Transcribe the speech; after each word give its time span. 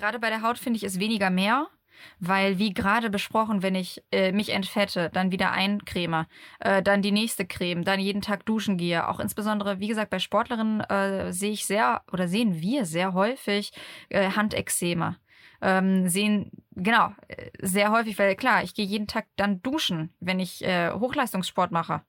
Gerade 0.00 0.18
bei 0.18 0.30
der 0.30 0.40
Haut 0.40 0.58
finde 0.58 0.78
ich 0.78 0.84
es 0.84 0.98
weniger 0.98 1.28
mehr. 1.28 1.66
Weil, 2.18 2.58
wie 2.58 2.72
gerade 2.72 3.10
besprochen, 3.10 3.62
wenn 3.62 3.74
ich 3.74 4.02
äh, 4.10 4.32
mich 4.32 4.54
entfette, 4.54 5.10
dann 5.12 5.32
wieder 5.32 5.52
eincreme, 5.52 6.24
äh, 6.60 6.82
dann 6.82 7.02
die 7.02 7.12
nächste 7.12 7.44
Creme, 7.44 7.84
dann 7.84 8.00
jeden 8.00 8.22
Tag 8.22 8.46
duschen 8.46 8.78
gehe. 8.78 9.06
Auch 9.06 9.20
insbesondere, 9.20 9.80
wie 9.80 9.88
gesagt, 9.88 10.08
bei 10.08 10.18
Sportlerinnen 10.18 10.80
äh, 10.80 11.30
sehe 11.30 11.50
ich 11.50 11.66
sehr 11.66 12.02
oder 12.10 12.26
sehen 12.26 12.62
wir 12.62 12.86
sehr 12.86 13.12
häufig 13.12 13.72
äh, 14.08 14.30
Handexzeme. 14.30 15.18
Ähm, 15.60 16.08
sehen, 16.08 16.50
genau, 16.70 17.12
äh, 17.28 17.50
sehr 17.60 17.92
häufig, 17.92 18.18
weil 18.18 18.34
klar, 18.34 18.62
ich 18.62 18.72
gehe 18.72 18.86
jeden 18.86 19.06
Tag 19.06 19.26
dann 19.36 19.60
duschen, 19.60 20.14
wenn 20.20 20.40
ich 20.40 20.64
äh, 20.64 20.92
Hochleistungssport 20.92 21.70
mache. 21.70 22.00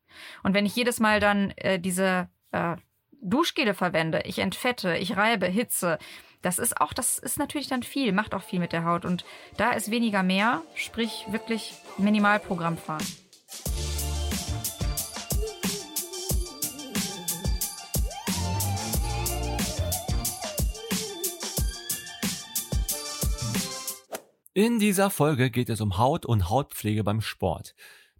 Und 0.43 0.53
wenn 0.53 0.65
ich 0.65 0.73
jedes 0.77 1.01
Mal 1.01 1.19
dann 1.19 1.51
äh, 1.57 1.81
diese 1.81 2.29
äh, 2.53 2.77
Duschgele 3.21 3.73
verwende, 3.73 4.21
ich 4.23 4.39
entfette, 4.39 4.95
ich 4.95 5.17
reibe, 5.17 5.47
hitze, 5.47 5.99
das 6.41 6.57
ist 6.57 6.81
auch, 6.81 6.93
das 6.93 7.17
ist 7.17 7.37
natürlich 7.37 7.67
dann 7.67 7.83
viel, 7.83 8.11
macht 8.11 8.33
auch 8.33 8.43
viel 8.43 8.59
mit 8.59 8.73
der 8.73 8.83
Haut. 8.83 9.05
Und 9.05 9.25
da 9.57 9.71
ist 9.71 9.91
weniger 9.91 10.23
mehr, 10.23 10.61
sprich 10.75 11.25
wirklich 11.29 11.73
Minimalprogramm 11.97 12.77
fahren. 12.77 13.05
In 24.53 24.80
dieser 24.80 25.09
Folge 25.09 25.49
geht 25.49 25.69
es 25.69 25.80
um 25.80 25.97
Haut 25.97 26.25
und 26.25 26.49
Hautpflege 26.49 27.05
beim 27.05 27.21
Sport. 27.21 27.73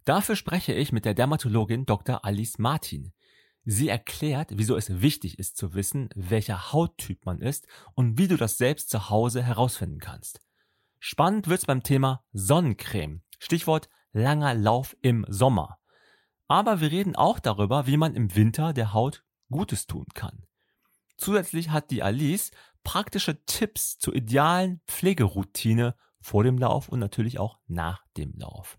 Dafür 0.04 0.34
spreche 0.34 0.72
ich 0.72 0.90
mit 0.90 1.04
der 1.04 1.14
Dermatologin 1.14 1.84
Dr. 1.84 2.24
Alice 2.24 2.58
Martin. 2.58 3.12
Sie 3.64 3.88
erklärt, 3.88 4.50
wieso 4.54 4.76
es 4.76 5.00
wichtig 5.00 5.38
ist 5.38 5.56
zu 5.56 5.74
wissen, 5.74 6.08
welcher 6.14 6.72
Hauttyp 6.72 7.24
man 7.24 7.40
ist 7.40 7.66
und 7.94 8.18
wie 8.18 8.28
du 8.28 8.36
das 8.36 8.58
selbst 8.58 8.90
zu 8.90 9.08
Hause 9.08 9.42
herausfinden 9.42 10.00
kannst. 10.00 10.40
Spannend 10.98 11.48
wird's 11.48 11.66
beim 11.66 11.82
Thema 11.82 12.24
Sonnencreme. 12.32 13.22
Stichwort 13.38 13.88
langer 14.12 14.54
Lauf 14.54 14.96
im 15.00 15.24
Sommer. 15.28 15.78
Aber 16.48 16.80
wir 16.80 16.90
reden 16.90 17.16
auch 17.16 17.38
darüber, 17.38 17.86
wie 17.86 17.96
man 17.96 18.14
im 18.14 18.34
Winter 18.34 18.72
der 18.72 18.92
Haut 18.92 19.24
Gutes 19.50 19.86
tun 19.86 20.06
kann. 20.14 20.44
Zusätzlich 21.16 21.70
hat 21.70 21.90
die 21.90 22.02
Alice 22.02 22.50
praktische 22.82 23.44
Tipps 23.44 23.98
zur 23.98 24.14
idealen 24.14 24.80
Pflegeroutine 24.86 25.94
vor 26.20 26.44
dem 26.44 26.58
Lauf 26.58 26.88
und 26.88 26.98
natürlich 26.98 27.38
auch 27.38 27.58
nach 27.66 28.04
dem 28.16 28.32
Lauf. 28.36 28.78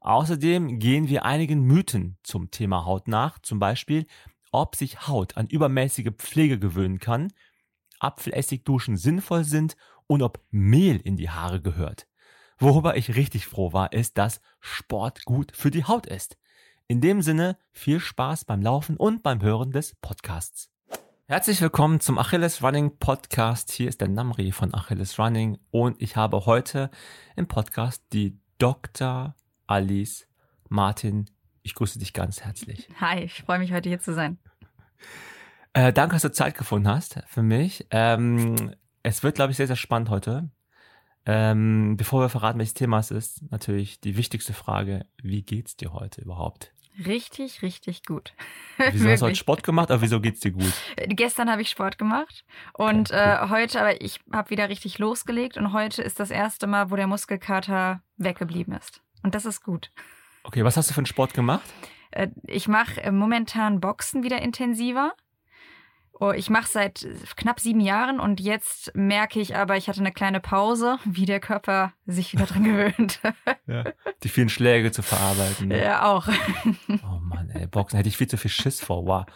Außerdem 0.00 0.78
gehen 0.78 1.08
wir 1.08 1.24
einigen 1.24 1.62
Mythen 1.62 2.18
zum 2.22 2.50
Thema 2.50 2.84
Haut 2.84 3.08
nach, 3.08 3.38
zum 3.40 3.58
Beispiel, 3.58 4.06
ob 4.52 4.76
sich 4.76 5.08
Haut 5.08 5.36
an 5.36 5.48
übermäßige 5.48 6.12
Pflege 6.16 6.58
gewöhnen 6.58 7.00
kann, 7.00 7.32
Apfelessigduschen 7.98 8.96
sinnvoll 8.96 9.44
sind 9.44 9.76
und 10.06 10.22
ob 10.22 10.40
Mehl 10.50 10.96
in 10.96 11.16
die 11.16 11.30
Haare 11.30 11.60
gehört. 11.60 12.06
Worüber 12.58 12.96
ich 12.96 13.14
richtig 13.16 13.46
froh 13.46 13.72
war, 13.72 13.92
ist, 13.92 14.18
dass 14.18 14.40
Sport 14.60 15.24
gut 15.24 15.52
für 15.54 15.70
die 15.70 15.84
Haut 15.84 16.06
ist. 16.06 16.38
In 16.86 17.00
dem 17.00 17.20
Sinne, 17.20 17.58
viel 17.72 18.00
Spaß 18.00 18.44
beim 18.44 18.62
Laufen 18.62 18.96
und 18.96 19.22
beim 19.22 19.42
Hören 19.42 19.72
des 19.72 19.94
Podcasts. 20.00 20.70
Herzlich 21.26 21.60
willkommen 21.60 22.00
zum 22.00 22.18
Achilles 22.18 22.62
Running 22.62 22.96
Podcast. 22.98 23.70
Hier 23.70 23.88
ist 23.88 24.00
der 24.00 24.08
Namri 24.08 24.50
von 24.50 24.72
Achilles 24.72 25.18
Running 25.18 25.58
und 25.70 26.00
ich 26.00 26.16
habe 26.16 26.46
heute 26.46 26.90
im 27.36 27.46
Podcast 27.46 28.02
die 28.12 28.40
Dr. 28.56 29.34
Alice, 29.68 30.26
Martin, 30.70 31.26
ich 31.62 31.74
grüße 31.74 31.98
dich 31.98 32.14
ganz 32.14 32.40
herzlich. 32.40 32.88
Hi, 33.00 33.20
ich 33.20 33.42
freue 33.42 33.58
mich 33.58 33.72
heute 33.72 33.90
hier 33.90 34.00
zu 34.00 34.14
sein. 34.14 34.38
Äh, 35.74 35.92
danke, 35.92 36.14
dass 36.14 36.22
du 36.22 36.32
Zeit 36.32 36.56
gefunden 36.56 36.88
hast 36.88 37.20
für 37.28 37.42
mich. 37.42 37.86
Ähm, 37.90 38.74
es 39.02 39.22
wird, 39.22 39.34
glaube 39.34 39.50
ich, 39.52 39.58
sehr, 39.58 39.66
sehr 39.66 39.76
spannend 39.76 40.08
heute. 40.08 40.50
Ähm, 41.26 41.98
bevor 41.98 42.22
wir 42.22 42.30
verraten, 42.30 42.58
welches 42.58 42.72
Thema 42.72 42.98
es 42.98 43.10
ist, 43.10 43.42
natürlich 43.50 44.00
die 44.00 44.16
wichtigste 44.16 44.54
Frage, 44.54 45.04
wie 45.22 45.42
geht's 45.42 45.76
dir 45.76 45.92
heute 45.92 46.22
überhaupt? 46.22 46.72
Richtig, 47.04 47.60
richtig 47.60 48.04
gut. 48.04 48.32
Wieso 48.92 49.08
hast 49.10 49.20
du 49.20 49.26
heute 49.26 49.36
Sport 49.36 49.62
gemacht, 49.62 49.90
aber 49.90 50.00
wieso 50.00 50.20
geht's 50.20 50.40
dir 50.40 50.52
gut? 50.52 50.72
Gestern 50.96 51.50
habe 51.50 51.60
ich 51.60 51.68
Sport 51.68 51.98
gemacht 51.98 52.44
und 52.72 53.10
okay, 53.10 53.36
cool. 53.38 53.46
äh, 53.46 53.50
heute, 53.50 53.80
aber 53.80 54.00
ich 54.00 54.20
habe 54.32 54.50
wieder 54.50 54.70
richtig 54.70 54.98
losgelegt 54.98 55.58
und 55.58 55.74
heute 55.74 56.02
ist 56.02 56.18
das 56.18 56.30
erste 56.30 56.66
Mal, 56.66 56.90
wo 56.90 56.96
der 56.96 57.06
Muskelkater 57.06 58.02
weggeblieben 58.16 58.74
ist. 58.74 59.02
Und 59.22 59.34
das 59.34 59.44
ist 59.44 59.62
gut. 59.62 59.90
Okay, 60.44 60.64
was 60.64 60.76
hast 60.76 60.90
du 60.90 60.94
für 60.94 60.98
einen 60.98 61.06
Sport 61.06 61.34
gemacht? 61.34 61.68
Äh, 62.10 62.28
ich 62.46 62.68
mache 62.68 63.02
äh, 63.02 63.10
momentan 63.10 63.80
Boxen 63.80 64.22
wieder 64.22 64.40
intensiver. 64.40 65.12
Oh, 66.20 66.32
ich 66.32 66.50
mache 66.50 66.66
seit 66.66 67.06
knapp 67.36 67.60
sieben 67.60 67.78
Jahren 67.78 68.18
und 68.18 68.40
jetzt 68.40 68.90
merke 68.94 69.38
ich 69.38 69.54
aber, 69.54 69.76
ich 69.76 69.88
hatte 69.88 70.00
eine 70.00 70.10
kleine 70.10 70.40
Pause, 70.40 70.98
wie 71.04 71.26
der 71.26 71.38
Körper 71.38 71.92
sich 72.06 72.32
wieder 72.32 72.46
dran 72.46 72.64
gewöhnt. 72.64 73.20
Ja, 73.66 73.84
die 74.22 74.30
vielen 74.30 74.48
Schläge 74.48 74.92
zu 74.92 75.02
verarbeiten. 75.02 75.68
Ne? 75.68 75.82
Ja, 75.82 76.06
auch. 76.06 76.26
Oh 76.88 77.20
Mann, 77.20 77.50
ey, 77.50 77.66
Boxen 77.66 77.98
hätte 77.98 78.08
ich 78.08 78.16
viel 78.16 78.26
zu 78.26 78.38
viel 78.38 78.50
Schiss 78.50 78.80
vor. 78.80 79.04
Wow. 79.04 79.26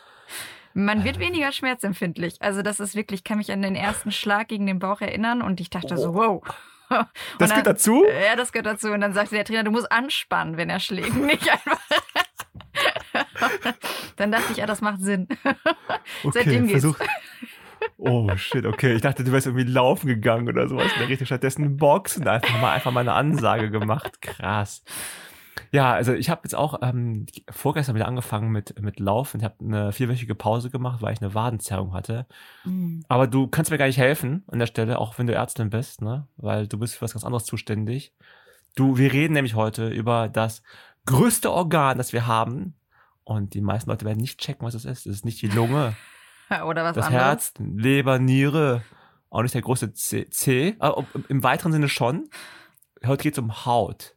Man 0.72 1.04
wird 1.04 1.19
weniger 1.19 1.53
schmerzempfindlich. 1.53 2.41
Also 2.41 2.62
das 2.62 2.81
ist 2.81 2.94
wirklich, 2.94 3.20
ich 3.20 3.25
kann 3.25 3.37
mich 3.37 3.53
an 3.53 3.60
den 3.60 3.75
ersten 3.75 4.10
Schlag 4.10 4.49
gegen 4.49 4.64
den 4.64 4.78
Bauch 4.78 5.03
erinnern 5.03 5.43
und 5.43 5.60
ich 5.60 5.69
dachte 5.69 5.99
so, 5.99 6.14
wow. 6.14 6.43
das 7.38 7.48
dann, 7.48 7.48
gehört 7.48 7.66
dazu? 7.66 8.04
Ja, 8.06 8.36
das 8.36 8.53
gehört 8.53 8.66
dazu. 8.66 8.88
Und 8.88 9.00
dann 9.00 9.12
sagte 9.12 9.34
der 9.34 9.44
Trainer, 9.44 9.64
du 9.64 9.70
musst 9.70 9.91
anspannen, 9.91 10.56
wenn 10.56 10.70
er 10.70 10.80
schlägt. 10.80 11.14
Nicht 11.16 11.48
einfach. 11.50 11.80
dann 14.16 14.32
dachte 14.32 14.53
ich, 14.53 14.58
ja, 14.58 14.66
das 14.66 14.80
macht 14.80 15.00
Sinn. 15.00 15.28
Okay, 16.25 16.31
Seitdem 16.32 16.66
geht's. 16.66 16.82
Versuch. 16.82 16.98
Oh 17.98 18.36
shit, 18.36 18.64
okay. 18.66 18.94
Ich 18.94 19.02
dachte, 19.02 19.25
du 19.25 19.32
wärst 19.32 19.47
irgendwie 19.47 19.70
laufen 19.70 20.06
gegangen 20.06 20.48
oder 20.48 20.69
sowas. 20.69 20.92
Und 20.92 21.00
dann 21.00 21.08
richtig 21.08 21.28
stattdessen 21.28 21.76
Boxen 21.76 22.26
einfach 22.26 22.60
mal 22.60 22.72
einfach 22.72 22.91
mal 22.91 23.00
eine 23.00 23.12
Ansage 23.12 23.70
gemacht. 23.70 24.20
Krass. 24.20 24.82
Ja, 25.70 25.92
also 25.92 26.12
ich 26.12 26.30
habe 26.30 26.42
jetzt 26.44 26.54
auch 26.54 26.80
ähm, 26.82 27.26
vorgestern 27.50 27.94
wieder 27.94 28.08
angefangen 28.08 28.50
mit, 28.50 28.80
mit 28.80 29.00
Laufen. 29.00 29.40
Ich 29.40 29.44
habe 29.44 29.56
eine 29.60 29.92
vierwöchige 29.92 30.34
Pause 30.34 30.70
gemacht, 30.70 31.02
weil 31.02 31.12
ich 31.12 31.20
eine 31.20 31.34
Wadenzerrung 31.34 31.92
hatte. 31.92 32.26
Mhm. 32.64 33.04
Aber 33.08 33.26
du 33.26 33.48
kannst 33.48 33.70
mir 33.70 33.78
gar 33.78 33.86
nicht 33.86 33.98
helfen 33.98 34.44
an 34.48 34.58
der 34.58 34.66
Stelle, 34.66 34.98
auch 34.98 35.18
wenn 35.18 35.26
du 35.26 35.34
Ärztin 35.34 35.70
bist, 35.70 36.02
ne? 36.02 36.26
Weil 36.36 36.68
du 36.68 36.78
bist 36.78 36.96
für 36.96 37.02
was 37.02 37.12
ganz 37.12 37.24
anderes 37.24 37.44
zuständig. 37.44 38.14
Du, 38.76 38.96
wir 38.96 39.12
reden 39.12 39.34
nämlich 39.34 39.54
heute 39.54 39.88
über 39.88 40.28
das 40.28 40.62
größte 41.06 41.50
Organ, 41.50 41.98
das 41.98 42.12
wir 42.12 42.26
haben. 42.26 42.74
Und 43.24 43.54
die 43.54 43.60
meisten 43.60 43.90
Leute 43.90 44.04
werden 44.04 44.19
nicht 44.19 44.40
checken, 44.40 44.66
was 44.66 44.74
es 44.74 44.84
ist. 44.84 45.06
Es 45.06 45.16
ist 45.16 45.24
nicht 45.24 45.40
die 45.42 45.48
Lunge. 45.48 45.94
Oder 46.66 46.84
was 46.84 46.96
das 46.96 47.06
anderes. 47.06 47.24
Herz, 47.24 47.54
Leber, 47.58 48.19
Niere. 48.19 48.82
Auch 49.30 49.42
nicht 49.42 49.54
der 49.54 49.62
große 49.62 49.92
C. 49.94 50.28
C 50.28 50.76
aber 50.78 51.06
im 51.28 51.42
weiteren 51.42 51.72
Sinne 51.72 51.88
schon. 51.88 52.28
Heute 53.06 53.22
geht 53.22 53.34
es 53.34 53.38
um 53.38 53.64
Haut. 53.64 54.14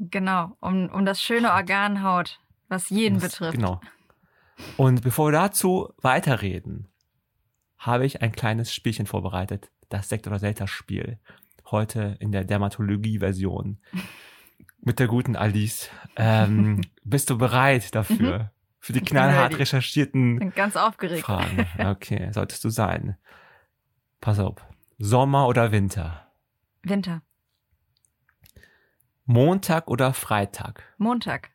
Genau, 0.00 0.56
um, 0.60 0.88
um 0.88 1.04
das 1.04 1.22
schöne 1.22 1.52
Organ 1.52 2.02
Haut, 2.02 2.40
was 2.68 2.88
jeden 2.88 3.20
das, 3.20 3.32
betrifft. 3.32 3.56
Genau. 3.56 3.80
Und 4.78 5.02
bevor 5.02 5.28
wir 5.28 5.32
dazu 5.32 5.92
weiterreden, 6.00 6.88
habe 7.76 8.06
ich 8.06 8.22
ein 8.22 8.32
kleines 8.32 8.72
Spielchen 8.72 9.06
vorbereitet. 9.06 9.70
Das 9.90 10.08
Sekt- 10.08 10.26
oder 10.26 10.38
Selter-Spiel. 10.38 11.18
Heute 11.70 12.16
in 12.18 12.32
der 12.32 12.44
Dermatologie-Version. 12.44 13.78
Mit 14.82 14.98
der 14.98 15.06
guten 15.06 15.36
Alice. 15.36 15.90
Ähm, 16.16 16.80
bist 17.04 17.28
du 17.28 17.36
bereit 17.36 17.94
dafür? 17.94 18.38
Mhm. 18.38 18.48
Für 18.78 18.92
die 18.94 19.02
knallhart 19.02 19.58
recherchierten 19.58 20.38
Bin 20.38 20.54
ganz 20.54 20.76
aufgeregt. 20.76 21.22
Fragen. 21.22 21.66
Okay, 21.78 22.32
solltest 22.32 22.64
du 22.64 22.70
sein. 22.70 23.18
Pass 24.22 24.38
auf. 24.38 24.56
Sommer 24.98 25.46
oder 25.46 25.70
Winter? 25.70 26.32
Winter. 26.82 27.20
Montag 29.32 29.86
oder 29.86 30.12
Freitag? 30.12 30.82
Montag. 30.98 31.52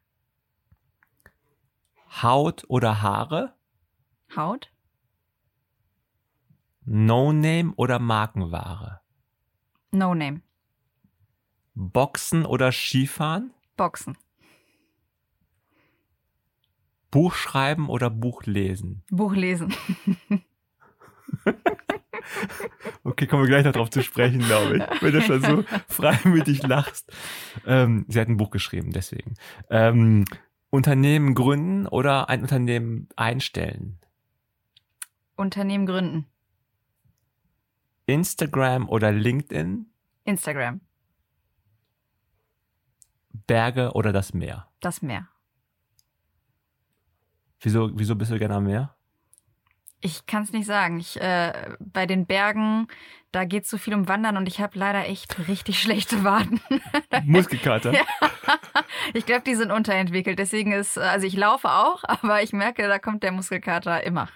Haut 2.21 2.63
oder 2.69 3.01
Haare? 3.01 3.53
Haut. 4.33 4.71
No-Name 6.85 7.73
oder 7.75 7.99
Markenware? 7.99 9.01
No-Name. 9.91 10.41
Boxen 11.73 12.45
oder 12.45 12.71
Skifahren? 12.71 13.53
Boxen. 13.75 14.17
Buch 17.11 17.33
schreiben 17.33 17.89
oder 17.89 18.09
Buch 18.09 18.43
lesen? 18.43 19.03
Buch 19.11 19.33
lesen. 19.35 19.75
Okay, 23.03 23.27
kommen 23.27 23.43
wir 23.43 23.49
gleich 23.49 23.65
noch 23.65 23.73
drauf 23.73 23.89
zu 23.89 24.01
sprechen, 24.01 24.39
glaube 24.39 24.77
ich. 24.77 25.01
Wenn 25.01 25.13
du 25.13 25.21
schon 25.21 25.41
so 25.41 25.63
freimütig 25.87 26.63
lachst. 26.63 27.11
Ähm, 27.65 28.05
sie 28.07 28.19
hat 28.19 28.27
ein 28.27 28.37
Buch 28.37 28.49
geschrieben, 28.49 28.91
deswegen. 28.91 29.35
Ähm, 29.69 30.25
Unternehmen 30.69 31.35
gründen 31.35 31.87
oder 31.87 32.29
ein 32.29 32.41
Unternehmen 32.41 33.07
einstellen? 33.15 33.99
Unternehmen 35.35 35.85
gründen. 35.85 36.25
Instagram 38.05 38.89
oder 38.89 39.11
LinkedIn? 39.11 39.87
Instagram. 40.23 40.81
Berge 43.47 43.91
oder 43.93 44.11
das 44.11 44.33
Meer? 44.33 44.67
Das 44.79 45.01
Meer. 45.01 45.27
Wieso, 47.59 47.91
wieso 47.97 48.15
bist 48.15 48.31
du 48.31 48.39
gerne 48.39 48.55
am 48.55 48.65
Meer? 48.65 48.95
Ich 50.05 50.27
kann 50.27 50.43
es 50.43 50.51
nicht 50.51 50.67
sagen. 50.67 50.99
Ich, 50.99 51.19
äh, 51.19 51.51
bei 51.79 52.05
den 52.05 52.27
Bergen, 52.27 52.87
da 53.31 53.43
geht 53.43 53.63
es 53.63 53.71
so 53.71 53.79
viel 53.79 53.95
um 53.95 54.07
Wandern 54.07 54.37
und 54.37 54.47
ich 54.47 54.61
habe 54.61 54.77
leider 54.77 55.07
echt 55.07 55.47
richtig 55.47 55.79
schlechte 55.81 56.23
Waden. 56.23 56.61
Muskelkater. 57.23 57.91
ja. 57.91 58.05
Ich 59.15 59.25
glaube, 59.25 59.41
die 59.41 59.55
sind 59.55 59.71
unterentwickelt. 59.71 60.37
Deswegen 60.37 60.73
ist, 60.73 60.99
also 60.99 61.25
ich 61.25 61.35
laufe 61.35 61.69
auch, 61.69 62.03
aber 62.03 62.43
ich 62.43 62.53
merke, 62.53 62.87
da 62.87 62.99
kommt 62.99 63.23
der 63.23 63.31
Muskelkater 63.31 64.03
immer. 64.03 64.29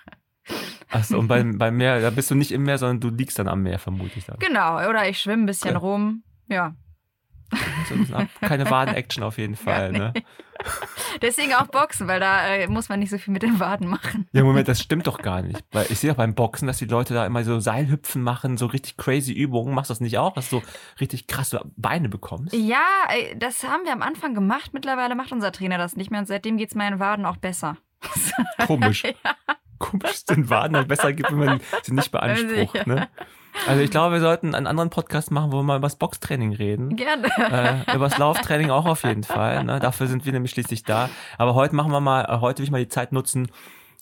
Achso, 0.90 1.20
und 1.20 1.28
beim, 1.28 1.60
beim 1.60 1.78
Meer, 1.78 2.02
da 2.02 2.10
bist 2.10 2.32
du 2.32 2.36
nicht 2.36 2.52
im 2.52 2.64
Meer, 2.64 2.80
sondern 2.80 3.00
du 3.00 3.16
liegst 3.16 3.38
dann 3.38 3.48
am 3.48 3.62
Meer, 3.62 3.78
vermute 3.78 4.18
ich 4.18 4.26
dann. 4.26 4.40
Genau, 4.40 4.78
oder 4.90 5.08
ich 5.08 5.20
schwimme 5.20 5.44
ein 5.44 5.46
bisschen 5.46 5.78
okay. 5.78 5.86
rum. 5.86 6.24
Ja. 6.48 6.74
Keine 8.42 8.70
Waden-Action 8.70 9.24
auf 9.24 9.38
jeden 9.38 9.56
Fall, 9.56 9.92
ne? 9.92 10.14
Deswegen 11.22 11.54
auch 11.54 11.68
Boxen, 11.68 12.08
weil 12.08 12.20
da 12.20 12.48
äh, 12.48 12.68
muss 12.68 12.90
man 12.90 13.00
nicht 13.00 13.10
so 13.10 13.18
viel 13.18 13.32
mit 13.32 13.44
den 13.44 13.60
Waden 13.60 13.88
machen. 13.88 14.28
Ja, 14.34 14.44
Moment, 14.44 14.68
das 14.68 14.82
stimmt 14.82 15.08
doch 15.08 15.20
gar 15.20 15.42
nicht. 15.42 15.64
Weil 15.72 15.86
ich 15.90 16.00
sehe 16.00 16.12
auch 16.12 16.18
beim 16.18 16.36
Boxen, 16.36 16.68
dass 16.68 16.78
die 16.78 16.86
Leute 16.86 17.14
da 17.14 17.26
immer 17.26 17.44
so 17.44 17.60
Seilhüpfen 17.60 18.22
machen, 18.22 18.58
so 18.58 18.66
richtig 18.66 18.98
crazy 18.98 19.32
Übungen. 19.32 19.74
Machst 19.74 19.90
du 19.90 19.94
das 19.94 20.02
nicht 20.02 20.18
auch, 20.18 20.34
dass 20.34 20.50
du 20.50 20.62
richtig 21.00 21.28
krasse 21.28 21.62
Beine 21.78 22.10
bekommst? 22.10 22.54
Ja, 22.54 22.84
das 23.38 23.64
haben 23.64 23.86
wir 23.86 23.94
am 23.94 24.02
Anfang 24.02 24.34
gemacht. 24.34 24.74
Mittlerweile 24.74 25.16
macht 25.16 25.32
unser 25.32 25.52
Trainer 25.52 25.78
das 25.78 25.96
nicht 25.96 26.12
mehr 26.12 26.20
und 26.20 26.28
seitdem 26.28 26.58
geht 26.58 26.70
es 26.70 26.76
meinen 26.76 27.00
Waden 27.00 27.26
auch 27.26 27.38
besser. 27.38 27.78
Komisch. 28.66 29.04
ja. 29.24 29.36
Komisch, 29.78 30.26
den 30.26 30.50
Waden 30.50 30.76
halt 30.76 30.90
besser 30.90 31.14
gibt, 31.14 31.32
wenn 31.32 31.40
man 31.40 31.62
sie 31.84 31.94
nicht 31.94 32.12
beansprucht, 32.12 32.86
ne? 32.86 33.08
Also 33.68 33.82
ich 33.82 33.92
glaube, 33.92 34.16
wir 34.16 34.22
sollten 34.22 34.56
einen 34.56 34.68
anderen 34.68 34.90
Podcast 34.90 35.32
machen, 35.32 35.52
wo 35.52 35.58
wir 35.58 35.64
mal 35.64 35.78
über 35.78 35.88
das 35.88 35.96
Boxtraining 35.96 36.54
reden. 36.54 36.96
Gerne. 36.96 37.28
Äh, 37.38 37.96
über 37.96 38.10
das 38.10 38.18
Lauftraining 38.18 38.70
auch 38.70 38.86
auf 38.86 39.04
jeden 39.04 39.24
Fall. 39.24 39.64
Ne? 39.64 39.80
Dafür 39.80 40.08
sind 40.08 40.26
wir 40.26 40.34
nämlich 40.34 40.52
schließlich 40.52 40.84
da. 40.84 41.10
Aber 41.38 41.56
heute 41.56 41.76
machen 41.76 41.92
wir 41.92 42.00
mal, 42.00 42.26
äh, 42.26 42.40
heute 42.40 42.60
will 42.60 42.66
ich 42.66 42.72
mal 42.72 42.82
die 42.82 42.90
Zeit 42.90 43.12
nutzen, 43.12 43.52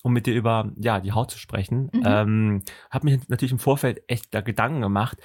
um 0.03 0.13
mit 0.13 0.25
dir 0.25 0.33
über 0.33 0.71
ja 0.77 0.99
die 0.99 1.11
Haut 1.11 1.31
zu 1.31 1.39
sprechen. 1.39 1.89
Mhm. 1.93 2.03
Ähm, 2.05 2.63
habe 2.89 3.05
mich 3.05 3.27
natürlich 3.27 3.51
im 3.51 3.59
Vorfeld 3.59 4.01
echt 4.07 4.33
da 4.33 4.41
Gedanken 4.41 4.81
gemacht, 4.81 5.17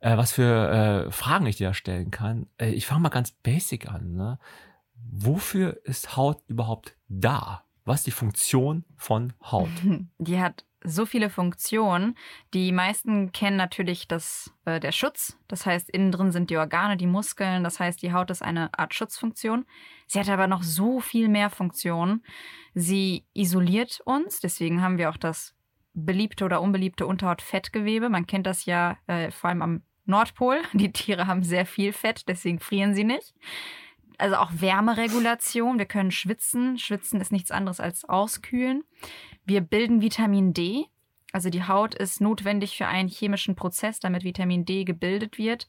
äh, 0.00 0.16
was 0.16 0.32
für 0.32 1.06
äh, 1.06 1.10
Fragen 1.10 1.46
ich 1.46 1.56
dir 1.56 1.68
da 1.68 1.74
stellen 1.74 2.10
kann. 2.10 2.46
Äh, 2.58 2.70
ich 2.70 2.86
fange 2.86 3.02
mal 3.02 3.08
ganz 3.10 3.32
basic 3.32 3.90
an. 3.90 4.14
Ne? 4.14 4.38
Wofür 5.10 5.78
ist 5.84 6.16
Haut 6.16 6.42
überhaupt 6.48 6.96
da? 7.08 7.62
Was 7.84 8.00
ist 8.00 8.06
die 8.06 8.12
Funktion 8.12 8.84
von 8.96 9.32
Haut? 9.42 9.70
Die 10.18 10.40
hat 10.40 10.64
so 10.84 11.06
viele 11.06 11.30
Funktionen. 11.30 12.16
Die 12.54 12.72
meisten 12.72 13.32
kennen 13.32 13.56
natürlich 13.56 14.08
das, 14.08 14.52
äh, 14.64 14.80
der 14.80 14.92
Schutz. 14.92 15.36
Das 15.48 15.66
heißt, 15.66 15.90
innen 15.90 16.12
drin 16.12 16.32
sind 16.32 16.50
die 16.50 16.56
Organe, 16.56 16.96
die 16.96 17.06
Muskeln. 17.06 17.64
Das 17.64 17.80
heißt, 17.80 18.00
die 18.02 18.12
Haut 18.12 18.30
ist 18.30 18.42
eine 18.42 18.76
Art 18.78 18.94
Schutzfunktion. 18.94 19.64
Sie 20.06 20.18
hat 20.18 20.28
aber 20.28 20.46
noch 20.46 20.62
so 20.62 21.00
viel 21.00 21.28
mehr 21.28 21.50
Funktionen. 21.50 22.24
Sie 22.74 23.24
isoliert 23.34 24.00
uns. 24.04 24.40
Deswegen 24.40 24.80
haben 24.82 24.98
wir 24.98 25.10
auch 25.10 25.16
das 25.16 25.54
beliebte 25.94 26.44
oder 26.44 26.62
unbeliebte 26.62 27.06
Unterhautfettgewebe. 27.06 28.08
Man 28.08 28.26
kennt 28.26 28.46
das 28.46 28.64
ja 28.66 28.96
äh, 29.06 29.30
vor 29.30 29.50
allem 29.50 29.62
am 29.62 29.82
Nordpol. 30.06 30.60
Die 30.72 30.92
Tiere 30.92 31.26
haben 31.26 31.42
sehr 31.42 31.66
viel 31.66 31.92
Fett, 31.92 32.28
deswegen 32.28 32.60
frieren 32.60 32.94
sie 32.94 33.04
nicht. 33.04 33.34
Also 34.18 34.36
auch 34.36 34.50
Wärmeregulation. 34.52 35.78
Wir 35.78 35.86
können 35.86 36.10
schwitzen. 36.10 36.78
Schwitzen 36.78 37.20
ist 37.20 37.32
nichts 37.32 37.50
anderes 37.50 37.80
als 37.80 38.04
auskühlen. 38.04 38.84
Wir 39.44 39.60
bilden 39.60 40.02
Vitamin 40.02 40.52
D. 40.52 40.86
Also 41.32 41.50
die 41.50 41.64
Haut 41.64 41.94
ist 41.94 42.20
notwendig 42.20 42.76
für 42.76 42.86
einen 42.86 43.08
chemischen 43.08 43.54
Prozess, 43.54 44.00
damit 44.00 44.24
Vitamin 44.24 44.64
D 44.64 44.84
gebildet 44.84 45.38
wird. 45.38 45.68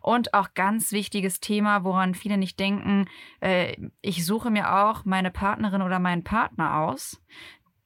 Und 0.00 0.34
auch 0.34 0.54
ganz 0.54 0.92
wichtiges 0.92 1.40
Thema, 1.40 1.84
woran 1.84 2.14
viele 2.14 2.38
nicht 2.38 2.60
denken, 2.60 3.06
äh, 3.40 3.76
ich 4.00 4.24
suche 4.24 4.50
mir 4.50 4.72
auch 4.84 5.04
meine 5.04 5.30
Partnerin 5.30 5.82
oder 5.82 5.98
meinen 5.98 6.24
Partner 6.24 6.78
aus 6.78 7.20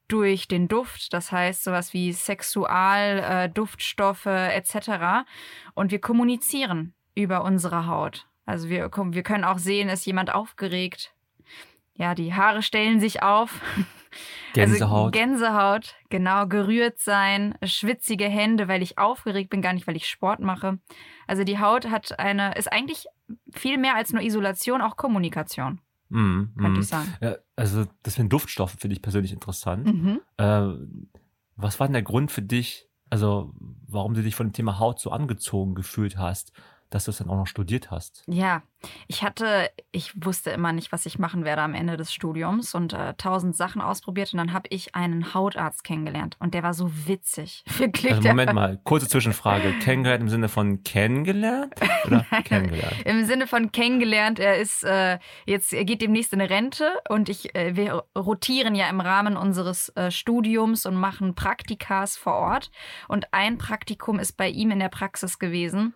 durch 0.07 0.47
den 0.47 0.67
Duft, 0.67 1.13
das 1.13 1.31
heißt 1.31 1.63
sowas 1.63 1.93
wie 1.93 2.13
Sexual, 2.13 3.19
äh, 3.19 3.49
Duftstoffe 3.49 4.27
etc. 4.27 5.25
Und 5.73 5.91
wir 5.91 5.99
kommunizieren 5.99 6.93
über 7.15 7.43
unsere 7.43 7.87
Haut. 7.87 8.27
Also 8.45 8.69
wir, 8.69 8.89
wir 8.91 9.23
können 9.23 9.43
auch 9.43 9.57
sehen, 9.57 9.89
ist 9.89 10.05
jemand 10.05 10.33
aufgeregt. 10.33 11.13
Ja, 11.95 12.13
die 12.13 12.33
Haare 12.33 12.61
stellen 12.61 12.99
sich 12.99 13.23
auf. 13.23 13.61
Gänsehaut. 14.53 14.91
Also 14.91 15.11
Gänsehaut, 15.11 15.95
genau, 16.09 16.47
gerührt 16.47 16.99
sein, 16.99 17.55
schwitzige 17.63 18.25
Hände, 18.25 18.67
weil 18.67 18.81
ich 18.81 18.97
aufgeregt 18.97 19.49
bin, 19.49 19.61
gar 19.61 19.73
nicht, 19.73 19.87
weil 19.87 19.97
ich 19.97 20.07
Sport 20.07 20.39
mache. 20.39 20.79
Also 21.27 21.43
die 21.43 21.59
Haut 21.59 21.89
hat 21.89 22.17
eine, 22.19 22.55
ist 22.55 22.71
eigentlich 22.71 23.07
viel 23.53 23.77
mehr 23.77 23.95
als 23.95 24.13
nur 24.13 24.21
Isolation, 24.21 24.81
auch 24.81 24.95
Kommunikation. 24.95 25.81
Mm, 26.09 26.43
könnte 26.57 26.79
mm. 26.79 26.81
ich 26.81 26.87
sagen. 26.87 27.13
Ja, 27.19 27.35
also 27.55 27.85
das 28.03 28.17
mit 28.17 28.25
den 28.25 28.29
Duftstoffen 28.29 28.79
finde 28.79 28.95
ich 28.95 29.01
persönlich 29.01 29.33
interessant. 29.33 29.85
Mhm. 29.85 30.21
Äh, 30.37 30.67
was 31.57 31.79
war 31.79 31.87
denn 31.87 31.93
der 31.93 32.03
Grund 32.03 32.31
für 32.31 32.41
dich, 32.41 32.87
also 33.09 33.53
warum 33.87 34.13
du 34.13 34.21
dich 34.21 34.35
von 34.35 34.47
dem 34.47 34.53
Thema 34.53 34.79
Haut 34.79 34.99
so 34.99 35.11
angezogen 35.11 35.75
gefühlt 35.75 36.17
hast? 36.17 36.53
Dass 36.95 37.03
du 37.03 37.11
es 37.11 37.17
dann 37.17 37.29
auch 37.29 37.35
noch 37.35 37.47
studiert 37.47 37.91
hast. 37.91 38.23
Ja, 38.25 38.63
ich 39.07 39.21
hatte, 39.21 39.69
ich 39.91 40.13
wusste 40.15 40.51
immer 40.51 40.71
nicht, 40.71 40.93
was 40.93 41.05
ich 41.05 41.19
machen 41.19 41.43
werde 41.43 41.61
am 41.61 41.73
Ende 41.73 41.97
des 41.97 42.13
Studiums 42.13 42.73
und 42.73 42.93
äh, 42.93 43.15
tausend 43.15 43.53
Sachen 43.53 43.81
ausprobiert 43.81 44.31
und 44.31 44.37
dann 44.37 44.53
habe 44.53 44.69
ich 44.69 44.95
einen 44.95 45.33
Hautarzt 45.33 45.83
kennengelernt 45.83 46.37
und 46.39 46.53
der 46.53 46.63
war 46.63 46.73
so 46.73 46.89
witzig. 47.05 47.65
Wirklich. 47.77 48.13
Also 48.13 48.29
Moment 48.29 48.53
mal, 48.53 48.79
kurze 48.85 49.09
Zwischenfrage. 49.09 49.73
kennengelernt 49.79 50.21
im 50.21 50.29
Sinne 50.29 50.47
von 50.47 50.83
kennengelernt 50.83 51.73
oder 52.05 52.25
kennengelernt? 52.45 52.95
Im 53.03 53.25
Sinne 53.25 53.47
von 53.47 53.73
kennengelernt. 53.73 54.39
Er 54.39 54.57
ist 54.57 54.85
äh, 54.85 55.19
jetzt, 55.45 55.73
er 55.73 55.83
geht 55.83 56.01
demnächst 56.01 56.31
in 56.31 56.39
Rente 56.39 56.87
und 57.09 57.27
ich, 57.27 57.53
äh, 57.55 57.75
wir 57.75 58.05
rotieren 58.17 58.73
ja 58.73 58.87
im 58.87 59.01
Rahmen 59.01 59.35
unseres 59.35 59.89
äh, 59.97 60.11
Studiums 60.11 60.85
und 60.85 60.95
machen 60.95 61.35
Praktikas 61.35 62.15
vor 62.15 62.35
Ort 62.35 62.71
und 63.09 63.33
ein 63.33 63.57
Praktikum 63.57 64.17
ist 64.17 64.37
bei 64.37 64.47
ihm 64.47 64.71
in 64.71 64.79
der 64.79 64.87
Praxis 64.87 65.39
gewesen 65.39 65.93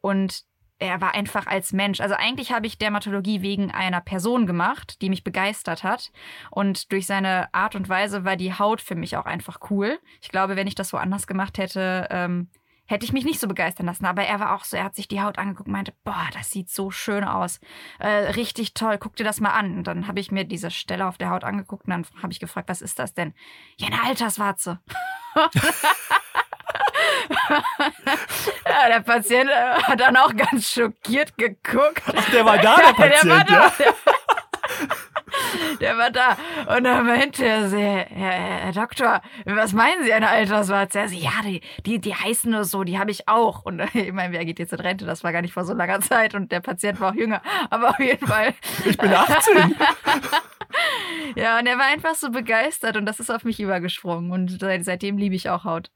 und 0.00 0.44
er 0.80 1.00
war 1.00 1.14
einfach 1.14 1.46
als 1.46 1.72
Mensch. 1.72 2.00
Also 2.00 2.14
eigentlich 2.14 2.52
habe 2.52 2.66
ich 2.66 2.78
Dermatologie 2.78 3.42
wegen 3.42 3.70
einer 3.70 4.00
Person 4.00 4.46
gemacht, 4.46 5.02
die 5.02 5.10
mich 5.10 5.22
begeistert 5.22 5.84
hat. 5.84 6.10
Und 6.50 6.90
durch 6.90 7.06
seine 7.06 7.52
Art 7.52 7.74
und 7.74 7.88
Weise 7.88 8.24
war 8.24 8.36
die 8.36 8.54
Haut 8.54 8.80
für 8.80 8.94
mich 8.94 9.16
auch 9.16 9.26
einfach 9.26 9.58
cool. 9.70 9.98
Ich 10.22 10.30
glaube, 10.30 10.56
wenn 10.56 10.66
ich 10.66 10.74
das 10.74 10.92
woanders 10.94 11.26
gemacht 11.26 11.58
hätte, 11.58 12.08
ähm, 12.10 12.48
hätte 12.86 13.04
ich 13.04 13.12
mich 13.12 13.24
nicht 13.24 13.38
so 13.38 13.46
begeistern 13.46 13.86
lassen. 13.86 14.06
Aber 14.06 14.22
er 14.22 14.40
war 14.40 14.54
auch 14.54 14.64
so, 14.64 14.76
er 14.76 14.84
hat 14.84 14.96
sich 14.96 15.06
die 15.06 15.20
Haut 15.20 15.38
angeguckt 15.38 15.68
und 15.68 15.74
meinte, 15.74 15.92
boah, 16.02 16.28
das 16.32 16.50
sieht 16.50 16.70
so 16.70 16.90
schön 16.90 17.24
aus. 17.24 17.60
Äh, 17.98 18.08
richtig 18.32 18.72
toll, 18.72 18.96
guck 18.98 19.16
dir 19.16 19.24
das 19.24 19.38
mal 19.38 19.52
an. 19.52 19.76
Und 19.76 19.86
dann 19.86 20.08
habe 20.08 20.18
ich 20.18 20.32
mir 20.32 20.44
diese 20.44 20.70
Stelle 20.70 21.06
auf 21.06 21.18
der 21.18 21.30
Haut 21.30 21.44
angeguckt 21.44 21.84
und 21.86 21.90
dann 21.90 22.06
habe 22.22 22.32
ich 22.32 22.40
gefragt, 22.40 22.68
was 22.70 22.82
ist 22.82 22.98
das 22.98 23.12
denn? 23.12 23.34
Ja, 23.76 23.88
eine 23.88 24.02
Alterswarze. 24.02 24.80
ja, 28.66 28.88
der 28.88 29.00
Patient 29.00 29.50
äh, 29.50 29.82
hat 29.82 30.00
dann 30.00 30.16
auch 30.16 30.34
ganz 30.34 30.72
schockiert 30.72 31.36
geguckt. 31.38 32.02
Ach, 32.06 32.30
der 32.30 32.44
war 32.44 32.58
da, 32.58 32.76
der 32.76 32.92
Patient, 32.92 33.24
der 33.24 33.30
war 33.30 33.44
da, 33.44 33.72
ja? 33.78 33.94
Der, 35.80 35.96
war 35.96 36.10
da. 36.10 36.36
Und 36.74 36.84
dann 36.84 37.06
meinte 37.06 37.44
er, 37.44 37.70
Herr, 37.70 38.06
Herr, 38.08 38.72
Doktor, 38.72 39.22
was 39.44 39.72
meinen 39.72 40.04
Sie, 40.04 40.12
eine 40.12 40.28
Alterswarze? 40.28 40.98
Er 40.98 41.08
so, 41.08 41.14
ja, 41.14 41.30
die, 41.44 41.60
die, 41.86 41.98
die 42.00 42.14
heißen 42.14 42.50
nur 42.50 42.64
so, 42.64 42.84
die 42.84 42.98
habe 42.98 43.10
ich 43.10 43.28
auch. 43.28 43.64
Und 43.64 43.80
ich 43.94 44.12
meine, 44.12 44.32
wer 44.32 44.44
geht 44.44 44.58
jetzt 44.58 44.72
in 44.72 44.80
Rente? 44.80 45.06
Das 45.06 45.24
war 45.24 45.32
gar 45.32 45.42
nicht 45.42 45.54
vor 45.54 45.64
so 45.64 45.72
langer 45.72 46.00
Zeit 46.00 46.34
und 46.34 46.52
der 46.52 46.60
Patient 46.60 47.00
war 47.00 47.12
auch 47.12 47.16
jünger. 47.16 47.42
Aber 47.70 47.90
auf 47.90 47.98
jeden 47.98 48.26
Fall. 48.26 48.54
Ich 48.84 48.98
bin 48.98 49.12
18. 49.12 49.76
ja, 51.36 51.58
und 51.58 51.66
er 51.66 51.78
war 51.78 51.86
einfach 51.86 52.14
so 52.14 52.30
begeistert 52.30 52.96
und 52.96 53.06
das 53.06 53.20
ist 53.20 53.30
auf 53.30 53.44
mich 53.44 53.60
übergesprungen. 53.60 54.32
Und 54.32 54.58
seitdem 54.60 55.16
liebe 55.16 55.34
ich 55.34 55.48
auch 55.48 55.64
Haut. 55.64 55.90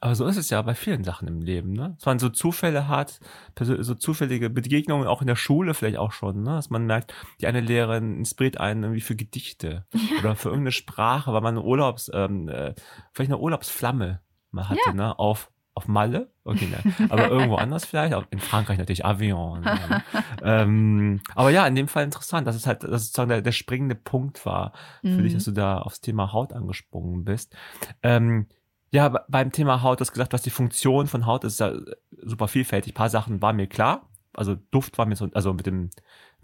Aber 0.00 0.14
so 0.14 0.26
ist 0.26 0.36
es 0.36 0.50
ja 0.50 0.60
bei 0.62 0.74
vielen 0.74 1.04
Sachen 1.04 1.28
im 1.28 1.40
Leben, 1.40 1.72
ne? 1.72 1.94
Dass 1.96 2.06
man 2.06 2.18
so 2.18 2.28
Zufälle 2.28 2.88
hat, 2.88 3.20
so 3.58 3.94
zufällige 3.94 4.50
Begegnungen, 4.50 5.06
auch 5.06 5.20
in 5.20 5.26
der 5.26 5.36
Schule 5.36 5.74
vielleicht 5.74 5.98
auch 5.98 6.12
schon, 6.12 6.42
ne? 6.42 6.50
Dass 6.50 6.70
man 6.70 6.86
merkt, 6.86 7.14
die 7.40 7.46
eine 7.46 7.60
Lehrerin 7.60 8.16
inspiriert 8.16 8.58
einen 8.58 8.82
irgendwie 8.82 9.00
für 9.00 9.16
Gedichte 9.16 9.86
ja. 9.92 10.18
oder 10.20 10.36
für 10.36 10.48
irgendeine 10.48 10.72
Sprache, 10.72 11.32
weil 11.32 11.40
man 11.40 11.56
eine 11.56 11.64
Urlaubs, 11.64 12.10
ähm, 12.12 12.48
äh, 12.48 12.74
vielleicht 13.12 13.30
eine 13.30 13.38
Urlaubsflamme 13.38 14.20
mal 14.50 14.68
hatte, 14.68 14.80
ja. 14.86 14.92
ne? 14.92 15.18
Auf, 15.18 15.50
auf 15.74 15.88
Malle, 15.88 16.30
okay, 16.44 16.66
ne? 16.66 17.08
aber 17.08 17.28
irgendwo 17.30 17.56
anders 17.56 17.84
vielleicht, 17.84 18.14
auch 18.14 18.24
in 18.30 18.38
Frankreich 18.38 18.78
natürlich 18.78 19.04
Avion. 19.04 19.60
Ne? 19.60 20.02
ähm, 20.42 21.20
aber 21.34 21.50
ja, 21.50 21.66
in 21.66 21.74
dem 21.74 21.88
Fall 21.88 22.04
interessant, 22.04 22.46
dass 22.46 22.56
es 22.56 22.66
halt, 22.66 22.82
dass 22.82 23.06
sozusagen 23.06 23.30
der, 23.30 23.42
der 23.42 23.52
springende 23.52 23.94
Punkt 23.94 24.44
war 24.44 24.72
mhm. 25.02 25.16
für 25.16 25.22
dich, 25.22 25.32
mhm. 25.32 25.36
dass 25.36 25.44
du 25.44 25.52
da 25.52 25.78
aufs 25.78 26.00
Thema 26.00 26.32
Haut 26.32 26.52
angesprungen 26.52 27.24
bist. 27.24 27.56
Ähm, 28.02 28.46
ja, 28.92 29.08
beim 29.28 29.52
Thema 29.52 29.82
Haut, 29.82 30.00
du 30.00 30.02
hast 30.02 30.12
gesagt, 30.12 30.32
was 30.32 30.42
die 30.42 30.50
Funktion 30.50 31.06
von 31.06 31.26
Haut 31.26 31.44
ist, 31.44 31.54
ist 31.54 31.60
ja 31.60 31.74
super 32.22 32.48
vielfältig. 32.48 32.92
Ein 32.92 32.94
paar 32.94 33.10
Sachen 33.10 33.40
waren 33.40 33.56
mir 33.56 33.68
klar. 33.68 34.08
Also 34.32 34.56
Duft 34.70 34.98
war 34.98 35.06
mir 35.06 35.16
so, 35.16 35.28
also 35.32 35.52
mit 35.54 35.66
dem, 35.66 35.90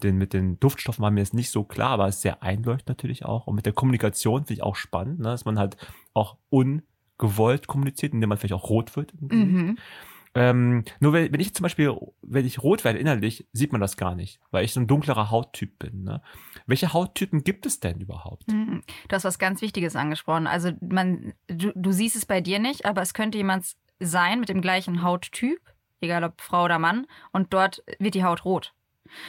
den, 0.03 0.17
mit 0.17 0.33
den 0.33 0.61
Duftstoffen 0.61 1.03
war 1.03 1.11
mir 1.11 1.21
jetzt 1.21 1.35
nicht 1.35 1.51
so 1.51 1.65
klar, 1.65 1.91
aber 1.91 2.09
es 2.09 2.17
ist 2.17 2.23
sehr 2.23 2.43
einleuchtend 2.43 2.89
natürlich 2.89 3.25
auch. 3.25 3.47
Und 3.47 3.57
mit 3.57 3.67
der 3.67 3.73
Kommunikation 3.73 4.43
finde 4.43 4.55
ich 4.55 4.63
auch 4.63 4.77
spannend, 4.77 5.19
ne, 5.19 5.29
dass 5.29 5.45
man 5.45 5.59
halt 5.59 5.77
auch 6.15 6.37
ungewollt 6.51 7.67
kommuniziert, 7.67 8.13
indem 8.13 8.29
man 8.29 8.39
vielleicht 8.39 8.55
auch 8.55 8.71
rot 8.71 8.97
wird. 8.97 9.13
Mhm. 9.21 9.79
Ähm, 10.37 10.85
nur 11.01 11.15
wenn, 11.15 11.33
wenn 11.33 11.41
ich 11.41 11.55
zum 11.55 11.63
Beispiel, 11.63 11.97
wenn 12.21 12.45
ich 12.45 12.63
rot 12.63 12.85
werde 12.85 12.99
innerlich, 12.99 13.49
sieht 13.53 13.73
man 13.73 13.81
das 13.81 13.97
gar 13.97 14.15
nicht, 14.15 14.39
weil 14.51 14.67
ich 14.67 14.75
so 14.75 14.81
ein 14.81 14.87
dunklerer 14.87 15.31
Hauttyp 15.31 15.79
bin. 15.79 16.05
Ne? 16.05 16.21
Welche 16.67 16.93
Hauttypen 16.93 17.43
gibt 17.43 17.65
es 17.65 17.81
denn 17.81 18.01
überhaupt? 18.01 18.47
Mhm. 18.49 18.83
Du 19.09 19.17
hast 19.17 19.25
was 19.25 19.39
ganz 19.39 19.63
Wichtiges 19.63 19.97
angesprochen. 19.97 20.47
Also 20.47 20.73
man, 20.81 21.33
du, 21.49 21.73
du 21.75 21.91
siehst 21.91 22.17
es 22.17 22.27
bei 22.27 22.43
dir 22.43 22.59
nicht, 22.59 22.85
aber 22.85 23.01
es 23.01 23.15
könnte 23.15 23.39
jemand 23.39 23.77
sein 23.99 24.39
mit 24.41 24.51
dem 24.51 24.61
gleichen 24.61 25.03
Hauttyp, 25.03 25.61
egal 26.03 26.23
ob 26.23 26.43
Frau 26.43 26.65
oder 26.65 26.79
Mann, 26.79 27.07
und 27.33 27.55
dort 27.55 27.83
wird 27.99 28.15
die 28.15 28.25
Haut 28.25 28.45
rot. 28.45 28.75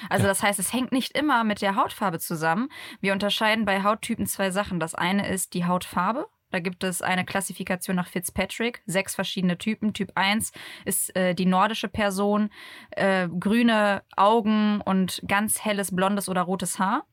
Also 0.10 0.24
ja. 0.24 0.30
das 0.30 0.44
heißt, 0.44 0.60
es 0.60 0.74
hängt 0.74 0.92
nicht 0.92 1.18
immer 1.18 1.46
mit 1.46 1.62
der 1.62 1.78
Hautfarbe 1.78 2.20
zusammen. 2.20 2.68
Wir 3.00 3.14
unterscheiden 3.14 3.64
bei 3.64 3.84
Hauttypen 3.84 4.26
zwei 4.26 4.52
Sachen. 4.52 4.82
Das 4.82 4.94
eine 4.94 5.30
ist 5.30 5.54
die 5.54 5.66
Hautfarbe 5.66 6.28
da 6.52 6.60
gibt 6.60 6.84
es 6.84 7.02
eine 7.02 7.26
Klassifikation 7.26 7.96
nach 7.96 8.08
Fitzpatrick, 8.08 8.82
sechs 8.86 9.16
verschiedene 9.16 9.58
Typen. 9.58 9.94
Typ 9.94 10.12
1 10.16 10.52
ist 10.86 11.16
äh, 11.16 11.36
die 11.36 11.46
nordische 11.46 11.90
Person, 11.90 12.50
äh, 12.92 13.28
grüne 13.28 14.04
Augen 14.16 14.82
und 14.82 15.22
ganz 15.28 15.64
helles 15.64 15.96
blondes 15.96 16.30
oder 16.30 16.42
rotes 16.44 16.80
Haar. 16.80 17.06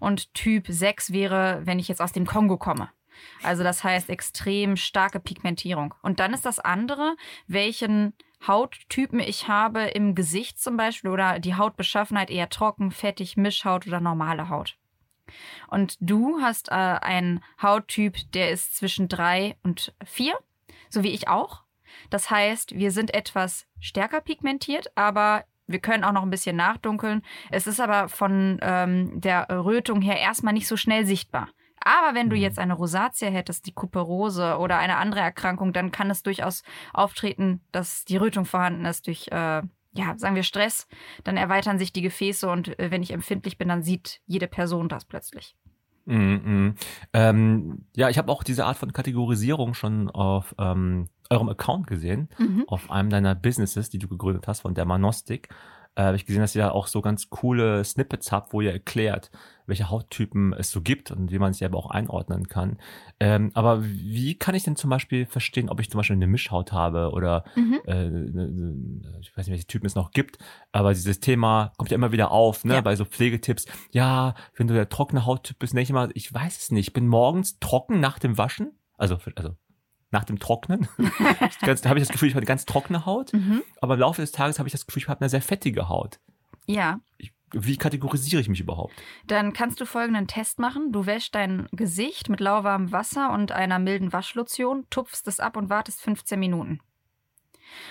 Und 0.00 0.34
Typ 0.34 0.66
6 0.68 1.12
wäre, 1.12 1.62
wenn 1.64 1.78
ich 1.78 1.88
jetzt 1.88 2.02
aus 2.02 2.12
dem 2.12 2.26
Kongo 2.26 2.58
komme. 2.58 2.90
Also 3.42 3.62
das 3.62 3.84
heißt 3.84 4.10
extrem 4.10 4.76
starke 4.76 5.20
Pigmentierung. 5.20 5.94
Und 6.02 6.20
dann 6.20 6.34
ist 6.34 6.44
das 6.44 6.58
andere, 6.58 7.16
welchen 7.46 8.14
Hauttypen 8.46 9.20
ich 9.20 9.48
habe 9.48 9.82
im 9.84 10.14
Gesicht 10.14 10.60
zum 10.60 10.76
Beispiel 10.76 11.10
oder 11.10 11.38
die 11.38 11.54
Hautbeschaffenheit 11.54 12.30
eher 12.30 12.48
trocken, 12.48 12.90
fettig, 12.90 13.36
Mischhaut 13.36 13.86
oder 13.86 14.00
normale 14.00 14.48
Haut. 14.48 14.76
Und 15.68 15.96
du 16.00 16.40
hast 16.40 16.68
äh, 16.68 16.74
einen 16.74 17.42
Hauttyp, 17.60 18.16
der 18.32 18.50
ist 18.50 18.76
zwischen 18.76 19.08
drei 19.08 19.56
und 19.62 19.94
vier, 20.04 20.34
so 20.90 21.02
wie 21.02 21.12
ich 21.12 21.28
auch. 21.28 21.62
Das 22.10 22.30
heißt, 22.30 22.74
wir 22.74 22.90
sind 22.90 23.14
etwas 23.14 23.66
stärker 23.80 24.20
pigmentiert, 24.20 24.96
aber 24.96 25.44
wir 25.66 25.78
können 25.78 26.04
auch 26.04 26.12
noch 26.12 26.22
ein 26.22 26.30
bisschen 26.30 26.56
nachdunkeln. 26.56 27.22
Es 27.50 27.66
ist 27.66 27.80
aber 27.80 28.08
von 28.08 28.58
ähm, 28.62 29.20
der 29.20 29.48
Rötung 29.48 30.02
her 30.02 30.18
erstmal 30.18 30.54
nicht 30.54 30.68
so 30.68 30.76
schnell 30.76 31.06
sichtbar. 31.06 31.48
Aber 31.84 32.14
wenn 32.14 32.30
du 32.30 32.36
mhm. 32.36 32.42
jetzt 32.42 32.58
eine 32.58 32.74
Rosatia 32.74 33.28
hättest, 33.28 33.66
die 33.66 33.72
Kuperose 33.72 34.58
oder 34.58 34.78
eine 34.78 34.96
andere 34.96 35.20
Erkrankung, 35.20 35.72
dann 35.72 35.90
kann 35.90 36.10
es 36.10 36.22
durchaus 36.22 36.62
auftreten, 36.92 37.60
dass 37.72 38.04
die 38.04 38.16
Rötung 38.16 38.44
vorhanden 38.44 38.84
ist 38.84 39.06
durch 39.06 39.28
äh, 39.28 39.62
ja, 39.92 40.14
sagen 40.16 40.34
wir 40.34 40.42
Stress, 40.42 40.86
dann 41.24 41.36
erweitern 41.36 41.78
sich 41.78 41.92
die 41.92 42.02
Gefäße 42.02 42.48
und 42.48 42.78
äh, 42.78 42.90
wenn 42.90 43.02
ich 43.02 43.12
empfindlich 43.12 43.58
bin, 43.58 43.68
dann 43.68 43.82
sieht 43.82 44.20
jede 44.26 44.48
Person 44.48 44.88
das 44.88 45.04
plötzlich. 45.04 45.56
Mm 46.04 46.14
-mm. 46.14 46.74
Ähm, 47.12 47.84
ja, 47.94 48.08
ich 48.08 48.18
habe 48.18 48.32
auch 48.32 48.42
diese 48.42 48.64
Art 48.64 48.76
von 48.76 48.92
Kategorisierung 48.92 49.74
schon 49.74 50.10
auf 50.10 50.54
ähm, 50.58 51.08
eurem 51.30 51.48
Account 51.48 51.86
gesehen, 51.86 52.28
mhm. 52.38 52.64
auf 52.66 52.90
einem 52.90 53.10
deiner 53.10 53.34
Businesses, 53.34 53.88
die 53.88 53.98
du 53.98 54.08
gegründet 54.08 54.46
hast 54.48 54.60
von 54.60 54.74
der 54.74 54.84
Manostik 54.84 55.48
äh, 55.94 56.02
habe 56.02 56.16
ich 56.16 56.26
gesehen, 56.26 56.40
dass 56.40 56.54
ihr 56.54 56.62
da 56.62 56.70
auch 56.70 56.86
so 56.86 57.02
ganz 57.02 57.28
coole 57.30 57.84
Snippets 57.84 58.32
habt, 58.32 58.52
wo 58.52 58.60
ihr 58.60 58.72
erklärt, 58.72 59.30
welche 59.66 59.90
Hauttypen 59.90 60.52
es 60.52 60.70
so 60.70 60.80
gibt 60.80 61.10
und 61.10 61.30
wie 61.30 61.38
man 61.38 61.52
sich 61.52 61.64
aber 61.64 61.78
auch 61.78 61.90
einordnen 61.90 62.48
kann. 62.48 62.78
Ähm, 63.20 63.50
aber 63.54 63.84
wie 63.84 64.34
kann 64.34 64.54
ich 64.54 64.64
denn 64.64 64.76
zum 64.76 64.90
Beispiel 64.90 65.26
verstehen, 65.26 65.68
ob 65.68 65.80
ich 65.80 65.90
zum 65.90 65.98
Beispiel 65.98 66.16
eine 66.16 66.26
Mischhaut 66.26 66.72
habe 66.72 67.10
oder 67.12 67.44
mhm. 67.54 67.80
äh, 67.86 68.08
ne, 68.08 68.48
ne, 68.48 69.18
ich 69.20 69.36
weiß 69.36 69.46
nicht, 69.46 69.52
welche 69.52 69.66
Typen 69.66 69.86
es 69.86 69.94
noch 69.94 70.10
gibt, 70.10 70.38
aber 70.72 70.94
dieses 70.94 71.20
Thema 71.20 71.72
kommt 71.76 71.90
ja 71.90 71.94
immer 71.94 72.12
wieder 72.12 72.30
auf, 72.30 72.64
ne, 72.64 72.74
ja. 72.74 72.80
bei 72.80 72.96
so 72.96 73.04
Pflegetipps. 73.04 73.66
Ja, 73.90 74.34
wenn 74.56 74.68
du 74.68 74.74
der 74.74 74.88
trockene 74.88 75.26
Hauttyp 75.26 75.58
bist, 75.58 75.74
nicht 75.74 75.90
immer, 75.90 76.08
ich 76.14 76.32
weiß 76.32 76.58
es 76.58 76.70
nicht, 76.70 76.88
ich 76.88 76.92
bin 76.92 77.06
morgens 77.06 77.58
trocken 77.60 78.00
nach 78.00 78.18
dem 78.18 78.38
Waschen, 78.38 78.72
also, 78.96 79.18
also 79.36 79.56
nach 80.12 80.24
dem 80.24 80.38
Trocknen. 80.38 80.88
da 81.62 81.88
habe 81.88 81.98
ich 81.98 82.06
das 82.06 82.12
Gefühl, 82.12 82.28
ich 82.28 82.34
habe 82.34 82.40
eine 82.40 82.46
ganz 82.46 82.66
trockene 82.66 83.06
Haut. 83.06 83.32
Mhm. 83.32 83.62
Aber 83.80 83.94
im 83.94 84.00
Laufe 84.00 84.20
des 84.20 84.32
Tages 84.32 84.58
habe 84.58 84.68
ich 84.68 84.72
das 84.72 84.86
Gefühl, 84.86 85.02
ich 85.02 85.08
habe 85.08 85.20
eine 85.20 85.30
sehr 85.30 85.42
fettige 85.42 85.88
Haut. 85.88 86.20
Ja. 86.66 87.00
Ich, 87.18 87.32
wie 87.52 87.76
kategorisiere 87.76 88.40
ich 88.40 88.48
mich 88.48 88.60
überhaupt? 88.60 88.94
Dann 89.26 89.52
kannst 89.52 89.80
du 89.80 89.86
folgenden 89.86 90.26
Test 90.26 90.58
machen. 90.58 90.92
Du 90.92 91.06
wäschst 91.06 91.34
dein 91.34 91.66
Gesicht 91.72 92.28
mit 92.28 92.40
lauwarmem 92.40 92.92
Wasser 92.92 93.32
und 93.32 93.52
einer 93.52 93.78
milden 93.78 94.12
Waschlotion, 94.12 94.86
tupfst 94.90 95.26
es 95.26 95.40
ab 95.40 95.56
und 95.56 95.70
wartest 95.70 96.00
15 96.02 96.38
Minuten. 96.38 96.80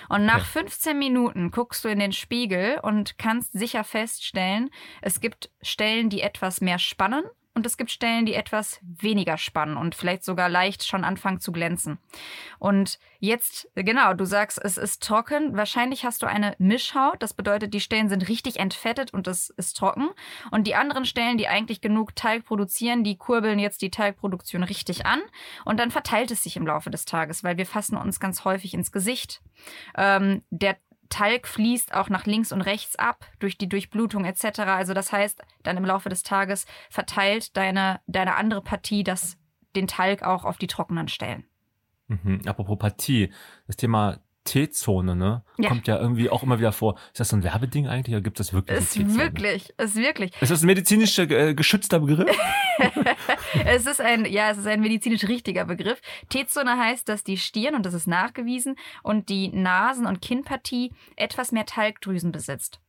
Und 0.09 0.25
nach 0.25 0.41
okay. 0.41 0.65
15 0.65 0.97
Minuten 0.97 1.49
guckst 1.49 1.83
du 1.83 1.89
in 1.89 1.97
den 1.97 2.11
Spiegel 2.11 2.79
und 2.83 3.17
kannst 3.17 3.51
sicher 3.53 3.83
feststellen, 3.83 4.69
es 5.01 5.21
gibt 5.21 5.51
Stellen, 5.63 6.09
die 6.09 6.21
etwas 6.21 6.61
mehr 6.61 6.77
spannen 6.77 7.23
und 7.53 7.65
es 7.65 7.75
gibt 7.75 7.91
Stellen, 7.91 8.25
die 8.25 8.34
etwas 8.34 8.79
weniger 8.81 9.38
spannen 9.38 9.75
und 9.75 9.93
vielleicht 9.93 10.24
sogar 10.24 10.48
leicht 10.48 10.88
schon 10.88 11.03
anfangen 11.03 11.41
zu 11.41 11.51
glänzen. 11.51 11.98
Und 12.60 12.98
jetzt, 13.20 13.70
genau, 13.75 14.13
du 14.13 14.25
sagst, 14.25 14.60
es 14.63 14.77
ist 14.77 15.03
trocken. 15.03 15.58
Wahrscheinlich 15.58 16.05
hast 16.05 16.22
du 16.22 16.27
eine 16.27 16.55
Mischhaut. 16.60 17.22
Das 17.22 17.34
bedeutet, 17.34 17.74
die 17.74 17.81
Stellen 17.81 18.08
sind 18.08 18.29
richtig 18.29 18.58
entfettet 18.58 19.13
und 19.13 19.27
es 19.27 19.50
ist 19.50 19.75
trocken. 19.75 20.10
Und 20.51 20.65
die 20.65 20.75
anderen 20.75 21.03
Stellen, 21.03 21.38
die 21.38 21.50
eigentlich 21.50 21.81
genug 21.81 22.15
Teig 22.15 22.46
produzieren, 22.46 23.03
die 23.03 23.17
kurbeln 23.17 23.60
jetzt 23.60 23.81
die 23.81 23.91
Teigproduktion 23.91 24.63
richtig 24.63 25.05
an. 25.05 25.22
Und 25.65 25.77
dann 25.77 25.91
verteilt 25.91 26.31
es 26.31 26.43
sich 26.43 26.55
im 26.55 26.65
Laufe 26.65 26.89
des 26.89 27.03
Tages, 27.03 27.43
weil 27.43 27.58
wir 27.58 27.65
fassen 27.65 27.98
uns 27.98 28.22
ganz 28.22 28.46
häufig 28.46 28.74
ins 28.74 28.93
Gesicht. 28.93 29.41
Ähm, 29.98 30.43
der 30.51 30.77
Talg 31.11 31.47
fließt 31.47 31.93
auch 31.93 32.09
nach 32.09 32.25
links 32.25 32.51
und 32.51 32.61
rechts 32.61 32.95
ab 32.95 33.29
durch 33.39 33.57
die 33.57 33.69
Durchblutung 33.69 34.25
etc. 34.25 34.61
Also 34.61 34.95
das 34.95 35.11
heißt, 35.11 35.41
dann 35.61 35.77
im 35.77 35.85
Laufe 35.85 36.09
des 36.09 36.23
Tages 36.23 36.65
verteilt 36.89 37.55
deine, 37.55 37.99
deine 38.07 38.35
andere 38.35 38.61
Partie 38.63 39.03
das, 39.03 39.37
den 39.75 39.87
Talg 39.87 40.23
auch 40.23 40.45
auf 40.45 40.57
die 40.57 40.67
trockenen 40.67 41.07
Stellen. 41.07 41.45
Mhm. 42.07 42.41
Apropos 42.45 42.79
Partie, 42.79 43.31
das 43.67 43.77
Thema 43.77 44.19
T-Zone, 44.43 45.15
ne? 45.15 45.43
Ja. 45.57 45.69
Kommt 45.69 45.88
ja 45.88 46.00
irgendwie 46.00 46.29
auch 46.29 46.41
immer 46.43 46.60
wieder 46.60 46.71
vor. 46.71 46.95
Ist 47.12 47.19
das 47.19 47.29
so 47.29 47.36
ein 47.36 47.43
Werbeding 47.43 47.88
eigentlich 47.88 48.15
oder 48.15 48.24
gibt 48.24 48.39
es 48.39 48.53
wirklich 48.53 48.77
Ist 48.77 49.17
wirklich, 49.17 49.74
ist 49.77 49.95
wirklich. 49.95 50.31
Ist 50.41 50.51
das 50.51 50.63
ein 50.63 50.67
medizinisch 50.67 51.17
äh, 51.19 51.53
geschützter 51.53 52.00
Begriff? 52.00 52.36
es 53.65 53.86
ist 53.86 54.01
ein, 54.01 54.25
ja, 54.25 54.50
es 54.50 54.57
ist 54.57 54.67
ein 54.67 54.81
medizinisch 54.81 55.27
richtiger 55.27 55.65
Begriff. 55.65 56.01
T-Zone 56.29 56.77
heißt, 56.77 57.07
dass 57.07 57.24
die 57.24 57.38
Stirn, 57.38 57.75
und 57.75 57.86
das 57.86 57.93
ist 57.93 58.07
nachgewiesen, 58.07 58.75
und 59.03 59.29
die 59.29 59.50
Nasen- 59.50 60.07
und 60.07 60.21
Kinnpartie 60.21 60.91
etwas 61.15 61.51
mehr 61.51 61.65
Talgdrüsen 61.65 62.31
besitzt. 62.31 62.81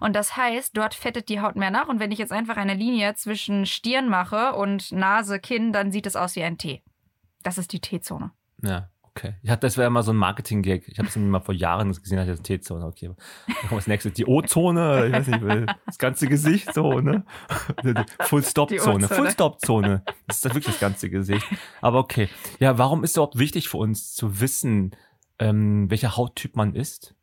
Und 0.00 0.14
das 0.14 0.36
heißt, 0.36 0.76
dort 0.76 0.94
fettet 0.94 1.28
die 1.28 1.40
Haut 1.40 1.56
mehr 1.56 1.70
nach. 1.70 1.88
Und 1.88 1.98
wenn 1.98 2.12
ich 2.12 2.18
jetzt 2.18 2.32
einfach 2.32 2.56
eine 2.56 2.74
Linie 2.74 3.14
zwischen 3.14 3.66
Stirn 3.66 4.08
mache 4.08 4.54
und 4.54 4.92
Nase, 4.92 5.40
Kinn, 5.40 5.72
dann 5.72 5.90
sieht 5.90 6.06
es 6.06 6.14
aus 6.14 6.36
wie 6.36 6.44
ein 6.44 6.58
T. 6.58 6.82
Das 7.42 7.58
ist 7.58 7.72
die 7.72 7.80
T-Zone. 7.80 8.30
Ja. 8.62 8.88
Okay. 9.16 9.34
Ich 9.42 9.50
hatte, 9.50 9.60
das 9.60 9.76
wäre 9.76 9.86
immer 9.86 10.02
so 10.02 10.12
ein 10.12 10.16
Marketing-Gag. 10.16 10.88
Ich 10.88 10.98
habe 10.98 11.08
es 11.08 11.14
mal 11.14 11.38
vor 11.38 11.54
Jahren 11.54 11.92
gesehen, 11.92 12.18
hatte 12.18 12.32
ich 12.32 12.38
das 12.38 12.46
T-Zone. 12.46 12.84
Okay. 12.84 13.10
Dann 13.46 13.68
kommt 13.68 13.80
das 13.80 13.86
nächste. 13.86 14.10
Die 14.10 14.26
O-Zone, 14.26 15.06
ich 15.06 15.12
weiß 15.12 15.26
nicht, 15.28 15.66
das 15.86 15.98
ganze 15.98 16.26
Gesicht 16.26 16.74
so, 16.74 17.00
ne? 17.00 17.24
Full-Stop-Zone. 18.20 19.06
Full-Stop-Zone. 19.06 20.02
Das 20.26 20.38
ist 20.38 20.44
wirklich 20.46 20.66
das 20.66 20.80
ganze 20.80 21.10
Gesicht. 21.10 21.46
Aber 21.80 22.00
okay. 22.00 22.28
Ja, 22.58 22.76
warum 22.76 23.04
ist 23.04 23.10
es 23.10 23.16
überhaupt 23.16 23.38
wichtig 23.38 23.68
für 23.68 23.76
uns 23.76 24.14
zu 24.14 24.40
wissen, 24.40 24.96
ähm, 25.38 25.88
welcher 25.90 26.16
Hauttyp 26.16 26.56
man 26.56 26.74
ist? 26.74 27.14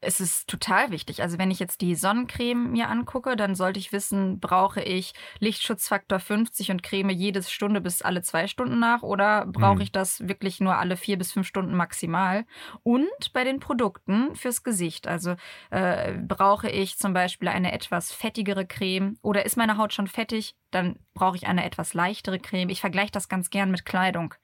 Es 0.00 0.20
ist 0.20 0.48
total 0.48 0.90
wichtig. 0.90 1.22
Also 1.22 1.38
wenn 1.38 1.50
ich 1.50 1.58
jetzt 1.58 1.80
die 1.80 1.94
Sonnencreme 1.94 2.72
mir 2.72 2.88
angucke, 2.88 3.36
dann 3.36 3.54
sollte 3.54 3.78
ich 3.78 3.92
wissen, 3.92 4.40
brauche 4.40 4.82
ich 4.82 5.12
Lichtschutzfaktor 5.38 6.20
50 6.20 6.70
und 6.70 6.82
creme 6.82 7.10
jede 7.10 7.42
Stunde 7.42 7.80
bis 7.80 8.02
alle 8.02 8.22
zwei 8.22 8.46
Stunden 8.46 8.78
nach 8.78 9.02
oder 9.02 9.46
brauche 9.46 9.76
mhm. 9.76 9.80
ich 9.82 9.92
das 9.92 10.28
wirklich 10.28 10.60
nur 10.60 10.76
alle 10.76 10.96
vier 10.96 11.18
bis 11.18 11.32
fünf 11.32 11.46
Stunden 11.46 11.74
maximal? 11.74 12.44
Und 12.82 13.32
bei 13.32 13.44
den 13.44 13.60
Produkten 13.60 14.34
fürs 14.34 14.62
Gesicht. 14.62 15.06
Also 15.06 15.36
äh, 15.70 16.14
brauche 16.14 16.68
ich 16.70 16.98
zum 16.98 17.12
Beispiel 17.12 17.48
eine 17.48 17.72
etwas 17.72 18.12
fettigere 18.12 18.66
Creme 18.66 19.18
oder 19.22 19.44
ist 19.44 19.56
meine 19.56 19.76
Haut 19.76 19.92
schon 19.92 20.08
fettig? 20.08 20.54
Dann 20.70 20.98
brauche 21.14 21.36
ich 21.36 21.46
eine 21.46 21.64
etwas 21.64 21.94
leichtere 21.94 22.38
Creme. 22.38 22.68
Ich 22.70 22.80
vergleiche 22.80 23.12
das 23.12 23.28
ganz 23.28 23.50
gern 23.50 23.70
mit 23.70 23.84
Kleidung. 23.84 24.34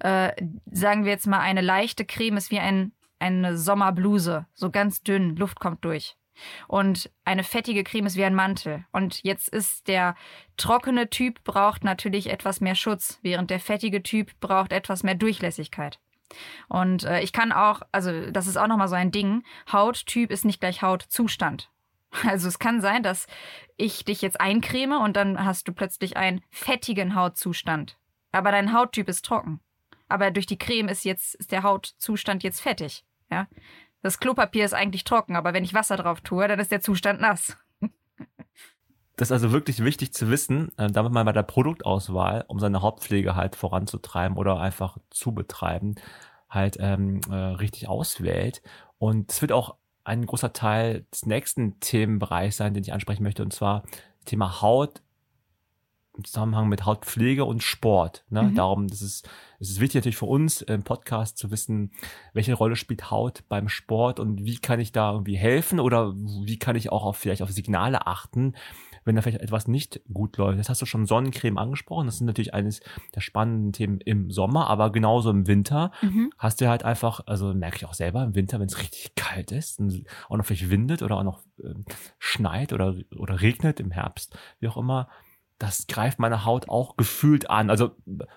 Äh, 0.00 0.32
sagen 0.70 1.04
wir 1.04 1.12
jetzt 1.12 1.26
mal, 1.26 1.40
eine 1.40 1.60
leichte 1.60 2.04
Creme 2.04 2.36
ist 2.36 2.50
wie 2.50 2.58
ein 2.58 2.92
eine 3.24 3.56
Sommerbluse, 3.56 4.46
so 4.52 4.70
ganz 4.70 5.02
dünn, 5.02 5.34
Luft 5.36 5.58
kommt 5.58 5.84
durch. 5.84 6.16
Und 6.68 7.10
eine 7.24 7.44
fettige 7.44 7.84
Creme 7.84 8.06
ist 8.06 8.16
wie 8.16 8.24
ein 8.24 8.34
Mantel. 8.34 8.84
Und 8.92 9.22
jetzt 9.22 9.48
ist 9.48 9.88
der 9.88 10.14
trockene 10.56 11.08
Typ 11.08 11.42
braucht 11.44 11.84
natürlich 11.84 12.28
etwas 12.28 12.60
mehr 12.60 12.74
Schutz, 12.74 13.18
während 13.22 13.50
der 13.50 13.60
fettige 13.60 14.02
Typ 14.02 14.38
braucht 14.40 14.72
etwas 14.72 15.04
mehr 15.04 15.14
Durchlässigkeit. 15.14 16.00
Und 16.68 17.04
äh, 17.04 17.20
ich 17.20 17.32
kann 17.32 17.52
auch, 17.52 17.82
also 17.92 18.30
das 18.30 18.46
ist 18.46 18.56
auch 18.56 18.66
nochmal 18.66 18.88
so 18.88 18.96
ein 18.96 19.12
Ding, 19.12 19.44
Hauttyp 19.72 20.30
ist 20.30 20.44
nicht 20.44 20.60
gleich 20.60 20.82
Hautzustand. 20.82 21.70
Also 22.28 22.46
es 22.46 22.60
kann 22.60 22.80
sein, 22.80 23.02
dass 23.02 23.26
ich 23.76 24.04
dich 24.04 24.22
jetzt 24.22 24.40
eincreme 24.40 25.00
und 25.00 25.16
dann 25.16 25.44
hast 25.44 25.66
du 25.66 25.72
plötzlich 25.72 26.16
einen 26.16 26.42
fettigen 26.48 27.16
Hautzustand. 27.16 27.98
Aber 28.30 28.52
dein 28.52 28.72
Hauttyp 28.72 29.08
ist 29.08 29.24
trocken 29.24 29.60
aber 30.08 30.30
durch 30.30 30.46
die 30.46 30.58
Creme 30.58 30.88
ist 30.88 31.04
jetzt 31.04 31.34
ist 31.34 31.52
der 31.52 31.62
Hautzustand 31.62 32.42
jetzt 32.42 32.60
fettig. 32.60 33.04
Ja? 33.30 33.48
Das 34.02 34.18
Klopapier 34.18 34.64
ist 34.64 34.74
eigentlich 34.74 35.04
trocken, 35.04 35.36
aber 35.36 35.54
wenn 35.54 35.64
ich 35.64 35.74
Wasser 35.74 35.96
drauf 35.96 36.20
tue, 36.20 36.46
dann 36.46 36.60
ist 36.60 36.70
der 36.70 36.80
Zustand 36.80 37.20
nass. 37.20 37.56
Das 39.16 39.28
ist 39.28 39.32
also 39.32 39.52
wirklich 39.52 39.84
wichtig 39.84 40.12
zu 40.12 40.28
wissen, 40.28 40.76
äh, 40.76 40.90
damit 40.90 41.12
man 41.12 41.24
bei 41.24 41.30
der 41.30 41.44
Produktauswahl, 41.44 42.44
um 42.48 42.58
seine 42.58 42.82
Hautpflege 42.82 43.36
halt 43.36 43.54
voranzutreiben 43.54 44.36
oder 44.36 44.58
einfach 44.58 44.98
zu 45.10 45.32
betreiben, 45.32 45.94
halt 46.50 46.78
ähm, 46.80 47.20
äh, 47.30 47.34
richtig 47.34 47.88
auswählt. 47.88 48.60
Und 48.98 49.30
es 49.30 49.40
wird 49.40 49.52
auch 49.52 49.76
ein 50.02 50.26
großer 50.26 50.52
Teil 50.52 51.06
des 51.12 51.26
nächsten 51.26 51.78
Themenbereichs 51.78 52.56
sein, 52.56 52.74
den 52.74 52.82
ich 52.82 52.92
ansprechen 52.92 53.22
möchte, 53.22 53.44
und 53.44 53.52
zwar 53.52 53.84
Thema 54.24 54.60
Haut 54.60 55.03
im 56.16 56.24
Zusammenhang 56.24 56.68
mit 56.68 56.86
Hautpflege 56.86 57.44
und 57.44 57.62
Sport. 57.62 58.24
Ne? 58.30 58.42
Mhm. 58.42 58.54
Darum 58.54 58.86
ist 58.86 59.02
es, 59.02 59.22
ist 59.58 59.80
wichtig 59.80 59.96
natürlich 59.96 60.16
für 60.16 60.26
uns 60.26 60.62
im 60.62 60.82
Podcast 60.82 61.38
zu 61.38 61.50
wissen, 61.50 61.92
welche 62.32 62.54
Rolle 62.54 62.76
spielt 62.76 63.10
Haut 63.10 63.44
beim 63.48 63.68
Sport 63.68 64.20
und 64.20 64.44
wie 64.44 64.58
kann 64.58 64.80
ich 64.80 64.92
da 64.92 65.12
irgendwie 65.12 65.36
helfen 65.36 65.80
oder 65.80 66.14
wie 66.14 66.58
kann 66.58 66.76
ich 66.76 66.92
auch 66.92 67.04
auf, 67.04 67.16
vielleicht 67.16 67.42
auf 67.42 67.50
Signale 67.50 68.06
achten, 68.06 68.54
wenn 69.04 69.16
da 69.16 69.22
vielleicht 69.22 69.40
etwas 69.40 69.68
nicht 69.68 70.00
gut 70.12 70.36
läuft. 70.36 70.58
Das 70.58 70.68
hast 70.68 70.82
du 70.82 70.86
schon 70.86 71.06
Sonnencreme 71.06 71.58
angesprochen. 71.58 72.06
Das 72.06 72.18
sind 72.18 72.26
natürlich 72.26 72.54
eines 72.54 72.80
der 73.14 73.20
spannenden 73.20 73.72
Themen 73.72 74.00
im 74.00 74.30
Sommer, 74.30 74.68
aber 74.68 74.90
genauso 74.92 75.30
im 75.30 75.46
Winter 75.46 75.90
mhm. 76.02 76.32
hast 76.38 76.60
du 76.60 76.68
halt 76.68 76.84
einfach, 76.84 77.20
also 77.26 77.52
merke 77.54 77.76
ich 77.76 77.86
auch 77.86 77.94
selber 77.94 78.24
im 78.24 78.34
Winter, 78.34 78.60
wenn 78.60 78.66
es 78.66 78.78
richtig 78.78 79.14
kalt 79.14 79.52
ist 79.52 79.78
und 79.78 80.04
auch 80.28 80.36
noch 80.36 80.44
vielleicht 80.44 80.70
windet 80.70 81.02
oder 81.02 81.18
auch 81.18 81.24
noch 81.24 81.42
äh, 81.62 81.74
schneit 82.18 82.72
oder, 82.72 82.94
oder 83.16 83.40
regnet 83.40 83.80
im 83.80 83.90
Herbst, 83.90 84.36
wie 84.60 84.68
auch 84.68 84.76
immer, 84.76 85.08
das 85.58 85.86
greift 85.86 86.18
meine 86.18 86.44
Haut 86.44 86.68
auch 86.68 86.96
gefühlt 86.96 87.50
an. 87.50 87.70
Also 87.70 87.92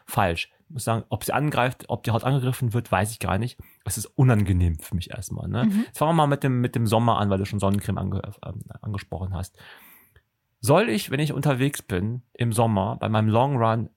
falsch. 0.06 0.52
Ich 0.68 0.74
muss 0.74 0.84
sagen, 0.84 1.06
ob 1.10 1.24
sie 1.24 1.34
angreift, 1.34 1.86
ob 1.88 2.04
die 2.04 2.12
Haut 2.12 2.24
angegriffen 2.24 2.74
wird, 2.74 2.92
weiß 2.92 3.12
ich 3.12 3.20
gar 3.20 3.38
nicht. 3.38 3.58
Es 3.86 3.98
ist 3.98 4.06
unangenehm 4.06 4.80
für 4.80 4.96
mich 4.96 5.12
erstmal. 5.12 5.48
Ne? 5.48 5.66
Mhm. 5.66 5.86
Jetzt 5.88 5.98
fangen 5.98 6.10
wir 6.10 6.14
mal 6.16 6.28
mit 6.28 6.44
dem, 6.44 6.60
mit 6.60 6.76
dem 6.76 6.88
Sommer 6.88 7.20
an, 7.20 7.30
weil 7.30 7.38
du 7.38 7.46
schon 7.46 7.60
Sonnencreme 7.60 7.98
ange, 7.98 8.22
äh, 8.22 8.52
angesprochen 8.82 9.34
hast. 9.34 9.58
Soll 10.60 10.90
ich, 10.90 11.10
wenn 11.10 11.20
ich 11.20 11.32
unterwegs 11.32 11.82
bin 11.82 12.24
im 12.34 12.52
Sommer, 12.52 12.98
bei 12.98 13.08
meinem 13.08 13.30
Long 13.30 13.58
Run 13.58 13.90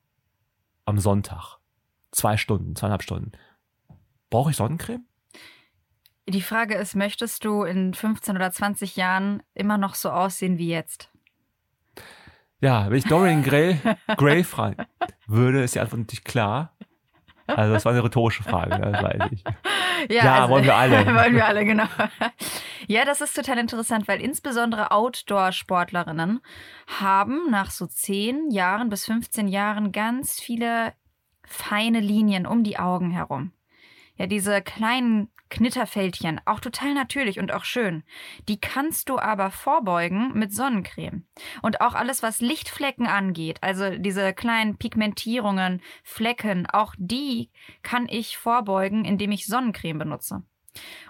am 0.84 0.98
Sonntag, 0.98 1.58
zwei 2.12 2.36
Stunden, 2.36 2.76
zweieinhalb 2.76 3.02
Stunden, 3.02 3.32
brauche 4.28 4.50
ich 4.50 4.56
Sonnencreme? 4.56 5.04
Die 6.28 6.42
Frage 6.42 6.76
ist, 6.76 6.94
möchtest 6.94 7.44
du 7.44 7.64
in 7.64 7.94
15 7.94 8.36
oder 8.36 8.52
20 8.52 8.94
Jahren 8.94 9.42
immer 9.54 9.78
noch 9.78 9.96
so 9.96 10.10
aussehen 10.10 10.58
wie 10.58 10.68
jetzt? 10.68 11.10
Ja, 12.60 12.90
wenn 12.90 12.98
ich 12.98 13.04
Dorian 13.04 13.42
Gray, 13.42 13.78
Gray 14.16 14.44
fragen 14.44 14.84
würde, 15.26 15.62
ist 15.62 15.74
die 15.74 15.80
Antwort 15.80 16.00
natürlich 16.00 16.24
klar. 16.24 16.74
Also 17.56 17.72
das 17.72 17.84
war 17.84 17.92
eine 17.92 18.04
rhetorische 18.04 18.42
Frage, 18.42 18.78
das 18.78 19.02
weiß 19.02 19.32
ich. 19.32 19.44
Ja, 20.08 20.24
ja 20.24 20.34
also, 20.36 20.54
wollen 20.54 20.64
wir 20.64 20.74
alle. 20.74 21.04
wollen 21.14 21.34
wir 21.34 21.44
alle, 21.44 21.62
genau. 21.62 21.84
Ja, 22.86 23.04
das 23.04 23.20
ist 23.20 23.36
total 23.36 23.58
interessant, 23.58 24.08
weil 24.08 24.22
insbesondere 24.22 24.92
Outdoor-Sportlerinnen 24.92 26.40
haben 26.86 27.50
nach 27.50 27.70
so 27.70 27.86
10 27.86 28.50
Jahren 28.50 28.88
bis 28.88 29.04
15 29.04 29.46
Jahren 29.46 29.92
ganz 29.92 30.40
viele 30.40 30.94
feine 31.44 32.00
Linien 32.00 32.46
um 32.46 32.64
die 32.64 32.78
Augen 32.78 33.10
herum. 33.10 33.52
Ja, 34.16 34.26
diese 34.26 34.62
kleinen 34.62 35.28
Knitterfältchen, 35.50 36.40
auch 36.46 36.60
total 36.60 36.94
natürlich 36.94 37.38
und 37.38 37.52
auch 37.52 37.64
schön. 37.64 38.04
Die 38.48 38.60
kannst 38.60 39.08
du 39.08 39.18
aber 39.18 39.50
vorbeugen 39.50 40.32
mit 40.34 40.54
Sonnencreme. 40.54 41.26
Und 41.62 41.80
auch 41.80 41.94
alles, 41.94 42.22
was 42.22 42.40
Lichtflecken 42.40 43.06
angeht, 43.06 43.62
also 43.62 43.90
diese 43.90 44.32
kleinen 44.32 44.78
Pigmentierungen, 44.78 45.82
Flecken, 46.02 46.66
auch 46.66 46.94
die 46.98 47.50
kann 47.82 48.08
ich 48.08 48.36
vorbeugen, 48.36 49.04
indem 49.04 49.32
ich 49.32 49.46
Sonnencreme 49.46 49.98
benutze. 49.98 50.42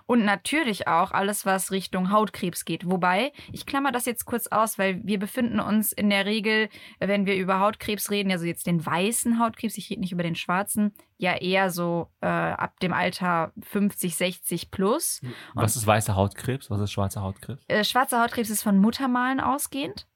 Und 0.07 0.25
natürlich 0.25 0.89
auch 0.89 1.13
alles, 1.13 1.47
was 1.47 1.71
Richtung 1.71 2.11
Hautkrebs 2.11 2.65
geht. 2.65 2.89
Wobei, 2.89 3.33
ich 3.53 3.67
klammer 3.67 3.93
das 3.93 4.07
jetzt 4.07 4.25
kurz 4.25 4.47
aus, 4.49 4.79
weil 4.79 5.01
wir 5.05 5.19
befinden 5.19 5.61
uns 5.61 5.93
in 5.93 6.11
der 6.11 6.27
Regel, 6.27 6.69
wenn 6.99 7.27
wir 7.27 7.37
über 7.37 7.61
Hautkrebs 7.61 8.11
reden, 8.11 8.33
also 8.33 8.45
jetzt 8.45 8.67
den 8.67 8.85
weißen 8.85 9.39
Hautkrebs, 9.39 9.77
ich 9.77 9.91
rede 9.91 10.01
nicht 10.01 10.13
über 10.13 10.23
den 10.23 10.35
schwarzen, 10.35 10.93
ja 11.19 11.37
eher 11.37 11.71
so 11.71 12.11
äh, 12.21 12.27
ab 12.27 12.81
dem 12.81 12.93
Alter 12.93 13.53
50, 13.61 14.17
60 14.17 14.71
plus. 14.71 15.21
Was 15.55 15.77
ist 15.77 15.87
weißer 15.87 16.17
Hautkrebs? 16.17 16.71
Was 16.71 16.81
ist 16.81 16.93
schwarzer 16.93 17.23
Hautkrebs? 17.23 17.63
Äh, 17.69 17.85
schwarzer 17.85 18.23
Hautkrebs 18.23 18.51
ist 18.51 18.63
von 18.63 18.79
Muttermalen 18.79 19.41
ausgehend. 19.41 20.07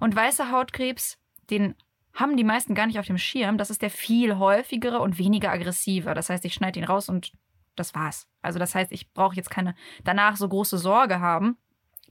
Und 0.00 0.14
weißer 0.14 0.52
Hautkrebs, 0.52 1.18
den 1.50 1.74
haben 2.14 2.36
die 2.36 2.44
meisten 2.44 2.74
gar 2.74 2.86
nicht 2.86 2.98
auf 2.98 3.06
dem 3.06 3.18
Schirm. 3.18 3.58
Das 3.58 3.70
ist 3.70 3.82
der 3.82 3.90
viel 3.90 4.36
häufigere 4.36 5.00
und 5.00 5.18
weniger 5.18 5.50
aggressiver. 5.50 6.14
Das 6.14 6.28
heißt, 6.28 6.44
ich 6.44 6.54
schneide 6.54 6.78
ihn 6.78 6.84
raus 6.84 7.08
und 7.08 7.32
das 7.82 7.94
war's. 7.94 8.26
Also 8.40 8.58
das 8.58 8.74
heißt, 8.74 8.92
ich 8.92 9.12
brauche 9.12 9.36
jetzt 9.36 9.50
keine 9.50 9.74
danach 10.04 10.36
so 10.36 10.48
große 10.48 10.78
Sorge 10.78 11.20
haben. 11.20 11.56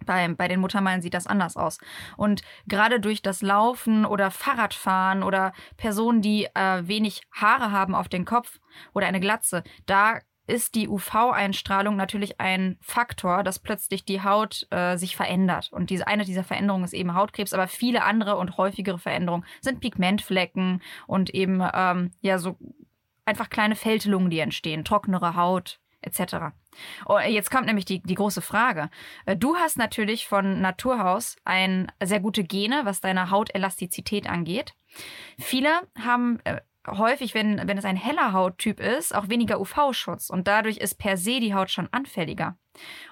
Bei, 0.06 0.28
bei 0.28 0.48
den 0.48 0.60
Muttermalen 0.60 1.02
sieht 1.02 1.14
das 1.14 1.28
anders 1.28 1.58
aus. 1.58 1.78
Und 2.18 2.42
gerade 2.68 3.00
durch 3.00 3.22
das 3.22 3.42
Laufen 3.42 4.06
oder 4.06 4.32
Fahrradfahren 4.32 5.22
oder 5.22 5.54
Personen, 5.78 6.22
die 6.22 6.46
äh, 6.56 6.88
wenig 6.88 7.22
Haare 7.32 7.72
haben 7.72 7.94
auf 7.94 8.10
den 8.10 8.26
Kopf 8.26 8.60
oder 8.94 9.06
eine 9.06 9.20
Glatze, 9.20 9.64
da 9.86 10.20
ist 10.48 10.76
die 10.76 10.90
UV-Einstrahlung 10.90 11.96
natürlich 11.96 12.42
ein 12.42 12.78
Faktor, 12.82 13.44
dass 13.44 13.60
plötzlich 13.60 14.04
die 14.06 14.22
Haut 14.22 14.68
äh, 14.72 14.98
sich 14.98 15.16
verändert. 15.16 15.72
Und 15.72 15.90
diese 15.90 16.08
eine 16.08 16.26
dieser 16.26 16.44
Veränderungen 16.44 16.84
ist 16.84 16.94
eben 16.94 17.14
Hautkrebs, 17.14 17.54
aber 17.54 17.68
viele 17.68 18.04
andere 18.04 18.38
und 18.38 18.58
häufigere 18.58 19.00
Veränderungen 19.00 19.46
sind 19.62 19.80
Pigmentflecken 19.80 20.82
und 21.08 21.30
eben 21.30 21.64
ähm, 21.74 22.12
ja 22.22 22.38
so 22.40 22.58
einfach 23.26 23.50
kleine 23.50 23.76
Fältelungen, 23.76 24.30
die 24.30 24.40
entstehen, 24.40 24.86
trockenere 24.86 25.36
Haut 25.36 25.80
etc. 26.02 26.54
Oh, 27.06 27.20
jetzt 27.20 27.52
kommt 27.52 27.68
nämlich 27.68 27.86
die, 27.86 28.02
die 28.02 28.16
große 28.16 28.42
Frage. 28.42 28.90
Äh, 29.26 29.38
du 29.38 29.56
hast 29.56 29.78
natürlich 29.78 30.28
von 30.28 30.62
Naturhaus 30.62 31.36
ein 31.46 31.92
sehr 32.02 32.20
gute 32.20 32.44
Gene, 32.44 32.82
was 32.86 33.02
deine 33.02 33.30
Hautelastizität 33.30 34.28
angeht. 34.28 34.74
Viele 35.38 35.70
haben 36.04 36.40
äh, 36.44 36.62
häufig, 36.88 37.34
wenn, 37.36 37.62
wenn 37.68 37.78
es 37.78 37.86
ein 37.86 37.96
heller 37.96 38.34
Hauttyp 38.34 38.80
ist, 38.80 39.14
auch 39.14 39.30
weniger 39.30 39.60
UV-Schutz 39.60 40.30
und 40.30 40.48
dadurch 40.48 40.78
ist 40.78 40.96
per 40.96 41.18
se 41.18 41.40
die 41.40 41.54
Haut 41.54 41.70
schon 41.70 41.90
anfälliger. 41.92 42.58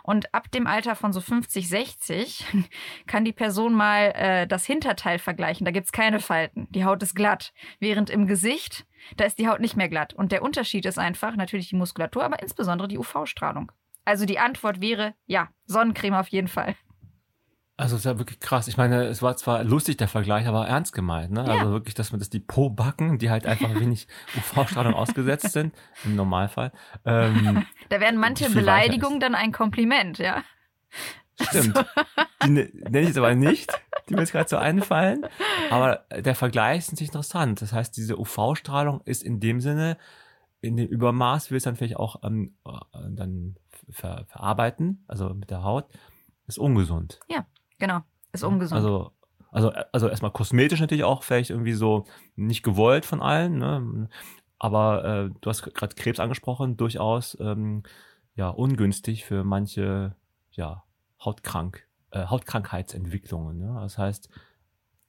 Und 0.04 0.34
ab 0.34 0.50
dem 0.52 0.65
Alter 0.65 0.95
von 0.95 1.13
so 1.13 1.22
50, 1.22 1.67
60 1.69 2.45
kann 3.08 3.26
die 3.26 3.34
Person 3.34 3.74
mal 3.74 4.12
äh, 4.15 4.48
das 4.48 4.65
Hinterteil 4.65 5.19
vergleichen. 5.19 5.65
Da 5.65 5.72
gibt 5.72 5.86
es 5.86 5.91
keine 5.91 6.19
Falten. 6.19 6.67
Die 6.72 6.86
Haut 6.86 7.04
ist 7.04 7.15
glatt. 7.15 7.54
Während 7.80 8.10
im 8.10 8.26
Gesicht, 8.26 8.86
da 9.18 9.26
ist 9.26 9.40
die 9.40 9.48
Haut 9.48 9.60
nicht 9.60 9.76
mehr 9.76 9.90
glatt. 9.90 10.14
Und 10.14 10.32
der 10.32 10.42
Unterschied 10.42 10.86
ist 10.86 11.00
einfach 11.00 11.36
natürlich 11.36 11.70
die 11.70 11.76
Muskulatur, 11.76 12.24
aber 12.24 12.42
insbesondere 12.42 12.88
die 12.88 12.98
UV-Strahlung. 12.98 13.72
Also 14.06 14.26
die 14.26 14.40
Antwort 14.40 14.82
wäre 14.82 15.14
ja, 15.26 15.50
Sonnencreme 15.66 16.16
auf 16.16 16.30
jeden 16.30 16.48
Fall. 16.48 16.76
Also 17.80 17.96
es 17.96 18.02
ist 18.02 18.06
ja 18.06 18.20
wirklich 18.20 18.42
krass. 18.42 18.68
Ich 18.68 18.76
meine, 18.76 19.06
es 19.06 19.22
war 19.22 19.38
zwar 19.38 19.64
lustig 19.64 19.96
der 19.96 20.10
Vergleich, 20.10 20.48
aber 20.48 20.68
ernst 20.68 20.92
gemeint. 20.92 21.32
Ne? 21.32 21.46
Ja. 21.48 21.54
Also 21.54 21.72
wirklich, 21.72 21.96
dass 21.96 22.12
man 22.12 22.20
das 22.20 22.30
die 22.30 22.42
Po-Backen, 22.42 23.20
die 23.20 23.30
halt 23.30 23.46
einfach 23.46 23.74
wenig 23.80 24.08
UV-Strahlung 24.36 24.94
ausgesetzt 24.94 25.54
sind, 25.54 25.74
im 26.04 26.18
Normalfall. 26.18 26.74
Ähm, 27.06 27.66
da 27.90 28.02
werden 28.02 28.20
manche 28.20 28.50
Beleidigungen 28.50 29.22
dann 29.22 29.34
ein 29.34 29.54
Kompliment, 29.54 30.18
ja. 30.18 30.44
Stimmt. 31.41 31.78
So. 31.78 31.84
Die 32.43 32.49
ne, 32.49 32.69
nenne 32.73 33.02
ich 33.02 33.08
jetzt 33.08 33.17
aber 33.17 33.36
nicht, 33.36 33.71
die 34.08 34.13
mir 34.13 34.21
jetzt 34.21 34.32
gerade 34.32 34.49
so 34.49 34.58
einfallen. 34.58 35.25
Aber 35.69 36.06
der 36.12 36.36
Vergleich 36.36 36.80
ist 36.80 36.91
natürlich 36.91 37.10
interessant. 37.10 37.62
Das 37.62 37.73
heißt, 37.73 37.95
diese 37.97 38.19
UV-Strahlung 38.19 39.02
ist 39.06 39.23
in 39.23 39.39
dem 39.39 39.62
Sinne, 39.62 39.97
in 40.62 40.78
dem 40.78 40.88
Übermaß, 40.88 41.52
will 41.52 41.58
es 41.58 41.63
dann 41.63 41.75
vielleicht 41.75 41.97
auch 41.97 42.21
ähm, 42.23 42.56
äh, 42.65 42.71
dann 43.10 43.56
ver 43.89 44.25
verarbeiten, 44.28 45.04
also 45.08 45.34
mit 45.34 45.49
der 45.49 45.63
Haut, 45.63 45.86
ist 46.47 46.60
ungesund. 46.60 47.19
Ja. 47.30 47.45
Genau, 47.80 48.02
ist 48.34 48.43
ungesund. 48.43 48.78
Also, 48.78 49.12
also, 49.52 49.71
also 49.91 50.10
erstmal 50.10 50.32
kosmetisch 50.32 50.80
natürlich 50.80 51.06
auch 51.06 51.23
vielleicht 51.23 51.49
irgendwie 51.49 51.73
so 51.73 52.06
nicht 52.36 52.62
gewollt 52.62 53.06
von 53.06 53.21
allen, 53.21 53.58
ne? 53.58 54.10
aber 54.60 55.06
äh, 55.06 55.30
du 55.41 55.49
hast 55.49 55.63
gerade 55.63 55.95
Krebs 55.95 56.19
angesprochen, 56.19 56.78
durchaus 56.78 57.38
ähm, 57.39 57.84
ja 58.36 58.49
ungünstig 58.49 59.25
für 59.25 59.43
manche 59.43 60.15
ja 60.52 60.84
Hautkrank, 61.23 61.88
äh, 62.12 62.25
Hautkrankheitsentwicklungen. 62.25 63.58
Ne? 63.58 63.79
Das 63.82 63.97
heißt, 63.97 64.29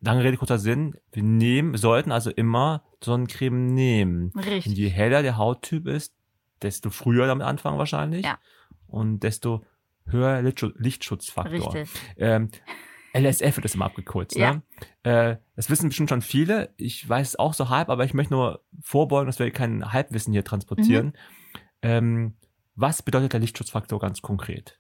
lange 0.00 0.24
Rede 0.24 0.36
kurzer 0.36 0.58
Sinn, 0.58 0.96
wir 1.12 1.22
nehmen, 1.22 1.76
sollten 1.76 2.12
also 2.12 2.30
immer 2.30 2.84
Sonnencreme 3.02 3.66
nehmen. 3.74 4.32
Richtig. 4.36 4.66
Und 4.66 4.78
je 4.78 4.88
heller 4.88 5.22
der 5.22 5.36
Hauttyp 5.36 5.86
ist, 5.86 6.14
desto 6.62 6.90
früher 6.90 7.26
damit 7.26 7.46
anfangen 7.46 7.78
wahrscheinlich. 7.78 8.24
Ja. 8.24 8.38
Und 8.86 9.20
desto 9.20 9.64
höherer 10.06 10.42
Lichtschutzfaktor. 10.42 11.74
Richtig. 11.74 11.88
Ähm, 12.16 12.50
LSF 13.12 13.56
wird 13.56 13.64
das 13.64 13.74
immer 13.74 13.86
abgekürzt. 13.86 14.36
Ja. 14.36 14.54
Ne? 14.54 14.62
Äh, 15.02 15.36
das 15.56 15.70
wissen 15.70 15.88
bestimmt 15.88 16.10
schon 16.10 16.22
viele. 16.22 16.72
Ich 16.76 17.08
weiß 17.08 17.28
es 17.28 17.38
auch 17.38 17.54
so 17.54 17.68
halb, 17.68 17.88
aber 17.88 18.04
ich 18.04 18.14
möchte 18.14 18.34
nur 18.34 18.64
vorbeugen, 18.82 19.26
dass 19.26 19.38
wir 19.38 19.50
kein 19.50 19.92
Halbwissen 19.92 20.32
hier 20.32 20.44
transportieren. 20.44 21.06
Mhm. 21.06 21.12
Ähm, 21.82 22.34
was 22.74 23.02
bedeutet 23.02 23.32
der 23.32 23.40
Lichtschutzfaktor 23.40 23.98
ganz 23.98 24.22
konkret? 24.22 24.78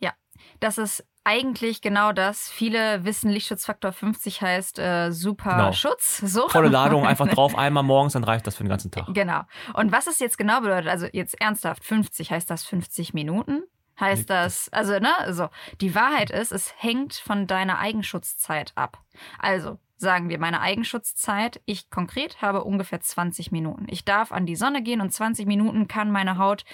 Ja, 0.00 0.12
das 0.60 0.78
ist 0.78 1.04
eigentlich 1.24 1.82
genau 1.82 2.12
das. 2.12 2.48
Viele 2.48 3.04
wissen, 3.04 3.30
Lichtschutzfaktor 3.30 3.92
50 3.92 4.40
heißt 4.40 4.78
äh, 4.78 5.10
super 5.12 5.50
genau. 5.50 5.72
Schutz. 5.72 6.22
So. 6.28 6.48
Volle 6.48 6.68
Ladung, 6.68 7.06
einfach 7.06 7.28
drauf, 7.28 7.56
einmal 7.56 7.82
morgens, 7.82 8.14
dann 8.14 8.24
reicht 8.24 8.46
das 8.46 8.56
für 8.56 8.64
den 8.64 8.68
ganzen 8.68 8.90
Tag. 8.90 9.06
Genau. 9.12 9.42
Und 9.74 9.92
was 9.92 10.06
es 10.06 10.18
jetzt 10.18 10.38
genau 10.38 10.60
bedeutet, 10.60 10.88
also 10.88 11.06
jetzt 11.12 11.40
ernsthaft, 11.40 11.84
50 11.84 12.30
heißt 12.30 12.50
das 12.50 12.64
50 12.64 13.14
Minuten? 13.14 13.62
heißt 14.00 14.30
das. 14.30 14.68
Also, 14.70 14.98
ne, 14.98 15.16
also 15.18 15.48
die 15.80 15.94
Wahrheit 15.94 16.30
ist, 16.30 16.52
es 16.52 16.72
hängt 16.76 17.14
von 17.14 17.46
deiner 17.46 17.78
Eigenschutzzeit 17.78 18.72
ab. 18.74 19.02
Also, 19.38 19.78
sagen 19.96 20.28
wir 20.28 20.38
meine 20.38 20.60
Eigenschutzzeit, 20.60 21.60
ich 21.64 21.90
konkret 21.90 22.40
habe 22.40 22.64
ungefähr 22.64 23.00
20 23.00 23.50
Minuten. 23.50 23.86
Ich 23.88 24.04
darf 24.04 24.32
an 24.32 24.46
die 24.46 24.56
Sonne 24.56 24.82
gehen 24.82 25.00
und 25.00 25.12
20 25.12 25.46
Minuten 25.46 25.88
kann 25.88 26.10
meine 26.10 26.38
Haut 26.38 26.64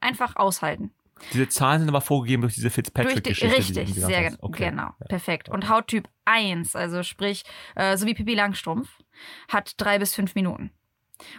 einfach 0.00 0.36
aushalten. 0.36 0.92
Diese 1.32 1.48
Zahlen 1.48 1.80
sind 1.80 1.88
aber 1.88 2.00
vorgegeben 2.00 2.42
durch 2.42 2.54
diese 2.54 2.70
Fitzpatrick-Geschichte. 2.70 3.48
Die, 3.48 3.54
richtig, 3.54 3.94
die 3.94 4.00
sehr 4.00 4.30
genau. 4.30 4.38
Okay. 4.40 4.70
genau. 4.70 4.90
Ja. 5.00 5.06
Perfekt. 5.08 5.48
Und 5.48 5.68
Hauttyp 5.68 6.08
1, 6.24 6.76
also 6.76 7.02
sprich, 7.02 7.44
äh, 7.74 7.96
so 7.96 8.06
wie 8.06 8.14
Pippi 8.14 8.34
Langstrumpf, 8.34 8.88
hat 9.48 9.74
drei 9.76 9.98
bis 9.98 10.14
fünf 10.14 10.34
Minuten. 10.34 10.70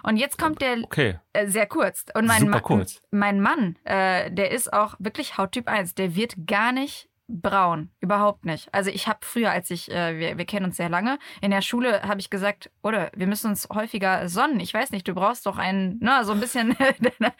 Und 0.03 0.17
jetzt 0.17 0.37
kommt 0.37 0.61
der 0.61 0.83
okay. 0.83 1.19
äh, 1.33 1.47
sehr 1.47 1.67
kurz. 1.67 2.05
Und 2.13 2.25
mein, 2.25 2.41
Super 2.41 2.61
kurz. 2.61 3.01
mein 3.11 3.41
Mann, 3.41 3.77
äh, 3.83 4.31
der 4.31 4.51
ist 4.51 4.71
auch 4.71 4.95
wirklich 4.99 5.37
Hauttyp 5.37 5.67
1. 5.67 5.95
Der 5.95 6.15
wird 6.15 6.47
gar 6.47 6.71
nicht 6.71 7.09
braun, 7.27 7.89
überhaupt 7.99 8.45
nicht. 8.45 8.71
Also 8.73 8.89
ich 8.91 9.07
habe 9.07 9.19
früher, 9.21 9.51
als 9.51 9.71
ich, 9.71 9.91
äh, 9.91 10.19
wir, 10.19 10.37
wir 10.37 10.45
kennen 10.45 10.65
uns 10.65 10.77
sehr 10.77 10.89
lange, 10.89 11.17
in 11.41 11.51
der 11.51 11.61
Schule 11.61 12.03
habe 12.03 12.19
ich 12.19 12.29
gesagt, 12.29 12.69
oder 12.83 13.11
wir 13.15 13.27
müssen 13.27 13.49
uns 13.49 13.67
häufiger 13.73 14.29
sonnen. 14.29 14.59
Ich 14.59 14.73
weiß 14.73 14.91
nicht, 14.91 15.07
du 15.07 15.15
brauchst 15.15 15.45
doch 15.45 15.57
einen, 15.57 15.97
na, 16.01 16.23
so 16.23 16.33
ein 16.33 16.39
bisschen 16.39 16.75
deine, 16.99 17.33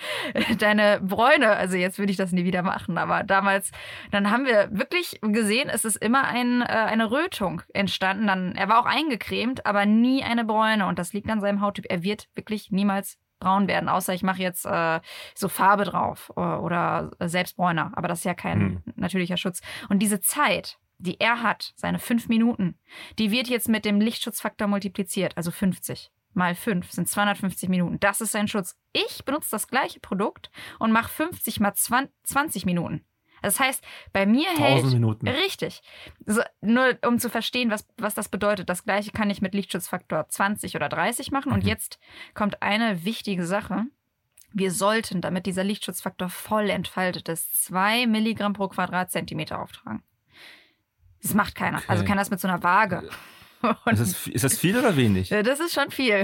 deine 0.58 1.00
Bräune. 1.02 1.50
Also 1.52 1.78
jetzt 1.78 2.00
würde 2.00 2.12
ich 2.12 2.17
das 2.17 2.32
nie 2.32 2.45
wieder 2.45 2.63
machen, 2.63 2.98
aber 2.98 3.24
damals, 3.24 3.71
dann 4.12 4.32
haben 4.32 4.45
wir 4.45 4.69
wirklich 4.71 5.19
gesehen, 5.21 5.69
es 5.69 5.86
ist 5.86 5.98
immer 5.98 6.24
ein, 6.26 6.62
äh, 6.62 6.65
eine 6.65 7.12
Rötung 7.12 7.62
entstanden. 7.74 8.28
Dann, 8.28 8.56
er 8.56 8.69
war 8.69 8.80
auch 8.80 8.88
eingecremt, 8.88 9.65
aber 9.65 9.86
nie 9.86 10.24
eine 10.24 10.45
Bräune 10.45 10.88
und 10.88 10.98
das 10.98 11.13
liegt 11.13 11.30
an 11.30 11.41
seinem 11.41 11.62
Hauttyp. 11.62 11.86
Er 11.89 12.04
wird 12.04 12.28
wirklich 12.34 12.71
niemals 12.71 13.17
braun 13.39 13.67
werden, 13.67 13.89
außer 13.89 14.13
ich 14.13 14.24
mache 14.24 14.41
jetzt 14.41 14.65
äh, 14.65 15.00
so 15.34 15.50
Farbe 15.50 15.86
drauf 15.86 16.32
äh, 16.36 16.39
oder 16.39 17.12
Selbstbräuner. 17.19 17.91
Aber 17.95 18.08
das 18.08 18.19
ist 18.19 18.26
ja 18.26 18.34
kein 18.34 18.60
hm. 18.60 18.93
natürlicher 18.95 19.38
Schutz. 19.38 19.62
Und 19.89 20.00
diese 20.00 20.19
Zeit, 20.19 20.78
die 20.98 21.19
er 21.19 21.43
hat, 21.43 21.74
seine 21.76 22.00
fünf 22.00 22.28
Minuten, 22.30 22.80
die 23.19 23.32
wird 23.32 23.48
jetzt 23.48 23.69
mit 23.69 23.86
dem 23.86 24.00
Lichtschutzfaktor 24.00 24.67
multipliziert, 24.67 25.36
also 25.38 25.52
50 25.52 26.12
mal 26.36 26.54
5 26.54 26.91
sind 26.91 27.08
250 27.08 27.69
Minuten. 27.69 28.00
Das 28.00 28.21
ist 28.21 28.32
sein 28.32 28.48
Schutz. 28.48 28.76
Ich 28.93 29.24
benutze 29.26 29.52
das 29.52 29.67
gleiche 29.67 30.00
Produkt 30.00 30.52
und 30.80 30.91
mache 30.91 31.10
50 31.10 31.60
mal 31.60 31.74
20 31.74 32.65
Minuten. 32.65 33.06
Das 33.41 33.60
heißt, 33.60 33.84
bei 34.13 34.26
mir 34.26 34.50
hält. 34.50 34.86
Minuten. 34.86 35.28
Richtig. 35.28 35.82
So, 36.26 36.41
nur 36.62 36.98
um 37.06 37.19
zu 37.19 37.30
verstehen, 37.30 37.69
was, 37.69 37.88
was 37.98 38.15
das 38.15 38.30
bedeutet. 38.30 38.69
Das 38.69 38.84
gleiche 38.84 39.12
kann 39.12 39.30
ich 39.30 39.41
mit 39.41 39.54
Lichtschutzfaktor 39.54 40.28
20 40.28 40.76
oder 40.76 40.89
30 40.89 41.32
machen. 41.32 41.50
Mhm. 41.50 41.56
Und 41.56 41.63
jetzt 41.63 42.00
kommt 42.34 42.62
eine 42.62 43.06
wichtige 43.06 43.45
Sache. 43.45 43.86
Wir 44.54 44.71
sollten, 44.71 45.21
damit 45.21 45.45
dieser 45.45 45.63
Lichtschutzfaktor 45.63 46.30
voll 46.30 46.69
entfaltet 46.69 47.28
ist, 47.28 47.65
2 47.65 48.08
Milligramm 48.08 48.54
pro 48.54 48.69
Quadratzentimeter 48.69 49.60
auftragen. 49.60 50.02
Das 51.21 51.34
macht 51.34 51.56
keiner. 51.56 51.78
Also 51.78 51.86
okay. 51.86 51.91
Also 51.91 52.06
kann 52.06 52.17
das 52.17 52.30
mit 52.30 52.39
so 52.39 52.48
einer 52.48 52.63
Waage. 52.63 53.10
Ist 53.91 54.01
das, 54.01 54.28
ist, 54.28 54.43
das, 54.43 54.58
viel 54.58 54.78
oder 54.78 54.95
wenig? 54.97 55.30
Das 55.30 55.60
ist 55.60 55.73
schon 55.73 55.91
viel. 55.91 56.23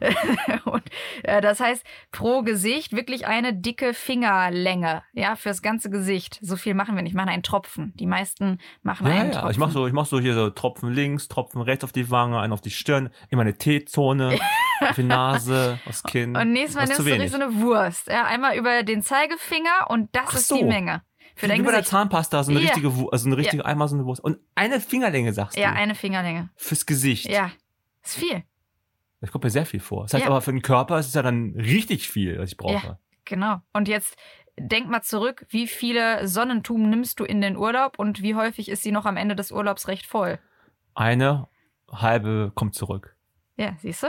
und 0.64 0.82
äh, 1.22 1.40
das 1.40 1.60
heißt, 1.60 1.84
pro 2.10 2.42
Gesicht 2.42 2.92
wirklich 2.92 3.26
eine 3.26 3.54
dicke 3.54 3.94
Fingerlänge, 3.94 5.02
ja, 5.12 5.36
fürs 5.36 5.62
ganze 5.62 5.90
Gesicht. 5.90 6.38
So 6.42 6.56
viel 6.56 6.74
machen 6.74 6.96
wir 6.96 7.02
nicht. 7.02 7.14
Machen 7.14 7.28
einen 7.28 7.42
Tropfen. 7.42 7.92
Die 7.96 8.06
meisten 8.06 8.58
machen 8.82 9.06
ja, 9.06 9.14
einen 9.14 9.32
ja. 9.32 9.40
Tropfen. 9.40 9.50
Ich 9.50 9.58
mache 9.58 9.72
so, 9.72 9.86
ich 9.86 9.92
mach 9.92 10.06
so 10.06 10.20
hier 10.20 10.34
so 10.34 10.50
Tropfen 10.50 10.92
links, 10.92 11.28
Tropfen 11.28 11.60
rechts 11.60 11.84
auf 11.84 11.92
die 11.92 12.10
Wange, 12.10 12.40
einen 12.40 12.52
auf 12.52 12.60
die 12.60 12.70
Stirn, 12.70 13.10
immer 13.28 13.42
eine 13.42 13.56
T-Zone, 13.56 14.38
auf 14.80 14.96
die 14.96 15.02
Nase, 15.02 15.78
aufs 15.86 16.02
Kinn. 16.02 16.36
Und 16.36 16.52
nächstes 16.52 16.76
Mal 16.76 16.86
nimmst 16.86 17.00
du 17.00 17.28
so 17.28 17.44
eine 17.44 17.60
Wurst. 17.60 18.08
Ja, 18.08 18.24
einmal 18.24 18.56
über 18.56 18.82
den 18.82 19.02
Zeigefinger 19.02 19.88
und 19.88 20.08
das 20.12 20.24
Ach 20.28 20.34
ist 20.34 20.48
so. 20.48 20.56
die 20.56 20.64
Menge. 20.64 21.02
Für 21.36 21.48
dein 21.48 21.60
Wie 21.60 21.64
bei 21.64 21.72
der 21.72 21.84
Zahnpasta, 21.84 22.42
so 22.42 22.50
eine 22.50 22.60
ja. 22.60 22.66
richtige, 22.66 22.88
also 23.10 23.26
eine 23.26 23.36
richtige, 23.36 23.62
ja. 23.62 23.64
einmal 23.64 23.88
so 23.88 23.96
eine 23.96 24.04
Wurst. 24.04 24.22
Und 24.22 24.38
eine 24.54 24.80
Fingerlänge, 24.80 25.32
sagst 25.32 25.56
du? 25.56 25.60
Ja, 25.60 25.72
eine 25.72 25.94
Fingerlänge. 25.94 26.50
Fürs 26.56 26.86
Gesicht. 26.86 27.28
Ja. 27.28 27.50
ist 28.02 28.16
viel. 28.16 28.44
Das 29.20 29.30
kommt 29.30 29.44
mir 29.44 29.50
sehr 29.50 29.66
viel 29.66 29.80
vor. 29.80 30.04
Das 30.04 30.14
heißt 30.14 30.24
ja. 30.24 30.30
aber 30.30 30.40
für 30.40 30.52
den 30.52 30.62
Körper 30.62 30.98
ist 30.98 31.06
es 31.06 31.14
ja 31.14 31.22
dann 31.22 31.54
richtig 31.56 32.08
viel, 32.08 32.38
was 32.38 32.50
ich 32.52 32.56
brauche. 32.56 32.86
Ja, 32.86 32.98
genau. 33.24 33.60
Und 33.72 33.88
jetzt 33.88 34.16
denk 34.58 34.88
mal 34.88 35.02
zurück, 35.02 35.46
wie 35.50 35.66
viele 35.66 36.26
Sonnentuben 36.26 36.88
nimmst 36.88 37.20
du 37.20 37.24
in 37.24 37.40
den 37.40 37.56
Urlaub 37.56 37.98
und 37.98 38.22
wie 38.22 38.34
häufig 38.34 38.68
ist 38.68 38.82
sie 38.82 38.92
noch 38.92 39.06
am 39.06 39.16
Ende 39.16 39.36
des 39.36 39.52
Urlaubs 39.52 39.88
recht 39.88 40.06
voll? 40.06 40.38
Eine 40.94 41.48
halbe 41.90 42.52
kommt 42.54 42.74
zurück. 42.74 43.16
Ja, 43.56 43.76
siehst 43.78 44.02
du? 44.02 44.08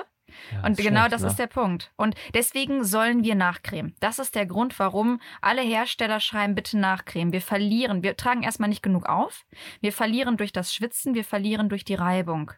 Ja, 0.51 0.65
und 0.65 0.77
genau 0.77 1.01
schlecht, 1.01 1.13
das 1.13 1.21
ne? 1.21 1.27
ist 1.27 1.39
der 1.39 1.47
Punkt. 1.47 1.91
Und 1.95 2.15
deswegen 2.33 2.83
sollen 2.83 3.23
wir 3.23 3.35
nachcremen. 3.35 3.95
Das 3.99 4.19
ist 4.19 4.35
der 4.35 4.45
Grund, 4.45 4.77
warum 4.79 5.19
alle 5.41 5.61
Hersteller 5.61 6.19
schreiben, 6.19 6.55
bitte 6.55 6.77
nachcremen. 6.77 7.33
Wir 7.33 7.41
verlieren. 7.41 8.03
Wir 8.03 8.17
tragen 8.17 8.43
erstmal 8.43 8.69
nicht 8.69 8.83
genug 8.83 9.07
auf. 9.07 9.45
Wir 9.79 9.93
verlieren 9.93 10.37
durch 10.37 10.51
das 10.51 10.73
Schwitzen, 10.73 11.13
wir 11.13 11.23
verlieren 11.23 11.69
durch 11.69 11.85
die 11.85 11.95
Reibung. 11.95 12.51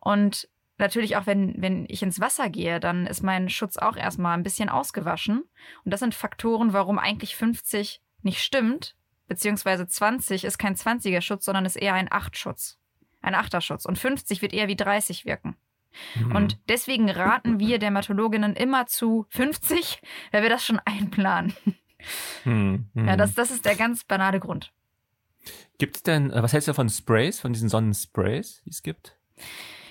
Und 0.00 0.48
natürlich 0.78 1.16
auch, 1.16 1.26
wenn, 1.26 1.54
wenn 1.60 1.86
ich 1.88 2.02
ins 2.02 2.20
Wasser 2.20 2.48
gehe, 2.48 2.80
dann 2.80 3.06
ist 3.06 3.22
mein 3.22 3.48
Schutz 3.48 3.76
auch 3.76 3.96
erstmal 3.96 4.36
ein 4.36 4.42
bisschen 4.42 4.68
ausgewaschen. 4.68 5.44
Und 5.84 5.90
das 5.90 6.00
sind 6.00 6.14
Faktoren, 6.14 6.72
warum 6.72 6.98
eigentlich 6.98 7.36
50 7.36 8.00
nicht 8.22 8.42
stimmt, 8.42 8.94
beziehungsweise 9.28 9.86
20 9.86 10.44
ist 10.44 10.58
kein 10.58 10.76
20er 10.76 11.20
Schutz, 11.20 11.44
sondern 11.44 11.64
ist 11.64 11.76
eher 11.76 11.94
ein 11.94 12.08
8-Schutz. 12.08 12.78
Ein 13.22 13.34
8er 13.34 13.60
Schutz. 13.60 13.84
Und 13.84 13.98
50 13.98 14.42
wird 14.42 14.52
eher 14.52 14.68
wie 14.68 14.76
30 14.76 15.24
wirken. 15.24 15.56
Mhm. 16.14 16.36
Und 16.36 16.58
deswegen 16.68 17.10
raten 17.10 17.58
wir 17.58 17.78
Dermatologinnen 17.78 18.54
immer 18.54 18.86
zu 18.86 19.26
50, 19.30 20.00
weil 20.32 20.42
wir 20.42 20.50
das 20.50 20.64
schon 20.64 20.80
einplanen. 20.84 21.54
Mhm. 22.44 22.86
Ja, 22.94 23.16
das, 23.16 23.34
das 23.34 23.50
ist 23.50 23.64
der 23.64 23.74
ganz 23.74 24.04
banale 24.04 24.38
Grund. 24.38 24.72
Gibt 25.78 25.96
es 25.96 26.02
denn, 26.02 26.30
äh, 26.30 26.42
was 26.42 26.52
hältst 26.52 26.68
du 26.68 26.74
von 26.74 26.88
Sprays, 26.88 27.40
von 27.40 27.52
diesen 27.52 27.68
Sonnensprays, 27.68 28.62
die 28.64 28.70
es 28.70 28.82
gibt? 28.82 29.16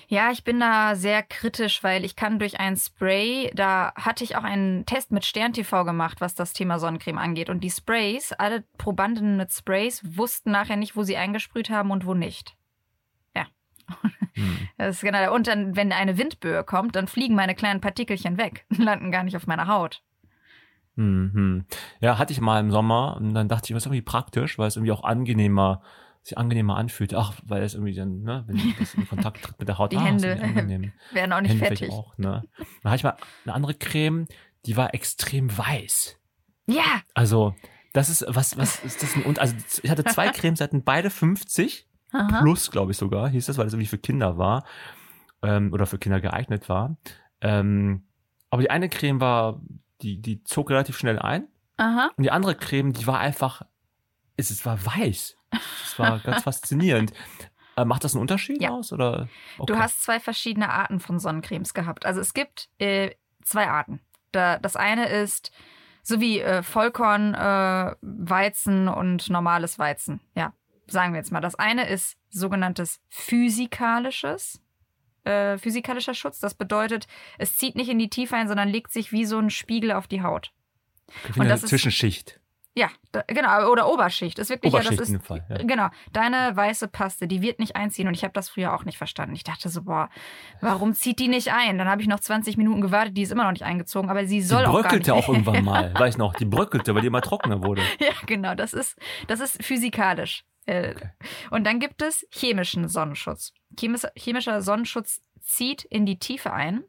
Ja, 0.08 0.30
ich 0.30 0.44
bin 0.44 0.60
da 0.60 0.94
sehr 0.94 1.22
kritisch, 1.22 1.82
weil 1.82 2.04
ich 2.04 2.14
kann 2.14 2.38
durch 2.38 2.60
ein 2.60 2.76
Spray, 2.76 3.50
da 3.54 3.92
hatte 3.96 4.22
ich 4.22 4.36
auch 4.36 4.44
einen 4.44 4.86
Test 4.86 5.10
mit 5.10 5.24
Stern 5.24 5.52
TV 5.52 5.84
gemacht, 5.84 6.20
was 6.20 6.36
das 6.36 6.52
Thema 6.52 6.78
Sonnencreme 6.78 7.18
angeht. 7.18 7.50
Und 7.50 7.64
die 7.64 7.70
Sprays, 7.70 8.32
alle 8.32 8.62
Probanden 8.78 9.36
mit 9.36 9.52
Sprays 9.52 10.02
wussten 10.04 10.52
nachher 10.52 10.76
nicht, 10.76 10.94
wo 10.94 11.02
sie 11.02 11.16
eingesprüht 11.16 11.70
haben 11.70 11.90
und 11.90 12.06
wo 12.06 12.14
nicht. 12.14 12.56
Hm. 14.34 14.58
Das 14.76 14.96
ist 14.96 15.00
genau. 15.02 15.34
Und 15.34 15.46
dann, 15.46 15.76
wenn 15.76 15.92
eine 15.92 16.18
Windböe 16.18 16.62
kommt, 16.62 16.94
dann 16.96 17.08
fliegen 17.08 17.34
meine 17.34 17.54
kleinen 17.54 17.80
Partikelchen 17.80 18.36
weg 18.36 18.66
und 18.70 18.80
landen 18.80 19.10
gar 19.10 19.24
nicht 19.24 19.36
auf 19.36 19.46
meiner 19.46 19.66
Haut. 19.66 20.02
Mhm. 20.96 21.66
Ja, 22.00 22.18
hatte 22.18 22.32
ich 22.32 22.40
mal 22.40 22.60
im 22.60 22.70
Sommer 22.70 23.16
und 23.16 23.34
dann 23.34 23.48
dachte 23.48 23.66
ich, 23.66 23.74
was 23.74 23.82
ist 23.82 23.86
irgendwie 23.86 24.02
praktisch, 24.02 24.58
weil 24.58 24.68
es 24.68 24.76
irgendwie 24.76 24.92
auch 24.92 25.04
angenehmer, 25.04 25.82
sich 26.22 26.36
angenehmer 26.36 26.76
anfühlt. 26.76 27.14
Ach, 27.14 27.34
weil 27.44 27.62
es 27.62 27.74
irgendwie 27.74 27.94
dann, 27.94 28.22
ne, 28.22 28.44
wenn 28.46 28.74
das 28.78 28.94
in 28.94 29.08
Kontakt 29.08 29.42
tritt 29.42 29.58
mit 29.58 29.68
der 29.68 29.78
Haut, 29.78 29.92
die 29.92 29.98
ah, 29.98 30.04
Hände 30.04 30.38
werden 31.12 31.32
auch 31.32 31.40
nicht 31.40 31.52
Hände 31.52 31.66
fettig. 31.66 31.90
Auch, 31.90 32.16
ne. 32.18 32.44
Dann 32.82 32.92
hatte 32.92 32.96
ich 32.96 33.04
mal 33.04 33.16
eine 33.44 33.54
andere 33.54 33.74
Creme, 33.74 34.26
die 34.64 34.76
war 34.76 34.94
extrem 34.94 35.56
weiß. 35.56 36.18
Ja. 36.66 37.02
Also, 37.14 37.54
das 37.92 38.08
ist, 38.08 38.24
was, 38.28 38.56
was 38.56 38.82
ist 38.84 39.02
das 39.02 39.12
denn? 39.14 39.22
Und 39.22 39.38
also, 39.38 39.54
ich 39.82 39.90
hatte 39.90 40.04
zwei 40.04 40.28
Cremes, 40.30 40.60
hatten 40.60 40.82
beide 40.82 41.10
50 41.10 41.85
Aha. 42.12 42.40
Plus, 42.40 42.70
glaube 42.70 42.92
ich 42.92 42.98
sogar, 42.98 43.28
hieß 43.28 43.46
das, 43.46 43.58
weil 43.58 43.64
das 43.64 43.74
irgendwie 43.74 43.88
für 43.88 43.98
Kinder 43.98 44.38
war 44.38 44.64
ähm, 45.42 45.72
oder 45.72 45.86
für 45.86 45.98
Kinder 45.98 46.20
geeignet 46.20 46.68
war. 46.68 46.96
Ähm, 47.40 48.06
aber 48.50 48.62
die 48.62 48.70
eine 48.70 48.88
Creme 48.88 49.20
war, 49.20 49.60
die, 50.02 50.20
die 50.20 50.42
zog 50.44 50.70
relativ 50.70 50.96
schnell 50.96 51.18
ein. 51.18 51.48
Aha. 51.76 52.10
Und 52.16 52.24
die 52.24 52.30
andere 52.30 52.54
Creme, 52.54 52.92
die 52.92 53.06
war 53.06 53.18
einfach, 53.18 53.62
es, 54.36 54.50
es 54.50 54.64
war 54.64 54.84
weiß. 54.84 55.36
Es 55.84 55.98
war 55.98 56.18
ganz 56.24 56.44
faszinierend. 56.44 57.12
Äh, 57.76 57.84
macht 57.84 58.04
das 58.04 58.14
einen 58.14 58.22
Unterschied 58.22 58.62
ja. 58.62 58.70
aus? 58.70 58.92
Oder? 58.92 59.28
Okay. 59.58 59.72
Du 59.72 59.78
hast 59.78 60.02
zwei 60.02 60.20
verschiedene 60.20 60.70
Arten 60.70 61.00
von 61.00 61.18
Sonnencremes 61.18 61.74
gehabt. 61.74 62.06
Also 62.06 62.20
es 62.20 62.32
gibt 62.32 62.68
äh, 62.78 63.10
zwei 63.42 63.68
Arten. 63.68 64.00
Da, 64.32 64.58
das 64.58 64.76
eine 64.76 65.08
ist 65.08 65.52
so 66.02 66.20
wie 66.20 66.40
äh, 66.40 66.62
Vollkorn, 66.62 67.34
äh, 67.34 67.94
Weizen 68.00 68.88
und 68.88 69.28
normales 69.28 69.78
Weizen. 69.78 70.20
Ja, 70.34 70.52
sagen 70.86 71.12
wir 71.12 71.18
jetzt 71.18 71.32
mal. 71.32 71.40
Das 71.40 71.54
eine 71.54 71.88
ist 71.88 72.16
sogenanntes 72.30 73.00
physikalisches, 73.08 74.60
äh, 75.24 75.58
physikalischer 75.58 76.14
Schutz. 76.14 76.38
Das 76.40 76.54
bedeutet, 76.54 77.06
es 77.38 77.56
zieht 77.56 77.76
nicht 77.76 77.88
in 77.88 77.98
die 77.98 78.10
Tiefe 78.10 78.36
ein, 78.36 78.48
sondern 78.48 78.68
legt 78.68 78.92
sich 78.92 79.12
wie 79.12 79.24
so 79.24 79.38
ein 79.38 79.50
Spiegel 79.50 79.92
auf 79.92 80.06
die 80.06 80.22
Haut. 80.22 80.52
Und 81.36 81.48
das 81.48 81.62
Zwischenschicht. 81.62 82.40
Ja, 82.76 82.90
da, 83.10 83.22
genau, 83.26 83.70
oder 83.70 83.90
Oberschicht. 83.90 84.38
Ist 84.38 84.50
wirklich 84.50 84.70
Oberschicht 84.70 84.92
ja, 84.92 84.98
das 84.98 85.08
ist, 85.08 85.24
Fall, 85.24 85.42
ja. 85.48 85.56
Genau, 85.62 85.88
deine 86.12 86.54
weiße 86.54 86.88
Paste, 86.88 87.26
die 87.26 87.40
wird 87.40 87.58
nicht 87.58 87.74
einziehen 87.74 88.06
und 88.06 88.12
ich 88.12 88.22
habe 88.22 88.34
das 88.34 88.50
früher 88.50 88.74
auch 88.74 88.84
nicht 88.84 88.98
verstanden. 88.98 89.34
Ich 89.34 89.44
dachte 89.44 89.70
so, 89.70 89.82
boah, 89.84 90.10
warum 90.60 90.92
zieht 90.92 91.18
die 91.18 91.28
nicht 91.28 91.50
ein? 91.52 91.78
Dann 91.78 91.88
habe 91.88 92.02
ich 92.02 92.08
noch 92.08 92.20
20 92.20 92.58
Minuten 92.58 92.82
gewartet, 92.82 93.16
die 93.16 93.22
ist 93.22 93.32
immer 93.32 93.44
noch 93.44 93.52
nicht 93.52 93.64
eingezogen, 93.64 94.10
aber 94.10 94.26
sie 94.26 94.42
soll 94.42 94.64
die 94.64 94.66
auch 94.66 94.72
gar 94.74 94.82
nicht. 94.82 94.88
bröckelte 94.90 95.14
auch 95.14 95.26
irgendwann 95.28 95.64
mal, 95.64 95.94
weiß 95.94 96.18
noch, 96.18 96.34
die 96.34 96.44
bröckelte, 96.44 96.94
weil 96.94 97.00
die 97.00 97.06
immer 97.06 97.22
trockener 97.22 97.62
wurde. 97.62 97.82
Ja, 97.98 98.12
genau, 98.26 98.54
das 98.54 98.74
ist 98.74 98.98
das 99.26 99.40
ist 99.40 99.64
physikalisch. 99.64 100.44
Äh, 100.66 100.90
okay. 100.90 101.10
Und 101.50 101.64
dann 101.64 101.80
gibt 101.80 102.02
es 102.02 102.26
chemischen 102.30 102.88
Sonnenschutz. 102.88 103.52
chemischer 104.16 104.60
Sonnenschutz 104.60 105.22
zieht 105.40 105.84
in 105.84 106.04
die 106.04 106.18
Tiefe 106.18 106.52
ein. 106.52 106.84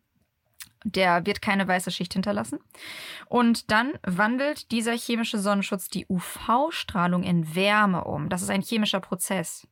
Der 0.84 1.26
wird 1.26 1.42
keine 1.42 1.68
weiße 1.68 1.92
Schicht 1.92 2.14
hinterlassen. 2.14 2.60
Und 3.28 3.72
dann 3.72 3.94
wandelt 4.04 4.72
dieser 4.72 4.94
chemische 4.94 5.40
Sonnenschutz 5.40 5.90
die 5.90 6.06
UV-Strahlung 6.08 7.24
in 7.24 7.56
Wärme 7.56 8.04
um. 8.04 8.30
Das 8.30 8.42
ist 8.42 8.50
ein 8.50 8.62
chemischer 8.62 9.00
Prozess. 9.00 9.68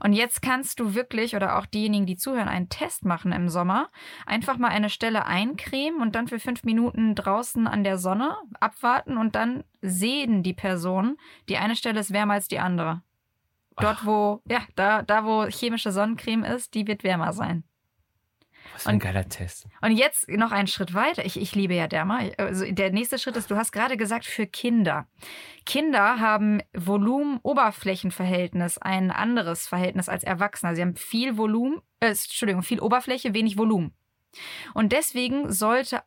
Und 0.00 0.12
jetzt 0.12 0.42
kannst 0.42 0.80
du 0.80 0.94
wirklich 0.94 1.36
oder 1.36 1.58
auch 1.58 1.66
diejenigen, 1.66 2.06
die 2.06 2.16
zuhören, 2.16 2.48
einen 2.48 2.68
Test 2.68 3.04
machen 3.04 3.32
im 3.32 3.48
Sommer. 3.48 3.90
Einfach 4.26 4.58
mal 4.58 4.68
eine 4.68 4.90
Stelle 4.90 5.26
eincremen 5.26 6.00
und 6.00 6.14
dann 6.14 6.28
für 6.28 6.38
fünf 6.38 6.64
Minuten 6.64 7.14
draußen 7.14 7.66
an 7.66 7.84
der 7.84 7.98
Sonne 7.98 8.36
abwarten 8.60 9.16
und 9.16 9.34
dann 9.34 9.64
sehen 9.80 10.42
die 10.42 10.54
Personen, 10.54 11.16
die 11.48 11.56
eine 11.56 11.76
Stelle 11.76 12.00
ist 12.00 12.12
wärmer 12.12 12.34
als 12.34 12.48
die 12.48 12.58
andere. 12.58 13.02
Dort, 13.76 13.98
Ach. 14.00 14.06
wo, 14.06 14.42
ja, 14.48 14.60
da, 14.76 15.02
da, 15.02 15.24
wo 15.24 15.46
chemische 15.46 15.90
Sonnencreme 15.90 16.44
ist, 16.44 16.74
die 16.74 16.86
wird 16.86 17.02
wärmer 17.02 17.32
sein. 17.32 17.64
Was 18.72 18.84
für 18.84 18.88
ein 18.88 18.94
Und- 18.94 19.02
geiler 19.02 19.28
Test. 19.28 19.66
Und 19.82 19.92
jetzt 19.92 20.28
noch 20.28 20.50
einen 20.52 20.66
Schritt 20.66 20.94
weiter. 20.94 21.24
Ich, 21.24 21.40
ich 21.40 21.54
liebe 21.54 21.74
ja 21.74 21.86
Derma. 21.86 22.20
Also 22.38 22.64
der 22.70 22.90
nächste 22.92 23.18
Schritt 23.18 23.36
ist, 23.36 23.50
du 23.50 23.56
hast 23.56 23.72
gerade 23.72 23.96
gesagt, 23.96 24.24
für 24.24 24.46
Kinder. 24.46 25.06
Kinder 25.66 26.18
haben 26.18 26.60
Volumen-Oberflächenverhältnis 27.54 28.78
ein 28.78 29.10
anderes 29.10 29.66
Verhältnis 29.66 30.08
als 30.08 30.24
Erwachsene. 30.24 30.74
Sie 30.74 30.82
haben 30.82 30.96
viel 30.96 31.36
Volumen, 31.36 31.80
äh, 32.00 32.08
Entschuldigung, 32.08 32.62
viel 32.62 32.80
Oberfläche, 32.80 33.34
wenig 33.34 33.56
Volumen. 33.58 33.94
Und 34.74 34.92
deswegen 34.92 35.52
sollte 35.52 36.02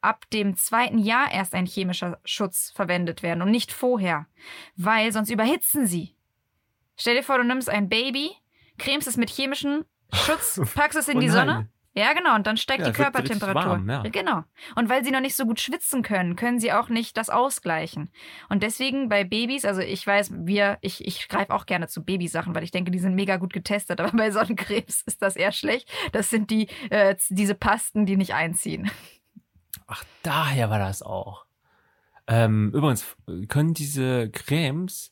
ab 0.00 0.28
dem 0.30 0.56
zweiten 0.56 0.98
Jahr 0.98 1.30
erst 1.30 1.54
ein 1.54 1.66
chemischer 1.66 2.18
Schutz 2.24 2.72
verwendet 2.74 3.22
werden 3.22 3.40
und 3.42 3.50
nicht 3.50 3.70
vorher, 3.72 4.26
weil 4.76 5.12
sonst 5.12 5.30
überhitzen 5.30 5.86
sie. 5.86 6.16
Stell 6.96 7.14
dir 7.16 7.22
vor, 7.22 7.38
du 7.38 7.44
nimmst 7.44 7.70
ein 7.70 7.88
Baby, 7.88 8.30
cremst 8.78 9.06
es 9.06 9.16
mit 9.16 9.30
chemischem 9.30 9.84
Schutz, 10.12 10.60
packst 10.74 10.98
es 10.98 11.08
in 11.08 11.18
Oh 11.18 11.20
die. 11.20 11.28
Sonne. 11.28 11.68
Ja, 11.94 12.14
genau. 12.14 12.34
Und 12.34 12.46
dann 12.46 12.56
steigt 12.56 12.80
Ja, 12.80 12.86
die 12.86 12.92
Körpertemperatur. 12.92 13.72
warm, 13.72 13.88
ja. 13.90 14.02
Genau. 14.02 14.44
Und 14.76 14.88
weil 14.88 15.04
sie 15.04 15.10
noch 15.10 15.20
nicht 15.20 15.36
so 15.36 15.44
gut 15.44 15.60
schwitzen 15.60 16.02
können, 16.02 16.36
können 16.36 16.58
sie 16.58 16.72
auch 16.72 16.88
nicht 16.88 17.16
das 17.18 17.28
ausgleichen. 17.28 18.10
Und 18.48 18.62
deswegen 18.62 19.10
bei 19.10 19.24
Babys, 19.24 19.66
also 19.66 19.82
ich 19.82 20.06
weiß, 20.06 20.32
wir, 20.46 20.78
ich, 20.80 21.06
ich 21.06 21.28
greife 21.28 21.52
auch 21.52 21.66
gerne 21.66 21.88
zu 21.88 22.02
Babysachen, 22.02 22.54
weil 22.54 22.64
ich 22.64 22.70
denke, 22.70 22.90
die 22.90 22.98
sind 22.98 23.14
mega 23.14 23.36
gut 23.36 23.52
getestet. 23.52 24.00
Aber 24.00 24.16
bei 24.16 24.30
Sonnencremes 24.30 25.02
ist 25.02 25.20
das 25.20 25.36
eher 25.36 25.52
schlecht. 25.52 25.90
Das 26.12 26.30
sind 26.30 26.50
die, 26.50 26.68
äh, 26.88 27.14
diese 27.28 27.54
Pasten, 27.54 28.06
die 28.06 28.16
nicht 28.16 28.34
einziehen. 28.34 28.90
Ach, 29.86 30.02
daher 30.22 30.70
war 30.70 30.78
das 30.78 31.02
auch. 31.02 31.44
Ähm, 32.26 32.70
übrigens, 32.72 33.04
können 33.48 33.74
diese 33.74 34.30
Cremes 34.30 35.11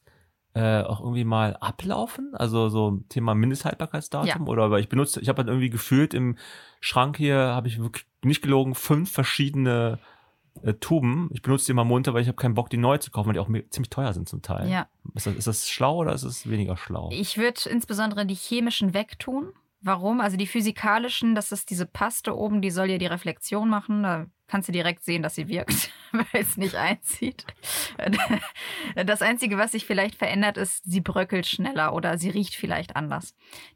äh, 0.55 0.83
auch 0.83 1.01
irgendwie 1.01 1.25
mal 1.25 1.57
ablaufen? 1.57 2.35
Also 2.35 2.69
so 2.69 3.03
Thema 3.09 3.35
Mindesthaltbarkeitsdatum? 3.35 4.47
Ja. 4.47 4.53
Oder 4.53 4.71
weil 4.71 4.81
ich 4.81 4.89
benutze, 4.89 5.21
ich 5.21 5.29
habe 5.29 5.39
halt 5.39 5.49
irgendwie 5.49 5.71
gefühlt 5.71 6.15
im 6.15 6.37
Schrank 6.81 7.17
hier, 7.17 7.37
habe 7.37 7.69
ich 7.69 7.81
wirklich 7.81 8.07
nicht 8.23 8.43
gelogen, 8.43 8.75
fünf 8.75 9.11
verschiedene 9.11 9.99
äh, 10.63 10.75
Tuben. 10.75 11.31
Ich 11.33 11.43
benutze 11.43 11.67
die 11.67 11.73
immer 11.73 11.85
munter, 11.85 12.15
weil 12.15 12.23
ich 12.23 12.29
habe 12.29 12.37
keinen 12.37 12.55
Bock, 12.55 12.71
die 12.71 12.77
neu 12.77 12.99
zu 12.99 13.11
kaufen, 13.11 13.29
weil 13.29 13.35
die 13.35 13.41
auch 13.41 13.71
ziemlich 13.71 13.91
teuer 13.91 14.13
sind 14.13 14.29
zum 14.29 14.43
Teil. 14.43 14.69
Ja. 14.69 14.89
Ist 15.15 15.27
das, 15.27 15.35
ist 15.35 15.47
das 15.47 15.69
schlau 15.69 15.99
oder 15.99 16.13
ist 16.13 16.25
es 16.25 16.49
weniger 16.49 16.77
schlau? 16.77 17.11
Ich 17.13 17.39
würde 17.39 17.61
insbesondere 17.71 18.27
die 18.27 18.35
chemischen 18.35 18.95
wegtun. 18.95 19.53
Warum? 19.83 20.21
Also 20.21 20.37
die 20.37 20.47
physikalischen, 20.47 21.35
das 21.35 21.53
ist 21.53 21.71
diese 21.71 21.87
Paste 21.87 22.37
oben, 22.37 22.61
die 22.61 22.71
soll 22.71 22.91
ja 22.91 22.99
die 22.99 23.07
Reflexion 23.07 23.69
machen. 23.69 24.03
Da 24.03 24.27
kannst 24.51 24.69
du 24.69 24.73
direkt 24.73 25.05
sehen, 25.05 25.23
dass 25.23 25.37
sie 25.37 25.47
wirkt, 25.49 25.91
weil 26.13 26.43
es 26.43 26.57
nicht 26.57 26.75
einzieht. 26.75 27.47
Das 29.07 29.23
Einzige, 29.23 29.59
was 29.59 29.73
sich 29.73 29.87
vielleicht 29.87 30.17
verändert, 30.17 30.57
ist, 30.57 30.83
sie 30.85 31.01
bröckelt 31.01 31.47
schneller 31.47 31.95
oder 31.95 32.19
sie 32.19 32.31
riecht 32.31 32.55
vielleicht 32.57 32.97
anders. 32.97 33.35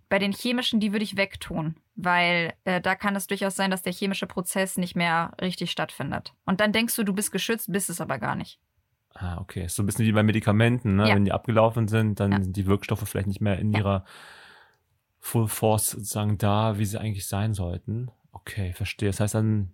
Bei 0.09 0.19
den 0.19 0.33
chemischen, 0.33 0.81
die 0.81 0.93
würde 0.93 1.05
ich 1.05 1.17
wegtun, 1.17 1.77
weil 1.95 2.53
äh, 2.65 2.81
da 2.81 2.95
kann 2.95 3.15
es 3.17 3.27
durchaus 3.27 3.55
sein, 3.57 3.71
dass 3.71 3.83
der 3.83 3.93
chemische 3.93 4.27
Prozess 4.27 4.77
nicht 4.77 4.97
mehr 4.97 5.33
richtig 5.41 5.71
stattfindet. 5.71 6.35
Und 6.45 6.61
dann 6.61 6.73
denkst 6.73 6.97
du, 6.97 7.05
du 7.05 7.13
bist 7.13 7.31
geschützt, 7.33 7.71
bist 7.73 7.89
es 7.91 8.01
aber 8.01 8.19
gar 8.19 8.35
nicht. 8.35 8.59
Ah, 9.15 9.39
okay. 9.41 9.65
Ist 9.67 9.77
so 9.77 9.83
ein 9.83 9.87
bisschen 9.87 10.07
wie 10.07 10.13
bei 10.13 10.25
Medikamenten, 10.25 10.97
ne? 10.97 11.09
Ja. 11.09 11.15
Wenn 11.15 11.25
die 11.25 11.33
abgelaufen 11.33 11.87
sind, 11.87 12.19
dann 12.19 12.33
Ja. 12.33 12.43
sind 12.43 12.57
die 12.57 12.67
Wirkstoffe 12.67 13.09
vielleicht 13.09 13.29
nicht 13.29 13.41
mehr 13.41 13.59
in 13.61 13.71
Ja. 13.73 13.79
ihrer 13.79 14.05
Full 15.21 15.47
Force 15.49 15.91
sozusagen 15.91 16.37
da, 16.37 16.79
wie 16.79 16.85
sie 16.85 17.01
eigentlich 17.01 17.27
sein 17.27 17.55
sollten. 17.55 18.11
Okay, 18.33 18.73
verstehe. 18.73 19.09
Das 19.09 19.21
heißt, 19.21 19.35
dann 19.37 19.73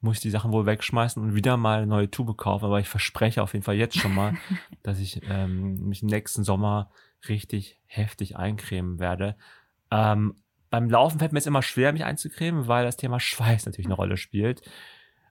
muss 0.00 0.16
ich 0.16 0.22
die 0.22 0.30
Sachen 0.30 0.52
wohl 0.52 0.66
wegschmeißen 0.66 1.22
und 1.22 1.34
wieder 1.34 1.56
mal 1.56 1.78
eine 1.78 1.86
neue 1.86 2.10
Tube 2.10 2.36
kaufen. 2.36 2.64
Aber 2.66 2.80
ich 2.80 2.88
verspreche 2.88 3.42
auf 3.42 3.52
jeden 3.54 3.64
Fall 3.64 3.76
jetzt 3.76 3.96
schon 3.96 4.14
mal, 4.14 4.34
dass 4.82 4.98
ich 4.98 5.20
ähm, 5.28 5.88
mich 5.88 6.02
nächsten 6.02 6.44
Sommer 6.44 6.90
richtig 7.28 7.80
heftig 7.86 8.36
eincremen 8.36 8.98
werde. 8.98 9.36
Ähm, 9.90 10.36
beim 10.70 10.90
Laufen 10.90 11.18
fällt 11.18 11.32
mir 11.32 11.38
es 11.38 11.46
immer 11.46 11.62
schwer, 11.62 11.92
mich 11.92 12.04
einzucremen, 12.04 12.68
weil 12.68 12.84
das 12.84 12.96
Thema 12.96 13.18
Schweiß 13.20 13.66
natürlich 13.66 13.86
eine 13.86 13.94
Rolle 13.94 14.16
spielt. 14.16 14.62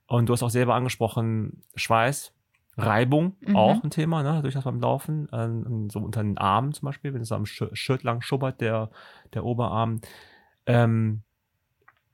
Und 0.08 0.28
du 0.30 0.34
hast 0.34 0.44
auch 0.44 0.50
selber 0.50 0.76
angesprochen, 0.76 1.64
Schweiß, 1.76 2.34
Reibung, 2.78 3.38
Mhm. 3.42 3.56
auch 3.56 3.84
ein 3.84 3.90
Thema, 3.90 4.22
ne, 4.24 4.42
durchaus 4.42 4.66
beim 4.66 4.80
Laufen, 4.82 5.28
ähm, 5.32 5.90
so 5.90 6.00
unter 6.00 6.22
den 6.22 6.38
Armen 6.38 6.74
zum 6.74 6.88
Beispiel, 6.88 7.14
wenn 7.14 7.22
es 7.22 7.32
am 7.32 7.46
Sch 7.46 7.64
Shirt 7.74 8.04
lang 8.04 8.22
schubbert, 8.22 8.60
der, 8.62 8.92
der 9.34 9.46
Oberarm. 9.46 10.02
Ähm, 10.66 11.22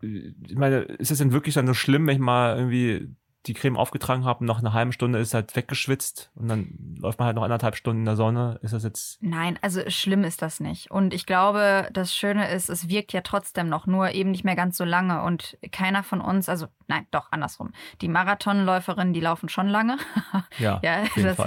ich 0.02 0.56
meine, 0.56 0.80
ist 0.80 1.12
es 1.12 1.18
denn 1.18 1.32
wirklich 1.32 1.56
dann 1.56 1.68
so 1.68 1.74
schlimm, 1.74 2.08
wenn 2.08 2.16
ich 2.16 2.22
mal 2.22 2.58
irgendwie 2.58 3.16
die 3.48 3.54
Creme 3.54 3.78
aufgetragen 3.78 4.24
habe 4.24 4.42
und 4.42 4.46
nach 4.46 4.60
einer 4.60 4.74
halben 4.74 4.92
Stunde 4.92 5.20
ist 5.20 5.34
halt 5.34 5.56
weggeschwitzt 5.56 6.32
und 6.36 6.48
dann 6.48 6.96
läuft 7.00 7.18
man 7.18 7.26
halt 7.26 7.36
noch 7.36 7.44
anderthalb 7.44 7.76
Stunden 7.76 8.02
in 8.02 8.06
der 8.06 8.16
Sonne? 8.16 8.60
Ist 8.62 8.74
das 8.74 8.84
jetzt 8.84 9.18
Nein, 9.22 9.58
also 9.62 9.82
schlimm 9.88 10.24
ist 10.24 10.42
das 10.42 10.60
nicht. 10.60 10.92
Und 10.92 11.14
ich 11.14 11.26
glaube, 11.26 11.90
das 11.92 12.16
Schöne 12.16 12.52
ist, 12.52 12.70
es 12.70 12.88
wirkt 12.88 13.14
ja 13.14 13.22
trotzdem 13.22 13.68
noch, 13.68 13.88
nur 13.88 14.12
eben 14.12 14.32
nicht 14.32 14.44
mehr 14.44 14.56
ganz 14.56 14.78
so 14.78 14.84
lange. 14.84 15.24
Und 15.24 15.58
keiner 15.72 16.04
von 16.04 16.22
uns, 16.22 16.50
also 16.50 16.68
nein, 16.92 17.08
doch 17.12 17.32
andersrum. 17.32 17.72
Die 18.02 18.08
Marathonläuferinnen, 18.08 19.14
die 19.14 19.20
laufen 19.22 19.50
schon 19.50 19.68
lange. 19.68 19.98
ja, 20.60 20.80
ja, 20.84 21.04
das, 21.16 21.38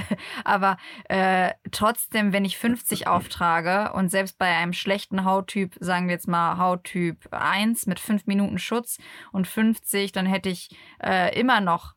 aber 0.45 0.77
äh, 1.09 1.53
trotzdem, 1.71 2.33
wenn 2.33 2.45
ich 2.45 2.59
50 2.59 3.07
auftrage 3.07 3.93
und 3.93 4.11
selbst 4.11 4.39
bei 4.39 4.47
einem 4.57 4.73
schlechten 4.73 5.25
Hauttyp, 5.25 5.77
sagen 5.81 6.07
wir 6.09 6.15
jetzt 6.15 6.29
mal 6.29 6.57
Hauttyp 6.59 7.29
1 7.31 7.87
mit 7.87 8.01
5 8.01 8.27
Minuten 8.27 8.59
Schutz 8.59 8.99
und 9.33 9.47
50, 9.47 10.13
dann 10.13 10.27
hätte 10.27 10.49
ich 10.49 10.71
äh, 11.03 11.39
immer 11.39 11.61
noch 11.61 11.95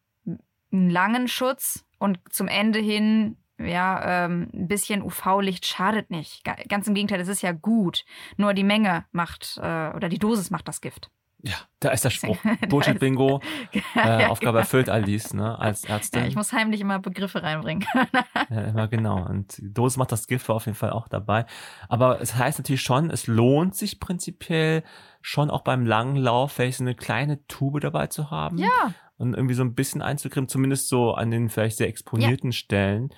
einen 0.72 0.90
langen 0.90 1.28
Schutz 1.28 1.86
und 1.98 2.20
zum 2.30 2.48
Ende 2.48 2.80
hin 2.80 3.38
ja, 3.60 4.26
ähm, 4.26 4.52
ein 4.54 4.68
bisschen 4.68 5.02
UV-Licht 5.02 5.66
schadet 5.66 6.12
nicht. 6.12 6.44
Ga- 6.44 6.58
Ganz 6.70 6.88
im 6.88 6.94
Gegenteil, 6.94 7.20
es 7.20 7.28
ist 7.28 7.42
ja 7.42 7.54
gut. 7.54 8.06
Nur 8.36 8.54
die 8.54 8.64
Menge 8.64 9.06
macht 9.12 9.58
äh, 9.58 9.90
oder 9.96 10.10
die 10.10 10.20
Dosis 10.20 10.52
macht 10.52 10.68
das 10.68 10.80
Gift. 10.80 11.10
Ja, 11.44 11.54
da 11.80 11.90
ist 11.92 12.04
der 12.04 12.10
Spruch. 12.10 12.38
Da 12.62 12.68
Bullshit-Bingo, 12.68 13.42
äh, 13.74 13.80
Ja, 13.96 14.28
Aufgabe 14.30 14.54
genau. 14.54 14.60
erfüllt, 14.60 14.90
Alice, 14.90 15.34
ne, 15.34 15.58
als 15.60 15.84
Ja, 15.84 15.96
Ärztin. 15.96 16.26
ich 16.26 16.36
muss 16.36 16.52
heimlich 16.52 16.82
immer 16.82 17.00
Begriffe 17.00 17.44
reinbringen. 17.44 17.86
Ja, 18.50 18.62
immer 18.62 18.88
genau. 18.88 19.26
Und 19.28 19.58
Dosis 19.62 19.98
macht 19.98 20.12
das 20.12 20.28
Gift 20.28 20.48
war 20.50 20.56
auf 20.56 20.66
jeden 20.66 20.78
Fall 20.78 20.92
auch 20.92 21.08
dabei. 21.08 21.46
Aber 21.90 22.22
es 22.22 22.36
heißt 22.36 22.60
natürlich 22.60 22.82
schon, 22.82 23.10
es 23.12 23.28
lohnt 23.28 23.76
sich 23.76 24.00
prinzipiell 24.00 24.84
schon 25.22 25.50
auch 25.50 25.62
beim 25.62 25.86
langen 25.86 26.16
Lauf 26.16 26.54
vielleicht 26.54 26.78
so 26.78 26.84
eine 26.84 26.96
kleine 26.96 27.46
Tube 27.48 27.82
dabei 27.82 28.08
zu 28.08 28.32
haben. 28.32 28.58
ja, 28.58 28.94
Und 29.18 29.34
irgendwie 29.34 29.54
so 29.56 29.64
ein 29.64 29.76
bisschen 29.76 30.02
einzukrimmen, 30.02 30.48
zumindest 30.48 30.88
so 30.88 31.14
an 31.14 31.30
den 31.32 31.50
vielleicht 31.50 31.78
sehr 31.78 31.88
exponierten 31.90 32.52
Stellen. 32.54 33.10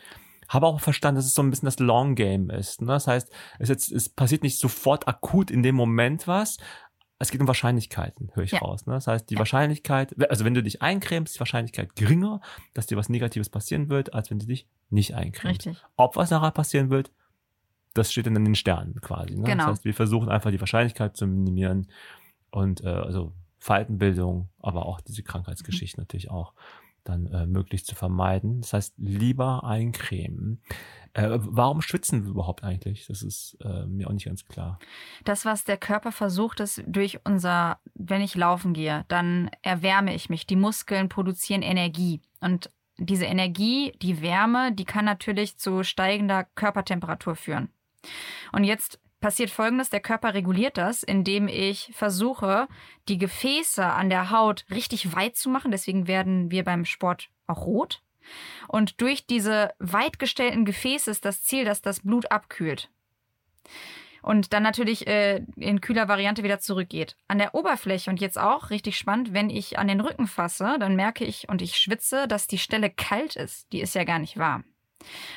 Habe 0.47 0.65
auch 0.65 0.79
verstanden, 0.79 1.17
dass 1.17 1.25
es 1.27 1.35
so 1.35 1.43
ein 1.43 1.51
bisschen 1.51 1.67
das 1.67 1.77
Long 1.77 2.15
Game 2.15 2.49
ist. 2.49 2.81
Ne? 2.81 2.87
Das 2.87 3.05
heißt, 3.05 3.31
es, 3.59 3.69
jetzt, 3.69 3.91
es 3.91 4.09
passiert 4.09 4.41
nicht 4.41 4.57
sofort 4.57 5.07
akut 5.07 5.51
in 5.51 5.61
dem 5.61 5.75
Moment 5.75 6.27
was. 6.27 6.57
Es 7.21 7.31
geht 7.31 7.41
um 7.41 7.47
Wahrscheinlichkeiten, 7.47 8.31
höre 8.33 8.45
ich 8.45 8.51
Ja. 8.51 8.59
raus. 8.59 8.85
Ne? 8.85 8.93
Das 8.93 9.07
heißt, 9.07 9.29
die 9.29 9.33
Ja. 9.35 9.39
Wahrscheinlichkeit, 9.39 10.15
also 10.29 10.45
wenn 10.45 10.53
du 10.53 10.63
dich 10.63 10.81
eincremst, 10.81 11.31
ist 11.31 11.35
die 11.35 11.39
Wahrscheinlichkeit 11.41 11.95
geringer, 11.95 12.39
dass 12.73 12.87
dir 12.87 12.95
was 12.97 13.09
Negatives 13.09 13.49
passieren 13.49 13.89
wird, 13.89 14.13
als 14.13 14.29
wenn 14.31 14.39
du 14.39 14.45
dich 14.45 14.67
nicht 14.89 15.13
eincremst. 15.15 15.67
richtig. 15.67 15.83
Ob 15.97 16.15
was 16.15 16.31
nachher 16.31 16.51
passieren 16.51 16.89
wird, 16.89 17.11
das 17.93 18.11
steht 18.11 18.25
dann 18.25 18.35
in 18.37 18.45
den 18.45 18.55
Sternen 18.55 18.99
quasi. 19.01 19.35
Ne? 19.35 19.43
Genau. 19.43 19.65
Das 19.65 19.65
heißt, 19.73 19.85
wir 19.85 19.93
versuchen 19.93 20.29
einfach 20.29 20.51
die 20.51 20.59
Wahrscheinlichkeit 20.61 21.17
zu 21.17 21.27
minimieren 21.27 21.87
und 22.51 22.83
äh, 22.83 22.87
also 22.87 23.33
Faltenbildung, 23.57 24.47
aber 24.59 24.85
auch 24.85 25.01
diese 25.01 25.21
Krankheitsgeschichten 25.21 26.01
natürlich 26.01 26.31
auch 26.31 26.53
dann 27.03 27.27
äh, 27.27 27.45
möglichst 27.45 27.87
zu 27.87 27.95
vermeiden. 27.95 28.61
Das 28.61 28.73
heißt, 28.73 28.93
lieber 28.97 29.63
eincremen. 29.65 30.61
Äh, 31.13 31.29
warum 31.31 31.81
schwitzen 31.81 32.23
wir 32.23 32.31
überhaupt 32.31 32.63
eigentlich? 32.63 33.07
Das 33.07 33.21
ist 33.21 33.57
äh, 33.63 33.85
mir 33.85 34.07
auch 34.07 34.13
nicht 34.13 34.25
ganz 34.25 34.45
klar. 34.45 34.79
Das, 35.23 35.45
was 35.45 35.63
der 35.63 35.77
Körper 35.77 36.11
versucht, 36.11 36.59
ist 36.59 36.83
durch 36.85 37.19
unser, 37.25 37.79
wenn 37.95 38.21
ich 38.21 38.35
laufen 38.35 38.73
gehe, 38.73 39.05
dann 39.07 39.49
erwärme 39.61 40.13
ich 40.13 40.29
mich. 40.29 40.45
Die 40.45 40.55
Muskeln 40.55 41.09
produzieren 41.09 41.61
Energie. 41.61 42.21
Und 42.39 42.69
diese 42.97 43.25
Energie, 43.25 43.93
die 44.01 44.21
Wärme, 44.21 44.73
die 44.73 44.85
kann 44.85 45.05
natürlich 45.05 45.57
zu 45.57 45.83
steigender 45.83 46.43
Körpertemperatur 46.55 47.35
führen. 47.35 47.69
Und 48.51 48.63
jetzt 48.63 48.99
passiert 49.19 49.49
Folgendes, 49.49 49.89
der 49.89 49.99
Körper 49.99 50.33
reguliert 50.33 50.77
das, 50.77 51.03
indem 51.03 51.47
ich 51.47 51.91
versuche, 51.93 52.67
die 53.07 53.17
Gefäße 53.17 53.85
an 53.85 54.09
der 54.09 54.31
Haut 54.31 54.65
richtig 54.69 55.15
weit 55.15 55.35
zu 55.35 55.49
machen. 55.49 55.71
Deswegen 55.71 56.07
werden 56.07 56.51
wir 56.51 56.63
beim 56.63 56.85
Sport 56.85 57.29
auch 57.47 57.65
rot. 57.65 58.01
Und 58.67 59.01
durch 59.01 59.25
diese 59.25 59.71
weit 59.79 60.19
gestellten 60.19 60.65
Gefäße 60.65 61.11
ist 61.11 61.25
das 61.25 61.43
Ziel, 61.43 61.65
dass 61.65 61.81
das 61.81 62.01
Blut 62.01 62.31
abkühlt. 62.31 62.89
Und 64.21 64.51
dann 64.53 64.63
natürlich 64.63 65.07
äh, 65.07 65.41
in 65.55 65.81
kühler 65.81 66.07
Variante 66.07 66.43
wieder 66.43 66.59
zurückgeht. 66.59 67.15
An 67.27 67.37
der 67.37 67.55
Oberfläche 67.55 68.09
und 68.09 68.19
jetzt 68.19 68.37
auch 68.37 68.69
richtig 68.69 68.97
spannend, 68.97 69.33
wenn 69.33 69.49
ich 69.49 69.79
an 69.79 69.87
den 69.87 70.01
Rücken 70.01 70.27
fasse, 70.27 70.75
dann 70.79 70.95
merke 70.95 71.23
ich 71.23 71.47
und 71.47 71.61
ich 71.61 71.77
schwitze, 71.77 72.27
dass 72.27 72.47
die 72.47 72.57
Stelle 72.57 72.89
kalt 72.89 73.35
ist. 73.35 73.71
Die 73.71 73.81
ist 73.81 73.95
ja 73.95 74.03
gar 74.03 74.19
nicht 74.19 74.37
warm. 74.37 74.65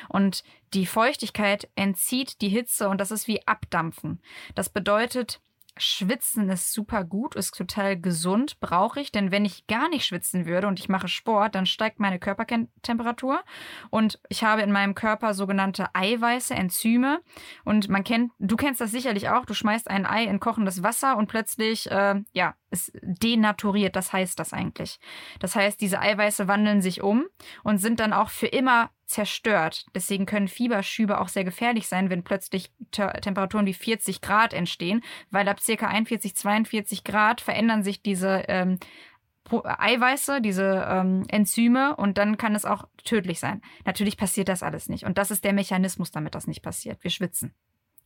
Und 0.09 0.43
die 0.73 0.85
Feuchtigkeit 0.85 1.69
entzieht 1.75 2.41
die 2.41 2.49
Hitze 2.49 2.89
und 2.89 2.99
das 2.99 3.11
ist 3.11 3.27
wie 3.27 3.47
Abdampfen. 3.47 4.21
Das 4.55 4.69
bedeutet, 4.69 5.39
Schwitzen 5.77 6.49
ist 6.49 6.71
super 6.71 7.03
gut, 7.03 7.35
ist 7.35 7.57
total 7.57 7.99
gesund, 7.99 8.59
brauche 8.59 8.99
ich, 8.99 9.11
denn 9.11 9.31
wenn 9.31 9.45
ich 9.45 9.65
gar 9.67 9.89
nicht 9.89 10.05
schwitzen 10.05 10.45
würde 10.45 10.67
und 10.67 10.79
ich 10.79 10.89
mache 10.89 11.07
Sport, 11.07 11.55
dann 11.55 11.65
steigt 11.65 11.99
meine 11.99 12.19
Körpertemperatur. 12.19 13.41
Und 13.89 14.19
ich 14.29 14.43
habe 14.43 14.61
in 14.61 14.71
meinem 14.71 14.93
Körper 14.93 15.33
sogenannte 15.33 15.87
Eiweiße, 15.93 16.53
Enzyme. 16.53 17.21
Und 17.65 17.89
man 17.89 18.03
kennt, 18.03 18.31
du 18.39 18.55
kennst 18.55 18.81
das 18.81 18.91
sicherlich 18.91 19.29
auch, 19.29 19.45
du 19.45 19.53
schmeißt 19.53 19.89
ein 19.89 20.05
Ei 20.05 20.23
in 20.25 20.39
kochendes 20.39 20.83
Wasser 20.83 21.17
und 21.17 21.27
plötzlich, 21.27 21.89
äh, 21.89 22.21
ja, 22.33 22.55
es 22.73 22.91
denaturiert, 23.01 23.95
das 23.95 24.11
heißt 24.11 24.37
das 24.39 24.51
eigentlich. 24.51 24.99
Das 25.39 25.55
heißt, 25.55 25.79
diese 25.79 26.01
Eiweiße 26.01 26.47
wandeln 26.47 26.81
sich 26.81 27.01
um 27.01 27.25
und 27.63 27.77
sind 27.77 27.99
dann 27.99 28.11
auch 28.11 28.29
für 28.29 28.47
immer 28.47 28.89
zerstört. 29.05 29.85
Deswegen 29.93 30.25
können 30.25 30.47
Fieberschübe 30.47 31.21
auch 31.21 31.27
sehr 31.27 31.43
gefährlich 31.43 31.87
sein, 31.87 32.09
wenn 32.09 32.23
plötzlich 32.23 32.71
Temperaturen 32.91 33.65
wie 33.65 33.73
40 33.73 34.21
Grad 34.21 34.53
entstehen, 34.53 35.01
weil 35.29 35.47
ab 35.47 35.59
ca. 35.65 35.87
41, 35.87 36.35
42 36.35 37.03
Grad 37.03 37.39
verändern 37.39 37.83
sich 37.83 38.01
diese 38.01 38.43
ähm, 38.47 38.79
Eiweiße, 39.51 40.41
diese 40.41 40.85
ähm, 40.89 41.25
Enzyme 41.27 41.95
und 41.95 42.17
dann 42.17 42.37
kann 42.37 42.55
es 42.55 42.65
auch 42.65 42.87
tödlich 43.03 43.39
sein. 43.39 43.61
Natürlich 43.85 44.17
passiert 44.17 44.49
das 44.49 44.63
alles 44.63 44.89
nicht. 44.89 45.05
Und 45.05 45.17
das 45.17 45.31
ist 45.31 45.43
der 45.43 45.53
Mechanismus, 45.53 46.11
damit 46.11 46.33
das 46.33 46.47
nicht 46.47 46.61
passiert. 46.61 47.03
Wir 47.03 47.11
schwitzen 47.11 47.53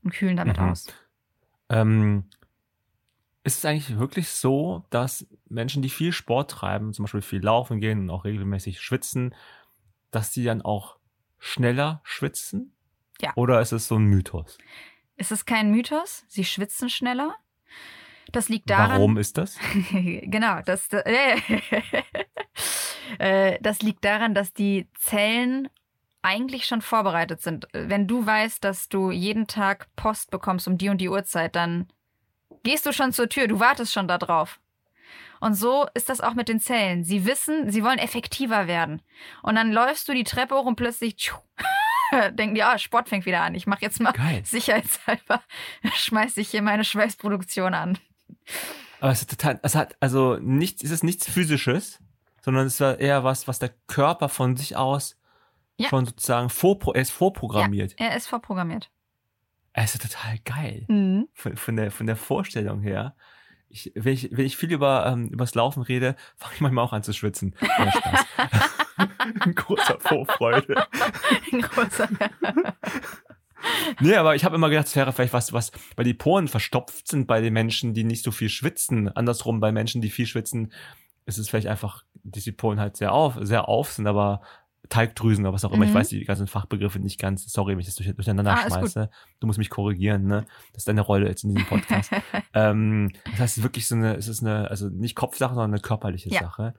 und 0.03 0.13
kühlen 0.13 0.36
damit 0.36 0.60
mhm. 0.60 0.69
aus. 0.69 0.88
Ähm, 1.69 2.25
ist 3.47 3.60
es 3.60 3.65
eigentlich 3.65 3.97
wirklich 3.97 4.29
so, 4.29 4.83
dass 4.89 5.25
Menschen, 5.47 5.81
die 5.81 5.89
viel 5.89 6.12
Sport 6.12 6.51
treiben, 6.51 6.91
zum 6.91 7.03
Beispiel 7.03 7.21
viel 7.21 7.41
laufen 7.41 7.79
gehen 7.79 8.01
und 8.01 8.10
auch 8.10 8.25
regelmäßig 8.25 8.81
schwitzen, 8.81 9.33
dass 10.12 10.31
die 10.31 10.43
dann 10.43 10.62
auch 10.62 10.97
schneller 11.39 12.01
schwitzen? 12.03 12.75
Ja. 13.21 13.31
Oder 13.36 13.62
ist 13.62 13.71
es 13.71 13.88
so 13.88 13.95
ein 13.95 14.03
Mythos? 14.03 14.57
Es 15.15 15.31
ist 15.31 15.45
kein 15.45 15.71
Mythos. 15.71 16.25
Sie 16.27 16.43
schwitzen 16.43 16.89
schneller. 16.89 17.36
Das 18.33 18.49
liegt 18.49 18.69
daran. 18.69 18.91
Warum 18.91 19.17
ist 19.17 19.38
das? 19.38 19.57
genau, 19.91 20.60
das, 20.65 20.89
äh, 20.91 21.38
äh, 23.19 23.57
das 23.62 23.81
liegt 23.81 24.03
daran, 24.03 24.36
dass 24.36 24.51
die 24.51 24.89
Zellen 24.99 25.69
eigentlich 26.21 26.65
schon 26.65 26.81
vorbereitet 26.81 27.41
sind. 27.41 27.65
Wenn 27.71 28.07
du 28.07 28.25
weißt, 28.25 28.62
dass 28.62 28.89
du 28.89 29.10
jeden 29.10 29.47
Tag 29.47 29.88
Post 29.95 30.31
bekommst 30.31 30.67
um 30.67 30.77
die 30.77 30.89
und 30.89 30.99
die 30.99 31.07
Uhrzeit, 31.07 31.55
dann 31.55 31.88
gehst 32.67 32.86
du 32.86 32.91
schon 32.91 33.13
zur 33.13 33.30
Tür, 33.30 33.47
du 33.47 33.62
wartest 33.62 33.93
schon 33.93 34.10
da 34.10 34.17
drauf. 34.17 34.60
Und 35.39 35.53
so 35.53 35.88
ist 35.93 36.10
das 36.10 36.19
auch 36.19 36.34
mit 36.34 36.49
den 36.49 36.60
Zellen. 36.60 37.06
Sie 37.06 37.25
wissen, 37.25 37.71
sie 37.71 37.84
wollen 37.84 37.97
effektiver 37.97 38.67
werden. 38.67 39.01
Und 39.41 39.56
dann 39.56 39.71
läufst 39.71 40.10
du 40.10 40.13
die 40.13 40.25
Treppe 40.25 40.56
hoch 40.56 40.65
und 40.65 40.75
plötzlich 40.75 41.15
tschuh, 41.15 41.38
denken 42.32 42.56
die, 42.56 42.63
ah, 42.63 42.77
Sport 42.77 43.08
fängt 43.08 43.25
wieder 43.25 43.41
an. 43.41 43.56
Ich 43.56 43.67
mache 43.67 43.84
jetzt 43.84 44.01
mal 44.01 44.12
Geil. 44.12 44.41
sicherheitshalber, 44.43 45.41
schmeiß 45.93 46.36
ich 46.38 46.49
hier 46.49 46.62
meine 46.62 46.84
Schweißproduktion 46.84 47.73
an. 47.73 47.97
Aber 48.99 49.12
es 49.12 49.21
ist 49.21 49.30
total, 49.30 49.60
es 49.63 49.75
hat 49.75 49.95
also 50.01 50.38
nichts, 50.41 50.84
es 50.84 50.91
ist 50.91 51.03
nichts 51.03 51.30
physisches, 51.30 51.99
sondern 52.41 52.65
es 52.65 52.82
ist 52.82 52.99
eher 52.99 53.23
was, 53.23 53.47
was 53.47 53.60
der 53.60 53.73
Körper 53.88 54.27
von 54.27 54.58
sich 54.58 54.75
aus 54.75 55.17
ja. 55.77 55.88
schon 55.88 56.06
sozusagen 56.06 56.49
vorpro, 56.49 56.91
er 56.91 57.03
ist 57.03 57.12
vorprogrammiert. 57.12 57.97
Ja, 57.99 58.08
er 58.08 58.17
ist 58.17 58.27
vorprogrammiert. 58.27 58.89
Es 59.79 59.93
ist 59.93 60.01
total 60.01 60.37
geil. 60.43 60.85
Mhm. 60.87 61.27
Von, 61.33 61.55
von, 61.55 61.75
der, 61.75 61.91
von 61.91 62.07
der 62.07 62.15
Vorstellung 62.15 62.81
her 62.81 63.15
ich, 63.69 63.91
wenn, 63.95 64.13
ich, 64.13 64.29
wenn 64.31 64.45
ich 64.45 64.57
viel 64.57 64.71
über 64.71 65.05
ähm, 65.07 65.27
übers 65.27 65.55
Laufen 65.55 65.83
rede, 65.83 66.15
fange 66.35 66.55
ich 66.55 66.61
manchmal 66.61 66.85
auch 66.85 66.93
an 66.93 67.03
zu 67.03 67.13
schwitzen. 67.13 67.55
Ja, 67.61 67.91
Spaß. 67.91 68.25
In 69.45 69.55
großer 69.55 69.99
Vorfreude. 69.99 70.87
In 71.51 71.61
großer. 71.61 72.09
nee, 73.99 74.15
aber 74.15 74.35
ich 74.35 74.45
habe 74.45 74.55
immer 74.55 74.69
gedacht, 74.69 74.87
es 74.87 74.95
wäre 74.95 75.11
vielleicht 75.11 75.33
was, 75.33 75.53
was, 75.53 75.71
weil 75.95 76.05
die 76.05 76.13
Poren 76.13 76.47
verstopft 76.47 77.07
sind 77.07 77.27
bei 77.27 77.41
den 77.41 77.53
Menschen, 77.53 77.93
die 77.93 78.03
nicht 78.03 78.23
so 78.23 78.31
viel 78.31 78.49
schwitzen. 78.49 79.09
Andersrum 79.09 79.59
bei 79.59 79.71
Menschen, 79.71 80.01
die 80.01 80.09
viel 80.09 80.27
schwitzen, 80.27 80.71
ist 81.25 81.37
es 81.37 81.49
vielleicht 81.49 81.67
einfach, 81.67 82.03
dass 82.23 82.43
die 82.43 82.51
Poren 82.51 82.79
halt 82.79 82.97
sehr 82.97 83.11
auf, 83.11 83.37
sehr 83.41 83.67
auf 83.67 83.91
sind, 83.91 84.07
aber 84.07 84.41
Teigdrüsen 84.89 85.45
oder 85.45 85.54
was 85.54 85.65
auch 85.65 85.71
immer. 85.71 85.86
Mhm. 85.86 85.91
Ich 85.91 85.95
weiß 85.95 86.10
die 86.10 86.23
ganzen 86.26 86.47
Fachbegriffe 86.47 87.00
nicht 87.00 87.19
ganz. 87.19 87.52
Sorry, 87.52 87.73
wenn 87.73 87.80
ich 87.80 87.86
das 87.86 87.95
durcheinander 87.95 88.54
ah, 88.54 88.69
schmeiße. 88.69 89.10
Du 89.39 89.47
musst 89.47 89.60
mich 89.60 89.69
korrigieren, 89.69 90.26
ne? 90.26 90.45
Das 90.73 90.82
ist 90.82 90.88
deine 90.88 91.02
Rolle 91.02 91.28
jetzt 91.28 91.43
in 91.43 91.50
diesem 91.54 91.67
Podcast. 91.67 92.12
ähm, 92.54 93.12
das 93.26 93.39
heißt, 93.39 93.52
es 93.54 93.58
ist 93.58 93.63
wirklich 93.63 93.88
so 93.88 93.95
eine, 93.95 94.15
es 94.15 94.28
ist 94.28 94.41
eine, 94.41 94.69
also 94.69 94.89
nicht 94.89 95.15
Kopfsache, 95.15 95.54
sondern 95.54 95.71
eine 95.71 95.82
körperliche 95.82 96.30
ja. 96.30 96.41
Sache. 96.41 96.73